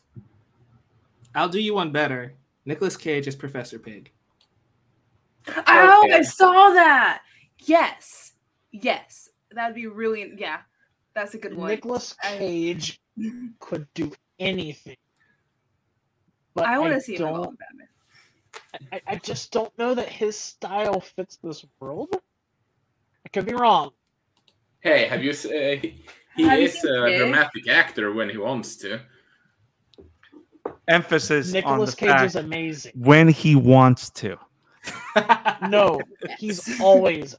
I'll 1.34 1.48
do 1.48 1.60
you 1.60 1.74
one 1.74 1.92
better. 1.92 2.34
Nicolas 2.64 2.96
Cage 2.96 3.26
is 3.26 3.36
Professor 3.36 3.78
Pig. 3.78 4.10
Oh, 5.48 6.08
I 6.12 6.22
saw 6.22 6.70
that. 6.70 7.22
Yes, 7.60 8.29
yes, 8.72 9.28
that'd 9.52 9.74
be 9.74 9.86
really 9.86 10.32
yeah. 10.36 10.58
That's 11.14 11.34
a 11.34 11.38
good 11.38 11.56
one. 11.56 11.68
Nicolas 11.68 12.14
I- 12.22 12.38
Cage 12.38 13.00
could 13.58 13.86
do 13.94 14.12
anything. 14.38 14.96
But 16.54 16.66
I 16.66 16.78
want 16.78 16.92
to 16.94 17.00
see 17.00 17.14
him 17.16 17.20
don't- 17.26 17.36
in 17.48 17.56
Batman. 17.56 17.88
I, 18.92 19.00
I 19.06 19.16
just 19.16 19.50
don't 19.52 19.76
know 19.78 19.94
that 19.94 20.08
his 20.08 20.36
style 20.36 21.00
fits 21.00 21.38
this 21.42 21.64
world. 21.80 22.08
I 23.26 23.28
could 23.30 23.44
be 23.46 23.52
wrong. 23.54 23.90
Hey, 24.80 25.06
have 25.06 25.22
you? 25.24 25.30
s- 25.30 25.44
Uh, 25.44 25.76
he 25.82 26.02
he 26.36 26.44
Have 26.44 26.58
is 26.60 26.84
a 26.84 27.04
Pig? 27.06 27.18
dramatic 27.18 27.68
actor 27.68 28.12
when 28.12 28.30
he 28.30 28.36
wants 28.38 28.76
to. 28.76 29.00
emphasis 30.88 31.52
Nicolas 31.52 31.80
on 31.80 31.86
the 31.86 31.96
Cage 31.96 32.08
fact 32.08 32.24
is 32.26 32.36
amazing. 32.36 32.92
when 32.96 33.28
he 33.28 33.54
wants 33.56 34.10
to. 34.10 34.38
No, 35.68 36.00
he's 36.38 36.80
always. 36.80 37.36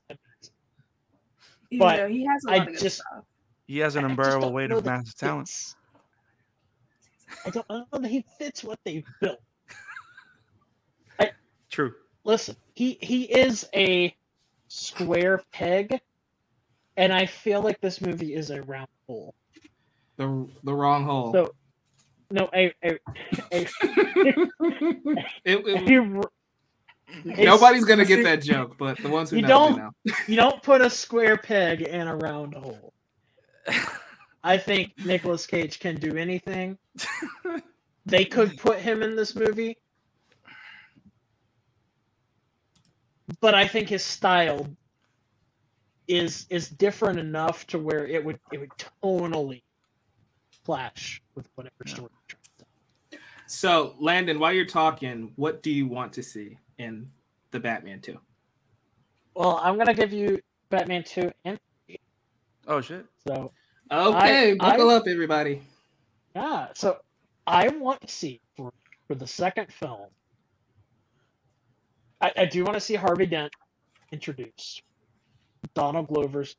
Even 1.72 1.88
But 1.88 1.98
though 1.98 2.08
he 2.08 2.26
has 2.26 2.44
a 2.46 2.52
I 2.52 2.58
lot 2.58 2.68
of 2.68 2.74
good 2.74 2.82
just- 2.82 2.98
stuff. 2.98 3.24
He 3.68 3.78
has 3.80 3.96
an 3.96 4.04
unbearable 4.04 4.52
weight 4.52 4.70
of 4.72 4.84
massive 4.86 5.16
talent. 5.16 5.50
I 7.46 7.50
don't, 7.52 7.66
I 7.70 7.74
don't 7.76 7.94
know 7.94 8.00
that 8.00 8.10
he 8.12 8.26
fits 8.38 8.66
what 8.66 8.78
they've 8.84 9.06
built. 9.22 9.40
I, 11.18 11.32
True. 11.70 11.94
Listen, 12.26 12.58
he 12.76 12.98
he 13.02 13.24
is 13.24 13.66
a 13.74 14.14
square 14.68 15.42
peg, 15.54 16.02
and 16.98 17.14
I 17.14 17.26
feel 17.26 17.62
like 17.62 17.80
this 17.80 18.02
movie 18.02 18.34
is 18.36 18.50
a 18.50 18.62
round 18.64 18.90
hole. 19.08 19.34
the 20.18 20.48
the 20.66 20.74
wrong 20.74 21.06
hole. 21.06 21.32
So, 21.32 21.54
no, 22.30 22.50
a 22.54 22.74
a, 22.84 23.00
a, 23.54 23.68
It- 25.46 25.66
it- 25.66 25.90
a 25.90 25.98
r- 25.98 26.20
a 26.20 26.26
nobody's 27.26 27.86
gonna 27.86 28.06
get 28.06 28.24
that 28.24 28.42
joke, 28.42 28.78
but 28.78 28.98
the 28.98 29.10
ones 29.10 29.30
who 29.30 29.38
You 29.38 29.42
know, 29.44 29.48
don't- 29.48 29.78
know. 29.78 29.92
You 30.28 30.36
don't 30.36 30.62
put 30.64 30.82
a 30.82 30.90
square 30.90 31.38
peg 31.38 31.82
in 31.82 32.08
a 32.08 32.16
round 32.16 32.54
hole. 32.56 32.94
I 34.44 34.58
think 34.58 34.94
Nicolas 35.06 35.46
Cage 35.46 35.80
can 35.80 35.96
do 35.98 36.18
anything. 36.18 36.78
they 38.06 38.26
could 38.26 38.58
put 38.58 38.80
him 38.80 39.04
in 39.04 39.16
this 39.16 39.36
movie. 39.36 39.78
But 43.40 43.56
I 43.56 43.68
think 43.68 43.90
his 43.90 44.04
style 44.04 44.68
is 46.08 46.46
is 46.50 46.68
different 46.70 47.20
enough 47.20 47.66
to 47.68 47.80
where 47.80 48.06
it 48.06 48.24
would 48.24 48.40
it 48.52 48.60
would 48.60 48.72
tonally 49.04 49.62
clash 50.66 51.22
with 51.36 51.48
whatever 51.56 51.76
story. 51.86 52.10
you're 52.12 52.28
trying 52.28 52.42
to 52.44 52.50
tell. 53.12 53.20
So, 53.48 53.96
Landon, 54.00 54.40
while 54.40 54.54
you're 54.54 54.66
talking, 54.66 55.32
what 55.36 55.64
do 55.64 55.72
you 55.72 55.88
want 55.88 56.14
to 56.14 56.24
see 56.24 56.58
in 56.82 57.10
the 57.52 57.60
Batman 57.60 58.02
2? 58.02 58.18
Well, 59.36 59.60
I'm 59.62 59.78
gonna 59.78 59.94
give 59.94 60.12
you 60.12 60.40
Batman 60.70 61.04
two 61.04 61.32
and 61.46 61.58
Oh 62.68 62.82
shit. 62.82 63.06
so 63.26 63.52
Okay, 63.92 64.52
I- 64.52 64.56
buckle 64.56 64.90
I- 64.90 64.96
up, 64.96 65.04
everybody. 65.08 65.62
yeah. 66.36 66.68
So 66.76 66.98
I 67.48 67.70
want 67.70 68.02
to 68.02 68.08
see 68.08 68.42
for 68.56 68.72
for 69.08 69.16
the 69.16 69.28
second 69.28 69.72
film. 69.72 70.08
I, 72.20 72.32
I 72.38 72.46
do 72.46 72.64
want 72.64 72.76
to 72.76 72.80
see 72.82 72.96
Harvey 72.96 73.26
Dent 73.26 73.52
introduced. 74.12 74.84
Donald 75.74 76.08
Glover's 76.08 76.56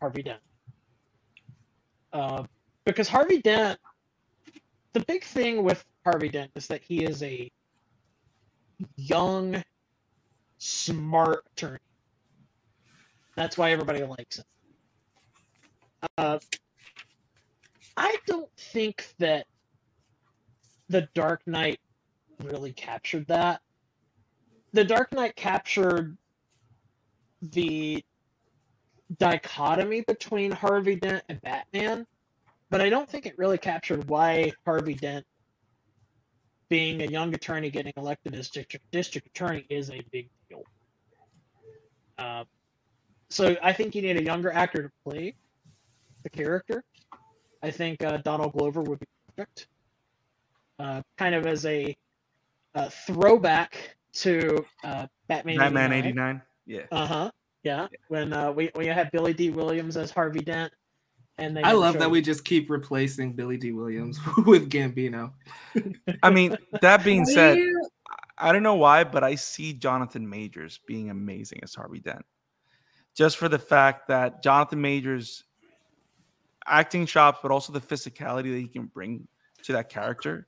Harvey 0.00 0.22
Dent. 0.22 0.40
Uh, 2.12 2.44
because 2.84 3.08
Harvey 3.08 3.40
Dent, 3.40 3.78
the 4.92 5.00
big 5.00 5.24
thing 5.24 5.62
with 5.64 5.82
Harvey 6.04 6.28
Dent 6.28 6.50
is 6.56 6.66
that 6.68 6.82
he 6.82 7.04
is 7.04 7.22
a 7.22 7.50
young, 8.96 9.62
smart 10.58 11.44
attorney. 11.52 11.78
That's 13.36 13.56
why 13.56 13.72
everybody 13.72 14.02
likes 14.02 14.38
him. 14.38 14.44
Uh, 16.18 16.38
I 17.96 18.16
don't 18.26 18.50
think 18.56 19.14
that 19.18 19.46
the 20.88 21.08
Dark 21.14 21.46
Knight 21.46 21.80
really 22.42 22.72
captured 22.72 23.26
that. 23.28 23.60
The 24.72 24.84
Dark 24.84 25.12
Knight 25.12 25.36
captured 25.36 26.16
the 27.40 28.04
dichotomy 29.18 30.02
between 30.02 30.50
Harvey 30.50 30.96
Dent 30.96 31.24
and 31.28 31.40
Batman, 31.42 32.06
but 32.70 32.80
I 32.80 32.88
don't 32.88 33.08
think 33.08 33.26
it 33.26 33.36
really 33.38 33.58
captured 33.58 34.08
why 34.08 34.52
Harvey 34.64 34.94
Dent, 34.94 35.26
being 36.72 37.02
a 37.02 37.04
young 37.04 37.34
attorney 37.34 37.68
getting 37.68 37.92
elected 37.98 38.34
as 38.34 38.48
district, 38.48 38.90
district 38.92 39.26
attorney, 39.26 39.66
is 39.68 39.90
a 39.90 40.00
big 40.10 40.30
deal. 40.48 40.62
Uh, 42.16 42.44
so 43.28 43.54
I 43.62 43.74
think 43.74 43.94
you 43.94 44.00
need 44.00 44.16
a 44.16 44.24
younger 44.24 44.50
actor 44.50 44.84
to 44.84 44.90
play 45.04 45.34
the 46.22 46.30
character. 46.30 46.82
I 47.62 47.70
think 47.70 48.02
uh, 48.02 48.16
Donald 48.24 48.54
Glover 48.54 48.80
would 48.80 49.00
be 49.00 49.06
perfect. 49.36 49.66
Uh, 50.78 51.02
kind 51.18 51.34
of 51.34 51.46
as 51.46 51.66
a, 51.66 51.94
uh 52.74 52.88
throwback 52.88 53.94
to 54.14 54.64
uh, 54.82 55.06
Batman. 55.28 55.58
Batman 55.58 55.92
89. 55.92 56.40
Yeah. 56.64 56.80
Uh 56.90 57.06
huh. 57.06 57.30
Yeah. 57.64 57.88
When 58.08 58.32
uh, 58.32 58.50
we 58.50 58.70
we 58.74 58.86
had 58.86 59.10
Billy 59.12 59.34
Dee 59.34 59.50
Williams 59.50 59.98
as 59.98 60.10
Harvey 60.10 60.40
Dent, 60.40 60.72
and 61.38 61.56
they 61.56 61.62
I 61.62 61.72
love 61.72 61.98
that 61.98 62.10
we 62.10 62.20
just 62.20 62.44
keep 62.44 62.70
replacing 62.70 63.32
Billy 63.32 63.56
Dee 63.56 63.72
Williams 63.72 64.20
with 64.46 64.70
Gambino. 64.70 65.32
I 66.22 66.30
mean, 66.30 66.56
that 66.80 67.04
being 67.04 67.24
said, 67.24 67.58
I 68.38 68.52
don't 68.52 68.62
know 68.62 68.74
why, 68.74 69.04
but 69.04 69.24
I 69.24 69.34
see 69.34 69.72
Jonathan 69.72 70.28
Majors 70.28 70.80
being 70.86 71.10
amazing 71.10 71.60
as 71.62 71.74
Harvey 71.74 72.00
Dent. 72.00 72.24
Just 73.14 73.36
for 73.36 73.48
the 73.48 73.58
fact 73.58 74.08
that 74.08 74.42
Jonathan 74.42 74.80
Majors 74.80 75.44
acting 76.66 77.06
chops, 77.06 77.40
but 77.42 77.50
also 77.50 77.72
the 77.72 77.80
physicality 77.80 78.52
that 78.52 78.58
he 78.58 78.68
can 78.68 78.86
bring 78.86 79.26
to 79.64 79.72
that 79.72 79.88
character 79.88 80.46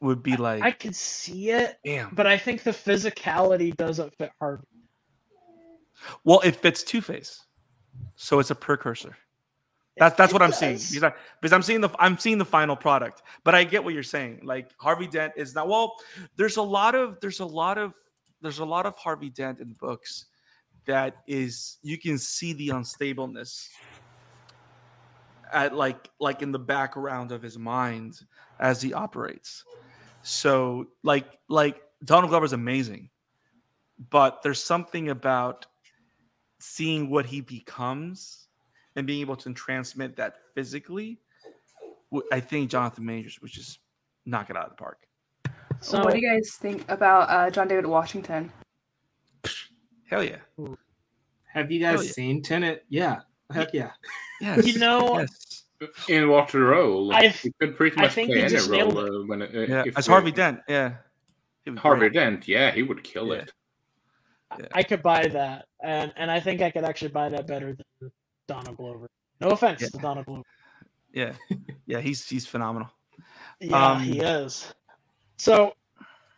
would 0.00 0.22
be 0.22 0.36
like, 0.36 0.62
I 0.62 0.70
could 0.70 0.94
see 0.94 1.50
it, 1.50 1.78
damn. 1.84 2.14
but 2.14 2.26
I 2.26 2.38
think 2.38 2.62
the 2.62 2.70
physicality 2.70 3.76
doesn't 3.76 4.14
fit 4.16 4.30
Harvey. 4.40 4.66
Well, 6.24 6.40
it 6.40 6.54
fits 6.54 6.82
Two 6.82 7.00
Face, 7.00 7.44
so 8.14 8.38
it's 8.38 8.50
a 8.50 8.54
precursor. 8.54 9.16
That's 9.98 10.16
that's 10.16 10.32
what 10.32 10.42
I'm 10.42 10.52
seeing 10.52 10.76
because, 10.76 11.02
I, 11.02 11.12
because 11.40 11.52
I'm 11.52 11.62
seeing 11.62 11.80
the 11.80 11.90
I'm 11.98 12.18
seeing 12.18 12.38
the 12.38 12.44
final 12.44 12.76
product. 12.76 13.22
But 13.44 13.54
I 13.54 13.64
get 13.64 13.82
what 13.82 13.94
you're 13.94 14.02
saying. 14.02 14.40
Like 14.42 14.70
Harvey 14.78 15.06
Dent 15.06 15.32
is 15.36 15.54
not 15.54 15.68
well. 15.68 15.96
There's 16.36 16.56
a 16.56 16.62
lot 16.62 16.94
of 16.94 17.18
there's 17.20 17.40
a 17.40 17.44
lot 17.44 17.78
of 17.78 17.94
there's 18.40 18.58
a 18.58 18.64
lot 18.64 18.86
of 18.86 18.96
Harvey 18.96 19.30
Dent 19.30 19.60
in 19.60 19.74
books 19.74 20.26
that 20.86 21.16
is 21.26 21.78
you 21.82 21.98
can 21.98 22.18
see 22.18 22.52
the 22.54 22.68
unstableness 22.68 23.68
at 25.52 25.74
like 25.74 26.08
like 26.18 26.42
in 26.42 26.52
the 26.52 26.58
background 26.58 27.32
of 27.32 27.42
his 27.42 27.58
mind 27.58 28.20
as 28.58 28.82
he 28.82 28.92
operates. 28.92 29.64
So 30.22 30.88
like 31.02 31.26
like 31.48 31.80
Donald 32.04 32.30
Glover's 32.30 32.52
amazing, 32.52 33.10
but 34.10 34.42
there's 34.42 34.62
something 34.62 35.10
about 35.10 35.66
seeing 36.60 37.08
what 37.08 37.26
he 37.26 37.40
becomes 37.40 38.47
and 38.98 39.06
being 39.06 39.20
able 39.20 39.36
to 39.36 39.54
transmit 39.54 40.16
that 40.16 40.34
physically. 40.56 41.20
I 42.32 42.40
think 42.40 42.68
Jonathan 42.70 43.06
Majors 43.06 43.40
would 43.40 43.50
just 43.52 43.78
knock 44.26 44.50
it 44.50 44.56
out 44.56 44.64
of 44.64 44.70
the 44.70 44.76
park. 44.76 44.98
So 45.80 46.02
what 46.02 46.14
do 46.14 46.20
you 46.20 46.28
guys 46.28 46.56
think 46.56 46.84
about 46.90 47.30
uh, 47.30 47.48
John 47.50 47.68
David 47.68 47.86
Washington? 47.86 48.50
Hell 50.10 50.24
yeah. 50.24 50.38
Have 51.52 51.70
you 51.70 51.80
guys 51.80 52.04
yeah. 52.04 52.10
seen 52.10 52.42
Tenet? 52.42 52.84
Yeah. 52.88 53.20
Heck 53.52 53.72
yeah. 53.72 53.92
Yes. 54.40 54.66
You 54.66 54.78
know- 54.80 55.20
yes. 55.20 55.64
In 56.08 56.28
what 56.28 56.52
role? 56.54 57.14
I've- 57.14 57.38
he 57.38 57.52
could 57.60 57.76
pretty 57.76 57.96
I 57.98 58.02
much 58.02 58.14
think 58.14 58.32
play 58.32 58.42
any 58.42 58.56
role. 58.68 58.98
Uh, 58.98 59.26
when, 59.26 59.42
uh, 59.42 59.46
Yeah. 59.52 59.84
if 59.86 59.96
As 59.96 60.08
Harvey 60.08 60.32
Dent. 60.32 60.60
Yeah. 60.68 60.94
Harvey 61.76 62.08
great. 62.08 62.14
Dent, 62.14 62.48
yeah, 62.48 62.72
he 62.72 62.82
would 62.82 63.04
kill 63.04 63.28
Yeah. 63.28 63.42
it. 63.42 63.52
Yeah. 64.58 64.66
I 64.72 64.82
could 64.82 65.02
buy 65.02 65.28
that, 65.28 65.66
and 65.84 66.12
and 66.16 66.30
I 66.30 66.40
think 66.40 66.62
I 66.62 66.70
could 66.70 66.84
actually 66.84 67.10
buy 67.10 67.28
that 67.28 67.46
better 67.46 67.76
than 68.00 68.10
Donald 68.48 68.76
Glover. 68.78 69.08
No 69.40 69.50
offense 69.50 69.82
Yeah. 69.82 69.88
to 69.90 69.98
Donald 69.98 70.26
Glover. 70.26 70.44
Yeah. 71.12 71.34
Yeah. 71.86 72.00
He's 72.00 72.28
he's 72.28 72.46
phenomenal. 72.46 72.90
Yeah, 73.60 73.92
Um, 73.92 74.00
he 74.00 74.20
is. 74.20 74.72
So 75.38 75.74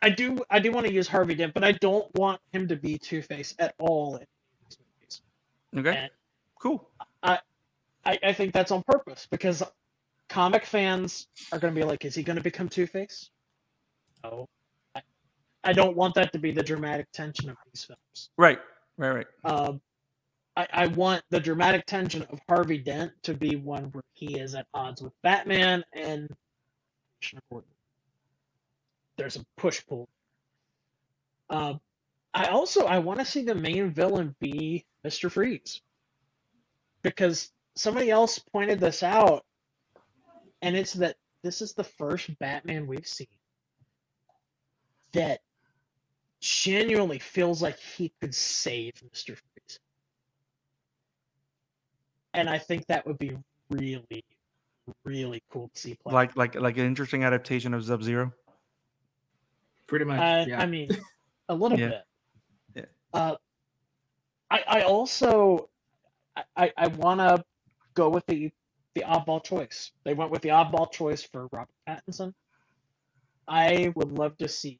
I 0.02 0.10
do 0.10 0.38
I 0.50 0.60
do 0.60 0.72
want 0.72 0.86
to 0.86 0.92
use 0.92 1.08
Harvey 1.08 1.34
Dent, 1.34 1.54
but 1.54 1.64
I 1.64 1.72
don't 1.72 2.06
want 2.14 2.40
him 2.52 2.68
to 2.68 2.76
be 2.76 2.98
Two 2.98 3.22
Face 3.22 3.54
at 3.58 3.74
all 3.78 4.16
in 4.16 4.26
these 4.68 4.78
movies. 4.78 5.22
Okay. 5.88 5.98
And 6.04 6.10
Cool. 6.60 6.88
I, 8.04 8.18
I 8.24 8.32
think 8.32 8.52
that's 8.52 8.70
on 8.70 8.82
purpose 8.82 9.26
because 9.30 9.62
comic 10.28 10.64
fans 10.64 11.28
are 11.52 11.58
going 11.58 11.74
to 11.74 11.80
be 11.80 11.84
like, 11.86 12.04
is 12.04 12.14
he 12.14 12.22
going 12.22 12.36
to 12.36 12.42
become 12.42 12.68
Two 12.68 12.86
Face? 12.86 13.30
No. 14.24 14.48
I, 14.94 15.02
I 15.64 15.72
don't 15.72 15.96
want 15.96 16.14
that 16.14 16.32
to 16.32 16.38
be 16.38 16.50
the 16.52 16.62
dramatic 16.62 17.06
tension 17.12 17.50
of 17.50 17.56
these 17.72 17.84
films. 17.84 18.30
Right. 18.38 18.58
Right. 18.98 19.10
Right. 19.10 19.26
Um, 19.44 19.80
I, 20.56 20.66
I 20.72 20.86
want 20.88 21.22
the 21.30 21.40
dramatic 21.40 21.86
tension 21.86 22.22
of 22.22 22.40
Harvey 22.48 22.78
Dent 22.78 23.12
to 23.22 23.34
be 23.34 23.56
one 23.56 23.84
where 23.92 24.04
he 24.12 24.38
is 24.38 24.54
at 24.54 24.66
odds 24.74 25.02
with 25.02 25.12
Batman 25.22 25.84
and 25.92 26.28
Commissioner 27.20 27.42
Gordon. 27.50 27.70
There's 29.16 29.36
a 29.36 29.44
push 29.56 29.82
pull. 29.86 30.08
Um, 31.50 31.80
I 32.32 32.46
also 32.46 32.84
I 32.86 32.98
want 32.98 33.18
to 33.20 33.24
see 33.24 33.42
the 33.42 33.54
main 33.54 33.90
villain 33.90 34.34
be 34.40 34.84
Mister 35.04 35.28
Freeze 35.28 35.80
because 37.02 37.50
somebody 37.76 38.10
else 38.10 38.38
pointed 38.38 38.80
this 38.80 39.02
out, 39.02 39.44
and 40.62 40.76
it's 40.76 40.92
that 40.94 41.16
this 41.42 41.60
is 41.60 41.72
the 41.72 41.84
first 41.84 42.38
Batman 42.38 42.86
we've 42.86 43.06
seen 43.06 43.26
that 45.12 45.40
genuinely 46.40 47.18
feels 47.18 47.60
like 47.60 47.78
he 47.78 48.12
could 48.20 48.34
save 48.34 48.92
Mister 49.10 49.36
and 52.34 52.48
I 52.48 52.58
think 52.58 52.86
that 52.86 53.06
would 53.06 53.18
be 53.18 53.36
really, 53.70 54.24
really 55.04 55.42
cool 55.50 55.70
to 55.74 55.80
see 55.80 55.94
play. 55.94 56.12
Like 56.12 56.36
like 56.36 56.54
like 56.54 56.76
an 56.78 56.86
interesting 56.86 57.24
adaptation 57.24 57.74
of 57.74 57.84
Sub 57.84 58.02
Zero. 58.02 58.32
Pretty 59.86 60.04
much. 60.04 60.18
Uh, 60.20 60.44
yeah. 60.48 60.60
I 60.60 60.66
mean, 60.66 60.88
a 61.48 61.54
little 61.54 61.78
Yeah. 61.78 61.88
bit. 61.88 62.04
Yeah. 62.74 62.84
Uh, 63.12 63.36
I 64.50 64.62
I 64.66 64.82
also 64.82 65.68
I 66.36 66.44
I, 66.56 66.72
I 66.76 66.86
want 66.88 67.20
to 67.20 67.44
go 67.94 68.08
with 68.08 68.24
the 68.26 68.50
the 68.94 69.02
oddball 69.02 69.42
choice. 69.42 69.92
They 70.04 70.14
went 70.14 70.30
with 70.30 70.42
the 70.42 70.48
oddball 70.50 70.90
choice 70.90 71.22
for 71.22 71.48
Robert 71.52 71.68
Pattinson. 71.88 72.34
I 73.46 73.92
would 73.96 74.12
love 74.12 74.36
to 74.38 74.48
see 74.48 74.78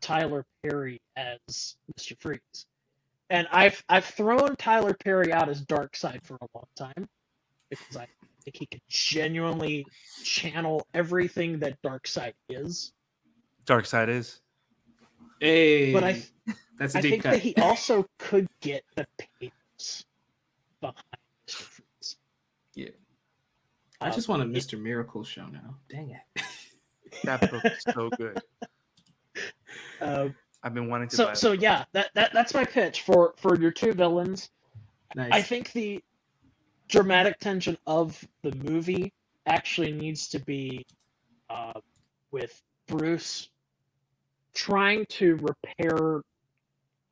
Tyler 0.00 0.44
Perry 0.62 1.00
as 1.16 1.76
Mr. 1.98 2.18
Freeze. 2.20 2.66
And 3.30 3.46
I've 3.52 3.82
I've 3.88 4.04
thrown 4.06 4.56
Tyler 4.56 4.94
Perry 4.94 5.32
out 5.32 5.48
as 5.48 5.62
Darkseid 5.64 6.22
for 6.24 6.36
a 6.40 6.46
long 6.54 6.66
time 6.76 7.08
because 7.68 7.96
I 7.96 8.06
think 8.44 8.56
he 8.56 8.66
could 8.66 8.80
genuinely 8.88 9.86
channel 10.24 10.86
everything 10.94 11.58
that 11.58 11.80
Darkseid 11.82 12.32
is. 12.48 12.92
Darkseid 13.66 14.08
is. 14.08 14.40
hey, 15.40 15.92
But 15.92 16.04
I 16.04 16.22
that's 16.78 16.94
a 16.94 16.98
I 16.98 17.00
deep 17.02 17.10
think 17.10 17.22
cut. 17.24 17.30
that 17.32 17.42
he 17.42 17.54
also 17.56 18.06
could 18.18 18.48
get 18.62 18.82
the 18.96 19.06
papers 19.18 20.06
behind 20.80 20.96
Mr. 21.46 21.54
Freeze. 21.56 22.16
Yeah. 22.74 22.88
I 24.00 24.08
Uh, 24.08 24.14
just 24.14 24.28
want 24.28 24.42
a 24.42 24.46
it- 24.46 24.52
Mr. 24.52 24.80
Miracle 24.80 25.22
show 25.24 25.46
now. 25.48 25.76
Dang 25.90 26.10
it. 26.36 26.42
That 27.24 27.50
book 27.50 27.62
is 27.64 27.82
so 27.94 28.08
good. 28.10 28.40
Uh, 30.00 30.28
I've 30.62 30.74
been 30.74 30.88
wanting 30.88 31.08
to 31.08 31.16
buy 31.16 31.22
so 31.22 31.30
it. 31.30 31.36
so 31.36 31.52
yeah, 31.52 31.84
that, 31.92 32.10
that 32.14 32.32
that's 32.32 32.54
my 32.54 32.64
pitch 32.64 33.02
for 33.02 33.34
for 33.36 33.58
your 33.58 33.70
two 33.70 33.92
villains. 33.92 34.50
Nice. 35.14 35.30
I 35.32 35.42
think 35.42 35.72
the 35.72 36.02
dramatic 36.88 37.38
tension 37.38 37.78
of 37.86 38.22
the 38.42 38.54
movie 38.56 39.12
actually 39.46 39.92
needs 39.92 40.28
to 40.28 40.38
be 40.38 40.84
uh, 41.48 41.80
with 42.30 42.62
Bruce 42.86 43.48
trying 44.54 45.06
to 45.06 45.36
repair 45.36 46.22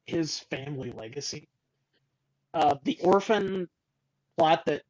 his 0.07 0.41
family 0.41 0.93
legacy. 0.93 1.49
Uh, 2.55 2.75
the 2.85 2.99
orphan 3.03 3.69
plot 4.37 4.65
that 4.67 4.83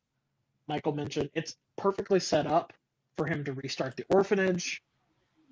Michael 0.69 0.93
mentioned, 0.93 1.31
it's 1.35 1.57
perfectly 1.77 2.20
set 2.20 2.47
up 2.47 2.73
for 3.16 3.27
him 3.27 3.45
to 3.45 3.53
restart 3.53 3.97
the 3.97 4.05
orphanage. 4.11 4.83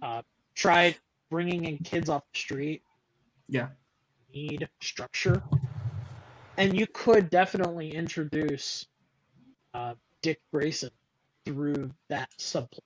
Uh, 0.03 0.23
try 0.55 0.97
bringing 1.31 1.65
in 1.65 1.79
kids 1.79 2.09
off 2.09 2.23
the 2.33 2.39
street. 2.39 2.83
Yeah. 3.49 3.69
Need 4.35 4.69
structure. 4.81 5.43
And 6.57 6.79
you 6.79 6.87
could 6.87 7.31
definitely 7.31 7.95
introduce 7.95 8.87
uh, 9.75 9.95
Dick 10.23 10.41
Grayson 10.53 10.91
through 11.45 11.91
that 12.09 12.31
subplot. 12.39 12.79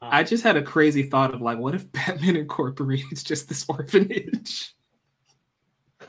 Um, 0.00 0.08
I 0.10 0.24
just 0.24 0.42
had 0.42 0.56
a 0.56 0.62
crazy 0.62 1.04
thought 1.04 1.32
of 1.32 1.40
like, 1.40 1.58
what 1.58 1.74
if 1.74 1.90
Batman 1.92 2.36
incorporates 2.36 3.22
just 3.24 3.48
this 3.48 3.64
orphanage? 3.68 4.74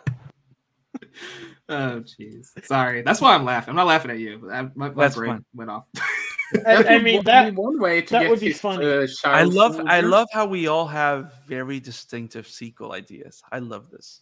oh, 1.69 2.01
jeez. 2.01 2.47
Sorry. 2.65 3.03
That's 3.03 3.21
why 3.21 3.35
I'm 3.35 3.45
laughing. 3.45 3.69
I'm 3.69 3.75
not 3.75 3.87
laughing 3.87 4.11
at 4.11 4.19
you. 4.19 4.49
I, 4.51 4.63
my 4.75 4.89
my 4.89 5.03
That's 5.03 5.15
brain 5.15 5.31
fine. 5.31 5.45
went 5.53 5.69
off. 5.69 5.85
I, 6.67 6.75
I 6.83 6.99
mean 6.99 7.23
that 7.23 7.53
one 7.55 7.79
way 7.79 8.01
to 8.01 8.11
that 8.13 8.21
get 8.23 8.29
would 8.29 8.39
be 8.39 8.47
his, 8.47 8.59
funny. 8.59 8.85
I 8.85 9.07
child 9.07 9.53
love 9.53 9.81
I 9.87 10.01
love 10.01 10.27
how 10.31 10.45
we 10.45 10.67
all 10.67 10.85
have 10.87 11.33
very 11.47 11.79
distinctive 11.79 12.47
sequel 12.47 12.91
ideas. 12.93 13.41
I 13.51 13.59
love 13.59 13.89
this. 13.89 14.21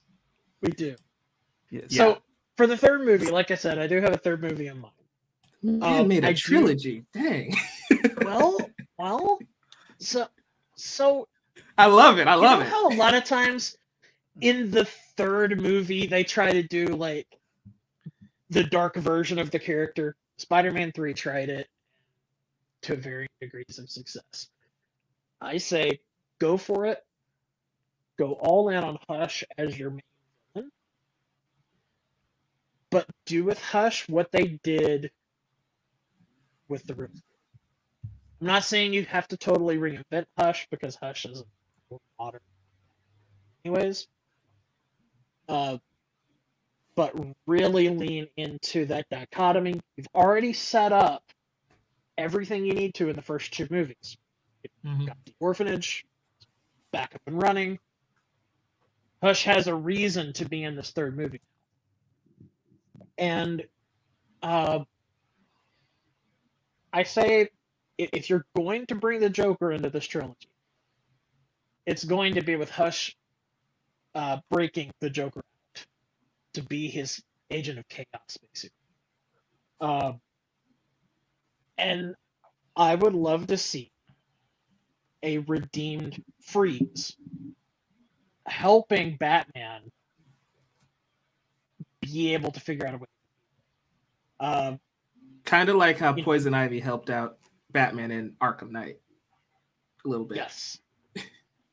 we 0.62 0.72
do. 0.72 0.96
Yes. 1.70 1.94
So 1.96 2.20
for 2.58 2.68
the 2.68 2.78
third 2.78 3.02
movie, 3.06 3.32
like 3.32 3.52
I 3.52 3.56
said, 3.56 3.80
I 3.80 3.88
do 3.88 4.00
have 4.02 4.14
a 4.14 4.18
third 4.18 4.42
movie 4.42 4.68
in 4.68 4.80
mind. 4.80 4.94
Man 5.64 6.02
Um, 6.02 6.08
made 6.08 6.24
a 6.24 6.30
I 6.30 6.32
do- 6.34 6.38
trilogy. 6.38 7.06
Dang. 7.14 7.56
Well, 8.24 8.58
well, 8.98 9.40
so 10.00 10.28
so 10.76 11.28
I 11.78 11.88
love 11.88 12.18
it. 12.20 12.28
I 12.28 12.36
you 12.36 12.42
love 12.42 12.60
know 12.60 12.66
it. 12.66 12.70
how 12.70 12.88
a 12.90 12.96
lot 12.96 13.14
of 13.14 13.24
times 13.26 13.76
in 14.42 14.72
the 14.72 14.86
third 15.18 15.60
movie 15.62 16.08
they 16.08 16.24
try 16.24 16.52
to 16.52 16.64
do 16.64 16.86
like 16.88 17.28
the 18.50 18.64
dark 18.64 18.96
version 18.96 19.38
of 19.40 19.52
the 19.52 19.60
character. 19.60 20.16
Spider-Man 20.38 20.92
3 20.94 21.14
tried 21.14 21.50
it 21.50 21.68
to 22.84 22.96
varying 22.96 23.30
degrees 23.40 23.80
of 23.80 23.90
success. 23.90 24.48
I 25.40 25.58
say 25.58 26.00
go 26.40 26.58
for 26.58 26.86
it. 26.86 27.04
Go 28.18 28.34
all 28.34 28.70
in 28.70 28.84
on 28.84 28.98
Hush 29.10 29.44
as 29.58 29.78
your 29.78 29.92
main 29.92 30.02
villain. 30.54 30.72
But 32.92 33.08
do 33.26 33.44
with 33.44 33.60
Hush 33.62 34.08
what 34.10 34.32
they 34.32 34.60
did 34.64 35.12
with 36.68 36.84
the 36.86 36.96
Riddler. 36.96 37.22
I'm 38.40 38.48
not 38.48 38.64
saying 38.64 38.94
you 38.94 39.06
have 39.06 39.28
to 39.30 39.38
totally 39.38 39.78
reinvent 39.78 40.26
Hush 40.38 40.68
because 40.72 40.96
Hush 40.96 41.26
is 41.26 41.44
modern. 42.20 42.42
Anyways, 43.66 44.08
uh, 45.48 45.78
but 46.96 47.14
really 47.48 47.90
lean 47.90 48.28
into 48.38 48.86
that 48.86 49.08
dichotomy. 49.10 49.80
You've 49.96 50.08
already 50.16 50.54
set 50.54 50.92
up 50.92 51.24
everything 52.22 52.66
you 52.66 52.74
need 52.74 52.94
to 52.96 53.10
in 53.10 53.16
the 53.16 53.22
first 53.22 53.54
two 53.54 53.68
movies. 53.70 54.18
Mhm. 54.86 55.08
Got 55.08 55.18
the 55.26 55.34
orphanage 55.40 56.06
back 56.92 57.16
up 57.16 57.22
and 57.26 57.42
running. 57.42 57.80
Hush 59.22 59.44
has 59.44 59.68
a 59.68 59.76
reason 59.76 60.34
to 60.34 60.46
be 60.48 60.64
in 60.64 60.76
this 60.76 60.92
third 60.92 61.16
movie. 61.18 61.42
And 63.18 63.68
uh, 64.42 64.84
I 66.94 67.04
say 67.04 67.50
if 67.98 68.30
you're 68.30 68.46
going 68.56 68.86
to 68.88 68.96
bring 68.96 69.20
the 69.20 69.30
Joker 69.30 69.72
into 69.72 69.90
this 69.90 70.06
trilogy, 70.06 70.50
it's 71.86 72.04
going 72.04 72.36
to 72.36 72.42
be 72.42 72.56
with 72.56 72.70
Hush 72.70 73.16
uh, 74.16 74.40
breaking 74.50 74.92
the 75.00 75.10
Joker 75.10 75.40
out 75.40 75.86
to 76.54 76.64
be 76.64 76.90
his 76.90 77.24
agent 77.50 77.80
of 77.80 77.88
chaos, 77.90 78.38
basically. 78.52 78.78
Um, 79.80 80.20
and 81.82 82.16
I 82.76 82.96
would 82.96 83.14
love 83.14 83.48
to 83.48 83.58
see 83.58 83.92
a 85.24 85.40
redeemed 85.40 86.24
Freeze 86.42 87.16
helping 88.48 89.18
Batman 89.18 89.82
be 92.02 92.34
able 92.34 92.52
to 92.52 92.60
figure 92.60 92.88
out 92.88 92.96
a 92.96 92.98
way. 92.98 93.08
Um, 94.40 94.80
Kind 95.44 95.70
of 95.70 95.76
like 95.76 95.98
how 95.98 96.14
Poison 96.14 96.54
Ivy 96.54 96.80
helped 96.80 97.10
out 97.10 97.38
Batman 97.72 98.12
in 98.12 98.34
Arkham 98.42 98.72
Knight. 98.72 99.00
A 100.06 100.08
little 100.08 100.26
bit. 100.26 100.38
Yes. 100.38 100.80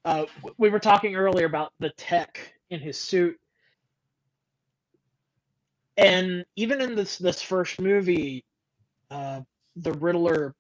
Uh, 0.05 0.25
we 0.57 0.71
were 0.71 0.79
talking 0.79 1.17
earlier 1.17 1.45
about 1.45 1.73
the 1.81 1.91
tech 1.91 2.55
in 2.71 2.81
his 2.81 2.99
suit, 2.99 3.39
and 5.97 6.47
even 6.57 6.81
in 6.81 6.95
this 6.95 7.19
this 7.19 7.43
first 7.43 7.81
movie, 7.81 8.45
uh, 9.11 9.41
the 9.77 9.93
Riddler 9.93 10.55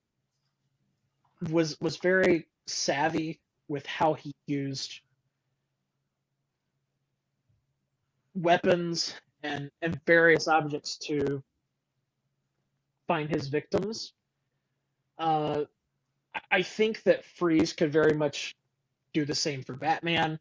was 1.51 1.77
was 1.81 1.97
very 1.99 2.47
savvy 2.67 3.41
with 3.69 3.87
how 3.87 4.15
he 4.15 4.35
used 4.47 5.01
weapons 8.35 9.15
and 9.43 9.71
and 9.83 10.01
various 10.07 10.49
objects 10.49 10.99
to 10.99 11.43
find 13.07 13.31
his 13.31 13.49
victims. 13.49 14.13
Uh, 15.19 15.65
I- 16.35 16.41
think 16.63 17.03
that 17.05 17.25
Freeze 17.25 17.73
could 17.73 17.93
very 17.93 18.15
much 18.15 18.57
do 19.15 19.25
the 19.25 19.35
same 19.35 19.63
for 19.63 19.75
Batman. 19.75 20.39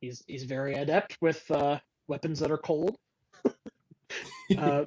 He's 0.00 0.22
he's 0.26 0.44
very 0.44 0.74
adept 0.74 1.16
with 1.20 1.50
uh, 1.50 1.80
weapons 2.08 2.40
that 2.40 2.50
are 2.50 2.58
cold, 2.58 2.96
Uh, 4.56 4.84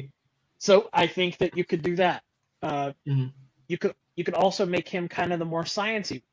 so 0.60 0.90
I 0.94 1.07
think 1.07 1.38
that 1.40 1.57
you 1.57 1.65
could 1.65 1.81
do 1.84 1.95
that. 1.98 2.23
Uh, 2.61 2.94
Mhm. 3.07 3.34
You 3.68 3.77
could 3.77 3.95
you 4.15 4.23
could 4.23 4.36
also 4.36 4.65
make 4.65 4.90
him 4.90 5.07
kind 5.07 5.34
of 5.34 5.40
the 5.40 5.45
more 5.45 5.64
sciency. 5.64 6.23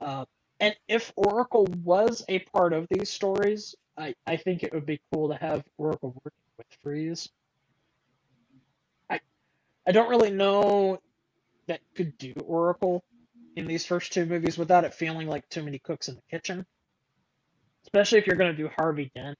Uh, 0.00 0.26
and 0.60 0.76
if 0.88 1.12
Oracle 1.16 1.66
was 1.84 2.24
a 2.28 2.40
part 2.40 2.72
of 2.72 2.86
these 2.90 3.10
stories, 3.10 3.74
I, 3.96 4.14
I 4.26 4.36
think 4.36 4.62
it 4.62 4.72
would 4.74 4.86
be 4.86 5.00
cool 5.12 5.28
to 5.30 5.36
have 5.36 5.64
Oracle 5.78 6.10
working 6.24 6.38
with 6.58 6.66
Freeze. 6.82 7.28
I 9.10 9.20
I 9.86 9.92
don't 9.92 10.10
really 10.10 10.30
know 10.30 11.00
that 11.68 11.80
could 11.94 12.16
do 12.18 12.32
Oracle 12.46 13.02
in 13.56 13.66
these 13.66 13.86
first 13.86 14.12
two 14.12 14.26
movies 14.26 14.58
without 14.58 14.84
it 14.84 14.94
feeling 14.94 15.28
like 15.28 15.48
too 15.48 15.62
many 15.62 15.78
cooks 15.78 16.08
in 16.08 16.16
the 16.16 16.22
kitchen. 16.30 16.66
Especially 17.84 18.18
if 18.18 18.26
you're 18.26 18.36
going 18.36 18.54
to 18.54 18.62
do 18.62 18.68
Harvey 18.76 19.10
Dent. 19.14 19.38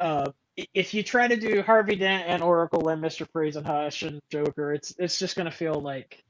Uh, 0.00 0.30
if 0.56 0.94
you 0.94 1.02
try 1.02 1.26
to 1.28 1.36
do 1.36 1.62
Harvey 1.62 1.96
Dent 1.96 2.24
and 2.28 2.42
Oracle 2.42 2.88
and 2.88 3.00
Mister 3.00 3.26
Freeze 3.26 3.56
and 3.56 3.66
Hush 3.66 4.02
and 4.02 4.20
Joker, 4.30 4.72
it's 4.72 4.94
it's 4.98 5.18
just 5.18 5.36
going 5.36 5.46
to 5.46 5.56
feel 5.56 5.80
like 5.80 6.22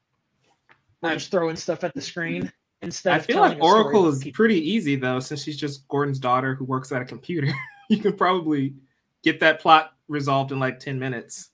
I'm 1.03 1.19
just 1.19 1.31
throwing 1.31 1.57
stuff 1.57 1.85
at 1.85 1.95
the 1.95 2.01
screen 2.01 2.51
instead. 2.83 3.15
I 3.15 3.19
feel 3.19 3.37
telling 3.37 3.59
like 3.59 3.63
Oracle 3.63 4.09
is 4.09 4.19
people- 4.23 4.37
pretty 4.37 4.59
easy 4.71 4.97
though, 4.97 5.21
since 5.21 5.43
she's 5.43 5.59
just 5.59 5.87
Gordon's 5.89 6.19
daughter 6.19 6.55
who 6.55 6.65
works 6.65 6.91
at 6.93 7.03
a 7.03 7.05
computer. 7.05 7.53
you 7.91 7.99
can 7.99 8.17
probably 8.17 8.75
get 9.23 9.41
that 9.41 9.61
plot 9.61 9.93
resolved 10.09 10.53
in 10.53 10.59
like 10.59 10.79
10 10.81 10.99
minutes. 10.99 11.51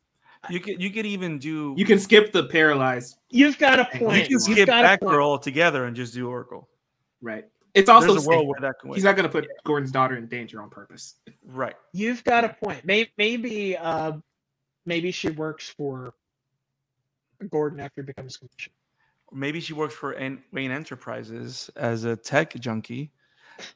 You 0.49 0.59
could 0.61 0.81
you 0.81 0.91
could 0.91 1.05
even 1.05 1.39
do 1.39 1.75
You 1.77 1.85
can 1.85 1.99
skip 1.99 2.33
the 2.33 2.45
paralyzed, 2.45 3.19
You've 3.29 3.59
got 3.59 3.79
a 3.79 3.85
point. 3.99 4.31
you 4.31 4.39
can 4.39 4.41
skip 4.55 4.67
got 4.69 4.85
a 4.85 4.97
point. 4.99 5.13
Batgirl 5.13 5.23
altogether 5.23 5.85
and 5.85 5.95
just 5.95 6.15
do 6.15 6.29
Oracle. 6.31 6.69
right? 7.21 7.45
It's 7.75 7.89
also 7.89 8.13
There's 8.13 8.27
a 8.27 8.29
world 8.29 8.49
where 8.49 8.61
that 8.61 8.81
can 8.81 8.93
he's 8.93 9.05
not 9.05 9.17
going 9.17 9.29
to 9.29 9.33
put 9.33 9.47
Gordon's 9.65 9.93
daughter 9.93 10.17
in 10.17 10.27
danger 10.27 10.61
on 10.61 10.71
purpose. 10.71 11.17
Right. 11.45 11.75
You've 11.93 12.25
got 12.25 12.45
a 12.45 12.49
point. 12.49 12.85
Maybe 12.85 13.11
maybe 13.17 13.77
uh, 13.77 14.13
maybe 14.87 15.11
she 15.11 15.31
works 15.31 15.69
for 15.69 16.15
Gordon 17.49 17.81
after 17.81 18.03
he 18.03 18.07
becomes 18.07 18.37
commissioner. 18.37 18.75
Maybe 19.33 19.61
she 19.61 19.73
works 19.73 19.95
for 19.95 20.15
N- 20.15 20.43
Wayne 20.53 20.73
Enterprises 20.73 21.71
as 21.77 22.05
a 22.05 22.17
tech 22.17 22.55
junkie, 22.55 23.13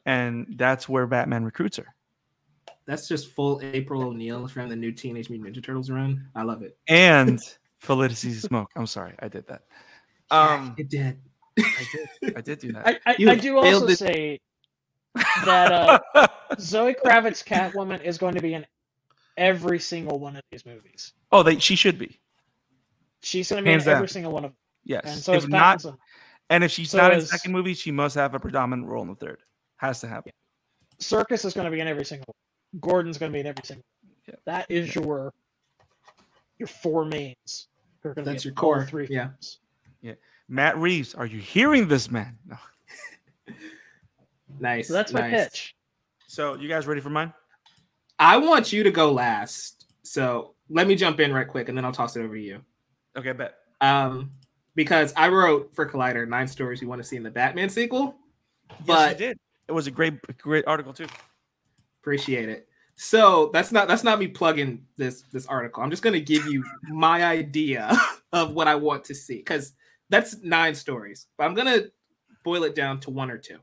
and 0.05 0.45
that's 0.57 0.89
where 0.89 1.07
Batman 1.07 1.45
recruits 1.45 1.77
her. 1.77 1.95
That's 2.85 3.07
just 3.07 3.31
full 3.31 3.61
April 3.63 4.03
O'Neil 4.03 4.47
from 4.47 4.69
the 4.69 4.75
new 4.75 4.91
Teenage 4.91 5.29
Mutant 5.29 5.55
Ninja 5.55 5.63
Turtles 5.63 5.89
run. 5.89 6.27
I 6.35 6.43
love 6.43 6.61
it. 6.61 6.77
And 6.87 7.39
Felicity 7.79 8.33
Smoak. 8.33 8.67
I'm 8.75 8.85
sorry, 8.85 9.13
I 9.19 9.27
did 9.27 9.47
that. 9.47 9.63
Um, 10.31 10.73
it 10.79 10.89
did. 10.89 11.21
I 11.59 11.87
did. 12.21 12.37
I 12.37 12.41
did 12.41 12.59
do 12.59 12.71
that. 12.73 12.87
I, 12.87 12.99
I, 13.11 13.15
You 13.17 13.29
I 13.29 13.35
do 13.35 13.57
also 13.57 13.87
it. 13.87 13.97
say 13.97 14.39
that 15.45 15.71
uh, 16.15 16.27
Zoe 16.59 16.93
Kravitz 16.95 17.43
Catwoman 17.45 18.03
is 18.03 18.17
going 18.17 18.35
to 18.35 18.41
be 18.41 18.53
in 18.53 18.65
every 19.37 19.79
single 19.79 20.19
one 20.19 20.35
of 20.35 20.41
these 20.51 20.65
movies. 20.65 21.13
oh, 21.31 21.43
they 21.43 21.57
she 21.59 21.75
should 21.75 21.97
be. 21.97 22.19
She's 23.21 23.49
going 23.49 23.63
to 23.63 23.65
be 23.65 23.71
Hands 23.71 23.87
in 23.87 23.93
every 23.93 24.07
single 24.09 24.31
one 24.31 24.45
of 24.45 24.51
them. 24.51 24.57
Yes. 24.83 25.03
And 25.05 25.19
so 25.21 25.33
if 25.33 25.43
is 25.43 25.49
not, 25.49 25.79
Pattinson. 25.79 25.97
and 26.49 26.63
if 26.63 26.71
she's 26.71 26.91
so 26.91 26.97
not 26.97 27.13
in 27.13 27.19
the 27.19 27.25
second 27.25 27.51
movie, 27.53 27.73
she 27.73 27.91
must 27.91 28.15
have 28.15 28.35
a 28.35 28.39
predominant 28.39 28.87
role 28.87 29.01
in 29.01 29.09
the 29.09 29.15
third. 29.15 29.39
Has 29.77 29.99
to 30.01 30.07
happen. 30.07 30.31
Serkis 30.99 31.43
is 31.45 31.53
going 31.53 31.65
to 31.65 31.71
be 31.71 31.79
in 31.79 31.87
every 31.87 32.05
single 32.05 32.25
one. 32.27 32.81
Gordon's 32.81 33.17
going 33.17 33.31
to 33.31 33.33
be 33.33 33.39
in 33.39 33.47
every 33.47 33.63
single 33.63 33.83
one. 34.03 34.11
Yeah. 34.27 34.35
That 34.45 34.65
is 34.69 34.93
your 34.93 35.33
your 36.59 36.67
four 36.67 37.05
mains. 37.05 37.67
are 38.03 38.13
gonna 38.13 38.25
That's 38.25 38.45
in 38.45 38.49
your 38.49 38.55
core, 38.55 38.85
Three 38.85 39.07
yeah. 39.09 39.27
films. 39.27 39.59
Matt 40.47 40.77
Reeves, 40.77 41.15
are 41.15 41.25
you 41.25 41.39
hearing 41.39 41.87
this, 41.87 42.09
man? 42.11 42.37
No. 43.47 43.53
Nice. 44.59 44.87
So 44.87 44.93
that's 44.93 45.11
my 45.11 45.29
pitch. 45.29 45.75
So 46.27 46.55
you 46.55 46.69
guys 46.69 46.87
ready 46.87 47.01
for 47.01 47.09
mine? 47.09 47.33
I 48.19 48.37
want 48.37 48.71
you 48.71 48.83
to 48.83 48.91
go 48.91 49.11
last. 49.11 49.85
So 50.03 50.53
let 50.69 50.87
me 50.87 50.95
jump 50.95 51.19
in 51.19 51.33
right 51.33 51.47
quick, 51.47 51.67
and 51.67 51.77
then 51.77 51.83
I'll 51.83 51.91
toss 51.91 52.15
it 52.15 52.21
over 52.21 52.35
to 52.35 52.41
you. 52.41 52.61
Okay, 53.17 53.33
bet. 53.33 53.55
Um, 53.81 54.31
because 54.75 55.13
I 55.17 55.27
wrote 55.27 55.75
for 55.75 55.85
Collider 55.89 56.27
nine 56.27 56.47
stories 56.47 56.81
you 56.81 56.87
want 56.87 57.01
to 57.01 57.07
see 57.07 57.17
in 57.17 57.23
the 57.23 57.29
Batman 57.31 57.69
sequel. 57.69 58.15
yes, 58.69 58.79
But 58.85 59.19
you 59.19 59.27
did. 59.27 59.37
It 59.67 59.71
was 59.73 59.87
a 59.87 59.91
great, 59.91 60.13
great 60.37 60.65
article 60.67 60.93
too. 60.93 61.07
appreciate 62.01 62.47
it. 62.47 62.67
So 62.95 63.49
that's 63.51 63.73
not 63.73 63.89
that's 63.89 64.03
not 64.05 64.19
me 64.19 64.27
plugging 64.27 64.85
this 64.95 65.23
this 65.33 65.47
article. 65.47 65.83
I'm 65.83 65.89
just 65.89 66.01
gonna 66.03 66.19
give 66.19 66.45
you 66.45 66.63
my 66.83 67.25
idea 67.25 67.97
of 68.31 68.53
what 68.53 68.69
I 68.69 68.75
want 68.75 69.03
to 69.05 69.15
see 69.15 69.37
because 69.37 69.73
that's 70.09 70.37
nine 70.41 70.75
stories, 70.75 71.27
but 71.37 71.45
I'm 71.45 71.53
gonna 71.53 71.83
boil 72.43 72.63
it 72.63 72.75
down 72.75 72.99
to 73.01 73.09
one 73.09 73.31
or 73.31 73.37
two. 73.37 73.57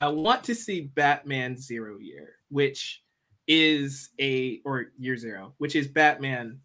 I 0.00 0.08
want 0.08 0.44
to 0.44 0.54
see 0.54 0.82
Batman 0.82 1.56
Zero 1.56 1.98
Year, 1.98 2.36
which 2.48 3.02
is 3.46 4.10
a 4.20 4.60
or 4.64 4.86
Year 4.98 5.16
Zero, 5.16 5.54
which 5.58 5.76
is 5.76 5.88
Batman 5.88 6.60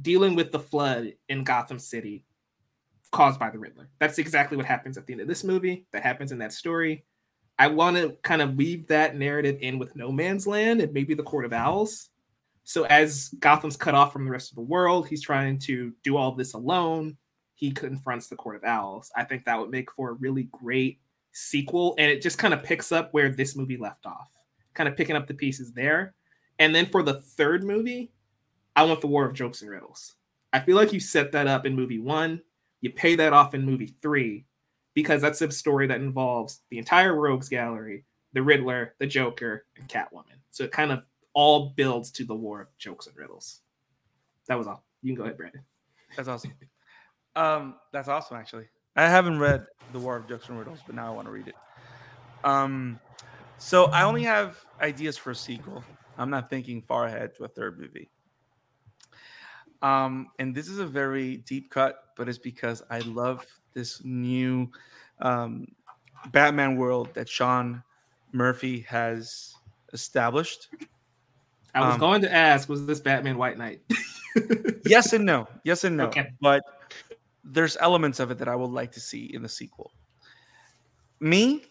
dealing 0.00 0.34
with 0.34 0.52
the 0.52 0.58
flood 0.58 1.12
in 1.28 1.44
Gotham 1.44 1.78
City 1.78 2.24
caused 3.12 3.38
by 3.38 3.50
the 3.50 3.58
Riddler. 3.58 3.90
That's 4.00 4.18
exactly 4.18 4.56
what 4.56 4.66
happens 4.66 4.96
at 4.96 5.06
the 5.06 5.12
end 5.12 5.20
of 5.22 5.28
this 5.28 5.44
movie. 5.44 5.86
That 5.92 6.02
happens 6.02 6.32
in 6.32 6.38
that 6.38 6.52
story. 6.52 7.04
I 7.58 7.68
want 7.68 7.96
to 7.96 8.16
kind 8.22 8.42
of 8.42 8.56
weave 8.56 8.88
that 8.88 9.16
narrative 9.16 9.58
in 9.60 9.78
with 9.78 9.94
No 9.94 10.10
Man's 10.10 10.46
Land 10.46 10.80
and 10.80 10.92
maybe 10.92 11.14
the 11.14 11.22
Court 11.22 11.44
of 11.44 11.52
Owls. 11.52 12.08
So 12.64 12.84
as 12.84 13.28
Gotham's 13.38 13.76
cut 13.76 13.94
off 13.94 14.12
from 14.12 14.24
the 14.24 14.30
rest 14.30 14.50
of 14.50 14.56
the 14.56 14.62
world, 14.62 15.08
he's 15.08 15.22
trying 15.22 15.58
to 15.60 15.92
do 16.02 16.16
all 16.16 16.32
this 16.32 16.54
alone. 16.54 17.16
He 17.62 17.70
confronts 17.70 18.26
the 18.26 18.34
Court 18.34 18.56
of 18.56 18.64
Owls. 18.64 19.12
I 19.14 19.22
think 19.22 19.44
that 19.44 19.56
would 19.56 19.70
make 19.70 19.88
for 19.92 20.10
a 20.10 20.14
really 20.14 20.48
great 20.50 20.98
sequel, 21.30 21.94
and 21.96 22.10
it 22.10 22.20
just 22.20 22.36
kind 22.36 22.52
of 22.52 22.64
picks 22.64 22.90
up 22.90 23.14
where 23.14 23.28
this 23.28 23.54
movie 23.54 23.76
left 23.76 24.04
off, 24.04 24.30
kind 24.74 24.88
of 24.88 24.96
picking 24.96 25.14
up 25.14 25.28
the 25.28 25.34
pieces 25.34 25.70
there. 25.70 26.12
And 26.58 26.74
then 26.74 26.86
for 26.86 27.04
the 27.04 27.20
third 27.20 27.62
movie, 27.62 28.10
I 28.74 28.82
want 28.82 29.00
the 29.00 29.06
War 29.06 29.26
of 29.26 29.34
Jokes 29.34 29.62
and 29.62 29.70
Riddles. 29.70 30.16
I 30.52 30.58
feel 30.58 30.74
like 30.74 30.92
you 30.92 30.98
set 30.98 31.30
that 31.30 31.46
up 31.46 31.64
in 31.64 31.76
movie 31.76 32.00
one, 32.00 32.42
you 32.80 32.90
pay 32.90 33.14
that 33.14 33.32
off 33.32 33.54
in 33.54 33.64
movie 33.64 33.94
three, 34.02 34.44
because 34.94 35.22
that's 35.22 35.40
a 35.40 35.52
story 35.52 35.86
that 35.86 36.00
involves 36.00 36.62
the 36.70 36.78
entire 36.78 37.14
Rogues 37.14 37.48
Gallery, 37.48 38.04
the 38.32 38.42
Riddler, 38.42 38.96
the 38.98 39.06
Joker, 39.06 39.66
and 39.76 39.88
Catwoman. 39.88 40.40
So 40.50 40.64
it 40.64 40.72
kind 40.72 40.90
of 40.90 41.06
all 41.32 41.74
builds 41.76 42.10
to 42.10 42.24
the 42.24 42.34
War 42.34 42.60
of 42.62 42.76
Jokes 42.78 43.06
and 43.06 43.16
Riddles. 43.16 43.60
That 44.48 44.58
was 44.58 44.66
all. 44.66 44.82
You 45.00 45.10
can 45.10 45.16
go 45.16 45.22
ahead, 45.22 45.36
Brandon. 45.36 45.62
That's 46.16 46.26
awesome. 46.26 46.54
Um, 47.36 47.76
that's 47.92 48.08
awesome. 48.08 48.36
Actually, 48.36 48.66
I 48.96 49.08
haven't 49.08 49.38
read 49.38 49.66
The 49.92 49.98
War 49.98 50.16
of 50.16 50.28
Jokes 50.28 50.48
and 50.48 50.58
Riddles, 50.58 50.80
but 50.86 50.94
now 50.94 51.06
I 51.06 51.10
want 51.14 51.26
to 51.26 51.32
read 51.32 51.48
it. 51.48 51.54
Um, 52.44 52.98
so 53.58 53.86
I 53.86 54.02
only 54.02 54.22
have 54.24 54.64
ideas 54.80 55.16
for 55.16 55.30
a 55.30 55.34
sequel. 55.34 55.84
I'm 56.18 56.30
not 56.30 56.50
thinking 56.50 56.82
far 56.82 57.06
ahead 57.06 57.34
to 57.36 57.44
a 57.44 57.48
third 57.48 57.78
movie. 57.80 58.10
Um, 59.80 60.28
and 60.38 60.54
this 60.54 60.68
is 60.68 60.78
a 60.78 60.86
very 60.86 61.38
deep 61.38 61.70
cut, 61.70 62.04
but 62.16 62.28
it's 62.28 62.38
because 62.38 62.82
I 62.90 62.98
love 63.00 63.44
this 63.72 64.04
new 64.04 64.70
um, 65.20 65.66
Batman 66.30 66.76
world 66.76 67.08
that 67.14 67.28
Sean 67.28 67.82
Murphy 68.32 68.80
has 68.80 69.54
established. 69.92 70.68
I 71.74 71.80
was 71.80 71.94
Um, 71.94 72.00
going 72.00 72.22
to 72.22 72.32
ask, 72.32 72.68
was 72.68 72.86
this 72.86 73.00
Batman 73.00 73.38
White 73.38 73.58
Knight? 73.58 73.80
yes 74.84 75.12
and 75.12 75.24
no. 75.24 75.48
Yes 75.64 75.84
and 75.84 75.96
no. 75.96 76.06
Okay. 76.06 76.30
But 76.40 76.62
there's 77.44 77.76
elements 77.80 78.20
of 78.20 78.30
it 78.30 78.38
that 78.38 78.48
I 78.48 78.56
would 78.56 78.70
like 78.70 78.92
to 78.92 79.00
see 79.00 79.30
in 79.32 79.42
the 79.42 79.48
sequel. 79.48 79.92
Me, 81.20 81.64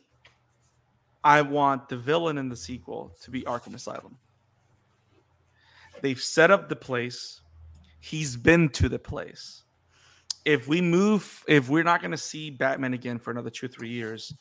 I 1.23 1.41
want 1.41 1.89
the 1.89 1.97
villain 1.97 2.37
in 2.37 2.49
the 2.49 2.55
sequel 2.55 3.15
to 3.21 3.31
be 3.31 3.43
Arkham 3.43 3.75
Asylum. 3.75 4.17
They've 6.01 6.21
set 6.21 6.51
up 6.51 6.67
the 6.67 6.75
place. 6.75 7.41
He's 7.99 8.35
been 8.35 8.69
to 8.69 8.89
the 8.89 8.99
place. 8.99 9.63
If 10.43 10.67
we 10.67 10.81
move, 10.81 11.43
if 11.47 11.69
we're 11.69 11.83
not 11.83 12.01
going 12.01 12.11
to 12.11 12.17
see 12.17 12.49
Batman 12.49 12.95
again 12.95 13.19
for 13.19 13.29
another 13.29 13.51
two 13.51 13.67
or 13.67 13.69
three 13.69 13.89
years, 13.89 14.33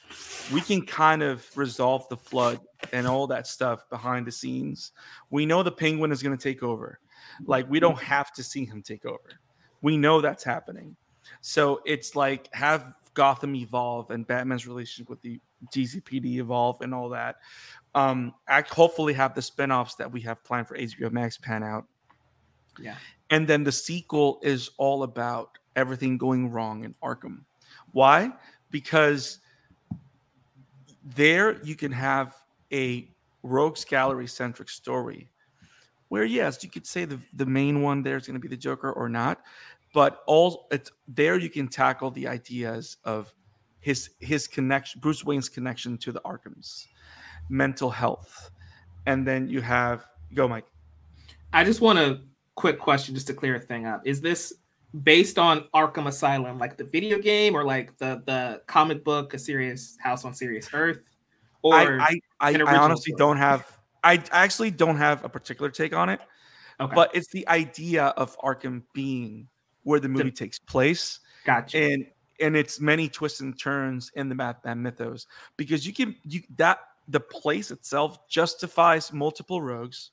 we 0.51 0.63
can 0.63 0.87
kind 0.87 1.23
of 1.23 1.47
resolve 1.59 2.09
the 2.09 2.17
flood 2.17 2.59
and 2.95 3.07
all 3.07 3.27
that 3.27 3.47
stuff 3.47 3.87
behind 3.91 4.27
the 4.27 4.33
scenes. 4.33 4.93
We 5.29 5.45
know 5.45 5.63
the 5.63 5.71
Penguin 5.71 6.11
is 6.11 6.23
going 6.23 6.37
to 6.37 6.43
take 6.43 6.63
over. 6.63 7.01
Like 7.45 7.69
we 7.69 7.81
don't 7.81 7.99
have 7.99 8.33
to 8.33 8.43
see 8.43 8.65
him 8.65 8.81
take 8.81 9.05
over. 9.05 9.39
We 9.83 9.99
know 9.99 10.23
that's 10.23 10.45
happening. 10.45 10.97
So 11.41 11.81
it's 11.85 12.17
like 12.17 12.53
have 12.55 12.95
Gotham 13.15 13.55
evolve 13.57 14.11
and 14.11 14.27
Batman's 14.27 14.67
relationship 14.67 15.09
with 15.09 15.21
the 15.21 15.41
GCPD 15.73 16.37
evolve 16.37 16.81
and 16.81 16.95
all 16.95 17.09
that. 17.11 17.37
Um, 17.95 18.35
act 18.49 18.71
hopefully 18.71 19.13
have 19.15 19.35
the 19.35 19.43
spin-offs 19.43 19.97
that 19.97 20.11
we 20.11 20.21
have 20.23 20.43
planned 20.45 20.69
for 20.69 20.77
HBO 20.77 21.11
Max 21.11 21.37
pan 21.37 21.63
out. 21.63 21.87
Yeah. 22.79 22.95
And 23.31 23.47
then 23.47 23.65
the 23.65 23.73
sequel 23.73 24.41
is 24.43 24.71
all 24.79 25.03
about 25.03 25.59
everything 25.77 26.19
going 26.19 26.51
wrong 26.51 26.85
in 26.85 26.95
Arkham. 27.03 27.41
Why? 27.93 28.33
Because 28.71 29.39
there 31.15 31.61
you 31.63 31.75
can 31.75 31.93
have 31.93 32.37
a 32.73 33.09
rogues 33.43 33.85
gallery 33.85 34.27
centric 34.27 34.69
story 34.69 35.31
where 36.09 36.25
yes 36.25 36.63
you 36.63 36.69
could 36.69 36.87
say 36.87 37.05
the, 37.05 37.19
the 37.35 37.47
main 37.47 37.83
one 37.83 38.03
there 38.03 38.17
is 38.17 38.27
going 38.27 38.35
to 38.35 38.41
be 38.41 38.49
the 38.49 38.57
joker 38.57 38.93
or 38.93 39.09
not 39.09 39.41
but 39.93 40.23
all 40.27 40.69
it's 40.71 40.91
there 41.09 41.39
you 41.39 41.51
can 41.51 41.69
tackle 41.69 42.11
the 42.11 42.27
ideas 42.27 42.97
of 43.05 43.33
his 43.81 44.11
his 44.21 44.47
connection 44.47 45.01
bruce 45.01 45.25
wayne's 45.25 45.49
connection 45.49 45.97
to 45.99 46.13
the 46.13 46.21
arkhams 46.21 46.87
mental 47.49 47.91
health 47.91 48.51
and 49.07 49.27
then 49.27 49.49
you 49.49 49.61
have 49.61 50.05
go 50.35 50.47
mike 50.47 50.67
I 51.53 51.65
just 51.65 51.81
want 51.81 51.99
a 51.99 52.21
quick 52.55 52.79
question 52.79 53.15
just 53.15 53.27
to 53.29 53.35
clear 53.35 53.57
a 53.57 53.61
thing 53.61 53.87
up. 53.87 54.07
Is 54.07 54.21
this 54.21 54.53
based 55.03 55.39
on 55.39 55.65
Arkham 55.75 56.07
Asylum, 56.07 56.59
like 56.59 56.77
the 56.77 56.85
video 56.85 57.19
game, 57.19 57.55
or 57.55 57.65
like 57.65 57.97
the 57.99 58.23
the 58.27 58.63
comic 58.67 59.05
book, 59.05 59.35
A 59.35 59.39
Serious 59.39 59.97
House 60.01 60.25
on 60.25 60.35
Serious 60.35 60.69
Earth? 60.73 61.01
Or 61.63 61.75
I 61.75 62.21
I, 62.41 62.53
I, 62.53 62.63
I 62.63 62.77
honestly 62.77 63.13
story? 63.13 63.19
don't 63.19 63.37
have 63.37 63.81
I 64.03 64.23
actually 64.31 64.71
don't 64.71 64.97
have 64.97 65.25
a 65.25 65.29
particular 65.29 65.71
take 65.71 65.95
on 65.95 66.09
it 66.09 66.21
okay, 66.81 66.95
but 66.95 67.15
it's 67.15 67.29
the 67.29 67.47
idea 67.49 68.07
of 68.17 68.37
arkham 68.39 68.83
being 68.95 69.47
where 69.83 70.01
the 70.01 70.09
movie 70.09 70.31
takes 70.31 70.59
place 70.59 71.21
gotcha. 71.45 71.79
and 71.79 72.07
and 72.41 72.57
it's 72.57 72.81
many 72.81 73.09
twists 73.09 73.41
and 73.41 73.59
turns 73.59 74.11
in 74.15 74.29
the 74.29 74.35
Batman 74.35 74.83
mythos 74.83 75.27
because 75.57 75.87
you 75.87 75.93
can 75.93 76.17
you 76.25 76.43
that 76.57 76.81
the 77.11 77.21
place 77.21 77.71
itself 77.71 78.29
justifies 78.29 79.13
multiple 79.13 79.61
rogues, 79.61 80.13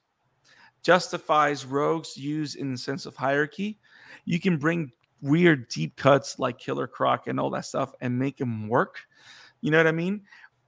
justifies 0.81 1.63
rogues 1.63 2.17
used 2.17 2.55
in 2.55 2.71
the 2.71 2.77
sense 2.77 3.05
of 3.05 3.15
hierarchy. 3.15 3.79
You 4.25 4.39
can 4.39 4.57
bring 4.57 4.91
weird 5.21 5.69
deep 5.69 5.95
cuts 5.95 6.39
like 6.39 6.57
Killer 6.57 6.87
Croc 6.87 7.27
and 7.27 7.39
all 7.39 7.49
that 7.51 7.65
stuff 7.65 7.93
and 8.01 8.17
make 8.17 8.37
them 8.37 8.67
work. 8.67 8.99
You 9.61 9.71
know 9.71 9.77
what 9.77 9.87
I 9.87 9.91
mean? 9.91 10.23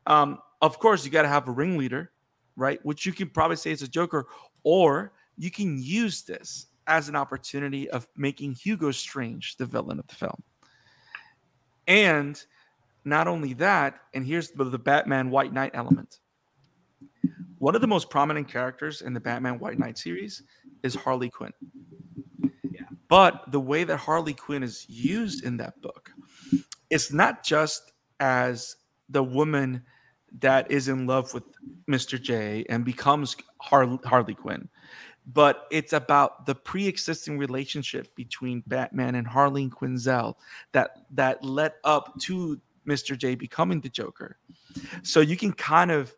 Um, 0.06 0.40
of 0.62 0.80
course, 0.80 1.04
you 1.04 1.12
got 1.12 1.24
to 1.24 1.28
have 1.28 1.48
a 1.48 1.52
ringleader, 1.52 2.12
right? 2.56 2.80
Which 2.84 3.06
you 3.06 3.14
can 3.14 3.30
probably 3.30 3.56
say 3.56 3.72
is 3.72 3.82
a 3.82 3.88
Joker, 3.88 4.28
or 4.64 5.14
you 5.38 5.50
can 5.50 5.82
use 5.82 6.24
this 6.24 6.68
as 6.90 7.08
an 7.08 7.16
opportunity 7.16 7.90
of 7.90 8.08
making 8.18 8.54
Hugo 8.54 8.92
Strange 8.92 9.56
the 9.56 9.66
villain 9.66 10.00
of 10.00 10.08
the 10.08 10.16
film. 10.16 10.44
And 11.88 12.44
not 13.06 13.28
only 13.28 13.54
that, 13.54 14.00
and 14.14 14.26
here's 14.26 14.52
the, 14.52 14.66
the 14.66 14.80
Batman 14.80 15.30
White 15.30 15.54
Knight 15.54 15.72
element. 15.74 16.20
One 17.60 17.76
of 17.76 17.82
the 17.82 17.88
most 17.88 18.10
prominent 18.10 18.48
characters 18.48 19.02
in 19.02 19.14
the 19.14 19.20
Batman 19.20 19.60
White 19.60 19.80
Knight 19.80 19.98
series 19.98 20.44
is 20.84 20.96
Harley 20.96 21.30
Quinn. 21.30 21.54
Yeah. 22.64 22.82
But 23.08 23.52
the 23.52 23.60
way 23.60 23.84
that 23.84 23.98
Harley 23.98 24.34
Quinn 24.34 24.64
is 24.64 24.86
used 24.90 25.44
in 25.44 25.58
that 25.58 25.80
book 25.82 26.12
is 26.90 27.14
not 27.14 27.44
just 27.44 27.92
as 28.20 28.76
the 29.10 29.24
woman 29.24 29.84
that 30.40 30.70
is 30.72 30.88
in 30.88 31.08
love 31.08 31.34
with 31.34 31.44
Mr. 31.90 32.22
J 32.22 32.66
and 32.70 32.86
becomes 32.86 33.36
Har- 33.60 34.00
Harley 34.06 34.36
Quinn, 34.36 34.70
but 35.28 35.68
it's 35.72 35.94
about 35.94 36.46
the 36.46 36.56
pre-existing 36.56 37.38
relationship 37.38 38.14
between 38.16 38.64
Batman 38.68 39.16
and 39.16 39.28
Harleen 39.28 39.70
Quinzel 39.70 40.36
that 40.72 40.92
that 41.12 41.44
led 41.44 41.74
up 41.84 42.20
to 42.22 42.60
Mr. 42.88 43.18
J 43.18 43.36
becoming 43.36 43.82
the 43.82 43.90
Joker. 43.90 44.38
So 45.04 45.20
you 45.20 45.38
can 45.38 45.54
kind 45.54 45.92
of 45.92 46.14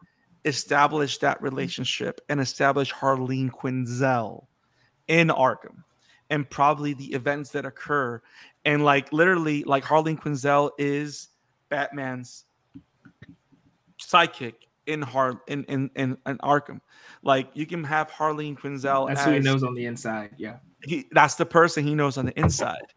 establish 0.45 1.17
that 1.19 1.41
relationship 1.41 2.21
and 2.29 2.39
establish 2.39 2.93
Harleen 2.93 3.51
Quinzel 3.51 4.45
in 5.07 5.27
Arkham 5.27 5.83
and 6.29 6.49
probably 6.49 6.93
the 6.93 7.13
events 7.13 7.51
that 7.51 7.65
occur 7.65 8.21
and 8.65 8.85
like 8.85 9.11
literally 9.11 9.63
like 9.63 9.83
Harleen 9.83 10.19
Quinzel 10.19 10.71
is 10.77 11.29
Batman's 11.69 12.45
sidekick 13.99 14.53
in 14.87 15.01
Har 15.01 15.41
in 15.47 15.63
in 15.65 15.89
in, 15.95 16.17
in 16.25 16.37
Arkham. 16.39 16.79
Like 17.23 17.49
you 17.53 17.65
can 17.65 17.83
have 17.83 18.09
Harleen 18.09 18.57
Quinzel 18.57 19.07
That's 19.07 19.21
as 19.21 19.25
who 19.25 19.33
he 19.33 19.39
knows 19.39 19.63
on 19.63 19.73
the 19.73 19.85
inside. 19.85 20.31
Yeah. 20.37 20.57
he, 20.83 21.07
that's 21.11 21.35
the 21.35 21.45
person 21.45 21.85
he 21.85 21.95
knows 21.95 22.17
on 22.17 22.25
the 22.25 22.39
inside. 22.39 22.93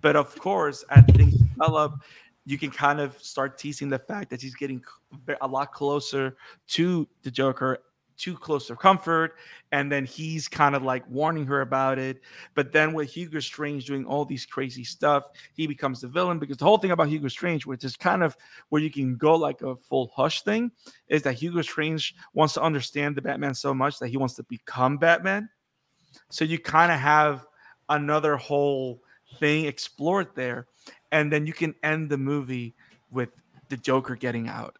But 0.00 0.16
of 0.16 0.36
course, 0.38 0.84
as 0.90 1.04
things 1.06 1.34
develop, 1.34 2.02
you 2.44 2.58
can 2.58 2.70
kind 2.70 3.00
of 3.00 3.20
start 3.22 3.58
teasing 3.58 3.88
the 3.88 3.98
fact 3.98 4.30
that 4.30 4.40
he's 4.40 4.54
getting 4.54 4.82
a 5.40 5.46
lot 5.46 5.72
closer 5.72 6.36
to 6.68 7.08
the 7.22 7.30
Joker 7.30 7.78
too 8.18 8.36
close 8.36 8.66
to 8.66 8.76
comfort 8.76 9.36
and 9.72 9.90
then 9.90 10.04
he's 10.04 10.48
kind 10.48 10.74
of 10.74 10.82
like 10.82 11.08
warning 11.08 11.46
her 11.46 11.60
about 11.60 11.98
it. 11.98 12.20
But 12.54 12.72
then 12.72 12.92
with 12.92 13.08
hugo 13.08 13.40
strange 13.40 13.86
doing 13.86 14.04
all 14.04 14.24
these 14.24 14.44
crazy 14.44 14.84
stuff 14.84 15.30
he 15.54 15.66
becomes 15.66 16.00
the 16.00 16.08
villain 16.08 16.38
because 16.38 16.56
the 16.56 16.64
whole 16.64 16.78
thing 16.78 16.90
about 16.90 17.08
hugo 17.08 17.28
strange 17.28 17.64
which 17.64 17.84
is 17.84 17.96
kind 17.96 18.22
of 18.22 18.36
where 18.68 18.82
you 18.82 18.90
can 18.90 19.16
go 19.16 19.34
like 19.36 19.62
a 19.62 19.76
full 19.76 20.10
hush 20.14 20.42
thing 20.42 20.70
is 21.08 21.22
that 21.22 21.34
hugo 21.34 21.62
strange 21.62 22.14
wants 22.34 22.54
to 22.54 22.62
understand 22.62 23.16
the 23.16 23.22
batman 23.22 23.54
so 23.54 23.72
much 23.72 23.98
that 23.98 24.08
he 24.08 24.16
wants 24.16 24.34
to 24.34 24.42
become 24.44 24.98
batman. 24.98 25.48
So 26.30 26.44
you 26.44 26.58
kind 26.58 26.90
of 26.90 26.98
have 26.98 27.46
another 27.88 28.36
whole 28.36 29.02
thing 29.38 29.66
explored 29.66 30.28
there 30.34 30.66
and 31.12 31.32
then 31.32 31.46
you 31.46 31.52
can 31.52 31.74
end 31.82 32.10
the 32.10 32.18
movie 32.18 32.74
with 33.10 33.30
the 33.68 33.76
joker 33.76 34.16
getting 34.16 34.48
out 34.48 34.78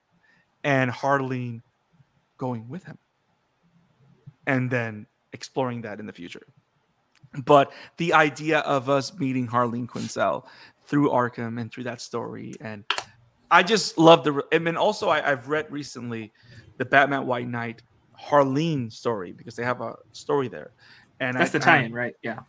and 0.65 0.91
harleen 0.91 1.63
going 2.39 2.69
with 2.69 2.85
him 2.85 2.99
and 4.49 4.69
then 4.69 5.07
exploring 5.33 5.83
that 5.83 6.01
in 6.01 6.07
the 6.07 6.13
future. 6.13 6.43
But 7.45 7.73
the 7.99 8.15
idea 8.15 8.61
of 8.61 8.89
us 8.89 9.17
meeting 9.17 9.47
Harleen 9.47 9.87
Quinzel 9.87 10.47
through 10.87 11.11
Arkham 11.11 11.61
and 11.61 11.71
through 11.71 11.85
that 11.85 12.01
story, 12.01 12.55
and 12.61 12.85
I 13.51 13.63
just 13.63 13.99
love 13.99 14.25
the. 14.25 14.43
I 14.53 14.59
mean, 14.59 14.77
also 14.77 15.11
I, 15.11 15.21
have 15.21 15.49
read 15.49 15.71
recently 15.71 16.33
the 16.79 16.87
Batman 16.87 17.27
White 17.27 17.47
Knight 17.47 17.83
Harleen 18.19 18.91
story 18.91 19.33
because 19.33 19.55
they 19.55 19.63
have 19.65 19.83
a 19.83 19.95
story 20.13 20.49
there, 20.49 20.71
and 21.21 21.37
that's 21.37 21.55
I, 21.55 21.59
the 21.59 21.65
tie-in, 21.65 21.93
right? 21.93 22.15
Yeah, 22.23 22.41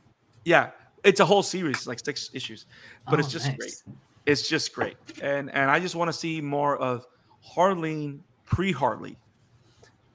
yeah. 0.45 0.71
It's 1.03 1.19
a 1.19 1.25
whole 1.25 1.43
series, 1.43 1.85
like 1.85 1.99
six 1.99 2.29
issues, 2.33 2.65
but 3.09 3.15
oh, 3.15 3.19
it's 3.19 3.31
just 3.31 3.47
nice. 3.47 3.57
great. 3.57 3.97
It's 4.25 4.47
just 4.47 4.73
great, 4.73 4.95
and 5.21 5.51
and 5.51 5.69
I 5.69 5.81
just 5.81 5.95
want 5.95 6.07
to 6.07 6.17
see 6.17 6.39
more 6.39 6.77
of 6.77 7.05
Harleen 7.53 8.21
pre 8.45 8.71
Harley 8.71 9.17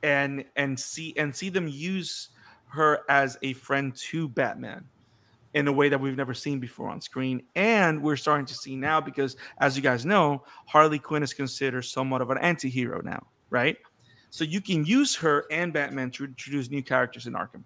and 0.04 0.44
and 0.54 0.78
see 0.78 1.14
and 1.16 1.34
see 1.34 1.48
them 1.48 1.66
use 1.66 2.28
her 2.68 3.00
as 3.08 3.38
a 3.42 3.54
friend 3.54 3.96
to 3.96 4.28
Batman 4.28 4.84
in 5.54 5.66
a 5.68 5.72
way 5.72 5.88
that 5.88 6.00
we've 6.00 6.16
never 6.16 6.34
seen 6.34 6.58
before 6.58 6.90
on 6.90 7.00
screen. 7.00 7.42
And 7.54 8.02
we're 8.02 8.16
starting 8.16 8.46
to 8.46 8.54
see 8.54 8.76
now 8.76 9.00
because, 9.00 9.36
as 9.58 9.76
you 9.76 9.82
guys 9.82 10.04
know, 10.04 10.42
Harley 10.66 10.98
Quinn 10.98 11.22
is 11.22 11.32
considered 11.32 11.82
somewhat 11.82 12.20
of 12.20 12.30
an 12.30 12.38
anti 12.38 12.68
hero 12.68 13.00
now, 13.02 13.26
right? 13.50 13.76
So 14.30 14.44
you 14.44 14.60
can 14.60 14.84
use 14.84 15.16
her 15.16 15.46
and 15.50 15.72
Batman 15.72 16.10
to 16.12 16.24
introduce 16.24 16.70
new 16.70 16.82
characters 16.82 17.26
in 17.26 17.34
Arkham. 17.34 17.62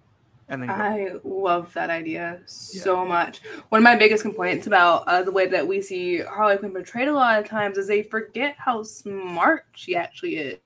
And 0.51 0.63
then 0.63 0.71
I 0.71 1.15
love 1.25 1.73
that 1.75 1.91
idea 1.91 2.41
so 2.47 3.03
yeah. 3.03 3.09
much. 3.09 3.41
One 3.71 3.81
of 3.81 3.83
my 3.83 3.97
biggest 3.97 4.23
complaints 4.23 4.67
about 4.67 5.07
uh, 5.07 5.23
the 5.23 5.33
way 5.33 5.47
that 5.47 5.67
we 5.67 5.83
see 5.83 6.21
Harley 6.21 6.57
Quinn 6.57 6.73
portrayed 6.73 7.09
a 7.09 7.13
lot 7.13 7.39
of 7.39 7.47
times 7.47 7.77
is 7.77 7.87
they 7.87 8.03
forget 8.03 8.55
how 8.59 8.83
smart 8.83 9.65
she 9.75 9.97
actually 9.97 10.37
is 10.37 10.59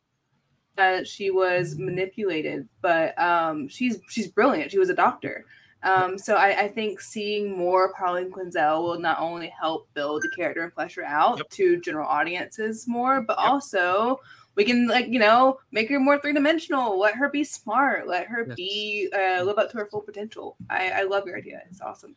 uh, 0.79 1.05
she 1.05 1.31
was 1.31 1.77
manipulated, 1.79 2.69
but 2.81 3.19
um, 3.21 3.69
she's 3.69 3.99
she's 4.09 4.29
brilliant. 4.29 4.71
She 4.71 4.79
was 4.79 4.91
a 4.91 4.95
doctor. 4.95 5.45
Um, 5.85 6.17
so 6.17 6.37
I, 6.37 6.61
I, 6.61 6.69
think 6.69 7.01
seeing 7.01 7.59
more 7.59 7.93
Harleen 7.95 8.31
Quinzel 8.31 8.85
will 8.85 9.01
not 9.01 9.19
only 9.19 9.49
help 9.49 9.89
build 9.95 10.23
the 10.23 10.31
character 10.37 10.63
and 10.63 10.73
flesh 10.73 10.95
her 10.95 11.05
out 11.05 11.39
yep. 11.39 11.49
to 11.51 11.81
general 11.81 12.07
audiences 12.07 12.87
more, 12.87 13.21
but 13.21 13.37
yep. 13.41 13.49
also 13.49 14.21
we 14.55 14.65
can 14.65 14.87
like 14.87 15.09
you 15.09 15.19
know 15.19 15.59
make 15.73 15.89
her 15.89 15.99
more 15.99 16.21
three 16.21 16.33
dimensional. 16.33 17.01
Let 17.01 17.17
her 17.17 17.29
be 17.29 17.43
smart. 17.43 18.07
Let 18.07 18.29
her 18.29 18.45
yes. 18.47 18.57
be 18.57 19.11
uh, 19.13 19.43
live 19.43 19.59
up 19.59 19.73
to 19.73 19.79
her 19.79 19.87
full 19.87 20.03
potential. 20.03 20.57
I, 20.71 20.91
I 20.91 21.03
love 21.03 21.27
your 21.27 21.37
idea. 21.37 21.63
It's 21.69 21.81
awesome. 21.81 22.15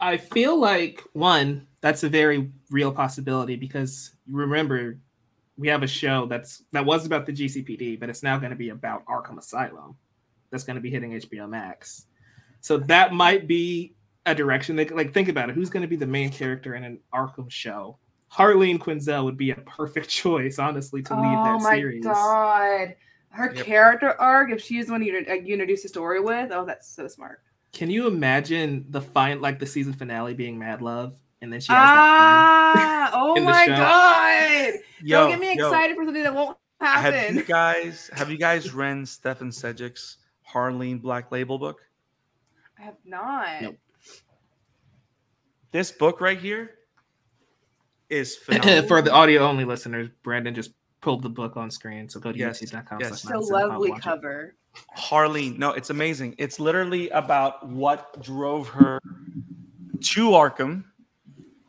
I 0.00 0.16
feel 0.16 0.58
like 0.58 1.02
one 1.12 1.66
that's 1.82 2.02
a 2.04 2.08
very 2.08 2.50
real 2.70 2.90
possibility 2.90 3.56
because 3.56 4.12
remember 4.30 4.98
we 5.56 5.68
have 5.68 5.82
a 5.82 5.86
show 5.86 6.26
that's 6.26 6.62
that 6.72 6.84
was 6.84 7.06
about 7.06 7.26
the 7.26 7.32
GCPD, 7.32 8.00
but 8.00 8.08
it's 8.08 8.22
now 8.22 8.38
going 8.38 8.50
to 8.50 8.56
be 8.56 8.70
about 8.70 9.04
Arkham 9.06 9.38
Asylum. 9.38 9.96
That's 10.50 10.64
going 10.64 10.76
to 10.76 10.80
be 10.80 10.90
hitting 10.90 11.12
HBO 11.12 11.48
Max. 11.48 12.06
So 12.60 12.78
that 12.78 13.12
might 13.12 13.46
be 13.46 13.94
a 14.26 14.34
direction. 14.34 14.76
That, 14.76 14.94
like, 14.94 15.12
think 15.12 15.28
about 15.28 15.50
it. 15.50 15.54
Who's 15.54 15.70
going 15.70 15.82
to 15.82 15.88
be 15.88 15.96
the 15.96 16.06
main 16.06 16.30
character 16.30 16.74
in 16.74 16.84
an 16.84 16.98
Arkham 17.12 17.50
show? 17.50 17.98
Harleen 18.32 18.78
Quinzel 18.78 19.24
would 19.24 19.36
be 19.36 19.50
a 19.50 19.56
perfect 19.56 20.08
choice, 20.10 20.58
honestly, 20.58 21.02
to 21.02 21.14
lead 21.14 21.36
oh 21.38 21.44
that 21.44 21.62
series. 21.74 22.04
Oh 22.06 22.08
my 22.08 22.14
god, 22.14 22.96
her 23.30 23.54
yep. 23.54 23.64
character 23.64 24.20
arc. 24.20 24.50
If 24.50 24.62
she's 24.62 24.86
the 24.86 24.92
one 24.92 25.02
you, 25.02 25.24
uh, 25.28 25.34
you 25.34 25.52
introduce 25.52 25.82
the 25.82 25.88
story 25.88 26.20
with, 26.20 26.50
oh, 26.52 26.64
that's 26.64 26.88
so 26.88 27.06
smart. 27.06 27.42
Can 27.72 27.90
you 27.90 28.06
imagine 28.06 28.86
the 28.90 29.00
fine, 29.00 29.40
like 29.40 29.58
the 29.58 29.66
season 29.66 29.92
finale 29.92 30.34
being 30.34 30.58
Mad 30.58 30.82
Love? 30.82 31.18
And 31.44 31.52
then 31.52 31.60
she 31.60 31.72
has 31.72 31.78
ah, 31.78 33.10
oh 33.14 33.38
my 33.40 33.66
god! 33.66 34.80
Yo, 35.02 35.20
Don't 35.20 35.30
get 35.30 35.40
me 35.40 35.52
excited 35.52 35.90
yo, 35.90 35.96
for 35.96 36.04
something 36.06 36.22
that 36.22 36.34
won't 36.34 36.56
happen. 36.80 37.12
Have 37.12 37.34
you 37.34 37.44
guys 37.44 38.10
have 38.14 38.30
you 38.30 38.38
guys 38.38 38.72
read 38.72 39.06
Stefan 39.06 39.50
Sejic's 39.50 40.16
Harleen 40.50 41.00
Black 41.00 41.30
Label 41.30 41.58
book? 41.58 41.82
I 42.78 42.82
have 42.82 42.96
not. 43.04 43.62
Nope. 43.62 43.76
This 45.70 45.92
book 45.92 46.20
right 46.20 46.38
here 46.38 46.70
is 48.08 48.36
for 48.88 49.02
the 49.02 49.12
audio 49.12 49.42
only 49.42 49.64
listeners. 49.64 50.08
Brandon 50.22 50.54
just 50.54 50.72
pulled 51.02 51.22
the 51.22 51.28
book 51.28 51.58
on 51.58 51.70
screen, 51.70 52.08
so 52.08 52.18
go 52.20 52.32
to 52.32 52.38
yes, 52.38 52.62
youtube.com. 52.62 53.00
Yes. 53.00 53.24
It's 53.24 53.30
a 53.30 53.38
lovely 53.38 53.92
cover. 54.00 54.54
It. 54.74 54.80
Harleen, 54.98 55.58
no, 55.58 55.72
it's 55.72 55.90
amazing. 55.90 56.36
It's 56.38 56.58
literally 56.58 57.10
about 57.10 57.68
what 57.68 58.20
drove 58.22 58.66
her 58.68 58.98
to 60.00 60.30
Arkham 60.30 60.84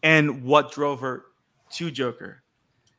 and 0.05 0.43
what 0.43 0.71
drove 0.71 0.99
her 1.01 1.25
to 1.71 1.89
Joker. 1.89 2.43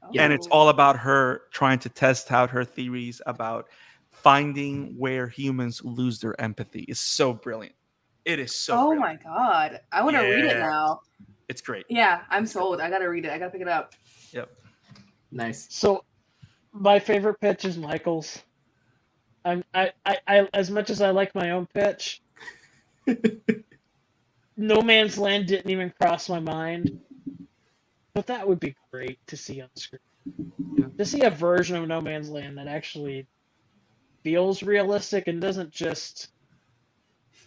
Oh. 0.02 0.10
And 0.18 0.32
it's 0.32 0.48
all 0.48 0.68
about 0.68 0.98
her 0.98 1.42
trying 1.52 1.78
to 1.78 1.88
test 1.88 2.30
out 2.32 2.50
her 2.50 2.64
theories 2.64 3.22
about 3.26 3.68
finding 4.10 4.98
where 4.98 5.28
humans 5.28 5.82
lose 5.84 6.20
their 6.20 6.38
empathy. 6.40 6.80
It's 6.88 7.00
so 7.00 7.32
brilliant. 7.32 7.76
It 8.24 8.40
is 8.40 8.54
so. 8.54 8.74
Oh 8.74 8.86
brilliant. 8.88 9.24
my 9.24 9.30
god, 9.30 9.80
I 9.92 10.02
want 10.02 10.16
to 10.16 10.22
yeah. 10.22 10.28
read 10.28 10.44
it 10.46 10.58
now. 10.58 11.00
It's 11.48 11.62
great. 11.62 11.86
Yeah, 11.88 12.22
I'm 12.28 12.44
sold. 12.44 12.80
I 12.80 12.90
gotta 12.90 13.08
read 13.08 13.24
it. 13.24 13.30
I 13.30 13.38
gotta 13.38 13.52
pick 13.52 13.60
it 13.60 13.68
up. 13.68 13.94
Yep. 14.32 14.50
Nice. 15.30 15.68
So, 15.70 16.04
my 16.72 16.98
favorite 16.98 17.40
pitch 17.40 17.64
is 17.64 17.78
Michael's. 17.78 18.42
I'm 19.44 19.62
I, 19.74 19.92
I, 20.04 20.18
I 20.26 20.48
as 20.54 20.72
much 20.72 20.90
as 20.90 21.00
I 21.00 21.10
like 21.10 21.36
my 21.36 21.50
own 21.50 21.66
pitch. 21.66 22.20
No 24.56 24.80
Man's 24.80 25.18
Land 25.18 25.46
didn't 25.46 25.70
even 25.70 25.92
cross 26.00 26.28
my 26.28 26.40
mind, 26.40 26.98
but 28.14 28.26
that 28.26 28.46
would 28.46 28.60
be 28.60 28.74
great 28.90 29.18
to 29.26 29.36
see 29.36 29.60
on 29.60 29.68
screen. 29.74 30.00
Yeah. 30.76 30.86
To 30.98 31.04
see 31.04 31.22
a 31.22 31.30
version 31.30 31.76
of 31.76 31.86
No 31.86 32.00
Man's 32.00 32.30
Land 32.30 32.56
that 32.58 32.66
actually 32.66 33.26
feels 34.22 34.62
realistic 34.62 35.28
and 35.28 35.40
doesn't 35.40 35.70
just 35.70 36.30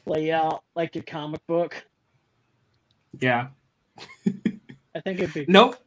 play 0.05 0.31
out 0.31 0.63
like 0.75 0.95
a 0.95 1.01
comic 1.01 1.45
book. 1.47 1.83
Yeah. 3.19 3.47
I 4.95 5.01
think 5.01 5.19
it'd 5.19 5.33
be 5.33 5.45
Nope. 5.47 5.77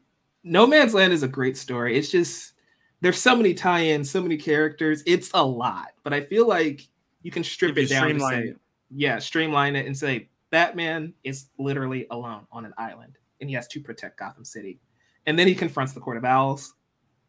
No 0.44 0.66
Man's 0.66 0.92
Land 0.92 1.12
is 1.12 1.22
a 1.22 1.28
great 1.28 1.56
story. 1.56 1.96
It's 1.96 2.10
just 2.10 2.52
there's 3.00 3.20
so 3.20 3.36
many 3.36 3.54
tie-ins, 3.54 4.10
so 4.10 4.20
many 4.20 4.36
characters. 4.36 5.02
It's 5.06 5.30
a 5.34 5.44
lot, 5.44 5.88
but 6.02 6.12
I 6.12 6.20
feel 6.20 6.46
like 6.48 6.86
you 7.22 7.30
can 7.30 7.44
strip 7.44 7.76
it 7.78 7.88
down 7.88 8.10
and 8.10 8.20
say, 8.20 8.42
it. 8.48 8.56
yeah, 8.90 9.18
streamline 9.18 9.76
it 9.76 9.86
and 9.86 9.96
say 9.96 10.28
Batman 10.52 11.14
is 11.24 11.46
literally 11.58 12.06
alone 12.10 12.46
on 12.52 12.66
an 12.66 12.74
island 12.76 13.16
and 13.40 13.48
he 13.48 13.56
has 13.56 13.66
to 13.68 13.80
protect 13.80 14.18
Gotham 14.18 14.44
City. 14.44 14.78
And 15.26 15.36
then 15.36 15.48
he 15.48 15.54
confronts 15.54 15.94
the 15.94 16.00
Court 16.00 16.18
of 16.18 16.26
Owls. 16.26 16.74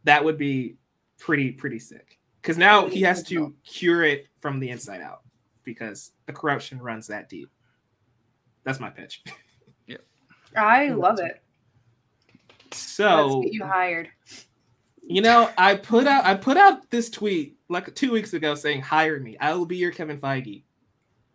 That 0.04 0.24
would 0.24 0.38
be 0.38 0.76
pretty, 1.18 1.52
pretty 1.52 1.80
sick. 1.80 2.20
Because 2.42 2.58
now 2.58 2.88
he 2.88 3.02
has 3.02 3.24
to 3.24 3.56
cure 3.64 4.04
it 4.04 4.28
from 4.42 4.60
the 4.60 4.70
inside 4.70 5.00
out 5.00 5.22
because 5.64 6.12
the 6.26 6.34
corruption 6.34 6.80
runs 6.80 7.08
that 7.08 7.30
deep. 7.30 7.50
That's 8.64 8.80
my 8.80 8.92
pitch. 8.92 9.24
Yeah. 9.86 9.98
I 10.56 10.90
love 10.90 11.20
it. 11.20 11.42
So 12.72 13.40
Let's 13.40 13.46
get 13.46 13.54
you 13.54 13.66
hired. 13.66 14.08
You 15.02 15.22
know, 15.22 15.50
I 15.58 15.76
put 15.76 16.08
out 16.08 16.24
I 16.26 16.36
put 16.36 16.56
out 16.56 16.90
this 16.90 17.10
tweet 17.10 17.58
like 17.70 17.94
two 17.96 18.12
weeks 18.12 18.34
ago 18.34 18.56
saying, 18.56 18.82
hire 18.82 19.20
me. 19.20 19.36
I 19.40 19.54
will 19.56 19.66
be 19.66 19.78
your 19.78 19.92
Kevin 19.92 20.20
Feige. 20.20 20.64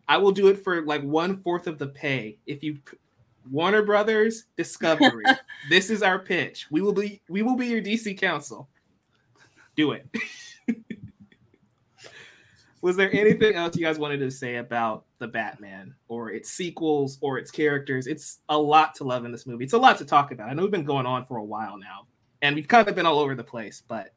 I 0.09 0.17
will 0.17 0.33
do 0.33 0.49
it 0.49 0.65
for 0.65 0.83
like 0.83 1.03
one 1.03 1.43
fourth 1.43 1.67
of 1.67 1.79
the 1.79 1.89
pay 1.89 2.39
if 2.47 2.63
you 2.63 2.79
Warner 3.51 3.83
Brothers 3.83 4.45
Discovery. 4.57 5.25
this 5.71 5.91
is 5.91 6.03
our 6.03 6.19
pitch. 6.19 6.67
We 6.71 6.81
will 6.81 6.95
be 6.95 7.21
we 7.29 7.43
will 7.43 7.57
be 7.57 7.67
your 7.67 7.83
DC 7.83 8.19
counsel. 8.19 8.69
Do 9.77 9.93
it. 9.93 10.09
Was 12.81 12.97
there 12.97 13.13
anything 13.13 13.55
else 13.55 13.77
you 13.77 13.85
guys 13.85 13.99
wanted 13.99 14.19
to 14.19 14.31
say 14.31 14.57
about 14.57 15.05
the 15.19 15.27
Batman 15.27 15.97
or 16.07 16.31
its 16.31 16.49
sequels 16.49 17.19
or 17.21 17.37
its 17.37 17.51
characters? 17.51 18.07
It's 18.07 18.39
a 18.49 18.57
lot 18.57 18.95
to 18.97 19.05
love 19.05 19.25
in 19.25 19.33
this 19.33 19.47
movie. 19.47 19.65
It's 19.65 19.73
a 19.73 19.79
lot 19.79 19.99
to 19.99 20.05
talk 20.05 20.31
about. 20.31 20.49
I 20.49 20.55
know 20.55 20.63
we've 20.63 20.71
been 20.71 20.85
going 20.85 21.05
on 21.05 21.27
for 21.27 21.39
a 21.39 21.45
while 21.45 21.77
now, 21.77 22.07
and 22.41 22.55
we've 22.55 22.69
kind 22.69 22.89
of 22.89 22.95
been 22.95 23.05
all 23.05 23.19
over 23.19 23.35
the 23.35 23.43
place, 23.43 23.83
but 23.87 24.13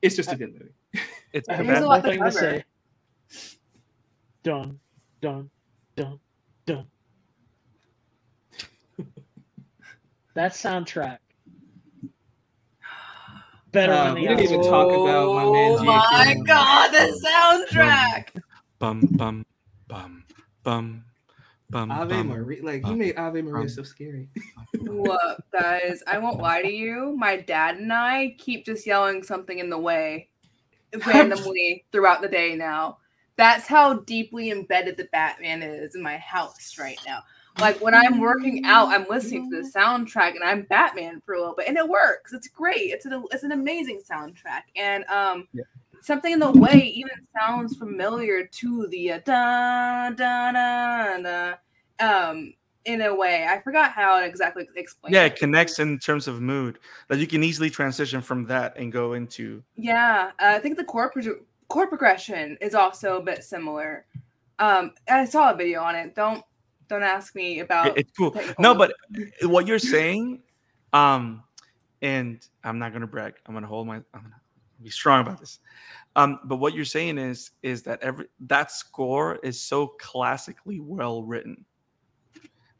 it's 0.00 0.16
just 0.16 0.30
a 0.30 0.32
uh, 0.32 0.36
good 0.36 0.54
movie. 0.54 0.72
It's 1.32 1.48
a 1.48 1.62
lot 1.62 2.02
thing 2.02 2.22
to 2.22 2.32
say 2.32 2.64
dun, 4.42 4.78
dun, 5.20 5.50
dun, 5.96 6.18
dun. 6.66 6.86
that 10.34 10.52
soundtrack 10.52 11.18
Better 13.72 13.92
Uh, 13.92 14.04
than 14.06 14.14
we 14.14 14.20
didn't 14.22 14.40
even 14.40 14.62
talk 14.62 14.90
about 14.90 15.32
my 15.34 15.44
man 15.44 15.76
Oh 15.78 15.84
my 15.84 16.34
Giacchino. 16.34 16.46
god, 16.46 16.90
the 16.92 17.20
soundtrack! 17.24 18.42
Bum 18.80 19.00
bum 19.12 19.46
bum 19.86 20.24
bum 20.64 21.04
bum. 21.70 21.90
Ave 21.92 22.08
bum. 22.16 22.28
Maria, 22.28 22.64
like 22.64 22.84
he 22.84 22.90
um, 22.90 22.98
made 22.98 23.16
Ave 23.16 23.42
Maria 23.42 23.62
um, 23.62 23.68
so 23.68 23.82
scary. 23.84 24.28
Look, 24.80 25.40
guys, 25.52 26.02
I 26.06 26.18
won't 26.18 26.40
lie 26.40 26.62
to 26.62 26.72
you. 26.72 27.14
My 27.16 27.36
dad 27.36 27.76
and 27.76 27.92
I 27.92 28.34
keep 28.38 28.64
just 28.64 28.86
yelling 28.86 29.22
something 29.22 29.58
in 29.58 29.70
the 29.70 29.78
way 29.78 30.28
randomly 31.06 31.84
throughout 31.92 32.22
the 32.22 32.28
day 32.28 32.56
now. 32.56 32.98
That's 33.40 33.66
how 33.66 34.00
deeply 34.00 34.50
embedded 34.50 34.98
the 34.98 35.08
Batman 35.12 35.62
is 35.62 35.94
in 35.94 36.02
my 36.02 36.18
house 36.18 36.76
right 36.78 37.00
now. 37.06 37.22
Like 37.58 37.80
when 37.80 37.94
I'm 37.94 38.20
working 38.20 38.66
out, 38.66 38.88
I'm 38.88 39.06
listening 39.08 39.50
to 39.50 39.62
the 39.62 39.68
soundtrack 39.70 40.34
and 40.34 40.44
I'm 40.44 40.62
Batman 40.62 41.22
for 41.24 41.34
a 41.34 41.40
little 41.40 41.54
bit, 41.54 41.66
and 41.66 41.78
it 41.78 41.88
works. 41.88 42.34
It's 42.34 42.48
great. 42.48 42.90
It's 42.90 43.06
an 43.06 43.24
it's 43.32 43.42
an 43.42 43.52
amazing 43.52 44.02
soundtrack, 44.08 44.64
and 44.76 45.04
um, 45.06 45.48
Yeah. 45.54 45.64
something 46.02 46.32
in 46.34 46.38
the 46.38 46.52
way 46.52 46.92
even 46.94 47.12
sounds 47.38 47.76
familiar 47.76 48.46
to 48.46 48.86
the 48.88 49.12
uh, 49.12 49.20
da 49.24 50.10
da 50.10 50.52
da 50.52 51.16
da. 51.18 51.54
Um, 51.98 52.52
in 52.84 53.00
a 53.02 53.14
way, 53.14 53.46
I 53.48 53.60
forgot 53.60 53.92
how 53.92 54.20
to 54.20 54.26
exactly 54.26 54.66
explain. 54.76 55.12
Yeah, 55.12 55.24
it. 55.24 55.32
it 55.32 55.38
connects 55.38 55.78
in 55.78 55.98
terms 55.98 56.28
of 56.28 56.40
mood. 56.42 56.78
That 57.08 57.18
you 57.18 57.26
can 57.26 57.42
easily 57.42 57.70
transition 57.70 58.20
from 58.20 58.44
that 58.46 58.76
and 58.76 58.92
go 58.92 59.14
into. 59.14 59.62
Yeah, 59.76 60.30
uh, 60.38 60.52
I 60.56 60.58
think 60.58 60.76
the 60.76 60.84
core 60.84 61.10
pro- 61.10 61.40
chord 61.70 61.88
progression 61.88 62.58
is 62.60 62.74
also 62.74 63.16
a 63.16 63.22
bit 63.22 63.42
similar. 63.42 64.04
Um, 64.58 64.92
I 65.08 65.24
saw 65.24 65.52
a 65.52 65.56
video 65.56 65.80
on 65.82 65.94
it. 65.94 66.14
Don't 66.14 66.44
don't 66.88 67.02
ask 67.02 67.34
me 67.34 67.60
about. 67.60 67.86
It- 67.86 67.98
it's 67.98 68.12
cool. 68.18 68.38
No, 68.58 68.74
but 68.74 68.92
what 69.42 69.66
you're 69.66 69.78
saying, 69.78 70.42
um, 70.92 71.42
and 72.02 72.44
I'm 72.64 72.78
not 72.78 72.92
gonna 72.92 73.06
brag. 73.06 73.34
I'm 73.46 73.54
gonna 73.54 73.66
hold 73.66 73.86
my. 73.86 73.96
I'm 73.96 74.22
gonna 74.22 74.34
be 74.82 74.90
strong 74.90 75.22
about 75.22 75.40
this. 75.40 75.60
Um, 76.16 76.40
but 76.44 76.56
what 76.56 76.74
you're 76.74 76.84
saying 76.84 77.18
is 77.18 77.52
is 77.62 77.82
that 77.84 78.02
every 78.02 78.26
that 78.40 78.70
score 78.72 79.36
is 79.36 79.62
so 79.62 79.86
classically 79.86 80.80
well 80.80 81.22
written. 81.22 81.64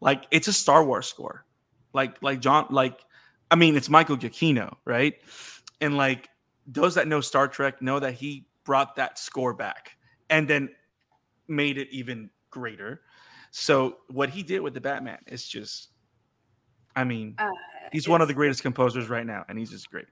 Like 0.00 0.24
it's 0.30 0.48
a 0.48 0.52
Star 0.52 0.84
Wars 0.84 1.06
score. 1.06 1.46
Like 1.92 2.20
like 2.22 2.40
John 2.40 2.66
like 2.70 3.00
I 3.50 3.54
mean 3.54 3.76
it's 3.76 3.88
Michael 3.88 4.16
Giacchino, 4.16 4.76
right? 4.84 5.14
And 5.80 5.96
like 5.96 6.28
those 6.66 6.96
that 6.96 7.06
know 7.06 7.20
Star 7.20 7.48
Trek 7.48 7.80
know 7.80 8.00
that 8.00 8.14
he 8.14 8.46
brought 8.64 8.96
that 8.96 9.18
score 9.18 9.54
back 9.54 9.92
and 10.28 10.46
then 10.48 10.68
made 11.48 11.78
it 11.78 11.88
even 11.90 12.30
greater. 12.50 13.02
So 13.50 13.98
what 14.08 14.30
he 14.30 14.42
did 14.42 14.60
with 14.60 14.74
the 14.74 14.80
Batman 14.80 15.18
is 15.26 15.46
just 15.46 15.88
I 16.96 17.04
mean, 17.04 17.36
uh, 17.38 17.50
he's 17.92 18.08
one 18.08 18.20
of 18.20 18.26
the 18.26 18.34
greatest 18.34 18.62
composers 18.62 19.08
right 19.08 19.24
now 19.24 19.44
and 19.48 19.58
he's 19.58 19.70
just 19.70 19.90
great. 19.90 20.06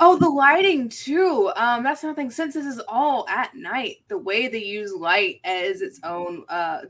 Oh, 0.00 0.16
the 0.16 0.28
lighting 0.28 0.88
too. 0.88 1.50
Um, 1.56 1.82
that's 1.82 2.02
nothing. 2.02 2.30
Since 2.30 2.54
this 2.54 2.66
is 2.66 2.80
all 2.88 3.28
at 3.28 3.54
night, 3.54 3.98
the 4.08 4.18
way 4.18 4.48
they 4.48 4.62
use 4.62 4.92
light 4.92 5.40
as 5.44 5.82
its 5.82 6.00
own 6.02 6.44
uh 6.48 6.80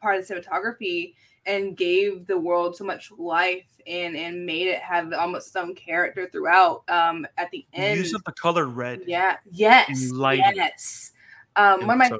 part 0.00 0.18
of 0.18 0.26
the 0.26 0.34
cinematography 0.34 1.14
and 1.46 1.76
gave 1.76 2.26
the 2.26 2.38
world 2.38 2.76
so 2.76 2.84
much 2.84 3.10
life 3.18 3.66
and 3.86 4.16
and 4.16 4.44
made 4.44 4.68
it 4.68 4.80
have 4.80 5.12
almost 5.12 5.48
its 5.48 5.56
own 5.56 5.74
character 5.74 6.28
throughout. 6.30 6.82
Um, 6.88 7.26
at 7.38 7.50
the 7.50 7.66
end, 7.72 7.98
use 7.98 8.14
of 8.14 8.22
the 8.24 8.32
color 8.32 8.66
red. 8.66 9.02
yeah, 9.06 9.36
yes, 9.50 10.10
yes. 10.54 11.12
Um, 11.56 11.80
one 11.86 11.90
of 11.90 11.98
my 11.98 12.08
so 12.08 12.18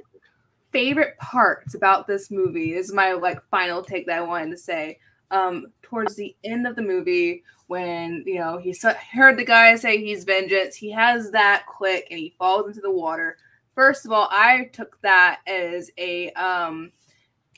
favorite 0.73 1.19
parts 1.19 1.75
about 1.75 2.07
this 2.07 2.31
movie 2.31 2.75
this 2.75 2.89
is 2.89 2.95
my 2.95 3.13
like 3.13 3.43
final 3.51 3.83
take 3.83 4.07
that 4.07 4.19
I 4.19 4.23
wanted 4.23 4.51
to 4.51 4.59
say. 4.59 4.99
Um, 5.33 5.69
towards 5.83 6.17
the 6.17 6.35
end 6.43 6.67
of 6.67 6.75
the 6.75 6.83
movie, 6.83 7.45
when 7.69 8.25
you 8.27 8.39
know 8.39 8.59
he 8.59 8.75
heard 9.13 9.39
the 9.39 9.45
guy 9.45 9.77
say 9.77 9.99
he's 9.99 10.25
vengeance, 10.25 10.75
he 10.75 10.91
has 10.91 11.31
that 11.31 11.67
click 11.67 12.09
and 12.11 12.19
he 12.19 12.35
falls 12.39 12.67
into 12.67 12.81
the 12.81 12.91
water. 12.91 13.37
First 13.75 14.05
of 14.05 14.13
all, 14.13 14.29
I 14.31 14.71
took 14.73 15.01
that 15.03 15.41
as 15.47 15.91
a 15.97 16.31
um, 16.33 16.91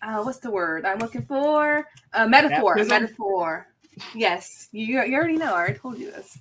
uh, 0.02 0.22
what's 0.22 0.38
the 0.38 0.50
word 0.50 0.84
I'm 0.84 0.98
looking 0.98 1.22
for? 1.22 1.86
A 2.12 2.28
metaphor. 2.28 2.74
A 2.74 2.76
Baptism? 2.76 3.02
metaphor. 3.02 3.68
Yes, 4.14 4.68
you 4.72 5.02
you 5.02 5.14
already 5.14 5.36
know. 5.36 5.54
I 5.54 5.58
already 5.58 5.78
told 5.78 5.98
you 5.98 6.10
this. 6.10 6.38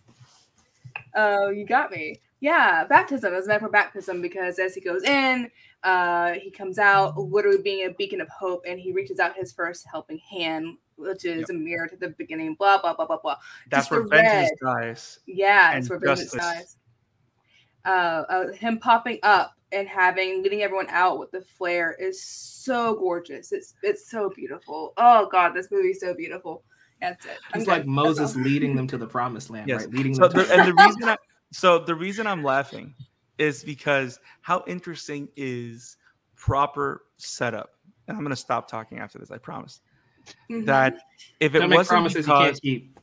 Oh, 1.16 1.50
you 1.50 1.66
got 1.66 1.92
me. 1.92 2.20
Yeah, 2.40 2.86
baptism 2.86 3.34
is 3.34 3.48
meant 3.48 3.62
for 3.62 3.70
baptism 3.70 4.22
because 4.22 4.58
as 4.58 4.74
he 4.74 4.82
goes 4.82 5.04
in, 5.04 5.52
uh, 5.84 6.34
he 6.34 6.50
comes 6.50 6.80
out 6.80 7.18
literally 7.18 7.62
being 7.62 7.86
a 7.86 7.92
beacon 7.92 8.22
of 8.22 8.30
hope, 8.30 8.64
and 8.68 8.80
he 8.80 8.92
reaches 8.92 9.20
out 9.20 9.36
his 9.36 9.52
first 9.52 9.86
helping 9.92 10.18
hand, 10.18 10.78
which 10.96 11.26
is 11.26 11.50
a 11.50 11.54
mirror 11.54 11.88
to 11.88 11.98
the 11.98 12.10
beginning. 12.10 12.56
Blah 12.56 12.82
blah 12.82 12.96
blah 12.96 13.06
blah 13.06 13.20
blah. 13.20 13.36
That's 13.70 13.90
just 13.90 13.92
where 13.92 14.08
vengeance 14.08 14.52
dies. 14.64 15.20
Yeah, 15.28 15.74
it's 15.76 15.90
where 15.90 16.00
vengeance 16.00 16.32
dies. 16.32 16.78
Uh, 17.84 18.24
uh, 18.30 18.52
him 18.54 18.80
popping 18.80 19.20
up 19.24 19.56
and 19.72 19.88
having 19.88 20.43
leading 20.43 20.61
everyone 20.64 20.88
out 20.89 21.19
with 21.19 21.31
the 21.31 21.41
flare 21.41 21.93
is 21.93 22.22
so 22.23 22.95
gorgeous. 22.95 23.52
It's 23.52 23.73
it's 23.84 24.10
so 24.10 24.30
beautiful. 24.35 24.93
Oh 24.98 25.27
god, 25.31 25.53
this 25.53 25.69
movie's 25.72 25.99
so 25.99 26.14
beautiful. 26.14 26.64
That's 27.02 27.26
it. 27.26 27.39
I'm 27.53 27.60
It's 27.61 27.68
good. 27.68 27.72
like 27.80 27.85
Moses 27.88 28.35
all. 28.35 28.41
leading 28.43 28.76
them 28.76 28.85
to 28.88 28.98
the 28.98 29.07
promised 29.07 29.49
land, 29.49 29.68
Yes. 29.68 29.81
right? 29.85 29.93
Leading 29.93 30.14
So 30.14 30.27
them 30.27 30.31
to 30.43 30.43
the, 30.48 30.53
and 30.53 30.68
the 30.68 30.73
reason 30.84 31.03
I, 31.10 31.18
so 31.52 31.80
the 31.80 31.95
reason 31.95 32.27
I'm 32.27 32.43
laughing 32.43 32.93
is 33.38 33.64
because 33.64 34.19
how 34.41 34.64
interesting 34.68 35.27
is 35.35 35.98
proper 36.35 37.03
setup. 37.18 37.72
And 38.07 38.18
I'm 38.18 38.23
gonna 38.23 38.35
stop 38.35 38.68
talking 38.68 38.99
after 38.99 39.18
this. 39.19 39.31
I 39.31 39.38
promise. 39.38 39.81
Mhm. 40.49 40.65
That 40.65 40.98
if 41.39 41.56
it 41.56 41.60
Don't 41.60 41.72
wasn't 41.72 41.89
promises 41.89 42.27
you 42.27 42.34
because, 42.34 42.60
can't 42.60 42.61
keep. 42.61 42.99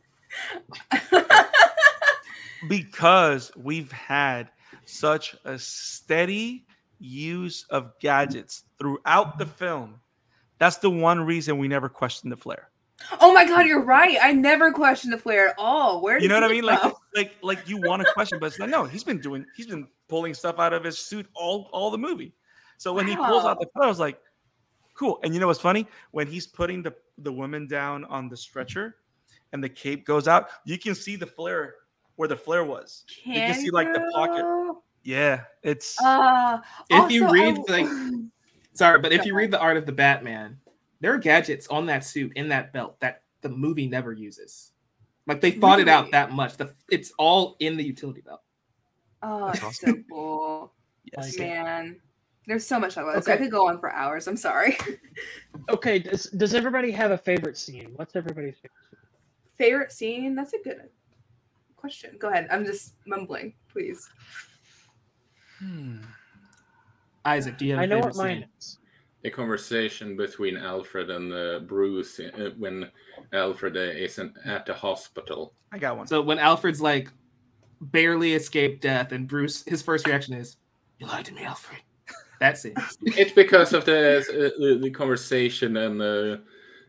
because 2.68 3.50
we've 3.56 3.90
had 3.92 4.50
such 4.88 5.36
a 5.44 5.58
steady 5.58 6.66
use 6.98 7.64
of 7.70 7.98
gadgets 8.00 8.64
throughout 8.78 9.38
the 9.38 9.46
film, 9.46 10.00
that's 10.58 10.78
the 10.78 10.90
one 10.90 11.20
reason 11.20 11.58
we 11.58 11.68
never 11.68 11.88
questioned 11.88 12.32
the 12.32 12.36
flare. 12.36 12.70
Oh 13.20 13.32
my 13.32 13.44
god, 13.46 13.66
you're 13.66 13.84
right. 13.84 14.18
I 14.20 14.32
never 14.32 14.72
questioned 14.72 15.12
the 15.12 15.18
flare 15.18 15.50
at 15.50 15.54
all. 15.56 16.02
Where 16.02 16.20
You 16.20 16.28
know 16.28 16.34
what 16.34 16.44
I 16.44 16.48
mean? 16.48 16.64
Like, 16.64 16.82
like, 17.14 17.32
like 17.42 17.68
you 17.68 17.76
want 17.80 18.02
to 18.04 18.12
question, 18.12 18.40
but 18.40 18.46
it's 18.46 18.58
like, 18.58 18.70
no, 18.70 18.84
he's 18.84 19.04
been 19.04 19.20
doing, 19.20 19.46
he's 19.56 19.68
been 19.68 19.86
pulling 20.08 20.34
stuff 20.34 20.58
out 20.58 20.72
of 20.72 20.82
his 20.82 20.98
suit 20.98 21.26
all, 21.34 21.70
all 21.72 21.90
the 21.90 21.98
movie. 21.98 22.34
So 22.76 22.92
when 22.92 23.06
he 23.06 23.14
pulls 23.14 23.44
out 23.44 23.60
the 23.60 23.68
flare, 23.72 23.86
I 23.86 23.88
was 23.88 24.00
like, 24.00 24.18
cool. 24.94 25.20
And 25.22 25.32
you 25.32 25.38
know 25.38 25.46
what's 25.46 25.60
funny? 25.60 25.86
When 26.10 26.26
he's 26.26 26.46
putting 26.46 26.82
the 26.82 26.94
the 27.18 27.32
woman 27.32 27.66
down 27.66 28.04
on 28.04 28.28
the 28.28 28.36
stretcher, 28.36 28.96
and 29.52 29.62
the 29.62 29.68
cape 29.68 30.04
goes 30.04 30.28
out, 30.28 30.48
you 30.64 30.78
can 30.78 30.94
see 30.94 31.16
the 31.16 31.26
flare 31.26 31.74
where 32.16 32.28
the 32.28 32.36
flare 32.36 32.64
was. 32.64 33.04
you 33.24 33.34
can 33.34 33.54
see 33.54 33.70
like 33.70 33.92
the 33.92 34.00
pocket. 34.12 34.67
You? 35.02 35.14
Yeah, 35.14 35.44
it's 35.62 36.00
Uh, 36.02 36.58
If 36.90 37.10
you 37.10 37.30
read, 37.30 37.58
I- 37.68 37.72
like- 37.82 38.22
Sorry, 38.74 39.00
but 39.00 39.12
if 39.12 39.26
you 39.26 39.34
read 39.34 39.50
the 39.50 39.58
art 39.58 39.76
of 39.76 39.86
the 39.86 39.92
Batman, 39.92 40.58
there 41.00 41.12
are 41.12 41.18
gadgets 41.18 41.66
on 41.68 41.86
that 41.86 42.04
suit 42.04 42.32
in 42.36 42.48
that 42.50 42.72
belt 42.72 42.98
that 43.00 43.22
the 43.40 43.48
movie 43.48 43.88
never 43.88 44.12
uses. 44.12 44.72
Like 45.26 45.40
they 45.40 45.50
thought 45.50 45.80
it 45.80 45.88
out 45.88 46.10
that 46.12 46.30
much. 46.32 46.56
The 46.56 46.72
it's 46.90 47.12
all 47.18 47.56
in 47.58 47.76
the 47.76 47.84
utility 47.84 48.20
belt. 48.20 48.40
oh, 49.22 49.46
That's 49.48 49.62
it's 49.64 49.80
so 49.80 49.94
cool, 50.08 50.72
yes. 51.16 51.36
man. 51.38 52.00
There's 52.46 52.64
so 52.66 52.78
much 52.80 52.96
I 52.96 53.02
love. 53.02 53.28
I 53.28 53.36
could 53.36 53.50
go 53.50 53.68
on 53.68 53.78
for 53.78 53.92
hours. 53.92 54.26
I'm 54.28 54.36
sorry. 54.36 54.76
Okay, 55.70 55.98
does, 55.98 56.24
does 56.30 56.54
everybody 56.54 56.90
have 56.90 57.10
a 57.10 57.18
favorite 57.18 57.58
scene? 57.58 57.90
What's 57.96 58.16
everybody's 58.16 58.54
favorite 58.54 58.72
scene? 58.90 59.56
Favorite 59.58 59.92
scene? 59.92 60.34
That's 60.34 60.54
a 60.54 60.58
good 60.64 60.88
question. 61.76 62.16
Go 62.18 62.28
ahead. 62.30 62.48
I'm 62.50 62.64
just 62.64 62.94
mumbling, 63.06 63.52
please. 63.70 64.08
Hmm. 65.58 65.98
Isak, 67.26 67.58
do 67.58 67.64
you 67.66 67.72
have? 67.72 67.80
a 67.80 67.82
I 67.82 67.86
know 67.86 67.96
favorite 67.96 68.16
what 68.16 68.24
mine 68.24 68.48
is. 68.58 68.78
The 69.22 69.30
conversation 69.30 70.16
between 70.16 70.56
Alfred 70.56 71.10
and 71.10 71.32
uh, 71.32 71.58
Bruce 71.60 72.20
uh, 72.20 72.50
when 72.56 72.88
Alfred 73.32 73.76
uh, 73.76 73.80
isn't 73.80 74.36
at 74.44 74.64
the 74.64 74.74
hospital. 74.74 75.54
I 75.72 75.78
got 75.78 75.96
one. 75.96 76.06
So 76.06 76.22
when 76.22 76.38
Alfred's 76.38 76.80
like 76.80 77.10
barely 77.80 78.34
escaped 78.34 78.82
death, 78.82 79.12
and 79.12 79.26
Bruce, 79.26 79.64
his 79.64 79.82
first 79.82 80.06
reaction 80.06 80.34
is, 80.34 80.56
"You 80.98 81.06
lied 81.06 81.24
to 81.26 81.34
me, 81.34 81.42
Alfred." 81.42 81.80
That's 82.40 82.64
it. 82.64 82.74
It's 83.02 83.32
because 83.32 83.72
of 83.72 83.84
the 83.84 84.18
uh, 84.18 84.60
the, 84.60 84.78
the 84.80 84.90
conversation 84.90 85.76
and 85.76 86.00
the 86.00 86.40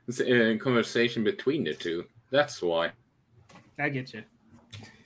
uh, 0.09 0.63
conversation 0.63 1.23
between 1.23 1.63
the 1.63 1.73
two. 1.73 2.05
That's 2.31 2.61
why. 2.61 2.91
I 3.79 3.89
get 3.89 4.13
you. 4.13 4.23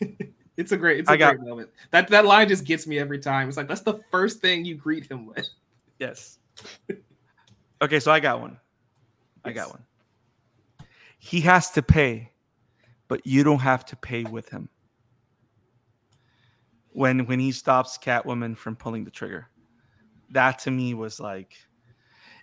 it's 0.57 0.71
a 0.71 0.77
great, 0.77 0.99
it's 0.99 1.09
a 1.09 1.13
I 1.13 1.17
got- 1.17 1.37
great 1.37 1.47
moment. 1.49 1.69
That 1.91 2.07
that 2.09 2.25
line 2.25 2.47
just 2.47 2.63
gets 2.65 2.85
me 2.87 2.99
every 2.99 3.19
time. 3.19 3.47
It's 3.47 3.57
like 3.57 3.67
that's 3.67 3.81
the 3.81 3.99
first 4.11 4.39
thing 4.39 4.65
you 4.65 4.75
greet 4.75 5.09
him 5.09 5.25
with. 5.25 5.47
Yes. 5.99 6.39
okay, 7.81 7.99
so 7.99 8.11
I 8.11 8.19
got 8.19 8.41
one. 8.41 8.57
I 9.45 9.51
got 9.51 9.69
one. 9.69 9.83
He 11.19 11.39
has 11.41 11.71
to 11.71 11.81
pay, 11.81 12.31
but 13.07 13.25
you 13.25 13.43
don't 13.43 13.59
have 13.59 13.85
to 13.85 13.95
pay 13.95 14.23
with 14.23 14.49
him. 14.49 14.69
When 16.91 17.25
when 17.25 17.39
he 17.39 17.51
stops 17.51 17.97
Catwoman 17.97 18.55
from 18.57 18.75
pulling 18.75 19.03
the 19.03 19.11
trigger. 19.11 19.47
That 20.31 20.59
to 20.59 20.71
me 20.71 20.93
was 20.93 21.19
like 21.19 21.55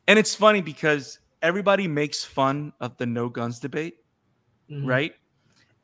and 0.08 0.18
it's 0.18 0.34
funny 0.34 0.60
because 0.60 1.18
everybody 1.42 1.86
makes 1.88 2.24
fun 2.24 2.72
of 2.80 2.96
the 2.96 3.06
no 3.06 3.28
guns 3.28 3.60
debate, 3.60 3.96
Mhm. 4.70 4.86
right? 4.86 5.14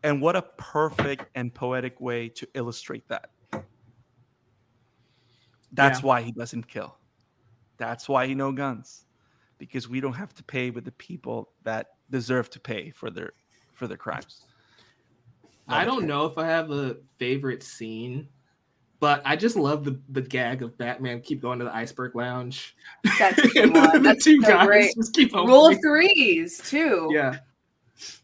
And 0.07 0.21
what 0.23 0.37
a 0.37 0.43
perfect 0.43 1.25
and 1.35 1.53
poetic 1.53 2.01
way 2.01 2.29
to 2.29 2.47
illustrate 2.55 3.09
that. 3.09 3.31
That's 5.73 6.01
Yeah. 6.01 6.07
why 6.07 6.23
he 6.23 6.31
doesn't 6.31 6.69
kill. 6.69 6.97
That's 7.77 8.09
why 8.09 8.29
he 8.29 8.35
no 8.35 8.53
guns, 8.53 9.05
because 9.59 9.89
we 9.89 10.01
don't 10.01 10.13
have 10.13 10.33
to 10.35 10.45
pay 10.45 10.71
with 10.71 10.85
the 10.85 10.93
people 10.93 11.51
that 11.65 11.89
deserve 12.09 12.51
to 12.51 12.61
pay 12.61 12.91
for 12.91 13.11
their 13.11 13.33
for 13.73 13.89
their 13.89 13.97
crimes. 13.97 14.45
I 15.69 15.85
don't 15.85 16.07
know 16.07 16.25
if 16.27 16.39
I 16.39 16.47
have 16.47 16.71
a 16.71 16.99
favorite 17.19 17.65
scene, 17.65 18.29
but 19.01 19.21
I 19.25 19.35
just 19.35 19.57
love 19.57 19.83
the 19.85 20.01
the 20.11 20.23
gag 20.23 20.63
of 20.63 20.79
Batman 20.79 21.21
keep 21.21 21.43
going 21.43 21.59
to 21.59 21.65
the 21.65 21.75
iceberg 21.75 22.15
lounge. 22.15 22.77
That's 23.19 23.39
a 23.41 23.49
good 23.49 23.75
one. 23.75 23.91
the 23.93 23.99
That's 23.99 24.25
two 24.25 24.41
so 24.43 24.49
guys 24.51 24.67
great. 24.67 24.95
just 24.95 25.13
keep 25.15 25.33
Rule 25.35 25.67
of 25.67 25.79
threes 25.83 26.59
too. 26.59 27.11
Yeah. 27.13 27.41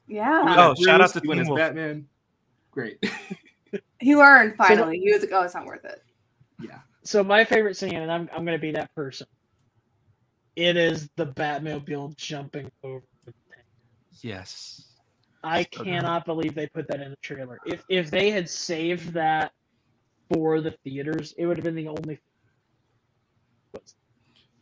Yeah. 0.06 0.54
Oh, 0.58 0.74
shout 0.82 1.00
out 1.00 1.10
to 1.12 1.20
when 1.24 1.38
Teen 1.38 1.46
Wolf. 1.48 1.58
Batman. 1.58 2.06
Great. 2.70 2.98
He 4.00 4.14
learned 4.14 4.56
finally. 4.56 4.98
He 4.98 5.10
was 5.10 5.22
like, 5.22 5.30
"Oh, 5.32 5.42
it's 5.44 5.54
not 5.54 5.64
worth 5.64 5.84
it." 5.86 6.02
Yeah. 6.60 6.80
So 7.04 7.24
my 7.24 7.42
favorite 7.42 7.74
scene, 7.76 7.94
and 7.94 8.12
I'm 8.12 8.28
I'm 8.34 8.44
gonna 8.44 8.58
be 8.58 8.70
that 8.72 8.94
person. 8.94 9.26
It 10.56 10.76
is 10.76 11.08
the 11.16 11.26
Batmobile 11.28 12.14
jumping 12.18 12.70
over. 12.82 13.02
the 13.24 13.32
tank. 13.50 13.64
Yes. 14.20 14.88
I 15.42 15.60
Okay. 15.60 15.84
cannot 15.84 16.26
believe 16.26 16.54
they 16.54 16.66
put 16.66 16.86
that 16.88 17.00
in 17.00 17.10
the 17.10 17.16
trailer. 17.22 17.60
If 17.64 17.82
if 17.88 18.10
they 18.10 18.30
had 18.30 18.46
saved 18.50 19.14
that 19.14 19.52
for 20.34 20.60
the 20.60 20.72
theaters, 20.84 21.32
it 21.38 21.46
would 21.46 21.56
have 21.56 21.64
been 21.64 21.74
the 21.74 21.88
only. 21.88 22.18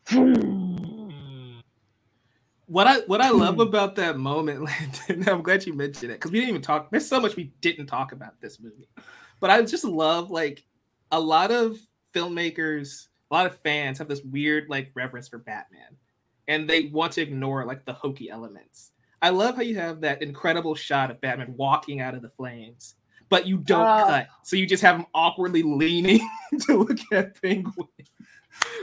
What 2.71 2.87
I 2.87 3.01
what 3.01 3.21
I 3.21 3.31
love 3.31 3.57
Hmm. 3.57 3.63
about 3.63 3.97
that 3.97 4.17
moment, 4.17 4.63
Landon, 5.09 5.29
I'm 5.29 5.43
glad 5.43 5.67
you 5.67 5.75
mentioned 5.75 6.13
it 6.13 6.21
because 6.21 6.31
we 6.31 6.39
didn't 6.39 6.51
even 6.51 6.63
talk. 6.63 6.89
There's 6.93 7.09
so 7.09 7.19
much 7.21 7.35
we 7.35 7.53
didn't 7.61 7.87
talk 7.87 8.13
about 8.13 8.41
this 8.41 8.61
movie, 8.61 8.87
but 9.41 9.51
I 9.51 9.61
just 9.63 9.83
love 9.85 10.31
like 10.31 10.65
a 11.11 11.19
lot 11.19 11.51
of 11.51 11.77
filmmakers, 12.15 13.09
a 13.33 13.35
lot 13.35 13.47
of 13.47 13.57
fans 13.57 13.99
have 13.99 14.07
this 14.07 14.23
weird 14.23 14.69
like 14.69 14.93
reverence 14.95 15.27
for 15.27 15.39
Batman, 15.39 15.97
and 16.47 16.71
they 16.71 16.83
want 16.87 17.15
to 17.15 17.23
ignore 17.23 17.65
like 17.67 17.85
the 17.87 17.93
hokey 17.93 18.31
elements. 18.31 18.93
I 19.21 19.31
love 19.31 19.57
how 19.57 19.63
you 19.63 19.75
have 19.75 20.03
that 20.03 20.23
incredible 20.23 20.77
shot 20.77 21.11
of 21.11 21.21
Batman 21.21 21.55
walking 21.57 22.01
out 22.01 22.15
of 22.15 22.23
the 22.23 22.31
flames, 22.31 22.95
but 23.31 23.49
you 23.49 23.57
don't 23.59 23.89
Oh. 24.01 24.05
cut, 24.07 24.29
so 24.45 24.55
you 24.55 24.65
just 24.65 24.85
have 24.85 24.95
him 24.95 25.07
awkwardly 25.13 25.65
leaning 25.65 26.21
to 26.67 26.77
look 26.85 27.01
at 27.11 27.35
Penguin, 27.43 27.89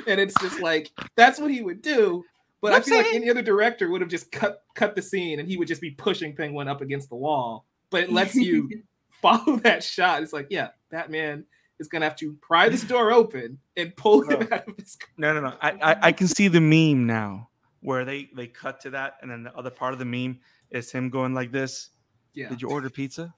and 0.05 0.19
it's 0.19 0.35
just 0.41 0.59
like 0.59 0.91
that's 1.15 1.39
what 1.39 1.51
he 1.51 1.61
would 1.61 1.81
do. 1.81 2.26
But 2.61 2.73
I 2.73 2.81
feel 2.81 2.97
like 2.97 3.13
any 3.13 3.29
other 3.29 3.41
director 3.43 3.89
would 3.89 4.01
have 4.01 4.09
just 4.09 4.31
cut 4.31 4.63
cut 4.75 4.95
the 4.95 5.01
scene, 5.01 5.39
and 5.39 5.47
he 5.47 5.57
would 5.57 5.67
just 5.67 5.81
be 5.81 5.91
pushing 5.91 6.35
Penguin 6.35 6.67
up 6.67 6.81
against 6.81 7.09
the 7.09 7.15
wall. 7.15 7.65
But 7.89 8.03
it 8.03 8.11
lets 8.11 8.35
you 8.35 8.69
follow 9.21 9.57
that 9.57 9.84
shot. 9.84 10.23
It's 10.23 10.34
like, 10.34 10.47
yeah, 10.49 10.69
Batman 10.89 11.45
is 11.79 11.88
gonna 11.88 12.05
have 12.05 12.15
to 12.17 12.34
pry 12.41 12.67
this 12.69 12.84
door 12.84 13.11
open 13.11 13.59
and 13.75 13.95
pull 13.95 14.23
him 14.27 14.39
Oh. 14.41 14.47
out 14.55 14.67
of 14.67 14.75
his. 14.77 14.97
No, 15.17 15.34
no, 15.34 15.41
no. 15.41 15.53
I, 15.61 15.71
I, 15.71 15.97
I 16.07 16.11
can 16.11 16.27
see 16.27 16.47
the 16.47 16.59
meme 16.61 17.05
now 17.05 17.49
where 17.81 18.03
they 18.05 18.29
they 18.35 18.47
cut 18.47 18.81
to 18.81 18.89
that, 18.91 19.17
and 19.21 19.29
then 19.29 19.43
the 19.43 19.55
other 19.55 19.69
part 19.69 19.93
of 19.93 19.99
the 19.99 20.05
meme 20.05 20.39
is 20.71 20.91
him 20.91 21.09
going 21.09 21.34
like 21.35 21.51
this. 21.51 21.89
Yeah, 22.34 22.49
Did 22.49 22.61
you 22.61 22.69
order 22.69 22.89
pizza? 22.89 23.34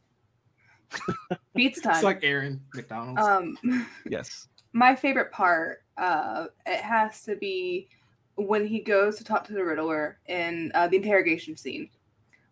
Pizza 1.55 1.81
time. 1.81 1.93
it's 1.95 2.03
like 2.03 2.19
Aaron 2.23 2.61
McDonald's. 2.73 3.21
um, 3.21 3.85
Yes. 4.09 4.47
my 4.73 4.95
favorite 4.95 5.31
part, 5.31 5.83
uh, 5.97 6.47
it 6.65 6.79
has 6.81 7.23
to 7.23 7.35
be 7.35 7.89
when 8.39 8.65
he 8.65 8.79
goes 8.79 9.17
to 9.17 9.23
talk 9.23 9.45
to 9.47 9.53
the 9.53 9.63
Riddler 9.63 10.19
in 10.27 10.71
uh, 10.73 10.87
the 10.87 10.97
interrogation 10.97 11.57
scene. 11.57 11.89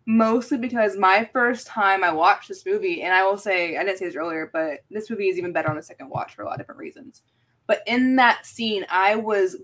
Mostly 0.06 0.56
because 0.56 0.96
my 0.96 1.28
first 1.32 1.66
time 1.66 2.02
I 2.02 2.10
watched 2.12 2.48
this 2.48 2.64
movie, 2.64 3.02
and 3.02 3.12
I 3.12 3.24
will 3.24 3.36
say 3.36 3.76
I 3.76 3.84
didn't 3.84 3.98
say 3.98 4.06
this 4.06 4.16
earlier, 4.16 4.48
but 4.52 4.80
this 4.90 5.10
movie 5.10 5.28
is 5.28 5.36
even 5.36 5.52
better 5.52 5.70
on 5.70 5.76
a 5.76 5.82
second 5.82 6.08
watch 6.08 6.34
for 6.34 6.42
a 6.42 6.46
lot 6.46 6.52
of 6.54 6.58
different 6.60 6.78
reasons. 6.80 7.22
But 7.66 7.82
in 7.86 8.16
that 8.16 8.46
scene, 8.46 8.86
I 8.88 9.16
was 9.16 9.56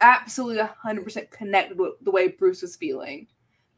absolutely 0.00 0.62
100% 0.84 1.30
connected 1.32 1.76
with 1.78 1.94
the 2.02 2.10
way 2.12 2.28
Bruce 2.28 2.62
was 2.62 2.76
feeling. 2.76 3.26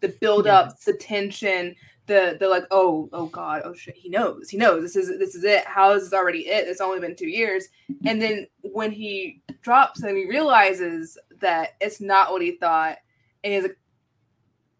The 0.00 0.08
build 0.20 0.46
up, 0.46 0.66
Yes. 0.70 0.84
the 0.84 0.92
tension, 0.94 1.74
the 2.06 2.36
the 2.38 2.48
like, 2.48 2.64
oh, 2.70 3.08
oh 3.12 3.26
god, 3.26 3.62
oh 3.64 3.72
shit, 3.72 3.94
he 3.94 4.10
knows, 4.10 4.50
he 4.50 4.58
knows 4.58 4.82
this 4.82 4.96
is 4.96 5.18
this 5.18 5.34
is 5.34 5.44
it. 5.44 5.64
How 5.64 5.92
is 5.92 6.02
this 6.04 6.12
already 6.12 6.40
it? 6.48 6.68
It's 6.68 6.80
only 6.82 7.00
been 7.00 7.16
two 7.16 7.28
years. 7.28 7.68
And 8.04 8.20
then 8.20 8.48
when 8.60 8.90
he 8.90 9.40
drops 9.62 10.02
and 10.02 10.16
he 10.18 10.28
realizes 10.28 11.16
that 11.42 11.70
it's 11.80 12.00
not 12.00 12.32
what 12.32 12.42
he 12.42 12.52
thought, 12.52 12.98
and 13.44 13.52
he's 13.52 13.62
like, 13.62 13.78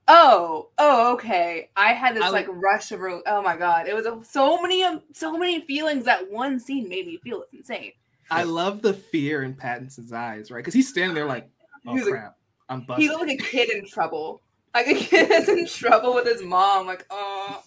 "Oh, 0.08 0.70
oh, 0.78 1.12
okay." 1.14 1.70
I 1.76 1.92
had 1.92 2.16
this 2.16 2.24
I 2.24 2.28
like 2.30 2.46
rush 2.48 2.90
of, 2.92 3.00
oh 3.02 3.42
my 3.42 3.56
god, 3.56 3.86
it 3.88 3.94
was 3.94 4.06
a, 4.06 4.18
so 4.24 4.60
many, 4.62 4.82
um, 4.82 5.02
so 5.12 5.36
many 5.38 5.60
feelings 5.66 6.04
that 6.06 6.30
one 6.30 6.58
scene 6.58 6.88
made 6.88 7.06
me 7.06 7.18
feel. 7.22 7.42
It's 7.42 7.52
insane. 7.54 7.92
I 8.30 8.44
love 8.44 8.80
the 8.82 8.94
fear 8.94 9.42
in 9.42 9.54
Pattinson's 9.54 10.12
eyes, 10.12 10.50
right? 10.50 10.58
Because 10.60 10.74
he's 10.74 10.88
standing 10.88 11.14
there 11.14 11.26
like, 11.26 11.48
oh 11.86 11.92
He 11.92 11.98
was 11.98 12.04
like- 12.04 12.12
crap, 12.14 12.36
I'm 12.68 12.80
He 12.80 12.86
busted. 12.86 13.08
looked 13.10 13.26
like 13.28 13.40
a 13.40 13.44
kid 13.44 13.70
in 13.70 13.86
trouble, 13.86 14.40
like 14.74 14.86
a 14.86 14.94
kid 14.94 15.28
that's 15.28 15.48
in 15.48 15.66
trouble 15.66 16.14
with 16.14 16.26
his 16.26 16.42
mom. 16.42 16.86
Like, 16.86 17.04
oh, 17.10 17.62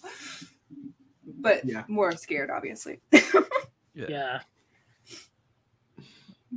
but 1.40 1.64
Yeah. 1.64 1.84
more 1.88 2.12
scared, 2.12 2.50
obviously. 2.50 3.00
Yeah. 3.94 4.40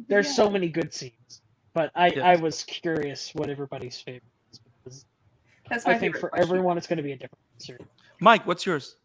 There's 0.07 0.28
Yeah. 0.28 0.34
so 0.34 0.49
many 0.49 0.68
good 0.70 0.94
scenes, 0.94 1.41
but 1.74 1.91
I 1.96 2.08
Yes. 2.08 2.24
I 2.24 2.36
was 2.41 2.64
curious 2.64 3.32
what 3.34 3.50
everybody's 3.50 4.00
favorite 4.00 4.24
is 4.52 4.60
because 4.84 5.06
That's 5.70 5.86
my 5.86 5.94
I 5.94 6.00
think 6.00 6.18
for 6.18 6.30
question. 6.30 6.50
everyone 6.50 6.78
it's 6.78 6.88
going 6.88 6.98
to 6.98 7.04
be 7.04 7.12
a 7.12 7.18
different 7.18 7.40
answer. 7.56 7.78
Mike, 8.20 8.46
what's 8.48 8.66
yours? 8.66 8.96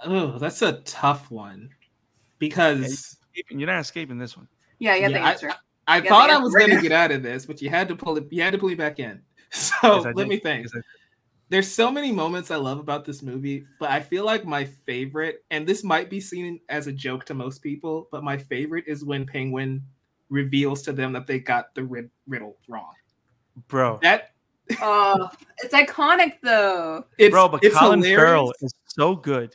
oh, 0.00 0.38
that's 0.38 0.62
a 0.62 0.72
tough 0.82 1.30
one 1.30 1.70
because 2.38 3.16
You're 3.50 3.66
not 3.66 3.80
escaping 3.80 4.18
this 4.18 4.36
one. 4.36 4.48
Yeah, 4.78 4.94
you 4.94 5.02
have 5.02 5.10
Yeah, 5.12 5.18
the 5.18 5.24
I- 5.24 5.30
answer. 5.32 5.52
I 5.88 6.00
Yeah, 6.00 6.08
thought 6.08 6.28
the 6.28 6.34
I 6.34 6.38
was 6.38 6.52
right 6.54 6.68
gonna 6.68 6.82
get 6.82 6.92
out 6.92 7.12
of 7.12 7.22
this, 7.22 7.46
but 7.46 7.62
you 7.62 7.70
had 7.70 7.86
to 7.88 7.96
pull 7.96 8.16
it. 8.16 8.26
You 8.30 8.42
had 8.42 8.52
to 8.52 8.58
pull 8.58 8.68
me 8.68 8.74
back 8.74 8.98
in. 8.98 9.22
So 9.52 9.74
Yes, 9.84 10.04
let 10.06 10.16
did. 10.16 10.28
me 10.28 10.38
think. 10.38 10.66
Yes, 10.74 10.82
there's 11.48 11.70
so 11.72 11.90
many 11.92 12.10
moments 12.10 12.50
I 12.50 12.56
love 12.56 12.80
about 12.80 13.04
this 13.04 13.22
movie, 13.22 13.64
but 13.78 13.88
I 13.90 14.00
feel 14.00 14.24
like 14.24 14.44
my 14.44 14.64
favorite, 14.64 15.44
and 15.52 15.64
this 15.66 15.84
might 15.84 16.10
be 16.10 16.20
seen 16.20 16.58
as 16.68 16.88
a 16.88 16.92
joke 16.92 17.24
to 17.26 17.34
most 17.34 17.62
people, 17.62 18.08
but 18.10 18.24
my 18.24 18.36
favorite 18.36 18.84
is 18.88 19.04
when 19.04 19.24
Penguin 19.24 19.84
reveals 20.28 20.82
to 20.82 20.92
them 20.92 21.12
that 21.12 21.26
they 21.26 21.38
got 21.38 21.74
the 21.74 21.84
rid- 21.84 22.10
riddle 22.26 22.56
wrong. 22.68 22.92
Bro. 23.68 24.00
That 24.02 24.32
Oh, 24.82 25.28
it's 25.62 25.72
iconic 25.72 26.34
though. 26.42 27.04
it's 27.18 27.32
Bro, 27.32 27.48
but 27.48 27.62
it's 27.64 27.76
Colin 27.76 28.00
hilarious. 28.00 28.18
Farrell 28.20 28.52
is 28.62 28.74
so 28.86 29.14
good. 29.14 29.54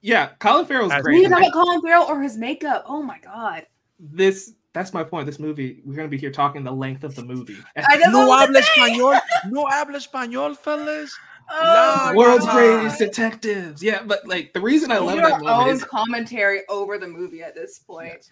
yeah, 0.00 0.30
Colin 0.38 0.64
Farrell's 0.66 0.92
As- 0.92 1.02
great. 1.02 1.16
didn't 1.22 1.32
talk 1.32 1.40
about 1.40 1.52
Colin 1.52 1.80
Farrell 1.82 2.04
or 2.04 2.22
his 2.22 2.36
makeup. 2.36 2.84
Oh 2.86 3.02
my 3.02 3.18
god. 3.18 3.66
This 4.00 4.52
that's 4.72 4.92
my 4.92 5.02
point. 5.04 5.26
This 5.26 5.38
movie, 5.38 5.80
we're 5.84 5.94
gonna 5.96 6.08
be 6.08 6.18
here 6.18 6.30
talking 6.30 6.62
the 6.64 6.72
length 6.72 7.02
of 7.04 7.14
the 7.14 7.24
movie. 7.24 7.56
I 7.76 7.96
No 8.10 8.30
habla 8.36 8.60
español. 8.60 9.18
No 9.50 9.66
habla 9.66 9.98
español, 9.98 10.56
fellas. 10.56 11.14
Oh, 11.50 12.10
No, 12.12 12.16
World's 12.18 12.46
greatest 12.46 12.98
detectives. 12.98 13.82
Yeah, 13.82 14.02
but 14.04 14.26
like 14.26 14.52
the 14.52 14.60
reason 14.60 14.90
I 14.90 14.98
love 14.98 15.16
need 15.16 15.24
that 15.24 15.32
our 15.34 15.38
moment 15.40 15.68
own 15.68 15.74
is 15.74 15.84
commentary 15.84 16.62
over 16.68 16.98
the 16.98 17.06
movie 17.08 17.42
at 17.42 17.54
this 17.54 17.78
point. 17.78 18.28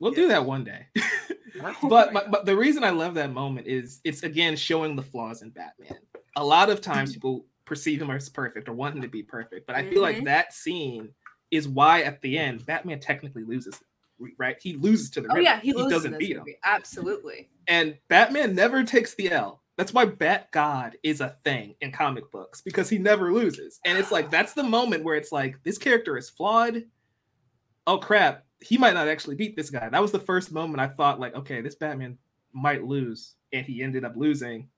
We'll 0.00 0.12
do 0.12 0.28
that 0.28 0.44
one 0.44 0.64
day. 0.64 0.86
but, 1.88 2.12
but 2.12 2.30
but 2.30 2.44
the 2.46 2.56
reason 2.56 2.84
I 2.84 2.90
love 2.90 3.14
that 3.14 3.32
moment 3.32 3.66
is 3.66 4.00
it's 4.04 4.22
again 4.22 4.56
showing 4.56 4.96
the 4.96 5.02
flaws 5.02 5.42
in 5.42 5.50
Batman. 5.50 5.98
A 6.36 6.44
lot 6.44 6.68
of 6.70 6.80
times 6.80 7.14
people 7.14 7.46
perceive 7.64 8.00
him 8.00 8.10
as 8.10 8.28
perfect 8.28 8.68
or 8.68 8.72
want 8.74 8.94
him 8.94 9.02
to 9.02 9.08
be 9.08 9.22
perfect, 9.22 9.66
but 9.66 9.74
I 9.76 9.88
feel 9.88 10.02
like 10.02 10.16
Mhm. 10.18 10.24
that 10.26 10.52
scene 10.52 11.08
is 11.50 11.66
why 11.68 12.02
at 12.02 12.20
the 12.22 12.38
end 12.38 12.64
Batman 12.66 13.00
technically 13.00 13.44
loses, 13.44 13.80
right? 14.38 14.56
He 14.60 14.74
loses 14.74 15.10
to 15.10 15.20
the 15.20 15.28
Oh 15.30 15.34
Riddler. 15.34 15.42
yeah, 15.50 15.60
he 15.60 15.72
loses 15.72 15.90
doesn't 15.90 16.18
beat 16.18 16.36
him. 16.36 16.44
Absolutely. 16.64 17.48
and 17.68 17.96
Batman 18.08 18.54
never 18.54 18.84
takes 18.84 19.14
the 19.14 19.32
L. 19.32 19.62
That's 19.76 19.92
why 19.92 20.04
Bat 20.06 20.52
God 20.52 20.96
is 21.02 21.20
a 21.20 21.36
thing 21.44 21.74
in 21.82 21.92
comic 21.92 22.30
books 22.30 22.60
because 22.62 22.88
he 22.88 22.96
never 22.98 23.32
loses. 23.32 23.78
And 23.84 23.98
it's 23.98 24.10
like 24.12 24.30
that's 24.30 24.52
the 24.54 24.62
moment 24.62 25.04
where 25.04 25.16
it's 25.16 25.32
like 25.32 25.62
this 25.64 25.76
character 25.78 26.16
is 26.16 26.30
flawed. 26.30 26.84
Oh 27.86 27.98
crap, 27.98 28.45
he 28.60 28.78
might 28.78 28.94
not 28.94 29.08
actually 29.08 29.36
beat 29.36 29.56
this 29.56 29.70
guy. 29.70 29.88
That 29.88 30.02
was 30.02 30.12
the 30.12 30.18
first 30.18 30.52
moment 30.52 30.80
I 30.80 30.88
thought 30.88 31.20
like, 31.20 31.34
okay, 31.34 31.60
this 31.60 31.74
Batman 31.74 32.18
might 32.52 32.84
lose, 32.84 33.34
and 33.52 33.66
he 33.66 33.82
ended 33.82 34.04
up 34.04 34.14
losing. 34.16 34.68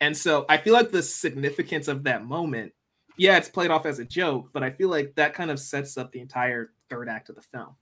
And 0.00 0.16
so 0.16 0.44
I 0.48 0.58
feel 0.58 0.74
like 0.74 0.90
the 0.90 1.02
significance 1.02 1.88
of 1.88 2.04
that 2.04 2.24
moment, 2.24 2.72
yeah, 3.16 3.36
it's 3.36 3.48
played 3.48 3.70
off 3.70 3.86
as 3.86 3.98
a 3.98 4.04
joke, 4.04 4.50
but 4.52 4.62
I 4.62 4.70
feel 4.70 4.88
like 4.88 5.14
that 5.16 5.34
kind 5.34 5.50
of 5.50 5.58
sets 5.58 5.96
up 5.96 6.12
the 6.12 6.20
entire 6.20 6.72
third 6.90 7.08
act 7.08 7.28
of 7.30 7.36
the 7.36 7.42
film. 7.42 7.76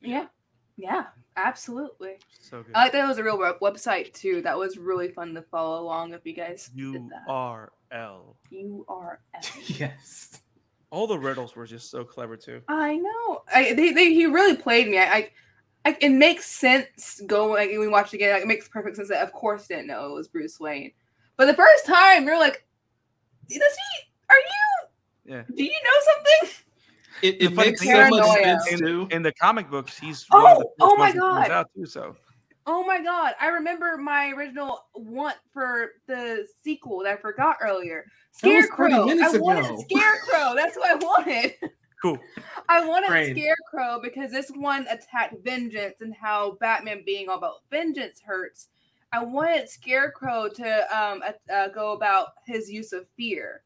Yeah. 0.00 0.26
Yeah. 0.76 1.04
Absolutely. 1.36 2.18
So 2.40 2.62
good. 2.62 2.72
I 2.74 2.84
like 2.84 2.92
that 2.92 3.04
it 3.04 3.08
was 3.08 3.18
a 3.18 3.24
real 3.24 3.38
web- 3.38 3.60
website 3.60 4.12
too. 4.12 4.42
That 4.42 4.58
was 4.58 4.76
really 4.76 5.08
fun 5.08 5.34
to 5.34 5.42
follow 5.42 5.80
along 5.82 6.12
if 6.12 6.20
you 6.24 6.32
guys 6.32 6.66
did 6.74 6.78
U 6.80 7.08
that. 7.10 7.32
R 7.32 7.72
L. 7.90 8.36
U 8.50 8.84
R 8.88 9.20
L. 9.34 9.40
yes. 9.66 10.40
All 10.94 11.08
the 11.08 11.18
riddles 11.18 11.56
were 11.56 11.66
just 11.66 11.90
so 11.90 12.04
clever 12.04 12.36
too. 12.36 12.62
I 12.68 12.94
know. 12.94 13.42
I 13.52 13.72
they, 13.72 13.90
they 13.90 14.14
he 14.14 14.26
really 14.26 14.56
played 14.56 14.86
me. 14.86 14.96
I, 14.96 15.04
I, 15.04 15.30
I 15.84 15.96
it 16.00 16.10
makes 16.10 16.46
sense 16.46 17.20
going 17.26 17.54
like, 17.54 17.70
we 17.76 17.88
watch 17.88 18.14
it 18.14 18.18
again. 18.18 18.32
Like, 18.32 18.42
it 18.42 18.46
makes 18.46 18.68
perfect 18.68 18.94
sense 18.94 19.08
that 19.08 19.20
of 19.20 19.32
course 19.32 19.66
didn't 19.66 19.88
know 19.88 20.06
it 20.06 20.14
was 20.14 20.28
Bruce 20.28 20.60
Wayne, 20.60 20.92
but 21.36 21.46
the 21.46 21.54
first 21.54 21.84
time 21.84 22.24
you're 22.24 22.38
like, 22.38 22.64
does 23.48 23.58
he? 23.58 24.02
Are 24.30 24.36
you? 24.36 25.34
Yeah. 25.34 25.42
Do 25.52 25.64
you 25.64 25.72
know 25.72 26.12
something? 26.14 26.64
It, 27.22 27.42
it 27.42 27.56
makes 27.56 27.82
so 27.82 28.08
much 28.08 28.26
sense 28.28 28.78
too. 28.78 29.08
In 29.10 29.22
the 29.22 29.32
comic 29.32 29.68
books, 29.68 29.98
he's 29.98 30.24
Oh, 30.30 30.40
one 30.40 30.52
of 30.52 30.58
the 30.58 30.64
first 30.64 30.92
oh 30.92 30.96
my 30.96 31.10
ones 31.10 31.14
that 31.14 31.20
God. 31.20 31.50
out 31.50 31.70
too. 31.74 31.86
So 31.86 32.14
Oh 32.66 32.82
my 32.84 33.02
god, 33.02 33.34
I 33.40 33.48
remember 33.48 33.96
my 33.98 34.30
original 34.30 34.86
want 34.94 35.36
for 35.52 35.90
the 36.06 36.46
sequel 36.62 37.00
that 37.04 37.12
I 37.12 37.16
forgot 37.16 37.56
earlier. 37.60 38.06
That 38.42 38.48
was 38.48 38.66
30 38.66 38.66
Scarecrow. 38.66 39.02
I 39.02 39.04
minutes 39.06 39.38
wanted 39.38 39.64
ago. 39.66 39.84
Scarecrow. 39.90 40.54
That's 40.54 40.76
what 40.76 40.90
I 40.90 40.94
wanted. 40.94 41.54
cool. 42.00 42.18
I 42.68 42.86
wanted 42.86 43.08
Brain. 43.08 43.36
Scarecrow 43.36 44.00
because 44.02 44.30
this 44.30 44.50
one 44.54 44.86
attacked 44.88 45.34
vengeance 45.44 46.00
and 46.00 46.14
how 46.14 46.56
Batman 46.60 47.02
being 47.04 47.28
all 47.28 47.36
about 47.38 47.56
vengeance 47.70 48.20
hurts. 48.24 48.68
I 49.12 49.22
wanted 49.22 49.68
Scarecrow 49.68 50.48
to 50.48 50.96
um 50.98 51.22
uh, 51.22 51.52
uh, 51.52 51.68
go 51.68 51.92
about 51.92 52.28
his 52.46 52.70
use 52.70 52.92
of 52.92 53.06
fear 53.16 53.62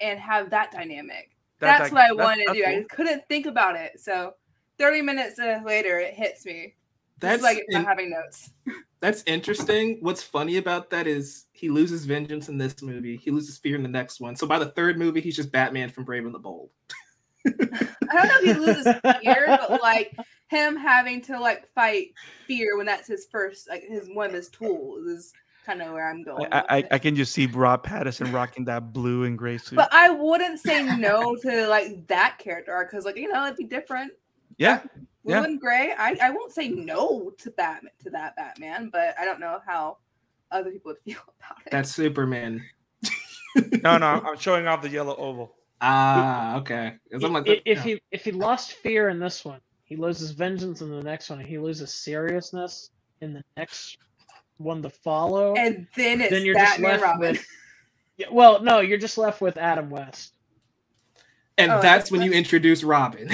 and 0.00 0.20
have 0.20 0.50
that 0.50 0.70
dynamic. 0.72 1.30
That- 1.60 1.78
that's 1.78 1.90
that- 1.90 1.92
what 1.94 2.02
I 2.04 2.08
that's- 2.08 2.24
wanted 2.24 2.42
to 2.42 2.46
that's 2.48 2.58
do. 2.58 2.64
I 2.64 2.72
cool. 2.72 2.80
just 2.82 2.90
couldn't 2.90 3.28
think 3.28 3.46
about 3.46 3.76
it. 3.76 3.98
So 3.98 4.34
30 4.78 5.00
minutes 5.02 5.38
uh, 5.38 5.60
later, 5.64 5.98
it 5.98 6.12
hits 6.14 6.44
me. 6.44 6.74
That's 7.22 7.40
That's 7.40 7.42
like 7.42 7.64
in- 7.68 7.82
not 7.82 7.86
having 7.86 8.10
notes. 8.10 8.50
That's 9.00 9.22
interesting. 9.26 9.98
What's 10.00 10.22
funny 10.22 10.56
about 10.58 10.90
that 10.90 11.06
is 11.06 11.46
he 11.52 11.70
loses 11.70 12.04
vengeance 12.04 12.48
in 12.48 12.58
this 12.58 12.82
movie. 12.82 13.16
He 13.16 13.30
loses 13.30 13.58
fear 13.58 13.76
in 13.76 13.82
the 13.82 13.88
next 13.88 14.20
one. 14.20 14.36
So 14.36 14.46
by 14.46 14.58
the 14.58 14.66
third 14.66 14.98
movie, 14.98 15.20
he's 15.20 15.36
just 15.36 15.50
Batman 15.50 15.88
from 15.88 16.04
Brave 16.04 16.24
and 16.24 16.34
the 16.34 16.38
Bold. 16.40 16.70
I 17.46 17.50
don't 18.12 18.28
know 18.28 18.38
if 18.38 18.44
he 18.44 18.52
loses 18.54 18.86
fear, 19.22 19.46
but 19.46 19.80
like 19.82 20.16
him 20.48 20.76
having 20.76 21.20
to 21.22 21.38
like 21.38 21.68
fight 21.74 22.08
fear 22.46 22.76
when 22.76 22.86
that's 22.86 23.08
his 23.08 23.26
first, 23.30 23.68
like 23.68 23.84
his 23.88 24.08
one 24.12 24.26
of 24.26 24.34
his 24.34 24.48
tools 24.48 25.06
is 25.06 25.32
kind 25.64 25.80
of 25.82 25.92
where 25.92 26.08
I'm 26.08 26.22
going. 26.22 26.46
I, 26.52 26.64
I. 26.68 26.84
I 26.92 26.98
can 26.98 27.14
just 27.16 27.32
see 27.32 27.46
Rob 27.46 27.84
Pattinson 27.84 28.32
rocking 28.32 28.64
that 28.66 28.92
blue 28.92 29.24
and 29.24 29.38
gray 29.38 29.58
suit. 29.58 29.76
but 29.76 29.92
I 29.92 30.10
wouldn't 30.10 30.60
say 30.60 30.84
no 30.96 31.36
to 31.42 31.66
like 31.68 32.06
that 32.08 32.38
character 32.38 32.86
because 32.88 33.04
like 33.04 33.16
you 33.16 33.32
know 33.32 33.44
it'd 33.46 33.56
be 33.56 33.64
different. 33.64 34.12
yeah, 34.58 34.82
Blue 35.24 35.34
Yeah. 35.34 35.44
and 35.44 35.60
gray. 35.60 35.94
I, 35.96 36.16
I 36.22 36.30
won't 36.30 36.52
say 36.52 36.68
no 36.68 37.32
to 37.38 37.50
Batman 37.52 37.92
to 38.04 38.10
that 38.10 38.34
Batman, 38.36 38.90
but 38.92 39.14
I 39.18 39.24
don't 39.24 39.40
know 39.40 39.60
how 39.66 39.98
other 40.50 40.70
people 40.70 40.92
would 40.92 40.98
feel 41.04 41.22
about 41.38 41.58
it. 41.66 41.70
That's 41.70 41.94
Superman. 41.94 42.62
no, 43.82 43.98
no, 43.98 44.06
I'm 44.06 44.38
showing 44.38 44.66
off 44.66 44.82
the 44.82 44.88
yellow 44.88 45.14
oval. 45.16 45.54
Ah, 45.80 46.56
okay. 46.58 46.94
I'm 47.12 47.32
like, 47.32 47.48
I- 47.48 47.60
if 47.64 47.78
yeah. 47.78 47.82
he 47.82 48.02
if 48.10 48.24
he 48.24 48.32
lost 48.32 48.72
fear 48.74 49.08
in 49.08 49.18
this 49.18 49.44
one, 49.44 49.60
he 49.84 49.96
loses 49.96 50.30
vengeance 50.30 50.80
in 50.80 50.90
the 50.90 51.02
next 51.02 51.28
one, 51.30 51.38
and 51.40 51.48
he 51.48 51.58
loses 51.58 51.92
seriousness 51.92 52.90
in 53.20 53.32
the 53.34 53.42
next 53.56 53.98
one 54.58 54.80
to 54.82 54.90
follow. 54.90 55.54
and 55.54 55.86
then 55.96 56.20
it's 56.20 56.30
then 56.30 56.44
you're 56.44 56.54
just 56.54 56.72
Batman 56.80 56.90
left 56.92 57.02
Robin. 57.02 57.20
with. 57.32 57.46
Yeah, 58.18 58.26
well, 58.30 58.62
no, 58.62 58.80
you're 58.80 58.98
just 58.98 59.16
left 59.16 59.40
with 59.40 59.56
Adam 59.56 59.88
West. 59.88 60.34
and 61.56 61.72
Oh, 61.72 61.80
that's 61.80 62.10
when 62.10 62.20
you 62.20 62.30
introduce 62.32 62.84
Robin. 62.84 63.28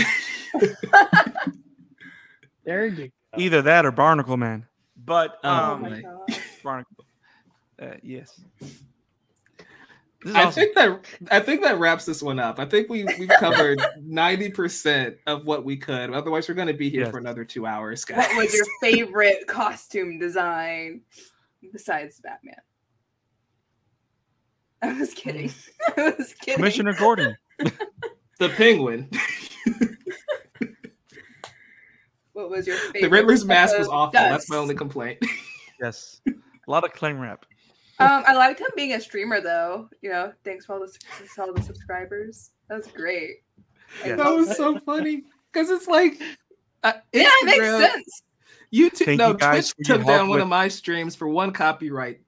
There 2.69 2.85
you 2.87 3.07
go. 3.07 3.39
Either 3.39 3.63
that 3.63 3.87
or 3.87 3.93
Barnacle 3.93 4.37
Man. 4.37 4.67
But 5.07 5.39
Oh, 5.43 5.49
Oh 5.49 5.73
um, 5.75 5.81
my 5.83 5.89
my. 5.89 6.01
god. 6.03 6.39
Barnacle. 6.63 7.05
Uh, 7.81 7.87
yes. 8.03 8.39
This 10.23 10.35
I 10.35 10.43
awesome. 10.45 10.53
think 10.53 10.75
that 10.75 11.01
I 11.31 11.41
think 11.41 11.63
that 11.63 11.79
wraps 11.79 12.05
this 12.05 12.23
one 12.23 12.39
up. 12.39 12.59
I 12.59 12.67
think 12.67 12.91
we 12.91 13.05
we've 13.19 13.29
covered 13.41 13.81
ninety 14.03 14.51
percent 14.51 15.17
of 15.27 15.47
what 15.47 15.65
we 15.65 15.79
could. 15.79 16.13
Otherwise, 16.13 16.47
we're 16.47 16.57
going 16.57 16.67
to 16.69 16.75
be 16.75 16.91
here 16.91 17.03
Yes. 17.05 17.11
for 17.11 17.17
another 17.19 17.43
two 17.45 17.65
hours, 17.65 18.05
guys. 18.05 18.19
What 18.19 18.37
was 18.37 18.53
your 18.53 18.67
favorite 18.83 19.47
costume 19.47 20.19
design 20.19 21.01
besides 21.73 22.21
Batman? 22.21 22.57
I 24.83 24.93
was 24.93 25.15
kidding. 25.15 25.53
I 25.97 26.15
was 26.19 26.35
kidding. 26.35 26.57
Commissioner 26.57 26.93
Gordon. 26.99 27.35
the 28.39 28.49
Penguin? 28.51 29.09
What 32.39 32.51
was 32.51 32.69
your 32.69 32.77
favorite? 32.77 33.03
the 33.03 33.09
Riddler's 33.09 33.45
mask 33.45 33.77
was 33.77 33.89
of 33.89 33.93
awful. 33.95 34.13
That's 34.13 34.49
my 34.49 34.57
only 34.57 34.75
complaint. 34.77 35.19
Yes. 35.81 36.21
A 36.27 36.33
lot 36.71 36.83
of 36.83 36.93
cling 36.93 37.21
wrap. 37.21 37.47
Um, 38.01 38.25
I 38.27 38.35
liked 38.35 38.59
him 38.59 38.67
being 38.75 38.95
a 38.95 39.01
streamer 39.01 39.41
though. 39.41 39.89
You 40.03 40.11
know, 40.11 40.33
thanks 40.45 40.67
for 40.67 40.73
all 40.73 40.81
the 40.81 40.93
for 41.29 41.43
all 41.43 41.53
the 41.53 41.63
subscribers. 41.63 42.51
That 42.69 42.79
was 42.79 42.89
great. 42.89 43.37
I 44.05 44.09
Yeah. 44.09 44.17
that 44.17 44.27
was 44.29 44.57
so 44.57 44.77
funny 44.87 45.23
because 45.53 45.71
it's 45.71 45.87
like. 45.87 46.21
Uh, 46.83 46.95
Yeah, 47.13 47.31
it 47.43 47.47
makes 47.47 47.65
sense. 47.65 48.23
YouTube, 48.75 49.05
Thank 49.05 49.19
no, 49.21 49.29
you 49.29 49.35
Twitch 49.37 49.73
took 49.85 49.99
help 49.99 50.09
down 50.09 50.29
one 50.29 50.41
of 50.41 50.49
my 50.49 50.67
streams 50.67 51.15
for 51.15 51.29
one 51.29 51.53
copyright 51.53 52.23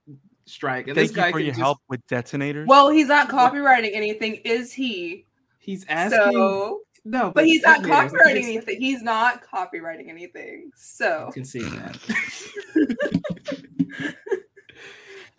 strike, 0.44 0.86
and 0.86 0.94
Thank 0.94 1.08
this 1.08 1.16
you 1.16 1.22
guy 1.22 1.32
for 1.32 1.38
can 1.38 1.46
your 1.46 1.52
just, 1.52 1.60
help 1.60 1.78
with 1.88 2.06
detonators. 2.06 2.68
Well, 2.68 2.88
he's 2.88 3.08
not 3.08 3.28
copyrighting 3.28 3.92
anything, 3.94 4.36
is 4.44 4.72
he? 4.72 5.26
He's 5.58 5.84
asking. 5.88 6.32
So, 6.34 6.82
no, 7.10 7.32
but 7.34 7.44
he's 7.44 7.62
not 7.62 7.82
detonators, 7.82 8.12
copyrighting 8.12 8.44
think 8.44 8.56
anything. 8.66 8.80
He's 8.80 9.02
not 9.02 9.42
copyrighting 9.42 10.08
anything. 10.08 10.70
So 10.76 11.24
You 11.26 11.32
can 11.32 11.44
see 11.44 11.62
that. 11.62 11.98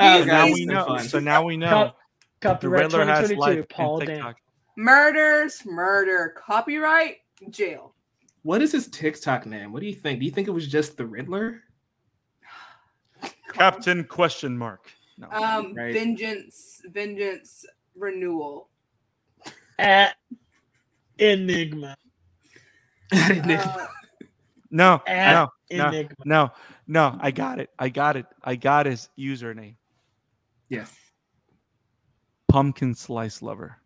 He 0.02 0.08
oh, 0.08 0.24
now 0.24 0.46
we 0.46 0.66
know. 0.66 0.86
fun. 0.86 1.00
So 1.08 1.20
now 1.20 1.44
we 1.44 1.58
know. 1.58 1.70
Cop- 1.70 1.96
The 2.40 2.48
Copyright 2.68 2.84
Riddler 2.86 3.06
has 3.06 3.32
life 3.34 3.70
Paul 3.70 4.00
in 4.00 4.08
Dan. 4.08 4.34
Murders, 4.76 5.62
murder, 5.64 6.34
copyright, 6.36 7.18
jail. 7.52 7.94
What 8.42 8.64
is 8.64 8.72
his 8.72 8.88
TikTok 8.88 9.46
name? 9.46 9.72
What 9.72 9.82
do 9.82 9.86
you 9.86 9.94
think? 9.94 10.20
Do 10.20 10.26
you 10.26 10.32
think 10.32 10.48
it 10.48 10.52
was 10.52 10.68
just 10.68 10.98
the 10.98 11.06
Riddler? 11.06 11.62
Captain 13.54 14.04
question 14.04 14.58
mark. 14.58 14.90
No. 15.20 15.28
Um, 15.30 15.76
Right. 15.76 15.94
vengeance, 15.94 16.82
vengeance, 16.92 17.64
renewal. 17.96 18.70
At 19.78 20.16
Enigma. 21.26 21.96
Uh, 23.12 23.68
no, 24.72 25.02
At 25.06 25.34
no, 25.34 25.78
no, 25.78 25.88
Enigma. 25.90 26.16
no, 26.26 26.52
no. 26.88 27.18
I 27.20 27.32
got 27.32 27.60
it. 27.60 27.70
I 27.78 27.90
got 27.90 28.16
it. 28.18 28.26
I 28.44 28.56
got 28.56 28.86
his 28.86 29.10
username. 29.18 29.76
yes. 30.70 30.94
Pumpkin 32.48 32.94
slice 32.96 33.42
lover. 33.42 33.78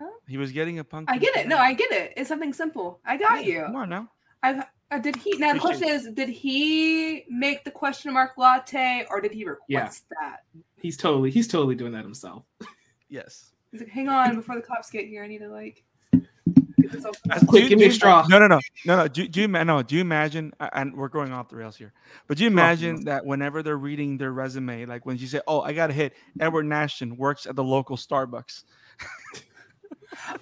Huh? 0.00 0.10
He 0.28 0.36
was 0.36 0.52
getting 0.52 0.78
a 0.78 0.84
pumpkin. 0.84 1.12
I 1.14 1.18
get 1.18 1.34
it. 1.36 1.48
No. 1.48 1.56
I 1.58 1.72
get 1.72 1.90
it. 1.90 2.12
It's 2.16 2.28
something 2.28 2.52
simple. 2.52 3.00
I 3.04 3.16
got 3.16 3.44
you. 3.44 3.62
Come 3.62 3.76
on 3.76 3.88
now. 3.88 4.08
I 4.42 4.62
uh, 4.90 4.98
did 4.98 5.16
he 5.16 5.36
now 5.38 5.52
the 5.52 5.58
Appreciate 5.58 5.88
question 5.88 6.08
is 6.10 6.14
did 6.14 6.28
he 6.28 7.24
make 7.28 7.64
the 7.64 7.70
question 7.70 8.12
mark 8.12 8.38
latte 8.38 9.06
or 9.10 9.20
did 9.20 9.32
he 9.32 9.44
request 9.44 10.04
that? 10.20 10.44
He's 10.76 10.96
totally 10.96 11.30
he's 11.30 11.48
totally 11.48 11.74
doing 11.74 11.92
that 11.92 12.04
himself. 12.04 12.44
Yes. 13.10 13.52
He's 13.70 13.80
like, 13.80 13.90
hang 13.90 14.08
on, 14.08 14.36
before 14.36 14.54
the 14.56 14.62
cops 14.62 14.90
get 14.90 15.06
here, 15.06 15.22
I 15.22 15.26
need 15.26 15.38
to 15.38 15.48
like 15.48 15.84
get. 16.12 17.04
As- 17.30 17.44
Quick, 17.44 17.64
do- 17.64 17.68
give 17.68 17.78
me 17.78 17.86
a 17.86 17.92
straw. 17.92 18.26
No, 18.28 18.38
no, 18.38 18.46
no, 18.46 18.60
no, 18.86 18.96
no. 18.96 19.08
Do, 19.08 19.28
do 19.28 19.42
you 19.42 19.48
no? 19.48 19.82
Do 19.82 19.94
you 19.94 20.00
imagine? 20.00 20.52
And 20.72 20.94
we're 20.96 21.08
going 21.08 21.32
off 21.32 21.48
the 21.48 21.56
rails 21.56 21.76
here. 21.76 21.92
But 22.26 22.38
do 22.38 22.44
you 22.44 22.50
imagine 22.50 22.96
come 22.96 23.04
that 23.04 23.26
whenever 23.26 23.62
they're 23.62 23.76
reading 23.76 24.16
their 24.16 24.32
resume, 24.32 24.86
like 24.86 25.04
when 25.04 25.18
you 25.18 25.26
say, 25.26 25.40
"Oh, 25.46 25.60
I 25.60 25.72
got 25.72 25.90
a 25.90 25.92
hit," 25.92 26.14
Edward 26.40 26.64
Nashton 26.64 27.16
works 27.16 27.46
at 27.46 27.56
the 27.56 27.64
local 27.64 27.96
Starbucks. 27.96 28.64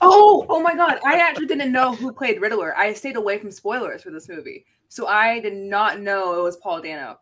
Oh, 0.01 0.47
oh 0.49 0.61
my 0.61 0.75
god. 0.75 1.01
I 1.05 1.19
actually 1.19 1.47
didn't 1.47 1.73
know 1.73 1.95
who 1.95 2.13
played 2.13 2.41
Riddler. 2.41 2.77
I 2.77 2.93
stayed 2.93 3.17
away 3.17 3.39
from 3.39 3.51
spoilers 3.51 4.03
for 4.03 4.11
this 4.11 4.29
movie. 4.29 4.65
So 4.89 5.07
I 5.07 5.41
did 5.41 5.55
not 5.55 6.01
know 6.01 6.39
it 6.39 6.43
was 6.43 6.57
Paul 6.57 6.81
Dano 6.81 7.19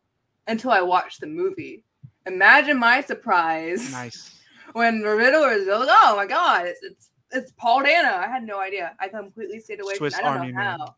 until 0.46 0.70
I 0.70 0.82
watched 0.82 1.20
the 1.20 1.26
movie. 1.26 1.84
Imagine 2.26 2.78
my 2.78 3.00
surprise 3.00 3.90
Nice. 3.90 4.33
When 4.74 5.00
the 5.00 5.08
Riddler 5.16 5.50
is 5.52 5.66
like, 5.66 5.88
oh 5.90 6.14
my 6.16 6.26
god, 6.26 6.66
it's 6.66 6.82
it's 6.84 7.10
it's 7.32 7.52
Paul 7.56 7.82
Dano. 7.82 8.10
I 8.16 8.28
had 8.28 8.44
no 8.44 8.60
idea. 8.60 8.94
I 9.00 9.08
completely 9.08 9.58
stayed 9.60 9.80
away 9.82 9.94
Swiss 9.94 10.14
from 10.14 10.24
I 10.24 10.28
don't 10.28 10.38
Army 10.38 10.52
know 10.52 10.58
man. 10.58 10.78
how. 10.78 10.94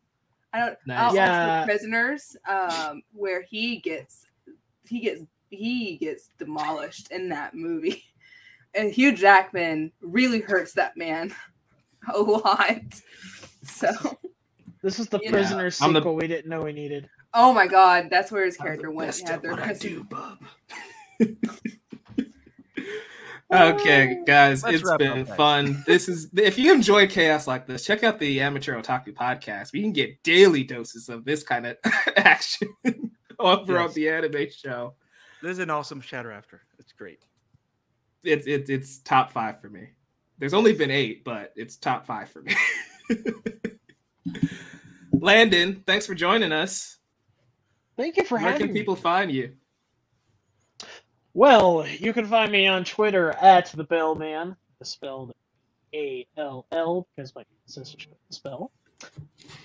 I 0.53 0.59
don't 0.61 0.79
Nice. 0.87 0.99
oh, 1.01 1.05
also 1.05 1.17
Yeah. 1.17 1.65
prisoners, 1.65 2.37
um, 2.49 3.03
where 3.13 3.43
he 3.43 3.77
gets 3.79 4.27
he 4.89 5.01
gets 5.01 5.23
he 5.51 5.97
gets 5.97 6.31
demolished 6.39 7.11
in 7.13 7.29
that 7.31 7.55
movie. 7.55 8.03
And 8.75 8.93
Hugh 8.93 9.13
Jackman 9.13 9.91
really 10.03 10.41
hurts 10.41 10.75
that 10.75 10.99
man 10.99 11.35
a 12.15 12.19
lot. 12.19 12.83
So 13.63 13.89
This 14.83 14.99
is 15.01 15.07
the 15.09 15.19
Yeah. 15.23 15.31
prisoner 15.31 15.71
I'm 15.81 15.95
the- 15.95 16.01
sequel 16.01 16.15
we 16.15 16.27
didn't 16.27 16.51
know 16.51 16.61
we 16.61 16.75
needed. 16.75 17.09
oh 17.33 17.55
my 17.55 17.67
god, 17.67 18.09
that's 18.11 18.31
where 18.31 18.45
his 18.45 18.59
I'm 18.61 18.67
character 18.67 18.89
the 18.89 18.93
went. 18.93 19.09
best 19.09 19.21
He 19.21 19.27
had 19.27 19.37
at 19.37 19.43
their 19.43 19.51
what 19.53 19.61
I 19.61 19.67
prison- 19.69 19.91
do, 19.91 20.05
bub. 20.05 20.39
okay, 23.53 24.19
guys, 24.27 24.63
Let's 24.63 24.77
it's 24.77 24.85
wrap 24.85 24.99
been 24.99 25.21
up, 25.21 25.37
fun. 25.37 25.83
This 25.87 26.09
is 26.09 26.29
if 26.37 26.59
you 26.59 26.73
enjoy 26.73 27.07
chaos 27.07 27.47
like 27.47 27.67
this, 27.67 27.85
check 27.85 28.03
out 28.05 28.19
the 28.19 28.41
Amateur 28.41 28.81
Otaku 28.81 29.13
podcast. 29.15 29.73
We 29.73 29.83
can 29.83 29.93
get 29.93 30.23
daily 30.23 30.65
doses 30.65 31.09
of 31.09 31.25
this 31.25 31.43
kind 31.43 31.67
of 31.67 31.77
action 32.17 32.69
over 33.39 33.79
on 33.79 33.87
Yes. 33.87 33.95
the 33.95 34.09
anime 34.09 34.47
show. 34.51 34.95
This 35.43 35.53
is 35.53 35.59
an 35.61 35.71
awesome 35.71 36.01
chatter 36.01 36.33
after. 36.33 36.63
It's 36.79 36.93
great. 36.93 37.23
It's 38.25 38.47
it's 38.47 38.69
it's 38.71 38.99
top 38.99 39.31
five 39.31 39.61
for 39.61 39.69
me. 39.69 39.89
There's 40.39 40.55
only 40.55 40.73
been 40.73 40.91
eight, 40.91 41.25
but 41.25 41.53
it's 41.57 41.77
top 41.77 42.05
five 42.07 42.29
for 42.29 42.43
me. 42.43 42.55
Landon, 45.13 45.83
thanks 45.87 46.07
for 46.07 46.15
joining 46.15 46.53
us. 46.53 46.99
Thank 47.97 48.17
you 48.17 48.25
for 48.25 48.35
Where 48.37 48.43
having 48.53 48.67
can 48.67 48.75
me. 48.75 48.81
people 48.81 48.97
find 48.97 49.31
you? 49.31 49.53
Well, 51.37 51.87
you 51.87 52.15
can 52.15 52.25
find 52.25 52.51
me 52.51 52.67
on 52.67 52.85
Twitter 52.85 53.31
at 53.31 53.71
the 53.71 53.85
Beallman, 53.85 54.57
spelled 54.83 55.35
A 55.93 56.27
L 56.39 56.65
L 56.73 57.07
because 57.15 57.35
my 57.35 57.45
sister 57.67 57.99
couldn't 57.99 58.17
spell. 58.31 58.73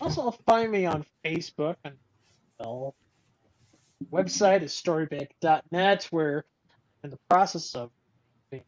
Also, 0.01 0.31
find 0.45 0.69
me 0.69 0.85
on 0.85 1.05
Facebook 1.23 1.77
and 1.85 1.95
spell. 2.59 2.93
Website 4.11 4.63
is 4.63 4.73
storybank.net, 4.73 6.09
where 6.11 6.43
in 7.05 7.09
the 7.09 7.19
process 7.29 7.73
of 7.73 7.89
being 8.49 8.63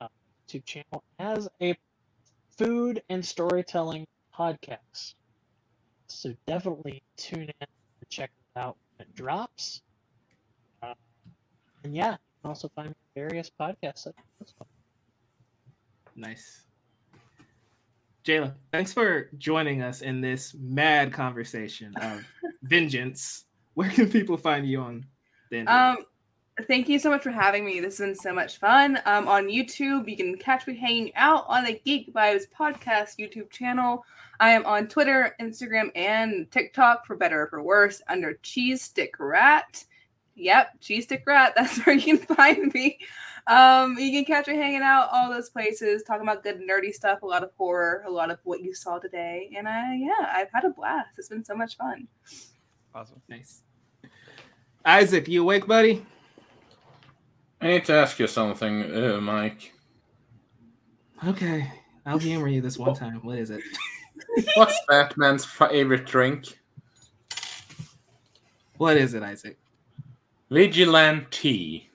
a 0.00 0.06
uh, 0.06 0.08
YouTube 0.48 0.64
channel 0.64 1.04
as 1.20 1.48
a 1.62 1.76
food 2.58 3.00
and 3.08 3.24
storytelling 3.24 4.08
podcast. 4.36 5.14
So 6.08 6.34
definitely 6.48 7.00
tune 7.16 7.42
in 7.42 7.54
and 7.60 7.68
check 8.10 8.32
it 8.36 8.58
out 8.58 8.76
when 8.96 9.06
it 9.06 9.14
drops. 9.14 9.82
And 11.84 11.94
yeah, 11.94 12.12
you 12.12 12.18
can 12.42 12.48
also 12.48 12.68
find 12.74 12.88
me 12.88 12.94
various 13.14 13.50
podcasts. 13.60 14.06
Nice. 16.16 16.62
Jayla, 18.24 18.54
thanks 18.72 18.92
for 18.92 19.28
joining 19.36 19.82
us 19.82 20.00
in 20.00 20.22
this 20.22 20.54
mad 20.58 21.12
conversation 21.12 21.94
of 21.96 22.24
vengeance. 22.62 23.44
Where 23.74 23.90
can 23.90 24.08
people 24.08 24.38
find 24.38 24.66
you 24.66 24.80
on 24.80 25.04
the 25.50 25.58
internet? 25.58 25.98
Um, 25.98 26.04
thank 26.66 26.88
you 26.88 26.98
so 26.98 27.10
much 27.10 27.22
for 27.22 27.30
having 27.30 27.66
me. 27.66 27.80
This 27.80 27.98
has 27.98 28.06
been 28.06 28.14
so 28.14 28.32
much 28.32 28.56
fun. 28.58 28.98
Um, 29.04 29.28
on 29.28 29.48
YouTube, 29.48 30.08
you 30.08 30.16
can 30.16 30.38
catch 30.38 30.66
me 30.66 30.74
hanging 30.74 31.14
out 31.16 31.44
on 31.48 31.64
the 31.64 31.78
Geek 31.84 32.14
Vibes 32.14 32.44
podcast 32.58 33.18
YouTube 33.18 33.50
channel. 33.50 34.06
I 34.40 34.50
am 34.50 34.64
on 34.64 34.88
Twitter, 34.88 35.36
Instagram, 35.38 35.90
and 35.94 36.50
TikTok 36.50 37.04
for 37.04 37.16
better 37.16 37.42
or 37.42 37.48
for 37.48 37.62
worse 37.62 38.00
under 38.08 38.34
Cheese 38.42 38.80
Stick 38.80 39.16
Rat. 39.18 39.84
Yep, 40.36 40.80
Cheese 40.80 41.04
Stick 41.04 41.24
Rat. 41.26 41.54
That's 41.56 41.78
where 41.84 41.96
you 41.96 42.18
can 42.18 42.36
find 42.36 42.72
me. 42.72 42.98
Um, 43.46 43.98
you 43.98 44.10
can 44.10 44.24
catch 44.24 44.46
me 44.46 44.56
hanging 44.56 44.80
out 44.80 45.08
all 45.12 45.30
those 45.30 45.50
places, 45.50 46.02
talking 46.02 46.22
about 46.22 46.42
good 46.42 46.60
nerdy 46.60 46.92
stuff, 46.92 47.22
a 47.22 47.26
lot 47.26 47.42
of 47.42 47.50
horror, 47.58 48.02
a 48.06 48.10
lot 48.10 48.30
of 48.30 48.38
what 48.44 48.62
you 48.62 48.72
saw 48.72 48.98
today, 48.98 49.50
and 49.56 49.68
I 49.68 49.96
yeah, 49.96 50.32
I've 50.32 50.50
had 50.52 50.64
a 50.64 50.70
blast. 50.70 51.18
It's 51.18 51.28
been 51.28 51.44
so 51.44 51.54
much 51.54 51.76
fun. 51.76 52.08
Awesome. 52.94 53.20
nice. 53.28 53.62
Isak, 54.86 55.28
you 55.28 55.42
awake, 55.42 55.66
buddy? 55.66 56.06
I 57.60 57.66
need 57.68 57.84
to 57.86 57.94
ask 57.94 58.18
you 58.18 58.26
something, 58.26 58.94
uh, 58.94 59.20
Mike. 59.20 59.72
Okay, 61.26 61.70
I'll 62.06 62.18
humor 62.18 62.48
you 62.48 62.60
this 62.60 62.78
one 62.78 62.94
time. 62.94 63.20
What 63.22 63.38
is 63.38 63.50
it? 63.50 63.62
What's 64.54 64.78
Batman's 64.88 65.44
favorite 65.44 66.06
drink? 66.06 66.58
What 68.76 68.96
is 68.96 69.14
it, 69.14 69.22
Isak? 69.22 69.58
Vigilante. 70.50 71.90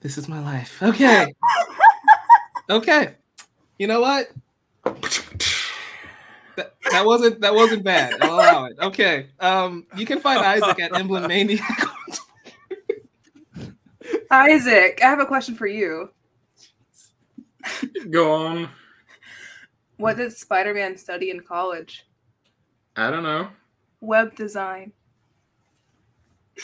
This 0.00 0.16
is 0.16 0.28
my 0.28 0.40
life. 0.40 0.82
Okay. 0.82 1.32
okay. 2.70 3.14
You 3.78 3.86
know 3.86 4.00
what? 4.00 4.30
That, 6.56 6.74
that 6.90 7.04
wasn't 7.04 7.40
that 7.40 7.54
wasn't 7.54 7.84
bad. 7.84 8.14
I'll 8.22 8.34
allow 8.34 8.64
it. 8.64 8.76
Okay. 8.80 9.26
Um, 9.38 9.86
you 9.96 10.06
can 10.06 10.20
find 10.20 10.40
Isak 10.40 10.80
at 10.80 10.96
Emblem 10.96 11.26
Maniac. 11.28 11.60
Isak, 14.32 15.02
I 15.02 15.06
have 15.06 15.20
a 15.20 15.26
question 15.26 15.54
for 15.54 15.66
you. 15.66 16.10
Go 18.10 18.32
on. 18.32 18.68
What 19.96 20.16
did 20.16 20.32
Spider 20.32 20.72
Man 20.72 20.96
study 20.96 21.30
in 21.30 21.40
college? 21.40 22.06
I 22.96 23.10
don't 23.10 23.22
know. 23.22 23.48
Web 24.00 24.34
design. 24.34 24.92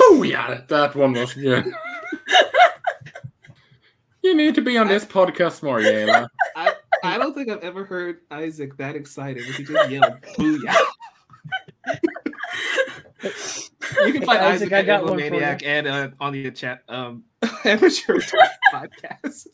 Oh 0.00 0.22
yeah, 0.22 0.62
that 0.68 0.94
one 0.94 1.12
was 1.12 1.34
good. 1.34 1.66
you 4.22 4.34
need 4.34 4.54
to 4.54 4.60
be 4.60 4.78
on 4.78 4.88
this 4.88 5.04
podcast 5.04 5.62
more, 5.62 5.78
Yayla. 5.78 6.28
I, 6.54 6.74
I 7.02 7.18
don't 7.18 7.34
think 7.34 7.50
I've 7.50 7.62
ever 7.62 7.84
heard 7.84 8.20
Isak 8.30 8.76
that 8.78 8.96
excited 8.96 9.44
when 9.44 9.54
he 9.54 9.64
just 9.64 9.90
yelled 9.90 10.20
booyah. 10.38 10.76
you 14.04 14.12
can 14.12 14.22
find 14.22 14.54
Isak, 14.54 14.66
Isak, 14.66 14.72
I 14.72 14.82
got 14.82 15.04
one. 15.04 15.16
Maniac 15.16 15.62
and 15.64 15.86
uh, 15.86 16.10
on 16.20 16.32
the 16.32 16.50
chat 16.50 16.82
um 16.88 17.24
amateur 17.64 18.20
podcast. 18.72 19.46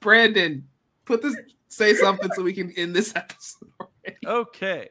Brandon, 0.00 0.66
put 1.04 1.22
this 1.22 1.36
say 1.68 1.94
something 1.94 2.30
so 2.34 2.42
we 2.42 2.52
can 2.52 2.70
end 2.72 2.94
this 2.94 3.14
episode. 3.16 3.70
Okay. 4.24 4.88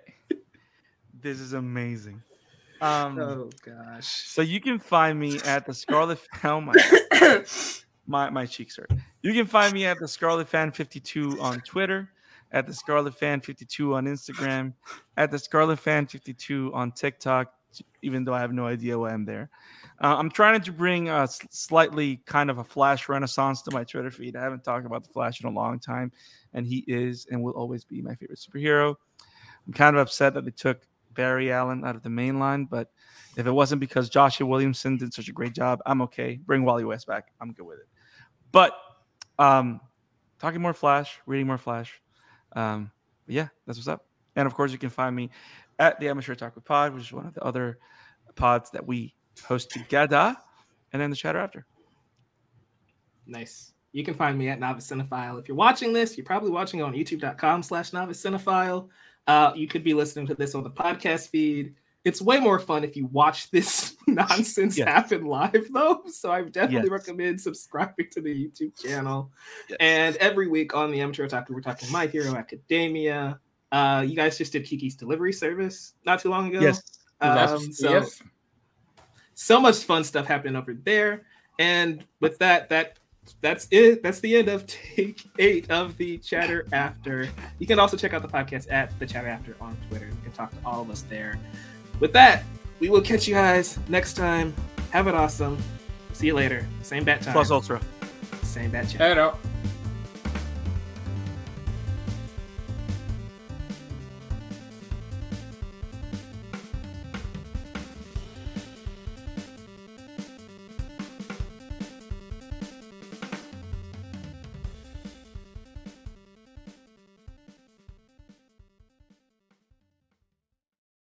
This 1.26 1.40
is 1.40 1.54
amazing. 1.54 2.22
Um, 2.82 3.20
Oh 3.20 3.50
gosh. 3.66 4.06
So 4.06 4.44
you 4.44 4.62
can 4.62 4.78
find 4.78 5.20
me 5.20 5.40
at 5.44 5.66
the 5.66 5.74
Scarlet. 5.74 6.20
Oh 6.44 6.62
my, 6.62 6.74
my 8.08 8.30
my 8.30 8.46
cheeks 8.46 8.78
hurt. 8.78 8.92
You 9.24 9.34
can 9.34 9.48
find 9.48 9.74
me 9.74 9.88
at 9.88 9.98
the 10.00 10.08
Scarlet 10.08 10.48
Fan 10.48 10.72
52 10.72 11.42
on 11.42 11.62
Twitter, 11.62 12.10
at 12.52 12.68
the 12.68 12.74
Scarlet 12.74 13.16
Fan 13.16 13.42
52 13.42 13.96
on 13.96 14.06
Instagram, 14.06 14.74
at 15.18 15.32
the 15.32 15.40
Scarlet 15.40 15.80
Fan 15.80 16.06
52 16.06 16.72
on 16.76 16.92
TikTok. 16.92 17.52
Even 18.04 18.24
though 18.24 18.34
I 18.34 18.40
have 18.40 18.54
no 18.54 18.68
idea 18.68 18.98
why 18.98 19.10
I'm 19.10 19.26
there, 19.26 19.50
uh, 20.02 20.16
I'm 20.16 20.30
trying 20.30 20.62
to 20.62 20.72
bring 20.72 21.10
a 21.10 21.28
slightly 21.50 22.22
kind 22.26 22.50
of 22.50 22.60
a 22.60 22.64
Flash 22.64 23.10
renaissance 23.10 23.64
to 23.64 23.72
my 23.72 23.84
Twitter 23.84 24.12
feed. 24.12 24.36
I 24.36 24.44
haven't 24.44 24.64
talked 24.64 24.86
about 24.86 25.04
the 25.04 25.10
Flash 25.10 25.42
in 25.42 25.50
a 25.50 25.52
long 25.52 25.80
time, 25.80 26.12
and 26.54 26.68
he 26.68 26.86
is 26.88 27.26
and 27.32 27.42
will 27.42 27.54
always 27.54 27.84
be 27.84 28.02
my 28.02 28.14
favorite 28.14 28.40
superhero. 28.40 28.96
I'm 29.66 29.74
kind 29.74 29.96
of 29.96 30.02
upset 30.02 30.36
that 30.36 30.46
they 30.46 30.52
took 30.52 30.88
Barry 31.16 31.52
Allen 31.52 31.84
out 31.84 31.96
of 31.96 32.04
the 32.04 32.10
main 32.10 32.40
line, 32.40 32.66
but 32.66 32.90
if 33.36 33.48
it 33.48 33.52
wasn't 33.52 33.80
because 33.80 34.10
Joshua 34.10 34.48
Williamson 34.48 34.98
did 34.98 35.14
such 35.14 35.28
a 35.28 35.34
great 35.34 35.54
job, 35.54 35.80
I'm 35.86 36.02
okay. 36.04 36.40
Bring 36.46 36.64
Wally 36.64 36.86
West 36.86 37.08
back. 37.08 37.32
I'm 37.42 37.52
good 37.52 37.66
with 37.66 37.80
it. 37.80 37.88
But 38.52 38.74
um, 39.40 39.82
talking 40.40 40.62
more 40.62 40.74
Flash, 40.74 41.20
reading 41.26 41.48
more 41.48 41.58
Flash. 41.58 42.02
Um, 42.56 42.92
yeah, 43.28 43.48
that's 43.66 43.78
what's 43.78 43.88
up. 43.88 44.06
And 44.36 44.48
of 44.48 44.54
course, 44.54 44.72
you 44.72 44.78
can 44.78 44.90
find 44.90 45.16
me 45.16 45.32
at 45.80 46.00
the 46.00 46.08
Amateur 46.08 46.36
Otaku 46.36 46.64
Pod, 46.64 46.94
which 46.94 47.04
is 47.04 47.12
one 47.12 47.26
of 47.26 47.34
the 47.34 47.44
other 47.44 47.80
pods 48.36 48.72
that 48.72 48.86
we 48.86 49.14
host 49.44 49.70
together, 49.72 50.36
and 50.94 51.02
then 51.02 51.10
the 51.10 51.16
chatter 51.16 51.40
after. 51.40 51.66
Nice. 53.26 53.74
You 53.92 54.04
can 54.04 54.14
find 54.14 54.38
me 54.38 54.50
at 54.50 54.60
Novice 54.60 54.90
Cinephile. 54.90 55.40
If 55.40 55.48
you're 55.48 55.56
watching 55.56 55.94
this, 55.94 56.18
you're 56.18 56.26
probably 56.26 56.52
watching 56.52 56.82
it 56.82 56.84
on 56.84 56.94
youtube.com 56.94 57.64
slash 57.64 57.94
novice 57.94 58.22
cinephile. 58.22 58.90
Uh, 59.28 59.52
you 59.56 59.68
could 59.68 59.84
be 59.84 59.94
listening 59.94 60.28
to 60.28 60.36
this 60.36 60.54
on 60.56 60.64
the 60.64 60.70
podcast 60.70 61.30
feed. 61.30 61.76
It's 62.04 62.22
way 62.22 62.40
more 62.40 62.60
fun 62.60 62.84
if 62.84 62.96
you 62.96 63.08
watch 63.08 63.50
this 63.50 63.96
nonsense 64.08 64.78
Yes. 64.78 64.88
happen 64.88 65.26
live, 65.26 65.68
though. 65.74 66.04
So 66.12 66.32
I 66.32 66.44
definitely 66.44 66.90
Yes. 66.90 67.00
recommend 67.00 67.42
subscribing 67.42 68.08
to 68.12 68.22
the 68.22 68.30
YouTube 68.48 68.80
channel. 68.80 69.32
Yes. 69.70 69.78
And 69.80 70.16
every 70.18 70.48
week 70.48 70.76
on 70.76 70.92
the 70.92 71.02
Amateur 71.02 71.28
Otaku, 71.28 71.50
we're 71.50 71.62
talking 71.62 71.92
My 71.92 72.06
Hero 72.06 72.36
Academia. 72.36 73.40
Uh, 73.72 74.06
you 74.08 74.16
guys 74.16 74.38
just 74.38 74.52
did 74.54 74.66
Kiki's 74.66 74.96
delivery 74.96 75.34
service 75.34 75.94
not 76.06 76.20
too 76.20 76.30
long 76.30 76.48
ago. 76.50 76.60
Yes. 76.62 76.82
Um, 77.22 77.72
so 77.72 77.90
yes. 77.90 78.22
so 79.34 79.60
much 79.60 79.78
fun 79.78 80.04
stuff 80.04 80.28
happening 80.28 80.56
over 80.56 80.74
there. 80.76 81.24
And 81.58 82.06
with 82.20 82.38
that, 82.40 82.70
that 82.70 83.00
that's 83.42 83.68
it. 83.72 84.04
That's 84.04 84.20
the 84.20 84.36
end 84.36 84.50
of 84.50 84.66
take 84.68 85.24
eight 85.40 85.70
of 85.70 85.98
the 85.98 86.18
chatter 86.20 86.66
after. 86.72 87.30
You 87.60 87.68
can 87.68 87.80
also 87.80 87.98
check 87.98 88.14
out 88.14 88.22
the 88.22 88.28
podcast 88.28 88.72
at 88.72 88.98
the 89.00 89.06
chatter 89.06 89.28
after 89.28 89.56
on 89.62 89.78
Twitter. 89.90 90.08
You 90.08 90.18
can 90.24 90.32
talk 90.32 90.52
to 90.52 90.58
all 90.66 90.82
of 90.82 90.90
us 90.90 91.04
there. 91.04 91.40
With 92.00 92.14
that, 92.14 92.44
we 92.80 92.90
will 92.90 93.02
catch 93.02 93.28
you 93.28 93.34
guys 93.34 93.80
next 93.88 94.14
time. 94.14 94.54
Have 94.92 95.08
it 95.08 95.16
awesome. 95.16 95.58
See 96.14 96.28
you 96.28 96.34
later. 96.34 96.68
Same 96.82 97.04
bat 97.04 97.22
time. 97.22 97.34
Plus 97.34 97.52
Ultra. 97.52 97.82
Same 98.44 98.72
bat 98.72 98.90
chat. 98.90 99.02
Hej 99.02 99.16
då. 99.16 99.55